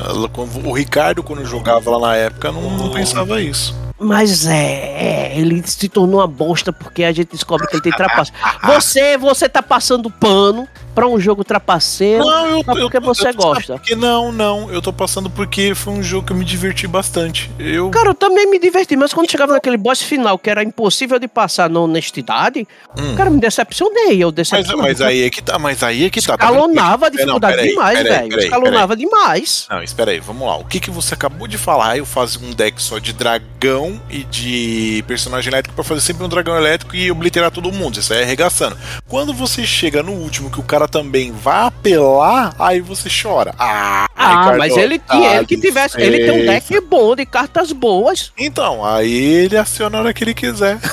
O 0.64 0.72
Ricardo, 0.72 1.22
quando 1.22 1.44
jogava 1.44 1.90
lá 1.90 2.08
na 2.08 2.16
época, 2.16 2.50
não, 2.50 2.70
não 2.76 2.90
pensava 2.90 3.40
isso. 3.40 3.85
Mas 3.98 4.46
é, 4.46 5.32
é, 5.32 5.38
ele 5.38 5.62
se 5.66 5.88
tornou 5.88 6.20
uma 6.20 6.26
bosta 6.26 6.70
porque 6.72 7.02
a 7.02 7.12
gente 7.12 7.30
descobre 7.32 7.66
que 7.66 7.76
ele 7.76 7.82
tem 7.82 7.92
trapaça. 7.92 8.30
Você, 8.64 9.16
você 9.16 9.48
tá 9.48 9.62
passando 9.62 10.10
pano 10.10 10.68
para 10.94 11.06
um 11.06 11.18
jogo 11.20 11.44
trapaceiro 11.44 12.24
não, 12.24 12.58
eu, 12.58 12.64
porque 12.64 12.96
eu, 12.96 13.02
você 13.02 13.28
eu, 13.28 13.34
gosta. 13.34 13.74
Porque 13.74 13.94
não, 13.94 14.32
não, 14.32 14.70
eu 14.70 14.82
tô 14.82 14.92
passando 14.92 15.30
porque 15.30 15.74
foi 15.74 15.94
um 15.94 16.02
jogo 16.02 16.26
que 16.26 16.32
eu 16.32 16.36
me 16.36 16.44
diverti 16.44 16.86
bastante. 16.86 17.50
Eu... 17.58 17.90
Cara, 17.90 18.10
eu 18.10 18.14
também 18.14 18.50
me 18.50 18.58
diverti, 18.58 18.96
mas 18.96 19.14
quando 19.14 19.30
chegava 19.30 19.52
naquele 19.52 19.76
boss 19.76 20.02
final 20.02 20.38
que 20.38 20.50
era 20.50 20.62
impossível 20.62 21.18
de 21.18 21.28
passar 21.28 21.68
na 21.70 21.80
honestidade, 21.80 22.66
hum. 22.98 23.14
cara, 23.14 23.30
me 23.30 23.40
decepcionei, 23.40 24.22
eu 24.22 24.30
decepcionei. 24.30 24.82
Mas, 24.82 25.00
mas 25.00 25.08
aí 25.08 25.22
é 25.22 25.30
que 25.30 25.42
tá, 25.42 25.58
mas 25.58 25.82
aí 25.82 26.04
é 26.04 26.10
que 26.10 26.20
tá. 26.20 26.34
Escalonava 26.34 27.06
a 27.06 27.08
dificuldade 27.08 27.56
não, 27.56 27.64
demais, 27.64 28.02
velho. 28.02 28.38
Escalonava 28.38 28.96
demais. 28.96 29.66
Não, 29.70 29.82
espera 29.82 30.10
aí, 30.10 30.20
vamos 30.20 30.46
lá. 30.46 30.56
O 30.56 30.64
que 30.64 30.80
que 30.80 30.90
você 30.90 31.14
acabou 31.14 31.46
de 31.46 31.56
falar? 31.56 31.96
Eu 31.96 32.06
fazia 32.06 32.46
um 32.46 32.52
deck 32.52 32.82
só 32.82 32.98
de 32.98 33.12
dragão 33.12 33.85
e 34.10 34.24
de 34.24 35.04
personagem 35.06 35.52
elétrico 35.52 35.74
para 35.74 35.84
fazer 35.84 36.00
sempre 36.00 36.24
um 36.24 36.28
dragão 36.28 36.56
elétrico 36.56 36.94
e 36.94 37.10
obliterar 37.10 37.50
todo 37.50 37.72
mundo. 37.72 37.98
Isso 37.98 38.12
aí 38.12 38.20
é 38.20 38.22
arregaçando. 38.22 38.76
Quando 39.08 39.32
você 39.32 39.64
chega 39.64 40.02
no 40.02 40.12
último 40.12 40.50
que 40.50 40.60
o 40.60 40.62
cara 40.62 40.88
também 40.88 41.32
vai 41.32 41.66
apelar, 41.66 42.54
aí 42.58 42.80
você 42.80 43.08
chora. 43.10 43.54
Ah, 43.58 44.06
ah 44.16 44.28
Ricardo, 44.28 44.58
mas 44.58 44.76
ele 44.76 44.98
tinha, 44.98 45.36
ele 45.36 45.46
que 45.46 45.56
tivesse, 45.58 46.00
ele 46.00 46.18
tem 46.18 46.30
um 46.30 46.46
deck 46.46 46.80
bom 46.80 47.14
de 47.14 47.26
cartas 47.26 47.72
boas. 47.72 48.32
Então, 48.38 48.84
aí 48.84 49.12
ele 49.12 49.56
aciona 49.56 49.98
a 49.98 50.00
hora 50.00 50.14
que 50.14 50.24
ele 50.24 50.34
quiser. 50.34 50.78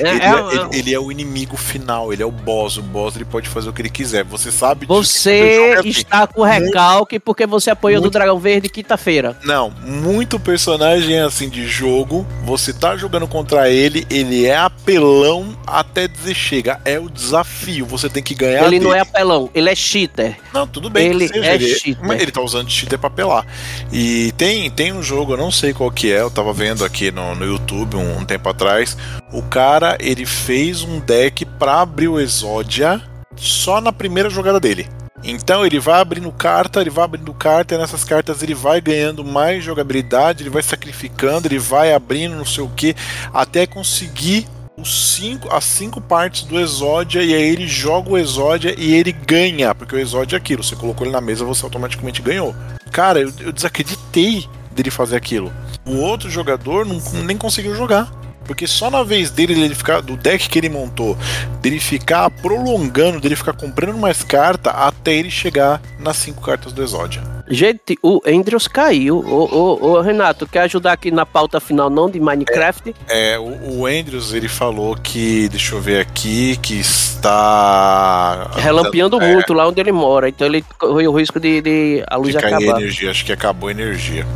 É, 0.00 0.10
ele, 0.10 0.22
é, 0.22 0.26
é, 0.26 0.30
ele, 0.30 0.78
ele, 0.78 0.94
é 0.94 0.98
o 0.98 1.10
inimigo 1.10 1.56
final, 1.56 2.12
ele 2.12 2.22
é 2.22 2.26
o 2.26 2.30
boss. 2.30 2.76
O 2.76 2.82
boss 2.82 3.16
ele 3.16 3.24
pode 3.24 3.48
fazer 3.48 3.68
o 3.68 3.72
que 3.72 3.82
ele 3.82 3.90
quiser. 3.90 4.24
Você 4.24 4.50
sabe 4.50 4.86
Você 4.86 5.74
assim. 5.78 5.88
está 5.88 6.26
com 6.26 6.42
recalque 6.42 7.18
porque 7.18 7.46
você 7.46 7.70
apoiou 7.70 8.00
muito... 8.00 8.10
do 8.10 8.18
Dragão 8.18 8.38
Verde 8.38 8.68
quinta-feira. 8.68 9.36
Não, 9.44 9.70
muito 9.70 10.38
personagem 10.38 11.18
assim 11.20 11.48
de 11.48 11.66
jogo. 11.76 12.26
Você 12.44 12.72
tá 12.72 12.96
jogando 12.96 13.26
contra 13.26 13.68
ele, 13.68 14.06
ele 14.08 14.46
é 14.46 14.56
apelão 14.56 15.56
até 15.66 16.06
dizer 16.06 16.34
chega. 16.34 16.80
É 16.84 16.98
o 16.98 17.10
desafio. 17.10 17.84
Você 17.86 18.08
tem 18.08 18.22
que 18.22 18.34
ganhar. 18.34 18.64
Ele 18.66 18.76
ele 18.76 18.84
não 18.84 18.94
é 18.94 19.00
apelão, 19.00 19.50
ele 19.54 19.70
é 19.70 19.74
cheater. 19.74 20.38
Não, 20.52 20.66
tudo 20.66 20.88
bem. 20.88 21.10
Ele 21.10 21.28
seja, 21.28 21.46
é 21.46 21.54
ele, 21.54 21.74
cheater. 21.74 22.06
Mas 22.06 22.22
ele 22.22 22.30
tá 22.30 22.40
usando 22.40 22.70
cheater 22.70 22.98
pra 22.98 23.08
apelar. 23.08 23.46
E 23.92 24.32
tem, 24.36 24.70
tem 24.70 24.92
um 24.92 25.02
jogo, 25.02 25.32
eu 25.32 25.36
não 25.36 25.50
sei 25.50 25.72
qual 25.72 25.90
que 25.90 26.12
é, 26.12 26.20
eu 26.20 26.30
tava 26.30 26.52
vendo 26.52 26.84
aqui 26.84 27.10
no, 27.10 27.34
no 27.34 27.44
YouTube 27.44 27.96
um, 27.96 28.18
um 28.18 28.24
tempo 28.24 28.48
atrás. 28.48 28.96
O 29.32 29.42
cara, 29.42 29.96
ele 30.00 30.26
fez 30.26 30.82
um 30.82 31.00
deck 31.00 31.44
pra 31.44 31.80
abrir 31.80 32.08
o 32.08 32.20
Exodia 32.20 33.00
só 33.36 33.80
na 33.80 33.92
primeira 33.92 34.30
jogada 34.30 34.60
dele. 34.60 34.86
Então 35.24 35.64
ele 35.64 35.80
vai 35.80 36.00
abrindo 36.00 36.30
carta, 36.30 36.80
ele 36.80 36.90
vai 36.90 37.04
abrindo 37.04 37.32
carta, 37.32 37.74
e 37.74 37.78
nessas 37.78 38.04
cartas 38.04 38.42
ele 38.42 38.54
vai 38.54 38.80
ganhando 38.80 39.24
mais 39.24 39.64
jogabilidade, 39.64 40.42
ele 40.42 40.50
vai 40.50 40.62
sacrificando, 40.62 41.48
ele 41.48 41.58
vai 41.58 41.92
abrindo 41.92 42.36
não 42.36 42.44
sei 42.44 42.64
o 42.64 42.68
que, 42.68 42.94
até 43.32 43.66
conseguir 43.66 44.46
os 44.76 45.14
cinco, 45.14 45.52
as 45.52 45.64
cinco 45.64 46.00
partes 46.00 46.42
do 46.42 46.60
Exódia 46.60 47.22
e 47.22 47.34
aí 47.34 47.42
ele 47.42 47.66
joga 47.66 48.10
o 48.10 48.18
Exódia 48.18 48.74
e 48.76 48.94
ele 48.94 49.10
ganha, 49.10 49.74
porque 49.74 49.96
o 49.96 49.98
Exódia 49.98 50.36
é 50.36 50.38
aquilo, 50.38 50.62
você 50.62 50.76
colocou 50.76 51.06
ele 51.06 51.12
na 51.12 51.20
mesa, 51.20 51.44
você 51.44 51.64
automaticamente 51.64 52.20
ganhou. 52.20 52.54
Cara, 52.92 53.20
eu, 53.20 53.32
eu 53.40 53.52
desacreditei 53.52 54.46
dele 54.70 54.90
fazer 54.90 55.16
aquilo. 55.16 55.52
O 55.84 55.96
outro 55.96 56.28
jogador 56.28 56.84
não, 56.84 57.00
nem 57.24 57.36
conseguiu 57.36 57.74
jogar. 57.74 58.10
Porque 58.46 58.66
só 58.66 58.90
na 58.90 59.02
vez 59.02 59.30
dele, 59.30 59.60
ele 59.60 59.74
ficar, 59.74 60.00
do 60.00 60.16
deck 60.16 60.48
que 60.48 60.58
ele 60.58 60.68
montou, 60.68 61.16
dele 61.60 61.80
ficar 61.80 62.30
prolongando, 62.30 63.20
dele 63.20 63.36
ficar 63.36 63.52
comprando 63.52 63.98
mais 63.98 64.22
carta 64.22 64.70
até 64.70 65.14
ele 65.14 65.30
chegar 65.30 65.80
nas 65.98 66.16
cinco 66.16 66.42
cartas 66.42 66.72
do 66.72 66.82
Exódia. 66.82 67.22
Gente, 67.48 67.96
o 68.02 68.20
Andrews 68.26 68.66
caiu. 68.66 69.18
Ô, 69.18 69.44
ô, 69.44 69.90
ô, 69.90 70.00
Renato, 70.00 70.46
quer 70.46 70.62
ajudar 70.62 70.92
aqui 70.92 71.10
na 71.10 71.24
pauta 71.24 71.60
final 71.60 71.88
não 71.88 72.10
de 72.10 72.18
Minecraft? 72.18 72.94
É, 73.08 73.38
o, 73.38 73.80
o 73.80 73.86
Andrews, 73.86 74.32
ele 74.32 74.48
falou 74.48 74.96
que, 74.96 75.48
deixa 75.48 75.74
eu 75.74 75.80
ver 75.80 76.00
aqui, 76.00 76.56
que 76.56 76.74
está... 76.74 78.50
Relampeando 78.56 79.20
é, 79.22 79.32
muito 79.32 79.52
lá 79.52 79.68
onde 79.68 79.80
ele 79.80 79.92
mora, 79.92 80.28
então 80.28 80.46
ele 80.46 80.64
correu 80.78 81.12
o 81.12 81.16
risco 81.16 81.38
de, 81.38 81.60
de 81.60 82.04
a 82.08 82.16
luz 82.16 82.32
de 82.32 82.38
cair 82.38 82.54
acabar. 82.54 82.80
energia, 82.80 83.10
acho 83.10 83.24
que 83.24 83.32
acabou 83.32 83.68
a 83.68 83.72
energia. 83.72 84.26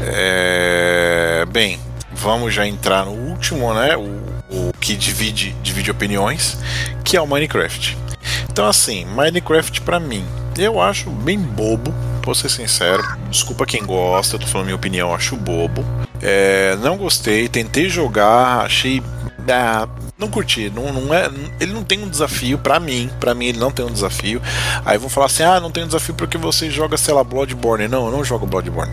É, 0.00 1.46
bem, 1.48 1.78
vamos 2.16 2.54
já 2.54 2.66
entrar 2.66 3.04
no 3.04 3.12
último, 3.12 3.72
né? 3.74 3.96
O, 3.96 4.68
o 4.68 4.72
que 4.80 4.96
divide, 4.96 5.54
divide 5.62 5.90
opiniões, 5.90 6.58
que 7.04 7.16
é 7.16 7.20
o 7.20 7.26
Minecraft. 7.26 7.96
Então, 8.50 8.66
assim, 8.66 9.04
Minecraft 9.04 9.82
pra 9.82 10.00
mim, 10.00 10.24
eu 10.58 10.80
acho 10.80 11.10
bem 11.10 11.38
bobo, 11.38 11.94
vou 12.24 12.34
ser 12.34 12.48
sincero. 12.48 13.02
Desculpa 13.30 13.66
quem 13.66 13.84
gosta, 13.84 14.36
eu 14.36 14.40
tô 14.40 14.46
falando 14.46 14.66
minha 14.66 14.76
opinião, 14.76 15.14
acho 15.14 15.36
bobo. 15.36 15.84
É, 16.22 16.76
não 16.76 16.96
gostei, 16.96 17.48
tentei 17.48 17.88
jogar, 17.88 18.64
achei. 18.64 19.02
Ah, 19.48 19.86
não 20.18 20.28
curti, 20.28 20.70
não, 20.70 20.92
não 20.92 21.14
é, 21.14 21.30
ele 21.60 21.72
não 21.72 21.84
tem 21.84 22.02
um 22.02 22.08
desafio 22.08 22.58
para 22.58 22.80
mim, 22.80 23.10
para 23.20 23.34
mim 23.34 23.46
ele 23.46 23.58
não 23.58 23.70
tem 23.70 23.84
um 23.84 23.90
desafio. 23.90 24.40
Aí 24.84 24.96
vão 24.98 25.08
falar 25.08 25.26
assim: 25.26 25.42
"Ah, 25.42 25.60
não 25.60 25.70
tem 25.70 25.84
um 25.84 25.86
desafio 25.86 26.14
porque 26.14 26.38
você 26.38 26.70
joga, 26.70 26.96
sei 26.96 27.12
lá, 27.12 27.22
Bloodborne". 27.22 27.88
Não, 27.88 28.06
eu 28.06 28.12
não 28.12 28.24
jogo 28.24 28.46
Bloodborne. 28.46 28.92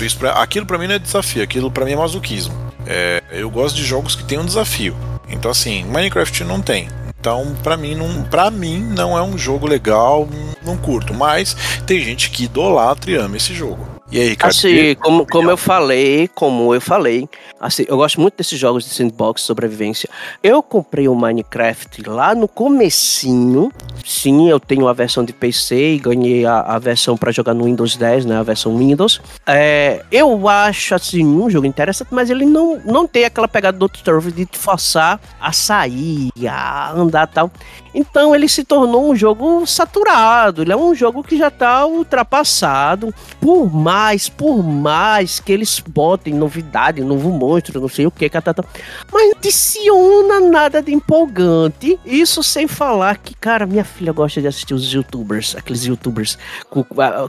Isso 0.00 0.18
pra, 0.18 0.32
aquilo 0.42 0.66
para 0.66 0.78
mim 0.78 0.86
não 0.86 0.94
é 0.94 0.98
desafio, 0.98 1.42
aquilo 1.42 1.70
para 1.70 1.84
mim 1.84 1.92
é 1.92 1.96
masoquismo. 1.96 2.54
É, 2.86 3.22
eu 3.30 3.50
gosto 3.50 3.76
de 3.76 3.84
jogos 3.84 4.14
que 4.14 4.24
tem 4.24 4.38
um 4.38 4.44
desafio. 4.44 4.96
Então 5.28 5.50
assim, 5.50 5.84
Minecraft 5.84 6.44
não 6.44 6.60
tem. 6.60 6.88
Então, 7.18 7.56
para 7.60 7.76
mim, 7.76 7.96
não, 7.96 8.22
para 8.22 8.52
mim, 8.52 8.78
não 8.78 9.18
é 9.18 9.22
um 9.22 9.36
jogo 9.36 9.66
legal, 9.66 10.28
não 10.64 10.76
curto. 10.76 11.12
Mas 11.12 11.56
tem 11.84 12.00
gente 12.00 12.30
que 12.30 12.44
idolatra 12.44 13.10
e 13.10 13.16
ama 13.16 13.36
esse 13.36 13.52
jogo. 13.52 13.95
E 14.10 14.20
aí, 14.20 14.28
Ricardo? 14.28 14.52
Assim, 14.52 14.94
como, 14.96 15.26
como 15.26 15.50
eu 15.50 15.56
falei, 15.56 16.28
como 16.28 16.72
eu 16.72 16.80
falei, 16.80 17.28
assim, 17.60 17.84
eu 17.88 17.96
gosto 17.96 18.20
muito 18.20 18.36
desses 18.36 18.58
jogos 18.58 18.84
de 18.84 18.90
sandbox, 18.90 19.42
sobrevivência. 19.42 20.08
Eu 20.42 20.62
comprei 20.62 21.08
o 21.08 21.14
Minecraft 21.14 22.08
lá 22.08 22.34
no 22.34 22.46
comecinho. 22.46 23.72
Sim, 24.04 24.48
eu 24.48 24.60
tenho 24.60 24.86
a 24.86 24.92
versão 24.92 25.24
de 25.24 25.32
PC 25.32 25.94
e 25.94 25.98
ganhei 25.98 26.46
a, 26.46 26.60
a 26.60 26.78
versão 26.78 27.16
para 27.16 27.32
jogar 27.32 27.52
no 27.52 27.64
Windows 27.64 27.96
10, 27.96 28.26
né? 28.26 28.38
A 28.38 28.44
versão 28.44 28.76
Windows. 28.78 29.20
É, 29.44 30.04
eu 30.12 30.48
acho, 30.48 30.94
assim, 30.94 31.26
um 31.26 31.50
jogo 31.50 31.66
interessante, 31.66 32.08
mas 32.12 32.30
ele 32.30 32.46
não, 32.46 32.80
não 32.84 33.08
tem 33.08 33.24
aquela 33.24 33.48
pegada 33.48 33.76
do 33.76 33.88
Turf 33.88 34.30
de 34.30 34.46
te 34.46 34.56
forçar 34.56 35.20
a 35.40 35.50
sair, 35.50 36.30
a 36.48 36.92
andar 36.92 37.28
e 37.28 37.34
tal. 37.34 37.50
Então 37.92 38.34
ele 38.34 38.46
se 38.46 38.62
tornou 38.62 39.10
um 39.10 39.16
jogo 39.16 39.66
saturado. 39.66 40.62
Ele 40.62 40.70
é 40.72 40.76
um 40.76 40.94
jogo 40.94 41.24
que 41.24 41.36
já 41.36 41.50
tá 41.50 41.86
ultrapassado. 41.86 43.12
Por 43.40 43.74
mais, 43.74 43.95
por 44.28 44.62
mais 44.62 45.40
que 45.40 45.52
eles 45.52 45.80
botem 45.80 46.34
novidade, 46.34 47.02
novo 47.02 47.30
monstro, 47.30 47.80
não 47.80 47.88
sei 47.88 48.06
o 48.06 48.10
que, 48.10 48.28
catata. 48.28 48.64
Mas 49.12 49.30
não 49.30 49.38
adiciona 49.38 50.40
nada 50.40 50.82
de 50.82 50.92
empolgante. 50.92 51.98
Isso 52.04 52.42
sem 52.42 52.66
falar 52.66 53.16
que, 53.16 53.34
cara, 53.34 53.66
minha 53.66 53.84
filha 53.84 54.12
gosta 54.12 54.40
de 54.40 54.46
assistir 54.46 54.74
os 54.74 54.92
youtubers, 54.92 55.56
aqueles 55.56 55.84
youtubers 55.84 56.38
com, 56.68 56.84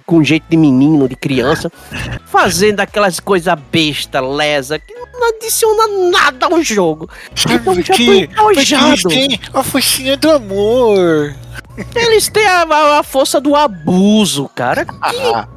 com 0.06 0.24
jeito 0.24 0.46
de 0.50 0.58
menino, 0.58 1.08
de 1.08 1.16
criança, 1.16 1.72
fazendo 2.28 2.80
aquelas 2.82 3.20
coisas 3.20 3.54
besta, 3.72 4.20
lesa, 4.20 4.78
que 4.78 4.94
não 4.94 5.30
adiciona 5.30 6.12
nada 6.12 6.48
ao 6.48 6.62
jogo. 6.62 7.10
Então 7.32 7.76
já 7.82 7.94
tô 7.94 8.12
enojado. 8.22 9.10
A 9.54 9.64
focinha 9.64 10.18
do 10.18 10.32
amor. 10.32 11.36
Eles 11.96 12.28
têm 12.28 12.46
a, 12.46 12.64
a, 12.64 13.00
a 13.00 13.04
força 13.04 13.40
do 13.40 13.56
abuso, 13.56 14.50
cara. 14.54 14.86
Que... 15.08 15.57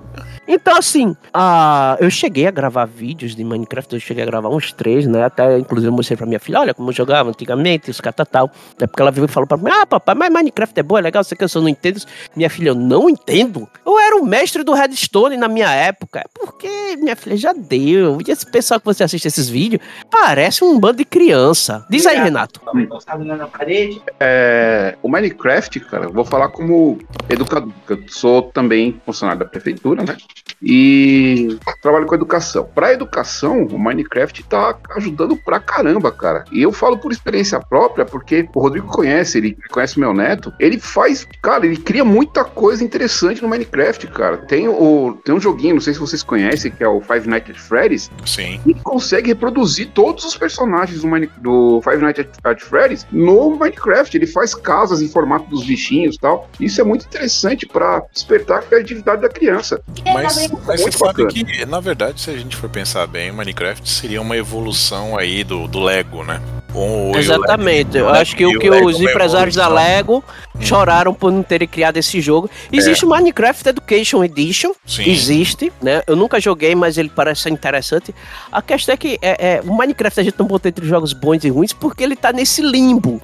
Então, 0.52 0.76
assim, 0.76 1.10
uh, 1.10 1.94
eu 2.00 2.10
cheguei 2.10 2.48
a 2.48 2.50
gravar 2.50 2.84
vídeos 2.84 3.36
de 3.36 3.44
Minecraft, 3.44 3.94
eu 3.94 4.00
cheguei 4.00 4.24
a 4.24 4.26
gravar 4.26 4.48
uns 4.48 4.72
três, 4.72 5.06
né? 5.06 5.22
Até, 5.22 5.56
inclusive, 5.56 5.88
eu 5.88 5.92
mostrei 5.94 6.16
pra 6.16 6.26
minha 6.26 6.40
filha, 6.40 6.58
olha 6.58 6.74
como 6.74 6.90
eu 6.90 6.92
jogava 6.92 7.30
antigamente, 7.30 7.88
os 7.88 8.00
catatal. 8.00 8.50
É 8.80 8.84
porque 8.84 9.00
ela 9.00 9.12
veio 9.12 9.26
e 9.26 9.28
falou 9.28 9.46
pra 9.46 9.56
mim, 9.56 9.70
ah, 9.70 9.86
papai, 9.86 10.16
mas 10.16 10.32
Minecraft 10.32 10.80
é 10.80 10.82
bom, 10.82 10.98
é 10.98 11.02
legal, 11.02 11.22
você 11.22 11.36
que 11.36 11.44
eu 11.44 11.48
só 11.48 11.60
não 11.60 11.68
entendo. 11.68 12.00
Minha 12.34 12.50
filha, 12.50 12.70
eu 12.70 12.74
não 12.74 13.08
entendo. 13.08 13.68
Eu 13.86 13.96
era 13.96 14.16
o 14.16 14.26
mestre 14.26 14.64
do 14.64 14.72
Redstone 14.72 15.36
na 15.36 15.46
minha 15.46 15.70
época. 15.70 16.18
É 16.18 16.24
porque, 16.34 16.96
minha 16.96 17.14
filha, 17.14 17.36
já 17.36 17.52
deu. 17.52 18.18
E 18.26 18.28
esse 18.28 18.50
pessoal 18.50 18.80
que 18.80 18.86
você 18.86 19.04
assiste 19.04 19.28
esses 19.28 19.48
vídeos, 19.48 19.80
parece 20.10 20.64
um 20.64 20.80
bando 20.80 20.96
de 20.96 21.04
criança. 21.04 21.86
Diz 21.88 22.06
aí, 22.06 22.18
Renato. 22.18 22.60
É, 24.18 24.96
o 25.00 25.08
Minecraft, 25.08 25.78
cara, 25.78 26.06
eu 26.06 26.12
vou 26.12 26.24
falar 26.24 26.48
como 26.48 26.98
educador, 27.28 27.72
eu 27.88 28.02
sou 28.08 28.42
também 28.42 29.00
funcionário 29.06 29.38
da 29.38 29.46
prefeitura, 29.46 30.02
né? 30.02 30.16
E 30.62 31.58
trabalho 31.82 32.06
com 32.06 32.14
educação. 32.14 32.68
Para 32.74 32.92
educação, 32.92 33.64
o 33.64 33.78
Minecraft 33.78 34.42
tá 34.44 34.76
ajudando 34.96 35.36
pra 35.36 35.60
caramba, 35.60 36.10
cara. 36.12 36.44
E 36.52 36.62
eu 36.62 36.72
falo 36.72 36.98
por 36.98 37.12
experiência 37.12 37.60
própria, 37.60 38.04
porque 38.04 38.48
o 38.54 38.60
Rodrigo 38.60 38.86
conhece, 38.88 39.38
ele 39.38 39.56
conhece 39.70 39.98
meu 39.98 40.12
neto. 40.12 40.52
Ele 40.58 40.78
faz, 40.78 41.26
cara, 41.42 41.66
ele 41.66 41.76
cria 41.76 42.04
muita 42.04 42.44
coisa 42.44 42.84
interessante 42.84 43.42
no 43.42 43.48
Minecraft, 43.48 44.06
cara. 44.08 44.38
Tem, 44.38 44.68
o, 44.68 45.18
tem 45.24 45.34
um 45.34 45.40
joguinho, 45.40 45.74
não 45.74 45.80
sei 45.80 45.94
se 45.94 46.00
vocês 46.00 46.22
conhecem, 46.22 46.70
que 46.70 46.82
é 46.82 46.88
o 46.88 47.00
Five 47.00 47.28
Nights 47.28 47.50
at 47.50 47.58
Freddy's. 47.58 48.10
Sim. 48.24 48.60
Ele 48.64 48.78
consegue 48.82 49.28
reproduzir 49.28 49.90
todos 49.92 50.24
os 50.24 50.36
personagens 50.36 51.02
do, 51.02 51.08
Mine, 51.08 51.30
do 51.38 51.80
Five 51.82 52.02
Nights 52.02 52.26
at 52.44 52.60
Freddy's 52.60 53.06
no 53.10 53.56
Minecraft. 53.56 54.16
Ele 54.16 54.26
faz 54.26 54.54
casas 54.54 55.02
em 55.02 55.08
formato 55.08 55.48
dos 55.48 55.64
bichinhos 55.64 56.16
e 56.16 56.18
tal. 56.18 56.48
Isso 56.58 56.80
é 56.80 56.84
muito 56.84 57.06
interessante 57.06 57.66
para 57.66 58.02
despertar 58.12 58.58
a 58.58 58.62
criatividade 58.62 59.22
da 59.22 59.28
criança. 59.28 59.82
Mas, 60.04 60.39
mas 60.66 60.80
você 60.80 60.92
sabe 60.92 61.26
que, 61.26 61.66
na 61.66 61.80
verdade, 61.80 62.20
se 62.20 62.30
a 62.30 62.36
gente 62.36 62.56
for 62.56 62.68
pensar 62.68 63.06
bem, 63.06 63.32
Minecraft 63.32 63.88
seria 63.88 64.20
uma 64.20 64.36
evolução 64.36 65.16
aí 65.16 65.44
do, 65.44 65.66
do 65.66 65.80
Lego, 65.80 66.24
né? 66.24 66.40
O, 66.74 67.16
Exatamente. 67.16 67.98
Eu 67.98 68.08
acho 68.08 68.36
que 68.36 68.46
o 68.46 68.58
que 68.58 68.70
os 68.70 69.00
empresários 69.00 69.56
da 69.56 69.68
Lego 69.68 70.22
hum. 70.54 70.60
choraram 70.60 71.12
por 71.12 71.32
não 71.32 71.42
terem 71.42 71.66
criado 71.66 71.96
esse 71.96 72.20
jogo. 72.20 72.48
Existe 72.72 73.04
é. 73.04 73.06
o 73.06 73.10
Minecraft 73.10 73.68
Education 73.68 74.22
Edition. 74.22 74.72
Sim. 74.86 75.10
Existe, 75.10 75.72
né? 75.82 76.02
Eu 76.06 76.14
nunca 76.14 76.40
joguei, 76.40 76.74
mas 76.74 76.96
ele 76.96 77.10
parece 77.14 77.50
interessante. 77.50 78.14
A 78.52 78.62
questão 78.62 78.92
é 78.92 78.96
que 78.96 79.18
é, 79.20 79.54
é, 79.54 79.60
o 79.64 79.76
Minecraft 79.76 80.20
a 80.20 80.22
gente 80.22 80.38
não 80.38 80.46
botou 80.46 80.68
entre 80.68 80.86
jogos 80.86 81.12
bons 81.12 81.44
e 81.44 81.48
ruins 81.48 81.72
porque 81.72 82.04
ele 82.04 82.14
tá 82.14 82.32
nesse 82.32 82.62
limbo 82.62 83.20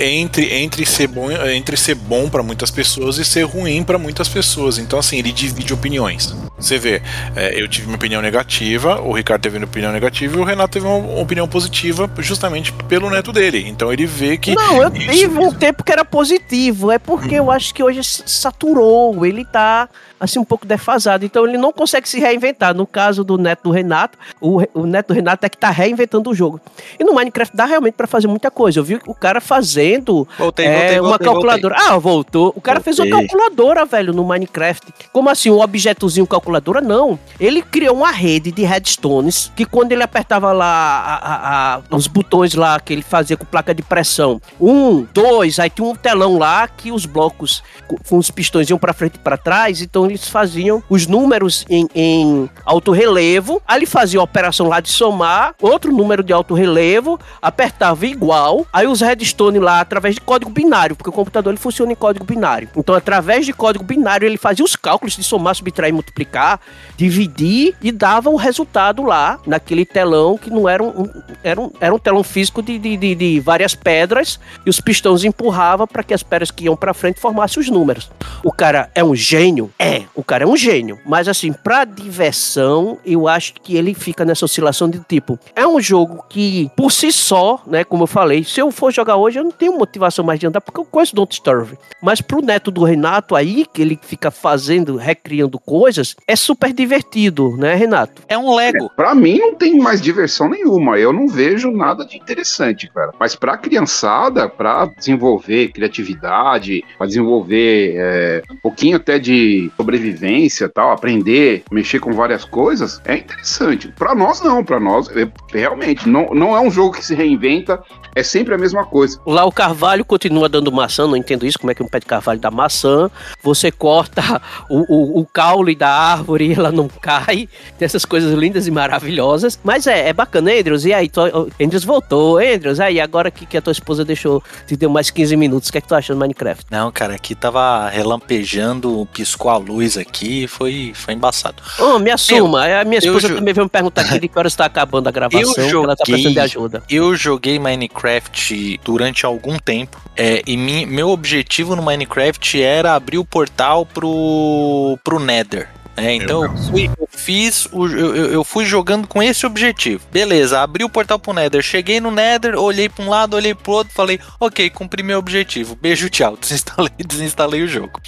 entre, 0.00 0.52
entre 0.54 0.86
ser 0.86 1.06
bom 1.06 1.30
entre 1.30 1.76
ser 1.76 1.94
bom 1.94 2.28
para 2.28 2.42
muitas 2.42 2.70
pessoas 2.70 3.18
e 3.18 3.24
ser 3.24 3.42
ruim 3.42 3.82
para 3.82 3.98
muitas 3.98 4.28
pessoas. 4.28 4.78
Então 4.78 4.98
assim, 4.98 5.18
ele 5.18 5.32
divide 5.32 5.72
opiniões. 5.72 6.34
Você 6.58 6.78
vê, 6.78 7.02
é, 7.34 7.60
eu 7.60 7.66
tive 7.66 7.86
uma 7.86 7.96
opinião 7.96 8.20
negativa, 8.20 9.00
o 9.00 9.12
Ricardo 9.12 9.42
teve 9.42 9.56
uma 9.56 9.64
opinião 9.64 9.92
negativa 9.92 10.36
e 10.36 10.40
o 10.40 10.44
Renato 10.44 10.72
teve 10.74 10.86
uma 10.86 11.20
opinião 11.20 11.48
positiva 11.48 12.10
justamente 12.18 12.72
pelo 12.88 13.08
neto 13.08 13.32
dele. 13.32 13.64
Então 13.66 13.92
ele 13.92 14.06
vê 14.06 14.36
que 14.36 14.54
Não, 14.54 14.82
eu 14.82 14.90
tive 14.90 15.38
um 15.38 15.52
tempo 15.52 15.82
que 15.82 15.92
era 15.92 16.04
positivo, 16.04 16.90
é 16.90 16.98
porque 16.98 17.36
hum. 17.36 17.44
eu 17.44 17.50
acho 17.50 17.74
que 17.74 17.82
hoje 17.82 18.00
saturou, 18.02 19.24
ele 19.24 19.44
tá 19.44 19.88
assim 20.20 20.38
um 20.38 20.44
pouco 20.44 20.66
defasado, 20.66 21.24
então 21.24 21.46
ele 21.46 21.56
não 21.56 21.72
consegue 21.72 22.08
se 22.08 22.20
reinventar. 22.20 22.74
No 22.74 22.86
caso 22.86 23.24
do 23.24 23.38
neto 23.38 23.64
do 23.64 23.70
Renato, 23.70 24.18
o, 24.40 24.60
o 24.74 24.86
neto 24.86 25.08
do 25.08 25.14
Renato 25.14 25.46
é 25.46 25.48
que 25.48 25.56
tá 25.56 25.70
reinventando 25.70 26.30
o 26.30 26.34
jogo. 26.34 26.60
E 26.98 27.04
no 27.04 27.14
Minecraft 27.14 27.56
dá 27.56 27.64
realmente 27.64 27.94
para 27.94 28.06
fazer 28.06 28.28
muita 28.28 28.50
coisa. 28.50 28.78
Eu 28.78 28.84
vi 28.84 29.00
o 29.06 29.14
cara 29.14 29.40
fazendo 29.40 30.28
voltei, 30.38 30.66
é, 30.66 30.70
voltei, 30.72 31.00
uma 31.00 31.08
voltei, 31.08 31.26
calculadora. 31.26 31.76
Ah, 31.78 31.98
voltou. 31.98 32.52
O 32.54 32.60
cara 32.60 32.80
fez 32.80 32.98
uma 32.98 33.08
calculadora, 33.08 33.86
velho, 33.86 34.12
no 34.12 34.24
Minecraft. 34.24 34.92
Como 35.12 35.30
assim, 35.30 35.50
um 35.50 35.60
objetozinho 35.60 36.26
calculadora? 36.26 36.80
Não. 36.80 37.18
Ele 37.38 37.62
criou 37.62 37.96
uma 37.96 38.10
rede 38.10 38.52
de 38.52 38.62
redstones 38.62 39.50
que 39.56 39.64
quando 39.64 39.92
ele 39.92 40.02
apertava 40.02 40.52
lá 40.52 40.66
a, 40.66 41.14
a, 41.14 41.74
a, 41.76 41.96
os 41.96 42.06
botões 42.06 42.54
lá 42.54 42.78
que 42.78 42.92
ele 42.92 43.02
fazia 43.02 43.36
com 43.36 43.46
placa 43.46 43.74
de 43.74 43.82
pressão, 43.82 44.40
um, 44.60 45.06
dois, 45.14 45.58
aí 45.58 45.70
tinha 45.70 45.86
um 45.86 45.94
telão 45.94 46.38
lá 46.38 46.68
que 46.68 46.92
os 46.92 47.06
blocos 47.06 47.62
com 48.08 48.18
os 48.18 48.30
pistões 48.30 48.68
iam 48.68 48.78
para 48.78 48.92
frente 48.92 49.16
e 49.16 49.18
para 49.18 49.36
trás, 49.36 49.80
então 49.80 50.09
eles 50.10 50.28
faziam 50.28 50.82
os 50.88 51.06
números 51.06 51.64
em, 51.68 51.88
em 51.94 52.50
alto 52.64 52.92
relevo, 52.92 53.62
aí 53.66 53.78
ele 53.78 53.86
fazia 53.86 54.20
a 54.20 54.22
operação 54.22 54.68
lá 54.68 54.80
de 54.80 54.88
somar, 54.88 55.54
outro 55.60 55.92
número 55.92 56.22
de 56.22 56.32
alto 56.32 56.54
relevo, 56.54 57.18
apertava 57.40 58.06
igual, 58.06 58.66
aí 58.72 58.86
os 58.86 59.00
redstone 59.00 59.58
lá 59.58 59.80
através 59.80 60.14
de 60.14 60.20
código 60.20 60.50
binário, 60.50 60.96
porque 60.96 61.10
o 61.10 61.12
computador 61.12 61.52
ele 61.52 61.60
funciona 61.60 61.92
em 61.92 61.96
código 61.96 62.24
binário. 62.24 62.68
Então, 62.76 62.94
através 62.94 63.46
de 63.46 63.52
código 63.52 63.84
binário, 63.84 64.26
ele 64.26 64.36
fazia 64.36 64.64
os 64.64 64.76
cálculos 64.76 65.16
de 65.16 65.22
somar, 65.22 65.54
subtrair, 65.54 65.92
multiplicar, 65.92 66.60
dividir 66.96 67.74
e 67.82 67.92
dava 67.92 68.30
o 68.30 68.36
resultado 68.36 69.02
lá 69.02 69.38
naquele 69.46 69.84
telão 69.84 70.36
que 70.36 70.50
não 70.50 70.68
era 70.68 70.82
um, 70.82 71.08
era 71.42 71.60
um, 71.60 71.70
era 71.80 71.94
um 71.94 71.98
telão 71.98 72.22
físico 72.22 72.62
de, 72.62 72.78
de, 72.78 72.96
de, 72.96 73.14
de 73.14 73.40
várias 73.40 73.74
pedras 73.74 74.38
e 74.64 74.70
os 74.70 74.80
pistões 74.80 75.24
empurravam 75.24 75.86
para 75.86 76.02
que 76.02 76.14
as 76.14 76.22
pedras 76.22 76.50
que 76.50 76.64
iam 76.64 76.76
para 76.76 76.94
frente 76.94 77.20
formassem 77.20 77.60
os 77.60 77.68
números. 77.68 78.10
O 78.44 78.52
cara 78.52 78.90
é 78.94 79.02
um 79.04 79.14
gênio? 79.14 79.70
É 79.78 79.99
É, 80.00 80.06
o 80.14 80.22
cara 80.22 80.44
é 80.44 80.46
um 80.46 80.56
gênio. 80.56 80.98
Mas 81.04 81.28
assim, 81.28 81.52
pra 81.52 81.84
diversão, 81.84 82.98
eu 83.04 83.28
acho 83.28 83.54
que 83.54 83.76
ele 83.76 83.94
fica 83.94 84.24
nessa 84.24 84.44
oscilação 84.44 84.88
de 84.88 85.00
tipo. 85.00 85.38
É 85.54 85.66
um 85.66 85.80
jogo 85.80 86.24
que, 86.28 86.70
por 86.76 86.90
si 86.90 87.12
só, 87.12 87.62
né? 87.66 87.84
Como 87.84 88.04
eu 88.04 88.06
falei, 88.06 88.44
se 88.44 88.60
eu 88.60 88.70
for 88.70 88.92
jogar 88.92 89.16
hoje, 89.16 89.38
eu 89.38 89.44
não 89.44 89.50
tenho 89.50 89.76
motivação 89.76 90.24
mais 90.24 90.38
de 90.38 90.46
andar, 90.46 90.60
porque 90.60 90.80
eu 90.80 90.84
conheço 90.84 91.14
Don't 91.14 91.34
Starve. 91.34 91.78
Mas 92.02 92.20
pro 92.20 92.42
neto 92.42 92.70
do 92.70 92.84
Renato 92.84 93.34
aí, 93.34 93.66
que 93.72 93.82
ele 93.82 93.98
fica 94.00 94.30
fazendo, 94.30 94.96
recriando 94.96 95.58
coisas, 95.58 96.16
é 96.26 96.36
super 96.36 96.72
divertido, 96.72 97.56
né, 97.56 97.74
Renato? 97.74 98.22
É 98.28 98.38
um 98.38 98.54
Lego. 98.54 98.86
É, 98.86 98.88
pra 98.96 99.14
mim 99.14 99.38
não 99.38 99.54
tem 99.54 99.78
mais 99.78 100.00
diversão 100.00 100.48
nenhuma. 100.48 100.98
Eu 100.98 101.12
não 101.12 101.28
vejo 101.28 101.70
nada 101.70 102.04
de 102.04 102.16
interessante, 102.16 102.90
cara. 102.92 103.12
Mas 103.18 103.34
pra 103.34 103.56
criançada, 103.56 104.48
pra 104.48 104.86
desenvolver 104.86 105.72
criatividade, 105.72 106.84
pra 106.96 107.06
desenvolver 107.06 107.94
é, 107.96 108.42
um 108.50 108.56
pouquinho 108.56 108.96
até 108.96 109.18
de 109.18 109.70
sobrevivência 109.90 110.68
tal, 110.68 110.92
aprender, 110.92 111.64
mexer 111.70 111.98
com 111.98 112.12
várias 112.12 112.44
coisas, 112.44 113.00
é 113.04 113.16
interessante. 113.16 113.88
Pra 113.88 114.14
nós 114.14 114.40
não, 114.40 114.64
pra 114.64 114.78
nós 114.78 115.08
é, 115.16 115.28
realmente 115.52 116.08
não, 116.08 116.32
não 116.32 116.56
é 116.56 116.60
um 116.60 116.70
jogo 116.70 116.96
que 116.96 117.04
se 117.04 117.14
reinventa, 117.14 117.82
é 118.14 118.22
sempre 118.22 118.54
a 118.54 118.58
mesma 118.58 118.84
coisa. 118.84 119.18
Lá 119.26 119.44
o 119.44 119.52
carvalho 119.52 120.04
continua 120.04 120.48
dando 120.48 120.72
maçã, 120.72 121.06
não 121.06 121.16
entendo 121.16 121.46
isso, 121.46 121.58
como 121.58 121.70
é 121.70 121.74
que 121.74 121.82
um 121.82 121.88
pé 121.88 122.00
de 122.00 122.06
carvalho 122.06 122.40
dá 122.40 122.50
maçã. 122.50 123.10
Você 123.42 123.70
corta 123.70 124.42
o, 124.68 124.80
o, 124.88 125.20
o 125.20 125.26
caule 125.26 125.74
da 125.74 125.88
árvore 125.88 126.48
e 126.48 126.54
ela 126.58 126.72
não 126.72 126.88
cai. 126.88 127.48
Tem 127.78 127.86
essas 127.86 128.04
coisas 128.04 128.32
lindas 128.34 128.66
e 128.66 128.70
maravilhosas. 128.70 129.58
Mas 129.62 129.86
é, 129.86 130.08
é 130.08 130.12
bacana, 130.12 130.52
Andrews. 130.52 130.84
E 130.84 130.92
aí, 130.92 131.08
tu, 131.08 131.20
Andrews 131.60 131.84
voltou. 131.84 132.38
Andrews, 132.38 132.80
aí, 132.80 133.00
agora 133.00 133.30
que, 133.30 133.46
que 133.46 133.56
a 133.56 133.62
tua 133.62 133.72
esposa 133.72 134.04
deixou, 134.04 134.42
te 134.66 134.76
deu 134.76 134.90
mais 134.90 135.10
15 135.10 135.36
minutos, 135.36 135.68
o 135.68 135.72
que 135.72 135.78
é 135.78 135.80
que 135.80 135.88
tu 135.88 135.94
acha 135.94 136.12
do 136.12 136.18
Minecraft? 136.18 136.66
Não, 136.70 136.90
cara, 136.90 137.14
aqui 137.14 137.34
tava 137.34 137.88
relampejando, 137.88 139.08
piscou 139.12 139.50
a 139.50 139.56
luz 139.56 139.79
aqui, 139.96 140.46
foi, 140.46 140.92
foi 140.94 141.14
embaçado. 141.14 141.62
Oh, 141.78 141.98
me 141.98 142.10
assuma. 142.10 142.64
a 142.64 142.84
minha 142.84 142.98
esposa 142.98 143.28
também 143.28 143.54
veio 143.54 143.64
me 143.64 143.70
perguntar 143.70 144.02
aqui 144.02 144.20
de 144.20 144.28
que 144.28 144.38
horas 144.38 144.52
está 144.52 144.64
acabando 144.64 145.08
a 145.08 145.10
gravação, 145.12 145.54
eu 145.56 145.70
joguei, 145.70 145.84
ela 145.84 145.96
tá 145.96 146.04
precisando 146.04 146.32
de 146.32 146.40
ajuda. 146.40 146.82
Eu 146.88 147.16
joguei 147.16 147.58
Minecraft 147.58 148.80
durante 148.84 149.26
algum 149.26 149.58
tempo. 149.58 150.00
É, 150.16 150.42
e 150.46 150.56
mi, 150.56 150.86
meu 150.86 151.08
objetivo 151.08 151.74
no 151.74 151.82
Minecraft 151.82 152.60
era 152.62 152.94
abrir 152.94 153.18
o 153.18 153.24
portal 153.24 153.86
pro, 153.86 154.98
pro 155.02 155.18
Nether. 155.18 155.68
É, 155.96 156.14
então 156.14 156.44
eu, 156.44 156.56
fui, 156.56 156.90
eu 156.98 157.08
fiz, 157.10 157.66
o, 157.72 157.86
eu, 157.86 158.14
eu, 158.32 158.44
fui 158.44 158.64
jogando 158.64 159.06
com 159.06 159.22
esse 159.22 159.44
objetivo. 159.44 160.02
Beleza, 160.10 160.60
abri 160.60 160.84
o 160.84 160.88
portal 160.88 161.18
pro 161.18 161.32
Nether, 161.32 161.62
cheguei 161.62 162.00
no 162.00 162.10
Nether, 162.10 162.58
olhei 162.58 162.88
pra 162.88 163.04
um 163.04 163.08
lado, 163.08 163.34
olhei 163.34 163.54
pro 163.54 163.72
outro, 163.72 163.92
falei, 163.92 164.18
ok, 164.38 164.70
cumpri 164.70 165.02
meu 165.02 165.18
objetivo, 165.18 165.76
beijo, 165.76 166.08
tchau, 166.08 166.36
desinstalei, 166.40 166.92
desinstalei 167.06 167.62
o 167.62 167.68
jogo. 167.68 168.00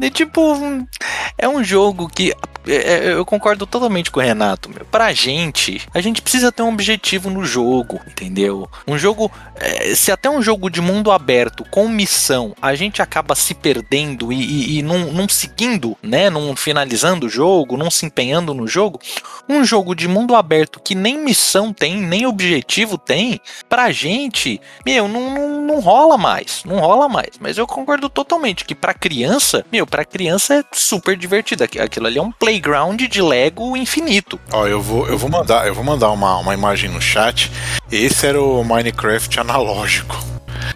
E 0.00 0.10
tipo, 0.10 0.86
é 1.36 1.48
um 1.48 1.62
jogo 1.62 2.08
que 2.08 2.32
é, 2.66 2.74
é, 2.74 3.12
eu 3.12 3.24
concordo 3.24 3.66
totalmente 3.66 4.10
com 4.10 4.20
o 4.20 4.22
Renato, 4.22 4.70
meu. 4.70 4.84
Pra 4.86 5.12
gente, 5.12 5.82
a 5.92 6.00
gente 6.00 6.22
precisa 6.22 6.50
ter 6.50 6.62
um 6.62 6.70
objetivo 6.70 7.28
no 7.28 7.44
jogo, 7.44 8.00
entendeu? 8.06 8.68
Um 8.86 8.96
jogo, 8.96 9.30
é, 9.56 9.94
se 9.94 10.10
até 10.10 10.30
um 10.30 10.42
jogo 10.42 10.70
de 10.70 10.80
mundo 10.80 11.12
aberto 11.12 11.64
com 11.70 11.88
missão, 11.88 12.54
a 12.60 12.74
gente 12.74 13.02
acaba 13.02 13.34
se 13.34 13.54
perdendo 13.54 14.32
e, 14.32 14.40
e, 14.40 14.78
e 14.78 14.82
não, 14.82 15.12
não 15.12 15.28
seguindo, 15.28 15.96
né, 16.02 16.30
não 16.30 16.56
finalizando 16.56 17.23
o 17.24 17.28
jogo, 17.28 17.76
não 17.76 17.90
se 17.90 18.06
empenhando 18.06 18.54
no 18.54 18.66
jogo, 18.66 19.00
um 19.48 19.64
jogo 19.64 19.94
de 19.94 20.06
mundo 20.08 20.34
aberto 20.34 20.80
que 20.80 20.94
nem 20.94 21.18
missão 21.18 21.72
tem, 21.72 21.96
nem 21.96 22.26
objetivo 22.26 22.96
tem, 22.98 23.40
pra 23.68 23.90
gente, 23.90 24.60
meu, 24.84 25.08
não, 25.08 25.30
não, 25.30 25.60
não 25.62 25.80
rola 25.80 26.16
mais, 26.16 26.62
não 26.64 26.78
rola 26.78 27.08
mais. 27.08 27.30
Mas 27.40 27.58
eu 27.58 27.66
concordo 27.66 28.08
totalmente 28.08 28.64
que 28.64 28.74
pra 28.74 28.94
criança, 28.94 29.64
meu, 29.70 29.86
pra 29.86 30.04
criança 30.04 30.54
é 30.54 30.64
super 30.72 31.16
divertido. 31.16 31.64
Aquilo 31.64 32.06
ali 32.06 32.18
é 32.18 32.22
um 32.22 32.32
playground 32.32 33.00
de 33.00 33.22
Lego 33.22 33.76
infinito. 33.76 34.38
Ó, 34.52 34.66
eu 34.66 34.80
vou, 34.80 35.08
eu 35.08 35.18
vou 35.18 35.30
mandar, 35.30 35.66
eu 35.66 35.74
vou 35.74 35.84
mandar 35.84 36.10
uma, 36.10 36.36
uma 36.38 36.54
imagem 36.54 36.90
no 36.90 37.00
chat. 37.00 37.50
Esse 37.90 38.26
era 38.26 38.40
o 38.40 38.62
Minecraft 38.64 39.40
analógico. 39.40 40.16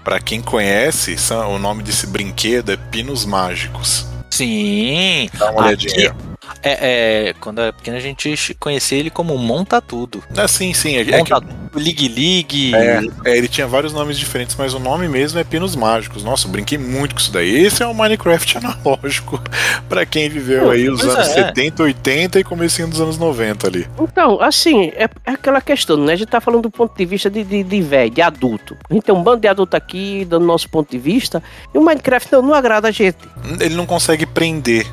Para 0.05 0.21
quem 0.21 0.41
conhece, 0.41 1.17
o 1.49 1.59
nome 1.59 1.83
desse 1.83 2.07
brinquedo 2.07 2.73
é 2.73 2.77
Pinos 2.77 3.25
Mágicos. 3.25 4.07
Sim. 4.31 5.31
Dá 5.35 5.51
uma 5.51 5.67
olhadinha. 5.67 6.11
Aqui, 6.11 6.28
é, 6.63 7.29
é, 7.29 7.35
quando 7.35 7.61
era 7.61 7.73
pequeno 7.73 7.97
a 7.97 8.01
gente 8.01 8.55
conhecia 8.59 8.99
ele 8.99 9.11
como 9.11 9.37
Monta 9.39 9.81
Tudo. 9.81 10.23
Ah, 10.37 10.49
sim, 10.49 10.73
sim. 10.75 10.97
É, 10.97 11.05
Monta 11.19 11.37
é 11.37 11.41
que... 11.41 11.79
Ligue 11.79 12.09
Ligue. 12.09 12.75
É, 12.75 13.01
é, 13.25 13.37
ele 13.37 13.49
tinha 13.49 13.67
vários 13.67 13.93
nomes 13.93 14.19
diferentes, 14.19 14.57
mas 14.57 14.75
o 14.75 14.79
nome 14.79 15.09
mesmo 15.09 15.39
é 15.39 15.45
Pinos 15.45 15.77
Mágicos. 15.77 16.25
Nossa, 16.25 16.47
eu 16.47 16.51
brinquei 16.51 16.79
muito 16.79 17.15
com 17.15 17.21
isso 17.21 17.33
daí. 17.33 17.65
Esse 17.65 17.83
é 17.83 17.87
o 17.87 17.95
Minecraft 17.95 18.59
analógico 18.59 19.41
para 19.89 20.05
quem 20.05 20.29
viveu 20.29 20.71
aí 20.71 20.89
os 20.89 21.03
anos 21.03 21.29
é. 21.31 21.47
70, 21.47 21.83
80 21.83 22.41
e 22.41 22.45
comecinho 22.45 22.89
dos 22.89 23.01
anos 23.01 23.19
90 23.19 23.67
ali. 23.67 23.87
Então, 24.01 24.41
assim, 24.41 24.93
é, 24.95 25.09
é, 25.25 25.33
aquela 25.33 25.61
questão, 25.61 25.97
né? 25.97 26.13
A 26.13 26.17
gente 26.17 26.29
tá 26.29 26.41
falando 26.41 26.63
do 26.63 26.71
ponto 26.71 26.97
de 26.97 27.05
vista 27.05 27.31
de, 27.31 27.45
de, 27.45 27.63
de 27.63 27.83
velho, 27.83 28.11
de 28.11 28.23
adulto. 28.23 28.77
A 28.89 28.95
gente 28.95 29.05
tem 29.05 29.15
um 29.15 29.23
bando 29.23 29.41
de 29.41 29.49
adulto 29.49 29.77
aqui, 29.77 30.27
dando 30.29 30.47
nosso 30.47 30.69
ponto 30.69 30.91
de 30.91 30.99
vista, 30.99 31.43
e 31.75 31.79
o 31.79 31.83
Minecraft 31.83 32.33
não, 32.33 32.43
não 32.43 32.55
agrada 32.55 32.89
a 32.89 32.91
gente. 32.91 33.19
Ele 33.61 33.75
não 33.75 33.87
consegue 33.87 34.27
prender 34.27 34.87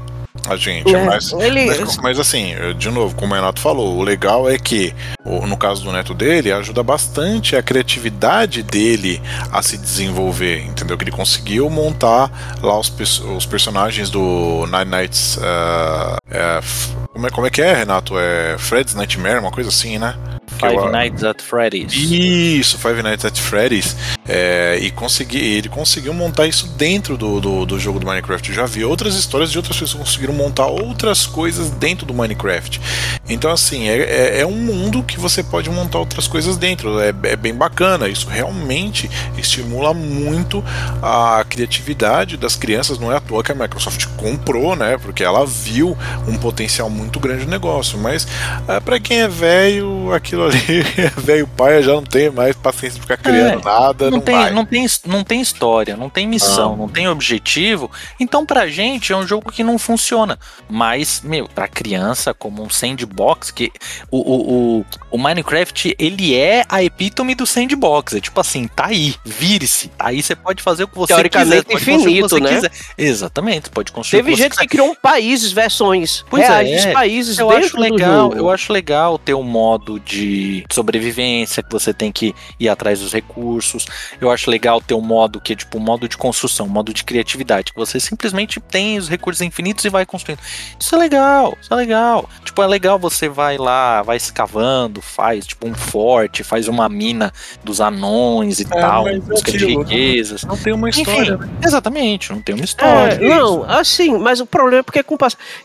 a 0.50 0.56
gente. 0.56 0.94
É, 0.94 1.06
mas, 1.06 1.32
ele... 1.34 1.66
mas, 1.66 1.98
mas, 1.98 2.20
assim, 2.20 2.54
de 2.78 2.90
novo, 2.90 3.16
como 3.16 3.34
o 3.34 3.36
Renato 3.36 3.60
falou, 3.60 3.98
o 3.98 4.04
legal 4.04 4.50
é 4.50 4.58
que, 4.58 4.94
no 5.26 5.58
caso 5.58 5.84
do 5.84 5.92
neto 5.92 6.14
dele, 6.14 6.52
ajuda 6.52 6.84
bastante 6.84 7.56
a 7.56 7.64
criatividade 7.64 8.64
dele 8.64 9.22
a 9.52 9.62
se 9.62 9.78
desenvolver, 9.78 10.62
entendeu? 10.64 10.98
Que 10.98 11.04
ele 11.04 11.12
conseguiu 11.12 11.70
montar 11.70 12.58
lá 12.62 12.78
os, 12.80 12.92
os 13.20 13.46
personagens 13.46 14.10
do 14.10 14.66
Nine 14.68 14.86
Nights. 14.86 15.38
Uh, 15.38 16.18
é, 16.30 17.05
como, 17.16 17.28
é, 17.28 17.30
como 17.30 17.48
é 17.48 17.50
que 17.50 17.62
é, 17.62 17.74
Renato? 17.74 18.20
É 18.20 18.58
Fred's 18.58 18.94
Nightmare, 18.94 19.40
uma 19.40 19.52
coisa 19.52 19.70
assim, 19.70 19.98
né? 19.98 20.16
Five 20.60 20.76
eu, 20.76 20.92
Nights 20.92 21.24
at 21.24 21.42
Freddy's. 21.42 21.94
Isso, 21.94 22.78
Five 22.78 23.02
Nights 23.02 23.26
at 23.26 23.38
Freddy's. 23.38 23.96
É, 24.28 24.78
e 24.82 24.90
consegui, 24.92 25.38
ele 25.38 25.70
conseguiu 25.70 26.14
montar 26.14 26.48
isso 26.48 26.68
dentro 26.70 27.18
do, 27.18 27.40
do, 27.40 27.66
do, 27.66 27.80
jogo 27.80 28.00
do 28.00 28.06
Minecraft. 28.06 28.50
Eu 28.50 28.56
já 28.56 28.66
vi 28.66 28.84
outras 28.84 29.16
histórias 29.16 29.52
de 29.52 29.58
outras 29.58 29.78
pessoas 29.78 29.94
que 29.94 30.00
conseguiram 30.00 30.34
montar 30.34 30.68
outras 30.68 31.26
coisas 31.26 31.70
dentro 31.70 32.06
do 32.06 32.14
Minecraft. 32.14 32.82
Então, 33.30 33.52
assim, 33.52 33.88
é, 33.88 33.98
é, 33.98 34.40
é 34.42 34.46
um 34.46 34.56
mundo 34.58 35.04
que 35.04 35.20
você 35.20 35.44
pode 35.44 35.70
montar 35.70 36.00
outras 36.00 36.28
coisas 36.28 36.58
dentro. 36.58 37.00
É, 37.00 37.10
é 37.24 37.36
bem 37.36 37.54
bacana. 37.54 38.08
Isso 38.08 38.28
realmente 38.30 39.10
estimula 39.38 39.94
muito 39.94 40.64
a 41.02 41.46
criatividade 41.48 42.38
das 42.38 42.56
crianças. 42.56 42.98
Não 42.98 43.12
é 43.12 43.18
à 43.18 43.20
toa 43.20 43.44
que 43.44 43.52
a 43.52 43.56
Microsoft 43.56 44.06
comprou, 44.18 44.76
né? 44.76 44.98
Porque 44.98 45.24
ela 45.24 45.46
viu 45.46 45.98
um 46.28 46.38
potencial 46.38 46.90
muito 46.90 47.05
grande 47.20 47.46
no 47.46 47.52
negócio. 47.52 47.98
Mas 47.98 48.28
é, 48.68 48.80
para 48.80 49.00
quem 49.00 49.22
é 49.22 49.28
velho, 49.28 50.14
aquilo 50.14 50.46
ali, 50.46 50.84
velho 51.18 51.48
pai 51.48 51.82
já 51.82 51.94
não 51.94 52.04
tem 52.04 52.30
mais 52.30 52.56
paciência 52.56 52.96
de 52.96 53.02
ficar 53.02 53.18
criando 53.18 53.62
é, 53.62 53.64
nada. 53.64 54.06
Não, 54.06 54.18
não 54.18 54.22
tem, 54.22 54.52
não, 54.52 54.66
tem, 54.66 54.88
não 55.06 55.24
tem 55.24 55.42
história, 55.42 55.98
não 55.98 56.10
tem 56.10 56.28
missão, 56.28 56.74
ah. 56.74 56.78
não 56.78 56.88
tem 56.88 57.08
objetivo. 57.08 57.90
Então, 58.20 58.46
pra 58.46 58.68
gente, 58.68 59.12
é 59.12 59.18
um 59.18 59.26
jogo 59.26 59.52
que 59.52 59.64
não 59.64 59.78
funciona. 59.78 60.38
Mas, 60.70 61.22
meu, 61.24 61.48
pra 61.48 61.68
criança, 61.68 62.34
como 62.34 62.64
um 62.64 62.70
sandbox, 62.70 63.52
que 63.52 63.72
o, 64.12 64.18
o, 64.18 64.80
o, 64.80 64.86
o 65.12 65.18
Minecraft, 65.18 65.96
ele 65.98 66.36
é 66.36 66.64
a 66.70 66.84
epítome 66.84 67.36
do 67.36 67.46
sandbox. 67.46 68.14
É 68.14 68.20
tipo 68.20 68.40
assim, 68.40 68.68
tá 68.68 68.88
aí, 68.88 69.16
vire-se. 69.24 69.92
Aí 69.98 70.22
você 70.22 70.36
pode 70.36 70.62
fazer 70.62 70.84
o 70.84 70.88
que 70.88 70.96
você 70.96 71.14
Teoricamente 71.14 71.66
quiser. 71.66 71.94
infinito, 71.94 72.40
né? 72.40 72.56
Quiser. 72.56 72.72
Exatamente, 72.98 73.70
pode 73.70 73.92
construir. 73.92 74.24
Teve 74.24 74.36
gente 74.36 74.58
que 74.58 74.68
criou 74.68 74.90
um 74.90 74.96
países, 74.96 75.52
versões 75.52 76.26
pois 76.30 76.48
reais 76.48 76.86
é. 76.86 76.94
Países 76.96 77.38
eu 77.38 77.50
acho 77.50 77.80
legal, 77.80 78.34
Eu 78.34 78.50
acho 78.50 78.72
legal 78.72 79.18
ter 79.18 79.34
um 79.34 79.44
modo 79.44 80.00
de 80.00 80.66
sobrevivência, 80.72 81.62
que 81.62 81.72
você 81.72 81.94
tem 81.94 82.12
que 82.12 82.34
ir 82.60 82.70
atrás 82.70 83.00
dos 83.00 83.14
recursos. 83.14 83.86
Eu 84.20 84.32
acho 84.32 84.50
legal 84.50 84.82
ter 84.82 84.94
um 84.94 85.02
modo 85.02 85.42
que 85.42 85.54
é 85.54 85.56
tipo 85.56 85.78
um 85.78 85.82
modo 85.82 86.08
de 86.08 86.18
construção, 86.18 86.66
um 86.66 86.70
modo 86.70 86.94
de 86.94 87.04
criatividade, 87.04 87.74
que 87.74 87.80
você 87.80 88.00
simplesmente 88.00 88.60
tem 88.60 88.98
os 88.98 89.10
recursos 89.10 89.42
infinitos 89.42 89.84
e 89.86 89.90
vai 89.90 90.06
construindo. 90.06 90.40
Isso 90.80 90.96
é 90.96 90.98
legal, 90.98 91.58
isso 91.62 91.74
é 91.74 91.76
legal. 91.76 92.30
Tipo, 92.44 92.64
é 92.64 92.68
legal 92.68 92.98
você 92.98 93.28
vai 93.28 93.58
lá, 93.58 94.02
vai 94.02 94.18
escavando, 94.18 95.02
faz 95.02 95.46
tipo 95.46 95.68
um 95.68 95.74
forte, 95.74 96.44
faz 96.44 96.68
uma 96.68 96.88
mina 96.88 97.34
dos 97.64 97.82
anões 97.82 98.60
e 98.60 98.64
é, 98.64 98.68
tal, 98.68 99.10
em 99.10 99.20
busca 99.20 99.52
de 99.52 99.66
riquezas. 99.66 100.44
Não 100.44 100.58
tem 100.58 100.74
uma 100.74 100.90
história. 100.90 101.34
Enfim, 101.34 101.46
né? 101.46 101.50
Exatamente, 101.64 102.32
não 102.32 102.42
tem 102.42 102.56
uma 102.56 102.66
história. 102.66 103.14
É, 103.14 103.20
não, 103.20 103.64
assim, 103.64 104.18
mas 104.18 104.40
o 104.40 104.46
problema 104.46 104.80
é 104.80 104.84
porque 104.84 105.04
com 105.04 105.16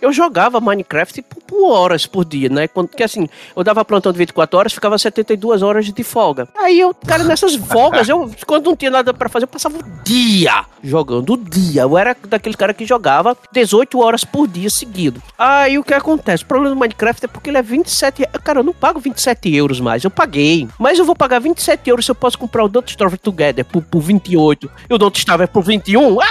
eu 0.01 0.12
jogava 0.12 0.61
Minecraft 0.61 1.20
por, 1.23 1.43
por 1.43 1.73
horas 1.73 2.07
por 2.07 2.25
dia, 2.25 2.49
né? 2.49 2.68
Porque 2.68 3.03
assim, 3.03 3.29
eu 3.57 3.64
dava 3.64 3.85
plantão 3.85 4.12
de 4.12 4.18
24 4.18 4.59
horas, 4.59 4.73
ficava 4.73 4.99
72 4.99 5.62
horas 5.62 5.93
de 5.93 6.03
folga. 6.05 6.49
Aí 6.57 6.79
eu, 6.79 6.95
cara, 6.95 7.25
nessas 7.25 7.55
folgas, 7.55 8.09
eu, 8.09 8.31
quando 8.47 8.66
não 8.66 8.77
tinha 8.77 8.91
nada 8.91 9.12
para 9.12 9.29
fazer, 9.29 9.45
eu 9.45 9.49
passava 9.49 9.79
o 9.79 9.83
dia 10.05 10.64
jogando, 10.83 11.35
o 11.35 11.37
dia. 11.37 11.83
Eu 11.83 11.97
era 11.97 12.16
daquele 12.29 12.57
cara 12.57 12.75
que 12.75 12.85
jogava 12.85 13.37
18 13.53 13.99
horas 13.99 14.25
por 14.25 14.47
dia 14.47 14.71
seguido. 14.71 15.23
Aí 15.39 15.79
o 15.79 15.85
que 15.85 15.95
acontece? 15.95 16.43
O 16.43 16.47
problema 16.47 16.75
do 16.75 16.79
Minecraft 16.79 17.25
é 17.25 17.29
porque 17.29 17.51
ele 17.51 17.59
é 17.59 17.62
27. 17.62 18.27
Cara, 18.45 18.61
eu 18.61 18.64
não 18.64 18.73
pago 18.73 19.01
27 19.01 19.55
euros 19.55 19.81
mais, 19.81 20.05
eu 20.05 20.11
paguei. 20.11 20.68
Mas 20.79 20.99
eu 20.99 21.05
vou 21.05 21.14
pagar 21.14 21.41
27 21.41 21.89
euros 21.89 22.05
se 22.05 22.11
eu 22.11 22.14
posso 22.14 22.39
comprar 22.39 22.64
o 22.64 22.68
Don't 22.68 22.91
Starve 22.91 23.18
Together 23.18 23.64
por, 23.64 23.83
por 23.83 24.01
28 24.01 24.71
e 24.89 24.95
o 24.95 24.99
Don't 24.99 25.18
Starve 25.18 25.47
por 25.47 25.62
21. 25.62 26.21
Ah, 26.21 26.27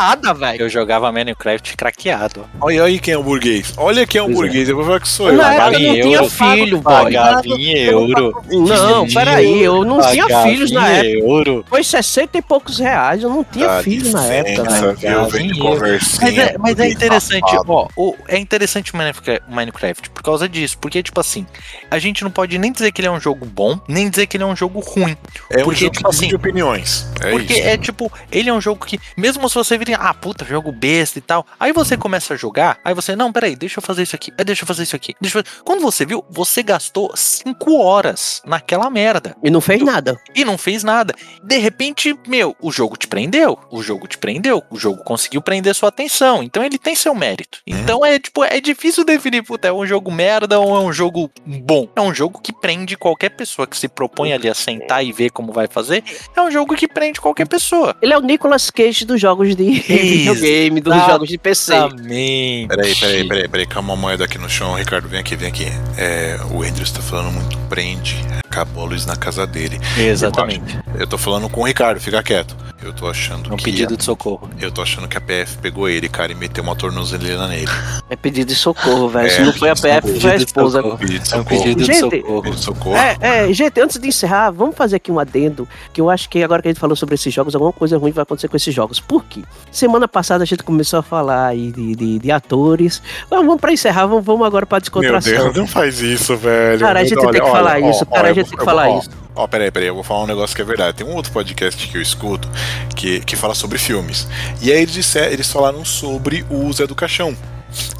nada, 0.00 0.32
velho. 0.34 0.62
Eu 0.62 0.68
jogava 0.68 1.12
Minecraft 1.12 1.76
craqueado. 1.76 2.46
Olha 2.60 2.84
aí 2.84 2.98
quem 2.98 3.14
é 3.14 3.18
o 3.18 3.22
burguês. 3.22 3.74
Olha 3.76 4.06
quem 4.06 4.18
é 4.18 4.22
o 4.22 4.26
Pois 4.32 4.54
é. 4.54 4.70
Eu 4.70 4.76
vou 4.76 4.84
falar 4.84 5.00
que 5.00 5.08
sou 5.08 5.30
eu. 5.30 5.38
Pagava 5.38 5.74
em 5.74 5.78
tinha 6.00 6.14
euro, 6.14 6.30
filho. 6.30 6.82
Pagava 6.82 7.42
em 7.46 7.78
euro. 7.78 8.42
Não, 8.50 9.06
peraí, 9.08 9.62
eu 9.62 9.84
não 9.84 10.00
tinha 10.10 10.42
filhos 10.42 10.70
na 10.70 10.88
época. 10.88 11.26
euro. 11.26 11.64
Foi 11.68 11.84
60 11.84 12.38
e 12.38 12.42
poucos 12.42 12.78
reais, 12.78 13.22
eu 13.22 13.28
não 13.28 13.44
tinha 13.44 13.66
Dá 13.66 13.82
filho 13.82 14.10
na 14.12 14.24
época, 14.26 14.94
velho. 14.96 15.26
de. 15.54 15.60
Mas 15.60 16.38
é, 16.38 16.56
mas 16.58 16.78
é 16.78 16.88
interessante, 16.88 17.56
ó, 17.66 17.88
o- 17.96 18.14
é 18.28 18.38
interessante 18.38 18.92
o 18.94 18.96
Minecraft- 18.96 19.42
Minecraft 19.48 20.10
por 20.10 20.22
causa 20.22 20.48
disso, 20.48 20.78
porque, 20.78 21.02
tipo 21.02 21.20
assim, 21.20 21.46
a 21.90 21.98
gente 21.98 22.22
não 22.24 22.30
pode 22.30 22.56
nem 22.58 22.72
dizer 22.72 22.92
que 22.92 23.00
ele 23.00 23.08
é 23.08 23.10
um 23.10 23.20
jogo 23.20 23.44
bom, 23.46 23.78
nem 23.88 24.08
dizer 24.08 24.26
que 24.26 24.36
ele 24.36 24.44
é 24.44 24.46
um 24.46 24.56
jogo 24.56 24.80
ruim, 24.80 25.16
É 25.50 25.60
um 25.60 25.64
porque, 25.64 25.80
jogo 25.80 25.92
tipo 25.96 26.10
de 26.10 26.16
assim, 26.16 26.34
opiniões. 26.34 27.06
É 27.20 27.30
porque 27.30 27.52
isso. 27.54 27.62
é 27.68 27.76
tipo, 27.76 28.10
ele 28.30 28.48
é 28.48 28.52
um 28.52 28.60
jogo 28.60 28.84
que, 28.86 28.98
mesmo 29.16 29.48
se 29.48 29.54
você 29.54 29.76
vir, 29.76 29.89
ah, 29.98 30.14
puta, 30.14 30.44
jogo 30.44 30.72
besta 30.72 31.18
e 31.18 31.22
tal, 31.22 31.46
aí 31.58 31.72
você 31.72 31.96
começa 31.96 32.34
a 32.34 32.36
jogar, 32.36 32.78
aí 32.84 32.94
você, 32.94 33.14
não, 33.14 33.32
peraí, 33.32 33.56
deixa 33.56 33.78
eu 33.78 33.82
fazer 33.82 34.02
isso 34.02 34.16
aqui, 34.16 34.32
eh, 34.36 34.44
deixa 34.44 34.62
eu 34.62 34.66
fazer 34.66 34.82
isso 34.82 34.96
aqui, 34.96 35.14
deixa 35.20 35.38
eu 35.38 35.44
fazer... 35.44 35.62
Quando 35.64 35.80
você 35.80 36.04
viu, 36.04 36.24
você 36.30 36.62
gastou 36.62 37.12
5 37.14 37.76
horas 37.76 38.42
naquela 38.44 38.90
merda. 38.90 39.36
E 39.42 39.50
não 39.50 39.60
fez 39.60 39.82
nada. 39.82 40.20
e 40.34 40.44
não 40.44 40.58
fez 40.58 40.84
nada. 40.84 41.14
De 41.42 41.58
repente, 41.58 42.16
meu, 42.26 42.56
o 42.60 42.70
jogo 42.70 42.96
te 42.96 43.06
prendeu. 43.06 43.58
O 43.70 43.82
jogo 43.82 44.06
te 44.06 44.18
prendeu. 44.18 44.62
O 44.70 44.78
jogo 44.78 45.02
conseguiu 45.04 45.42
prender 45.42 45.74
sua 45.74 45.88
atenção. 45.88 46.42
Então 46.42 46.64
ele 46.64 46.78
tem 46.78 46.94
seu 46.94 47.14
mérito. 47.14 47.58
Então 47.66 48.04
é 48.04 48.18
tipo, 48.18 48.44
é 48.44 48.60
difícil 48.60 49.04
definir, 49.04 49.42
puta, 49.42 49.68
é 49.68 49.72
um 49.72 49.86
jogo 49.86 50.10
merda 50.10 50.58
ou 50.58 50.76
é 50.76 50.80
um 50.80 50.92
jogo 50.92 51.30
bom. 51.46 51.88
É 51.94 52.00
um 52.00 52.14
jogo 52.14 52.40
que 52.40 52.52
prende 52.52 52.96
qualquer 52.96 53.30
pessoa 53.30 53.66
que 53.66 53.76
se 53.76 53.88
propõe 53.88 54.32
ali 54.32 54.48
a 54.48 54.54
sentar 54.54 55.04
e 55.04 55.12
ver 55.12 55.30
como 55.30 55.52
vai 55.52 55.66
fazer. 55.66 56.02
É 56.36 56.40
um 56.40 56.50
jogo 56.50 56.74
que 56.74 56.88
prende 56.88 57.20
qualquer 57.20 57.46
pessoa. 57.46 57.96
Ele 58.00 58.12
é 58.12 58.18
o 58.18 58.22
Nicolas 58.22 58.70
Cage 58.70 59.04
dos 59.04 59.20
jogos 59.20 59.48
de 59.48 59.56
videogame, 59.88 60.80
dos 60.80 60.94
jogos 61.06 61.28
de 61.28 61.38
PC. 61.38 61.74
Exatamente. 61.74 62.68
Peraí, 62.68 62.94
peraí, 62.94 63.28
peraí, 63.28 63.48
peraí, 63.48 63.66
calma 63.66 63.92
a 63.94 63.96
moeda 63.96 64.24
aqui 64.24 64.38
no 64.38 64.48
chão, 64.48 64.74
Ricardo, 64.74 65.08
vem 65.08 65.20
aqui, 65.20 65.36
vem 65.36 65.48
aqui. 65.48 65.66
É, 65.96 66.38
o 66.50 66.62
Andrews 66.62 66.90
tá 66.90 67.00
falando 67.00 67.32
muito 67.32 67.58
prende, 67.68 68.16
acabou 68.50 68.84
a 68.84 68.88
luz 68.88 69.06
na 69.06 69.14
casa 69.16 69.46
dele. 69.46 69.80
Exatamente. 69.96 70.78
Eu 70.98 71.06
tô 71.06 71.16
falando 71.16 71.48
com 71.48 71.60
o 71.60 71.64
Ricardo, 71.64 72.00
fica 72.00 72.20
quieto. 72.22 72.56
Eu 72.82 72.94
tô 72.94 73.06
achando 73.08 73.50
É 73.50 73.52
um 73.52 73.56
que 73.58 73.64
pedido 73.64 73.94
de 73.94 74.02
socorro. 74.02 74.48
eu 74.58 74.72
tô 74.72 74.80
achando 74.80 75.06
que 75.06 75.14
a 75.16 75.20
PF 75.20 75.58
pegou 75.58 75.86
ele, 75.86 76.08
cara, 76.08 76.32
e 76.32 76.34
meteu 76.34 76.64
uma 76.64 76.74
tornozeleira 76.74 77.46
nele. 77.46 77.68
É 78.08 78.16
pedido 78.16 78.48
de 78.48 78.54
socorro, 78.54 79.06
velho. 79.10 79.26
É, 79.26 79.30
Se 79.30 79.42
não 79.42 79.52
foi 79.52 79.68
a 79.68 79.74
PF, 79.74 80.18
foi 80.18 80.30
a 80.30 80.36
esposa. 80.36 80.78
socorro. 80.78 80.96
Pedido 80.98 81.22
de 81.22 81.34
É 81.34 81.36
um 81.36 81.42
socorro. 81.42 81.62
pedido 81.62 81.78
de 81.80 81.84
Gente, 81.84 82.00
socorro. 82.00 82.42
Pedido 82.42 82.56
de 82.58 82.64
socorro. 82.64 82.96
É, 82.96 83.16
é, 83.20 83.52
gente, 83.52 83.80
antes 83.82 83.98
de 84.00 84.08
encerrar, 84.08 84.50
vamos 84.50 84.74
fazer 84.74 84.96
aqui 84.96 85.12
um 85.12 85.18
adendo, 85.18 85.68
que 85.92 86.00
eu 86.00 86.08
acho 86.08 86.28
que 86.30 86.42
agora 86.42 86.62
que 86.62 86.68
a 86.68 86.70
gente 86.70 86.80
falou 86.80 86.96
sobre 86.96 87.14
esses 87.16 87.32
jogos, 87.32 87.54
alguma 87.54 87.72
coisa 87.72 87.98
ruim 87.98 88.12
vai 88.12 88.22
acontecer 88.22 88.48
com 88.48 88.56
esses 88.56 88.74
jogos. 88.74 88.98
Por 88.98 89.24
quê? 89.24 89.42
Semana 89.70 90.08
passada 90.08 90.42
a 90.42 90.46
gente 90.46 90.62
começou 90.62 91.00
a 91.00 91.02
falar 91.02 91.48
aí 91.48 91.70
de, 91.72 91.94
de, 91.94 92.18
de 92.18 92.32
atores. 92.32 93.02
Mas 93.30 93.40
vamos 93.44 93.60
pra 93.60 93.72
encerrar, 93.74 94.06
vamos, 94.06 94.24
vamos 94.24 94.46
agora 94.46 94.64
pra 94.64 94.76
Meu 94.76 94.80
descontração. 94.80 95.32
Deus, 95.52 95.56
não 95.56 95.66
faz 95.66 96.00
isso, 96.00 96.34
velho. 96.34 96.80
Cara, 96.80 97.00
a 97.00 97.04
gente 97.04 97.18
Olha, 97.18 97.30
tem 97.30 97.40
que 97.42 97.46
olha, 97.46 97.52
falar 97.56 97.82
ó, 97.82 97.90
isso, 97.90 98.06
cara, 98.06 98.32
a 98.40 98.42
eu 98.42 98.46
gente 98.46 98.56
vou- 98.56 98.58
tem 98.58 98.58
que 98.58 98.64
falar 98.64 98.86
vou- 98.86 98.96
ó, 98.96 98.98
isso. 99.00 99.10
Ó, 99.36 99.46
peraí, 99.46 99.70
peraí, 99.70 99.88
eu 99.88 99.94
vou 99.94 100.02
falar 100.04 100.24
um 100.24 100.26
negócio 100.26 100.54
que 100.56 100.60
é 100.62 100.64
verdade. 100.64 100.96
Tem 100.96 101.06
um 101.06 101.14
outro 101.14 101.32
podcast 101.32 101.86
que 101.88 101.96
eu 101.96 102.02
escuto 102.02 102.48
que, 102.96 103.20
que 103.20 103.36
fala 103.36 103.54
sobre 103.54 103.78
filmes. 103.78 104.26
E 104.60 104.70
aí 104.72 104.78
eles, 104.82 104.92
disser, 104.92 105.32
eles 105.32 105.50
falaram 105.50 105.84
sobre 105.84 106.44
o 106.50 106.70
Zé 106.72 106.86
do 106.86 106.94
Caixão. 106.94 107.36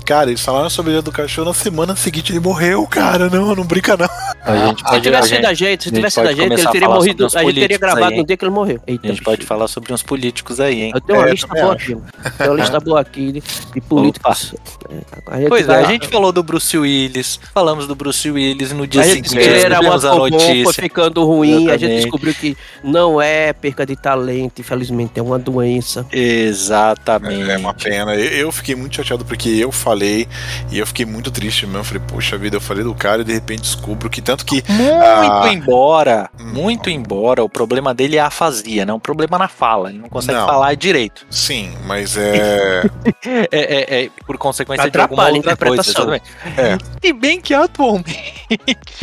Cara, 0.05 0.29
eles 0.31 0.41
falaram 0.45 0.69
sobre 0.69 0.93
o 0.97 1.03
do 1.03 1.13
Caixão 1.13 1.45
na 1.45 1.55
semana 1.55 1.95
seguinte 1.95 2.33
ele 2.33 2.41
morreu, 2.41 2.85
cara. 2.87 3.31
Não, 3.31 3.55
não 3.55 3.65
brinca 3.65 3.97
não. 3.97 4.09
A 4.43 4.67
gente 4.67 4.79
Se 4.79 4.85
pode, 4.85 5.03
tivesse 5.03 5.35
a 5.35 5.37
sido 5.37 5.37
gente, 5.37 5.47
a 5.47 5.55
gente, 5.55 5.85
se 5.85 5.91
tivesse 5.93 6.15
sido 6.15 6.23
a 6.23 6.27
pode 6.31 6.41
gente, 6.41 6.53
ele 6.61 6.69
teria 6.71 6.89
morrido. 6.89 7.27
A 7.27 7.43
gente 7.45 7.55
teria 7.61 7.79
gravado 7.79 8.07
aí, 8.07 8.17
no 8.19 8.27
dia 8.27 8.37
que 8.37 8.45
ele 8.45 8.51
morreu. 8.53 8.81
Eita, 8.87 9.07
a 9.07 9.11
gente 9.11 9.23
pode 9.23 9.47
falar 9.47 9.69
sobre 9.69 9.93
uns 9.93 10.03
políticos 10.03 10.59
aí, 10.59 10.83
hein? 10.83 10.93
Eu 10.95 11.01
tenho 11.01 11.19
uma 11.21 11.29
É, 11.29 11.31
lista 11.31 11.47
boa 11.47 11.75
acho. 11.75 11.93
aqui. 11.93 12.03
Tenho 12.39 12.51
uma 12.51 12.61
lista 12.61 12.81
boa 12.81 13.01
aqui 13.01 13.33
de, 13.33 13.43
de 13.75 13.81
políticos. 13.83 14.55
É, 14.91 14.95
a 15.29 15.37
gente 15.39 15.49
Pois 15.49 15.69
é, 15.69 15.77
a 15.77 15.85
gente 15.85 16.09
falou 16.09 16.33
do 16.33 16.43
Bruce 16.43 16.77
Willis, 16.77 17.39
falamos 17.55 17.87
do 17.87 17.95
Bruce 17.95 18.29
Willis 18.29 18.73
no 18.73 18.87
dia 18.89 19.03
a 19.03 19.05
gente 19.05 19.29
seguinte, 19.29 19.49
ele 19.49 19.61
era 19.61 19.75
uma 19.81 19.99
tivemos 19.99 20.05
a 20.05 20.11
bom, 20.11 20.19
foi 20.19 20.31
notícia. 20.31 20.83
ficando 20.83 21.25
ruim. 21.25 21.53
A 21.71 21.77
gente 21.77 21.93
Exatamente. 21.93 22.01
descobriu 22.03 22.35
que 22.35 22.57
não 22.83 23.21
é 23.23 23.53
perca 23.53 23.87
de 23.87 23.95
talento, 23.95 24.61
infelizmente 24.61 25.13
é 25.21 25.23
uma 25.23 25.39
doença. 25.39 26.05
Exatamente. 26.11 27.49
É 27.51 27.57
uma 27.59 27.75
pena. 27.75 28.15
Eu, 28.17 28.47
eu 28.47 28.53
fiquei 28.53 28.75
muito 28.75 28.97
chateado 28.97 29.25
porque 29.25 29.60
eu 29.61 29.71
falei 29.73 30.27
e 30.71 30.79
eu 30.79 30.87
fiquei 30.87 31.05
muito 31.07 31.31
triste 31.31 31.67
mesmo. 31.67 31.85
Falei, 31.85 32.03
poxa 32.07 32.37
vida, 32.39 32.57
eu 32.57 32.61
falei 32.61 32.83
do 32.85 32.95
cara 32.95 33.23
e 33.23 33.25
de 33.25 33.33
repente 33.33 33.63
descubro 33.63 34.09
que 34.11 34.21
tanto 34.23 34.45
que. 34.45 34.63
Muito 34.69 34.93
Ah. 35.03 35.53
embora, 35.53 36.31
Hum. 36.41 36.47
muito 36.53 36.91
embora, 36.91 37.43
o 37.45 37.49
problema 37.49 37.93
dele 37.95 38.17
é 38.17 38.21
a 38.21 38.27
afasia, 38.27 38.85
não 38.87 38.97
o 38.97 39.01
problema 39.01 39.39
na 39.39 39.49
fala. 39.49 39.91
Ele 39.91 39.99
não 39.99 40.09
consegue 40.09 40.39
Não. 40.39 40.47
falar 40.47 40.75
direito. 40.75 41.27
Sim, 41.31 41.73
mas 41.87 42.17
é. 42.17 42.83
É, 43.25 43.49
é- 43.53 44.05
é 44.05 44.11
por 44.27 44.37
consequência 44.39 44.91
de 44.91 44.99
alguma 44.99 45.23
Atrapalha 45.25 45.37
outra 45.37 45.57
coisa. 45.57 45.81
interpretação. 45.83 46.15
Exatamente. 46.15 46.61
É. 46.61 46.79
Se 47.07 47.13
bem 47.13 47.41
que 47.41 47.55
atualmente 47.55 48.45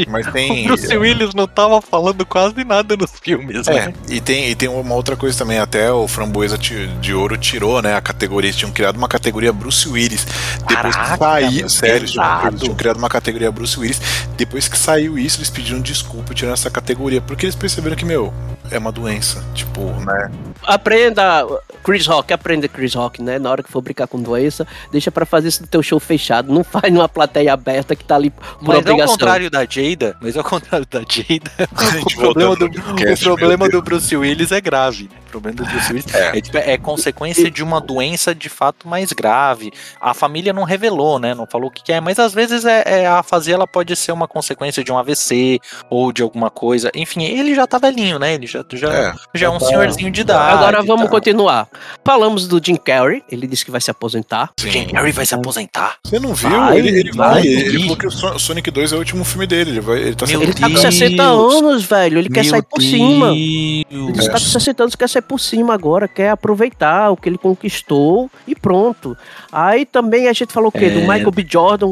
Mas 0.08 0.28
o 0.28 0.32
tem. 0.32 0.66
Bruce 0.66 0.98
Willis 0.98 1.34
não 1.34 1.48
tava 1.48 1.82
falando 1.82 2.26
quase 2.26 2.64
nada 2.64 2.96
nos 2.98 3.12
filmes, 3.22 3.68
É, 3.68 3.74
né? 3.88 3.94
e 4.10 4.20
tem, 4.20 4.50
e 4.50 4.56
tem 4.56 4.68
uma 4.70 4.96
outra 4.96 5.16
coisa 5.16 5.38
também, 5.38 5.60
até 5.60 5.92
o 5.92 6.08
Framboesa 6.08 6.58
de 6.58 7.14
Ouro 7.14 7.38
tirou, 7.38 7.82
né, 7.82 7.96
a 7.96 8.02
categoria, 8.02 8.50
eles 8.50 8.58
tinham 8.58 8.72
criado 8.72 8.98
uma 8.98 9.08
categoria 9.08 9.52
Bruce 9.54 9.88
Willis, 9.88 10.26
depois 10.68 10.96
Caraca, 10.96 11.12
que 11.14 11.18
saiu, 11.20 11.70
sério, 11.70 12.02
pesado. 12.02 12.48
eles 12.48 12.62
tinham 12.62 12.76
criado 12.76 12.98
uma 12.98 13.10
categoria 13.10 13.52
Bruce 13.52 13.80
Willis, 13.80 14.02
depois 14.36 14.68
que 14.68 14.78
saiu 14.78 15.18
isso, 15.18 15.38
eles 15.40 15.50
pediram 15.50 15.80
desculpa 15.80 16.32
e 16.32 16.36
tiraram 16.36 16.54
essa 16.54 16.70
categoria, 16.70 17.22
porque 17.22 17.46
eles 17.46 17.56
perceberam 17.56 17.96
que, 17.96 18.06
meu, 18.06 18.34
é 18.72 18.78
uma 18.78 18.92
doença, 18.92 19.44
tipo, 19.54 19.82
né, 20.06 20.30
Aprenda, 20.64 21.46
Chris 21.84 22.06
Rock, 22.08 22.34
aprenda 22.34 22.68
Chris 22.68 22.94
Rock, 22.94 23.22
né? 23.22 23.40
Na 23.40 23.50
hora 23.50 23.64
que 23.64 23.72
for 23.72 23.82
brincar 23.82 24.08
com 24.08 24.22
doença, 24.22 24.68
deixa 24.92 25.10
pra 25.12 25.26
fazer 25.26 25.48
isso 25.48 25.62
no 25.62 25.68
teu 25.68 25.82
show 25.82 26.00
fechado. 26.00 26.52
Não 26.52 26.64
faz 26.64 26.92
numa 26.92 27.08
plateia 27.08 27.54
aberta 27.54 27.96
que 27.96 28.04
tá 28.04 28.16
ali 28.16 28.30
por 28.30 28.44
Mas 28.62 28.76
ao 28.76 28.82
obrigação. 28.82 29.14
contrário 29.14 29.50
da 29.50 29.66
Jada, 29.66 30.18
mas 30.22 30.36
ao 30.36 30.44
contrário 30.44 30.86
da 30.90 31.00
Jada, 31.00 31.52
o 32.06 32.16
problema, 32.16 32.56
do, 32.56 32.70
podcast, 32.70 33.26
o 33.30 33.36
problema 33.36 33.70
do 33.70 33.82
Bruce 33.82 34.16
Willis 34.16 34.52
é 34.52 34.60
grave. 34.60 35.04
né? 35.04 35.10
O 35.28 35.30
problema 35.30 35.58
do 35.58 35.66
Bruce 35.66 35.94
Willis 35.94 36.14
É. 36.14 36.38
é, 36.38 36.42
tipo, 36.42 36.58
é 36.58 36.78
consequência 36.78 37.50
de 37.52 37.64
uma 37.64 37.80
doença 37.80 38.34
de 38.36 38.50
fato 38.50 38.88
mais 38.88 39.14
grave. 39.14 39.72
A 40.02 40.14
família 40.14 40.52
não 40.52 40.64
revelou, 40.64 41.20
né? 41.20 41.34
Não 41.34 41.46
falou 41.46 41.70
o 41.70 41.72
que 41.72 41.84
que 41.84 41.94
é, 41.94 42.02
mas 42.02 42.18
às 42.20 42.34
vezes 42.34 42.66
é, 42.66 42.84
é 42.86 43.08
a 43.08 43.20
afasia 43.20 43.54
ela 43.54 43.68
pode 43.68 43.96
ser 43.96 44.12
uma 44.12 44.28
consequência 44.28 44.84
de 44.84 44.92
um 44.92 44.98
AVC 44.98 45.60
ou 45.90 46.12
de 46.12 46.22
alguma 46.24 46.50
coisa. 46.50 46.92
Enfim, 46.96 47.24
ele 47.24 47.56
já 47.56 47.66
tá 47.68 47.78
velhinho, 47.78 48.18
né? 48.20 48.34
Ele 48.34 48.48
já, 48.48 48.57
já, 48.74 48.94
É, 48.94 49.14
já 49.36 49.48
é 49.48 49.50
um 49.50 49.58
tá- 49.60 49.66
senhorzinho 49.66 50.12
de 50.12 50.22
idade. 50.22 50.54
Agora 50.54 50.82
vamos 50.84 51.06
tá? 51.06 51.10
continuar. 51.12 51.68
Falamos 52.04 52.48
do 52.48 52.62
Jim 52.64 52.76
Carrey, 52.76 53.24
ele 53.32 53.48
disse 53.48 53.64
que 53.66 53.72
vai 53.72 53.82
se 53.82 53.92
aposentar. 53.92 54.52
sim. 54.60 54.70
Jim 54.70 54.88
Carrey 54.88 55.12
vai 55.12 55.26
se 55.26 55.36
aposentar. 55.36 55.96
Você 56.06 56.20
não 56.20 56.34
viu? 56.34 56.50
Vai, 56.50 56.78
ele 56.80 56.90
ele 56.90 57.12
vai. 57.12 57.30
vai, 57.34 57.48
ele 57.48 57.80
falou 57.82 57.98
que 57.98 58.08
o 58.08 58.12
Son- 58.12 58.38
Sonic 58.40 58.72
2 58.72 58.92
é 58.92 58.96
o 58.96 59.00
último 59.00 59.24
filme 59.24 59.46
dele, 59.48 59.72
ele, 59.72 59.82
vai, 59.82 59.98
ele 60.00 60.16
tá 60.16 60.26
Ele 60.30 60.54
tá 60.54 60.62
com 60.68 60.70
Deus. 60.70 60.82
60 60.82 61.24
anos, 61.24 61.84
velho. 61.86 62.18
Ele 62.20 62.30
quer 62.30 62.42
Meu 62.44 62.52
sair 62.52 62.64
por 62.64 62.82
cima. 62.82 63.28
Deus. 63.28 63.38
Ele 63.38 64.12
está 64.20 64.32
com 64.34 64.40
60 64.40 64.84
anos, 64.84 64.96
quer 64.96 65.10
sair 65.10 65.22
por 65.22 65.40
cima 65.40 65.74
agora, 65.74 66.08
quer 66.08 66.30
aproveitar 66.30 67.12
o 67.12 67.18
que 67.18 67.28
ele 67.30 67.38
conquistou 67.38 68.30
e 68.48 68.56
pronto. 68.56 69.16
Aí 69.52 69.86
também 69.86 70.28
a 70.28 70.34
gente 70.34 70.52
falou 70.54 70.70
o 70.70 70.72
quê? 70.72 70.90
Do 70.90 71.00
É. 71.00 71.02
Michael 71.02 71.32
B. 71.32 71.46
Jordan, 71.50 71.86
o, 71.88 71.90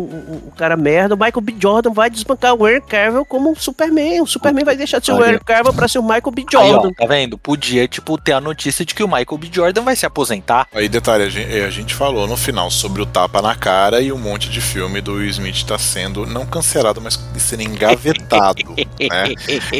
o 0.48 0.54
cara 0.58 0.76
merda. 0.78 1.16
O 1.16 1.18
Michael 1.18 1.42
B. 1.42 1.56
Jordan 1.60 1.92
vai 1.92 2.10
desbancar 2.10 2.54
o 2.54 2.68
Henry 2.68 2.82
Cavill 2.82 3.26
como 3.26 3.52
um 3.52 3.56
Superman. 3.56 4.22
O 4.22 4.28
Superman 4.28 4.64
vai 4.66 4.76
deixar 4.78 5.00
de 5.00 5.06
ser 5.08 5.14
o. 5.14 5.26
Henry 5.26 5.40
Cavill 5.44 5.74
pra 5.74 5.88
ser 5.88 6.00
o 6.00 6.04
Michael 6.04 6.32
B. 6.32 6.46
Aí, 6.60 6.70
ó, 6.70 6.74
Jordan. 6.74 6.92
tá 6.94 7.06
vendo? 7.06 7.38
Podia, 7.38 7.88
tipo, 7.88 8.18
ter 8.18 8.34
a 8.34 8.42
notícia 8.42 8.86
de 8.86 8.94
que 8.96 9.04
o 9.04 9.08
Michael 9.08 9.38
B. 9.38 9.50
Jordan 9.52 9.82
vai 9.84 9.96
se 9.96 10.06
aposentar. 10.06 10.68
Aí, 10.74 10.88
detalhe, 10.90 11.24
a 11.24 11.30
gente, 11.30 11.52
a 11.54 11.70
gente 11.70 11.94
falou 11.94 12.28
no 12.28 12.38
final 12.38 12.70
sobre 12.72 13.02
o 13.02 13.06
tapa 13.06 13.42
na 13.42 13.56
cara 13.56 14.02
e 14.02 14.12
um 14.12 14.18
monte 14.18 14.50
de 14.50 14.62
filme 14.62 15.02
do 15.02 15.14
Will 15.14 15.30
Smith 15.30 15.64
tá 15.64 15.78
sendo, 15.78 16.26
não 16.26 16.46
cancelado, 16.46 17.02
mas 17.02 17.20
sendo 17.38 17.64
engavetado, 17.64 18.76
né? 19.00 19.34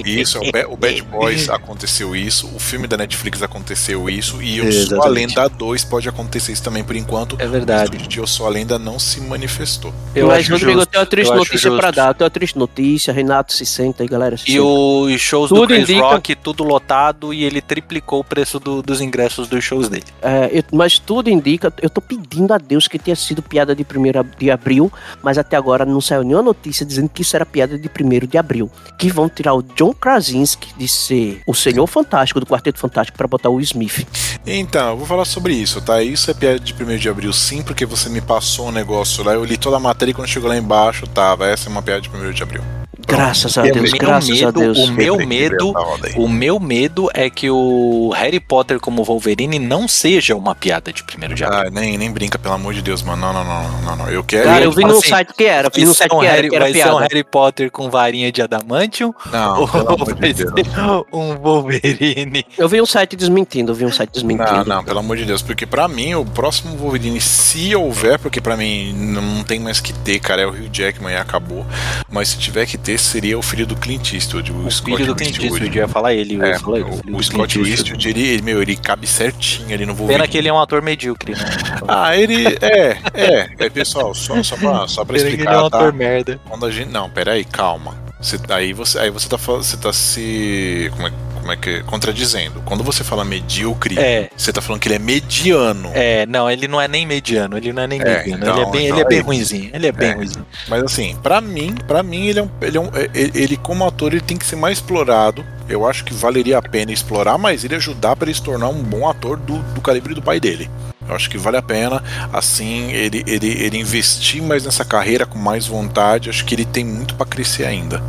E 0.06 0.22
Isso, 0.22 0.40
o, 0.40 0.52
Ba- 0.52 0.66
o 0.70 0.78
Bad 0.78 1.02
Boys 1.04 1.50
aconteceu 1.50 2.16
isso, 2.16 2.50
o 2.56 2.60
filme 2.60 2.88
da 2.88 2.98
Netflix 2.98 3.42
aconteceu 3.42 4.10
isso, 4.10 4.42
e 4.42 4.58
Eu 4.58 4.72
Sou 4.72 4.82
a 4.82 4.84
Exatamente. 5.08 5.38
Lenda 5.38 5.50
2 5.50 5.84
pode 5.86 6.10
acontecer 6.10 6.52
isso 6.52 6.64
também 6.64 6.84
por 6.84 6.96
enquanto. 6.96 7.36
É 7.40 7.46
O 7.46 7.50
verdade. 7.50 7.86
estúdio 7.86 8.08
de 8.08 8.18
Eu 8.20 8.28
Sou 8.28 8.46
a 8.46 8.50
Lenda 8.50 8.78
não 8.80 8.98
se 9.00 9.20
manifestou. 9.22 9.94
Eu 10.16 10.28
Mas, 10.28 10.40
acho 10.42 10.52
Rodrigo, 10.54 10.80
eu 10.82 10.86
tenho 10.86 11.02
uma 11.04 11.10
triste 11.10 11.30
eu 11.32 11.38
notícia 11.38 11.72
pra 11.76 11.92
dar. 11.92 12.08
Eu 12.10 12.14
tenho 12.14 12.26
uma 12.26 12.30
triste 12.32 12.58
notícia. 12.58 13.14
Renato 13.14 13.54
se 13.54 13.66
senta 13.66 14.04
aí, 14.04 14.10
galera. 14.10 14.38
se 14.38 14.44
E 14.46 14.52
senta. 14.54 14.64
os 14.64 15.22
shows 15.22 15.50
do 15.50 15.56
Tudo 15.56 15.68
Chris 15.68 15.90
indica- 15.90 16.02
Rock, 16.06 16.36
tudo 16.36 16.64
lotado, 16.66 17.34
e 17.34 17.44
ele 17.44 17.62
triplicou 17.62 18.20
o 18.20 18.24
preço 18.24 18.60
do- 18.60 18.82
dos 18.82 19.02
ingressos 19.02 19.48
dos 19.48 19.64
shows 19.64 19.88
dele. 19.90 20.04
É, 20.22 20.50
eu- 20.52 20.64
mas 20.72 21.00
tudo 21.00 21.30
indica, 21.30 21.74
eu 21.82 21.90
tô 21.90 22.02
pedindo 22.02 22.54
a 22.54 22.58
Deus 22.58 22.88
que 22.88 23.00
tenha 23.00 23.16
sido 23.16 23.42
piada 23.42 23.76
de 23.76 23.84
1 23.84 24.24
de 24.38 24.52
abril, 24.52 24.92
mas 25.24 25.38
até 25.38 25.56
agora 25.56 25.86
não 25.86 26.02
saiu 26.02 26.24
nenhuma 26.24 26.44
notícia 26.44 26.86
dizendo 26.86 27.10
que 27.10 27.22
isso 27.22 27.36
era 27.36 27.46
piada 27.46 27.78
de 27.78 27.90
1 27.90 28.28
de 28.28 28.38
abril. 28.38 28.70
Que 28.98 29.10
vão 29.10 29.30
tirar 29.30 29.54
o 29.54 29.62
John 29.62 29.94
Krasinski 29.94 30.74
de 30.78 30.88
ser 30.88 31.42
o 31.48 31.54
Senhor 31.54 31.86
Fantástico 31.88 32.40
do 32.40 32.46
Quarteto 32.46 32.80
Fantástico 32.80 33.18
pra 33.18 33.28
botar 33.28 33.50
o 33.50 33.60
Smith. 33.62 34.08
Então, 34.46 34.90
eu 34.92 34.98
vou 34.98 35.06
falar 35.08 35.26
sobre 35.26 35.54
isso, 35.54 35.82
tá? 35.82 36.02
Isso 36.02 36.30
é 36.30 36.34
piada 36.34 36.60
de 36.60 36.74
1 36.74 36.98
de 36.98 37.10
abril, 37.10 37.34
sim, 37.34 37.62
porque 37.64 37.86
você 37.86 38.10
me 38.10 38.22
passou 38.22 38.68
um 38.68 38.72
negócio 38.72 39.24
lá, 39.24 39.34
eu 39.34 39.44
li 39.44 39.58
toda 39.58 39.78
a 39.78 39.80
matéria 39.80 40.12
e 40.12 40.14
quando 40.14 40.28
chegou 40.28 40.50
lá 40.50 40.58
embaixo, 40.58 41.08
tava, 41.08 41.48
essa 41.48 41.68
é 41.68 41.72
uma 41.72 41.82
piada 41.82 42.02
de 42.02 42.10
1 42.10 42.32
de 42.32 42.44
abril. 42.44 42.62
Graças 43.08 43.58
a 43.58 43.62
Deus, 43.64 43.92
meu 43.92 44.00
graças 44.00 44.30
a 44.42 44.46
medo- 44.48 44.60
Deus. 44.60 44.78
o 44.80 44.92
meu 44.92 45.18
medo-. 45.26 45.74
O 46.18 46.28
meu 46.28 46.60
medo 46.60 47.10
é 47.14 47.30
que 47.30 47.50
o 47.50 48.12
Harry 48.16 48.40
Potter 48.40 48.80
como 48.80 49.04
Wolverine 49.04 49.60
não 49.60 49.88
seja 49.88 50.36
uma 50.36 50.56
piada 50.56 50.92
de 50.92 51.04
primeiro 51.04 51.36
de 51.36 51.44
abril. 51.44 51.60
Ah, 51.68 51.70
nem, 51.72 51.98
nem 51.98 52.12
brinca, 52.12 52.38
pelo 52.40 52.56
amor 52.56 52.74
de 52.74 52.82
Deus, 52.82 53.02
mano. 53.02 53.22
Não, 53.22 53.34
não, 53.34 53.44
não, 53.44 53.82
não, 53.82 53.96
não. 53.98 54.10
Eu 54.10 54.24
quero. 54.24 54.46
Cara, 54.46 54.64
eu 54.66 54.72
vi 54.72 54.84
num 54.84 54.98
assim, 54.98 55.10
site 55.10 55.34
que 55.38 55.44
era, 55.46 55.70
vi 55.70 55.82
Vai 55.82 55.86
num 55.86 55.94
ser 55.94 55.98
site 56.00 56.14
um 56.16 56.20
que 56.20 56.26
era, 56.26 56.36
Harry- 56.36 56.50
que 56.50 56.56
era 56.56 56.66
vai 56.66 56.74
ser 56.74 56.92
um. 56.92 56.98
Harry 56.98 57.24
Potter 57.24 57.72
com 57.72 57.90
varinha 57.90 58.32
de 58.32 58.42
adamantium 58.42 59.14
Não, 59.32 59.68
pelo 59.68 59.84
ou 59.84 59.94
amor 59.96 60.14
de 60.14 60.20
vai 60.22 60.34
Deus. 60.34 60.52
ser 60.52 61.06
um 61.14 61.36
Wolverine? 61.38 62.46
Eu 62.58 62.68
vi 62.70 62.82
um 62.82 62.86
site 62.86 63.16
desmentindo, 63.16 63.72
eu 63.72 63.76
vi 63.76 63.86
um 63.86 63.92
site 63.92 64.12
desmentindo. 64.12 64.66
Não, 64.66 64.78
não, 64.78 64.84
pelo 64.84 65.00
amor 65.00 65.18
de 65.18 65.26
Deus, 65.26 65.42
porque 65.42 65.66
pra 65.66 65.88
mim 65.88 66.14
o 66.16 66.26
próximo 66.26 66.76
Wolverine, 66.78 67.20
se 67.22 67.76
houver, 67.76 68.20
porque 68.20 68.42
pra 68.42 68.58
mim 68.58 68.94
não 68.94 69.44
tem 69.44 69.60
mais 69.60 69.80
que 69.80 69.94
ter, 69.94 70.20
cara, 70.20 70.42
é 70.42 70.46
o 70.46 70.50
Hugh 70.50 70.70
Jackman 70.72 71.14
e 71.14 71.18
acabou. 71.18 71.66
Mas 72.10 72.30
se 72.30 72.38
tiver 72.38 72.66
que 72.66 72.78
ter, 72.78 72.95
seria 72.98 73.38
o 73.38 73.42
filho 73.42 73.66
do 73.66 73.76
Clint 73.76 74.14
Eastwood, 74.14 74.52
o, 74.52 74.66
O 74.66 74.72
Scott 74.72 74.98
filho 74.98 75.08
do 75.08 75.16
Clint 75.16 75.40
Eastwood. 75.40 75.78
Ia 75.78 75.88
falar 75.88 76.14
ele. 76.14 76.44
É, 76.44 76.60
falar 76.60 76.80
ele, 76.80 76.90
o, 76.90 77.16
o 77.16 77.18
do 77.18 77.24
Scott 77.24 77.58
Clint 77.58 77.70
Eastwood, 77.70 78.10
ele, 78.10 78.28
ele, 78.28 78.42
meu, 78.42 78.62
ele 78.62 78.76
cabe 78.76 79.08
certinho 79.08 79.74
ali 79.74 79.86
no 79.86 79.94
Wolverine. 79.94 80.20
Pena 80.20 80.28
que 80.28 80.38
ele 80.38 80.48
é 80.48 80.54
um 80.54 80.60
ator 80.60 80.82
medíocre, 80.82 81.34
né? 81.34 81.40
Ah, 81.88 82.18
ele 82.18 82.48
é, 82.62 82.98
é, 83.14 83.50
é 83.60 83.70
pessoal, 83.70 84.14
só, 84.14 84.42
só 84.42 84.58
pra, 84.58 84.88
só 84.88 85.06
pra 85.06 85.16
que 85.18 85.22
ele 85.22 85.30
é 85.30 85.30
um 85.30 85.34
explicar, 85.34 85.66
ator 85.66 85.92
tá? 85.92 85.98
merda. 85.98 86.40
Quando 86.48 86.66
a 86.66 86.72
gente, 86.72 86.90
não, 86.90 87.10
peraí, 87.10 87.44
calma. 87.46 87.96
Você, 88.20 88.40
aí 88.50 88.74
você, 88.74 88.98
aí 88.98 89.10
você 89.10 89.30
tá, 89.30 89.38
você 89.38 89.78
tá 89.78 89.94
se, 89.94 90.92
como 90.96 91.08
é, 91.08 91.12
como 91.46 91.54
é 91.54 91.58
que, 91.58 91.84
contradizendo. 91.84 92.60
Quando 92.66 92.84
você 92.84 93.04
fala 93.04 93.24
medíocre, 93.24 94.00
É, 94.00 94.30
você 94.36 94.52
tá 94.52 94.62
falando 94.64 94.82
que 94.82 94.88
ele 94.88 94.96
é 94.96 95.00
mediano. 95.00 95.92
é, 95.94 96.26
não, 96.26 96.50
ele 96.50 96.68
não 96.68 96.82
é 96.82 96.88
nem 96.88 97.06
mediano, 97.06 97.56
ele 97.56 97.72
não 97.72 97.84
é 97.84 97.88
nem 97.88 98.02
É, 98.02 98.04
mediano, 98.04 98.38
então- 98.44 98.56
ele 98.56 98.62
é 98.68 98.72
bem, 98.72 98.86
então 98.88 98.98
ele 98.98 98.98
é 98.98 99.06
é 99.06 99.08
bem 99.08 99.18
isso. 99.20 99.26
ruinzinho, 99.28 99.70
ele 99.72 99.88
é 99.88 99.92
bem 99.92 100.10
É. 100.10 100.14
ruinzinho. 100.16 100.46
Mas 100.68 100.84
assim, 100.84 101.16
pra 101.22 101.40
mim, 101.40 101.76
para 101.88 102.02
mim 102.02 102.26
ele 102.26 102.40
é 102.40 102.44
um, 102.44 102.50
ele 102.64 102.78
é 102.78 102.82
um 102.82 102.90
ele, 103.14 103.32
ele 103.36 103.58
como 103.58 103.86
ator 103.86 104.12
ele 104.12 104.22
tem 104.22 104.38
que 104.38 104.46
ser 104.46 104.56
mais 104.56 104.80
explorado. 104.80 105.46
Eu 105.70 105.88
acho 105.88 106.04
que 106.04 106.16
valeria 106.16 106.58
a 106.58 106.62
pena 106.64 106.92
explorar, 106.92 107.38
mas 107.38 107.64
ele 107.64 107.76
ajudar 107.76 108.16
para 108.16 108.28
ele 108.28 108.36
se 108.36 108.42
tornar 108.42 108.70
um 108.70 108.82
bom 108.82 109.08
ator 109.08 109.38
do, 109.38 109.60
do 109.60 109.82
calibre 109.82 110.16
do 110.16 110.24
pai 110.24 110.40
dele. 110.40 110.68
Eu 111.08 111.16
acho 111.16 111.30
que 111.30 111.38
vale 111.38 111.58
a 111.58 111.62
pena, 111.62 112.04
assim, 112.34 112.92
ele, 112.92 113.24
ele, 113.28 113.48
ele 113.64 113.78
investir 113.78 114.42
mais 114.42 114.66
nessa 114.66 114.84
carreira 114.84 115.24
com 115.28 115.38
mais 115.38 115.68
vontade. 115.68 116.32
Acho 116.32 116.44
que 116.44 116.56
ele 116.56 116.66
tem 116.66 116.84
muito 116.84 117.14
pra 117.14 117.28
crescer 117.28 117.66
ainda. 117.66 118.02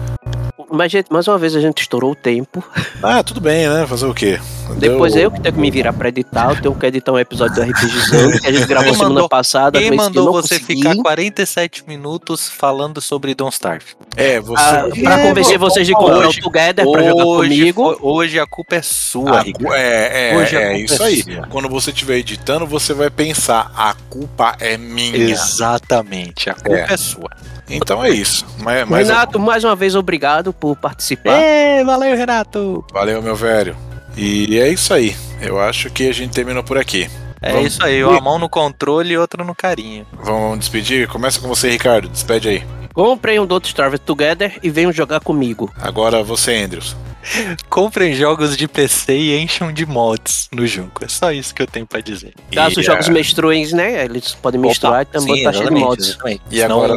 Mas, 0.71 0.91
gente, 0.91 1.13
mais 1.13 1.29
uma 1.29 1.37
vez 1.37 1.55
a 1.55 1.61
gente 1.61 1.83
estourou 1.83 2.13
o 2.13 2.15
tempo. 2.15 2.65
Ah, 3.03 3.23
tudo 3.23 3.41
bem, 3.43 3.69
né? 3.69 3.87
Fazer 3.87 4.07
o 4.07 4.15
quê? 4.15 4.41
Depois 4.79 5.13
Deu- 5.13 5.25
eu 5.25 5.31
que 5.31 5.41
tenho 5.41 5.55
que 5.55 5.61
me 5.61 5.71
virar 5.71 5.93
pra 5.93 6.09
editar. 6.09 6.49
Eu 6.51 6.57
tenho 6.61 6.75
que 6.75 6.87
editar 6.87 7.13
um 7.13 7.19
episódio 7.19 7.55
do 7.57 7.63
RPGizando 7.63 8.41
que 8.41 8.47
a 8.47 8.53
gente 8.53 8.67
gravou 8.67 8.87
Quem 8.89 8.95
semana 8.95 9.15
mandou- 9.15 9.29
passada. 9.29 9.79
Quem 9.79 9.91
que 9.91 9.97
mandou 9.97 10.25
não 10.25 10.33
você 10.33 10.59
consegui. 10.59 10.83
ficar 10.83 10.97
47 11.03 11.85
minutos 11.87 12.49
falando 12.49 13.01
sobre 13.03 13.35
Don't 13.35 13.53
Starve? 13.53 13.85
É, 14.17 14.41
você. 14.41 14.65
Ah, 14.65 14.89
pra 15.03 15.21
É, 15.21 15.29
convencer 15.29 15.59
vocês 15.59 15.87
de 15.87 15.93
comprar 15.93 16.27
hoje- 16.29 16.41
o 16.41 16.43
Together 16.45 16.91
pra 16.91 17.03
jogar 17.03 17.25
Hoje, 17.27 17.51
comigo. 17.57 17.85
foi- 17.85 17.99
hoje 18.01 18.41
a 18.41 18.47
culpa 18.47 18.77
é 18.77 18.83
sua, 18.83 19.39
Ah, 19.39 19.43
Ricardo. 19.43 19.75
é, 19.75 20.31
é, 20.33 20.37
Hoje 20.39 20.57
é 20.57 20.61
culpa 20.71 20.79
isso 20.95 21.03
é 21.03 21.07
aí. 21.07 21.23
sua. 21.23 21.47
Quando 21.49 21.69
você 21.69 21.91
estiver 21.91 22.17
editando, 22.17 22.67
você 22.67 22.95
vai 22.95 23.11
pensar: 23.11 23.71
a 23.77 23.95
culpa 24.09 24.57
é 24.59 24.79
minha. 24.79 25.17
Exatamente, 25.17 26.49
a 26.49 26.55
culpa 26.55 26.77
é, 26.91 26.93
É. 26.95 26.97
sua. 26.97 27.31
Então 27.69 28.05
é 28.05 28.11
isso. 28.11 28.47
Mas, 28.61 28.89
mas 28.89 29.09
Renato, 29.09 29.39
mais 29.39 29.65
uma 29.65 29.75
vez, 29.77 29.95
obrigado 29.95 30.53
por 30.53 30.77
participar. 30.77 31.33
É, 31.33 31.83
valeu, 31.85 32.17
Renato. 32.17 32.85
valeu, 32.93 33.21
meu 33.23 33.35
velho. 33.37 33.77
E 34.17 34.59
é 34.59 34.69
isso 34.69 34.95
aí. 34.95 35.15
Eu 35.43 35.61
acho 35.61 35.91
que 35.91 36.09
a 36.09 36.13
gente 36.13 36.33
terminou 36.33 36.63
por 36.63 36.79
aqui. 36.79 37.09
É 37.43 37.53
Vamos- 37.53 37.67
isso 37.75 37.85
aí, 37.85 38.03
uma 38.03 38.21
mão 38.21 38.39
no 38.39 38.49
controle 38.49 39.13
e 39.13 39.19
outra 39.19 39.45
no 39.45 39.55
carinho. 39.55 40.07
Vamos 40.23 40.61
despedir? 40.61 41.07
Começa 41.07 41.39
com 41.39 41.47
você, 41.49 41.69
Ricardo. 41.71 42.09
Despede 42.09 42.49
aí. 42.49 42.65
Comprem 42.95 43.39
um 43.39 43.47
Dot 43.47 43.67
Starve 43.69 43.99
Together 43.99 44.59
e 44.63 44.71
venham 44.71 44.91
jogar 44.91 45.21
comigo. 45.21 45.71
Agora 45.79 46.23
você, 46.23 46.55
Andrews. 46.57 46.97
Comprem 47.69 48.15
jogos 48.15 48.57
de 48.57 48.67
PC 48.67 49.13
e 49.19 49.39
encham 49.39 49.71
de 49.71 49.85
mods 49.85 50.49
no 50.51 50.67
jogo. 50.67 50.93
É 51.03 51.09
só 51.09 51.31
isso 51.31 51.55
que 51.55 51.61
eu 51.61 51.67
tenho 51.67 51.87
pra 51.87 52.01
dizer. 52.01 52.33
Caso 52.53 52.79
e, 52.79 52.81
os 52.81 52.87
jogos 52.87 53.09
menstruem, 53.11 53.67
né? 53.75 54.05
Eles 54.05 54.33
podem 54.35 54.59
misturar 54.61 55.03
e 55.03 55.05
também 55.05 55.37
Sim, 55.37 55.43
tá 55.43 55.53
cheio 55.53 55.69
de 55.69 55.75
mods. 55.75 56.09
exatamente. 56.09 56.43
E 56.51 56.57
Senão 56.61 56.77
agora, 56.85 56.95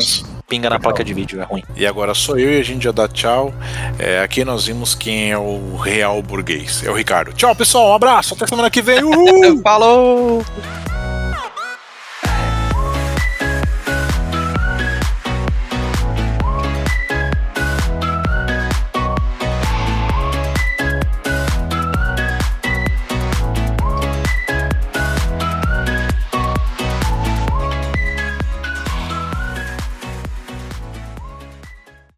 pinga 0.49 0.69
na 0.69 0.79
placa 0.79 1.03
de 1.03 1.13
vídeo, 1.13 1.39
é 1.39 1.43
ruim. 1.43 1.63
e 1.75 1.85
agora 1.85 2.13
sou 2.15 2.37
eu 2.37 2.51
e 2.51 2.59
a 2.59 2.63
gente 2.63 2.83
já 2.83 2.91
dá 2.91 3.07
tchau. 3.07 3.53
É, 3.99 4.21
aqui 4.21 4.43
nós 4.43 4.65
vimos 4.65 4.95
quem 4.95 5.31
é 5.31 5.37
o 5.37 5.75
real 5.77 6.21
burguês. 6.23 6.83
É 6.83 6.89
o 6.89 6.93
Ricardo. 6.93 7.31
Tchau, 7.33 7.55
pessoal. 7.55 7.91
Um 7.91 7.93
abraço. 7.93 8.33
Até 8.33 8.47
semana 8.47 8.69
que 8.69 8.81
vem. 8.81 9.03
Uhul! 9.05 9.61
Falou! 9.61 10.43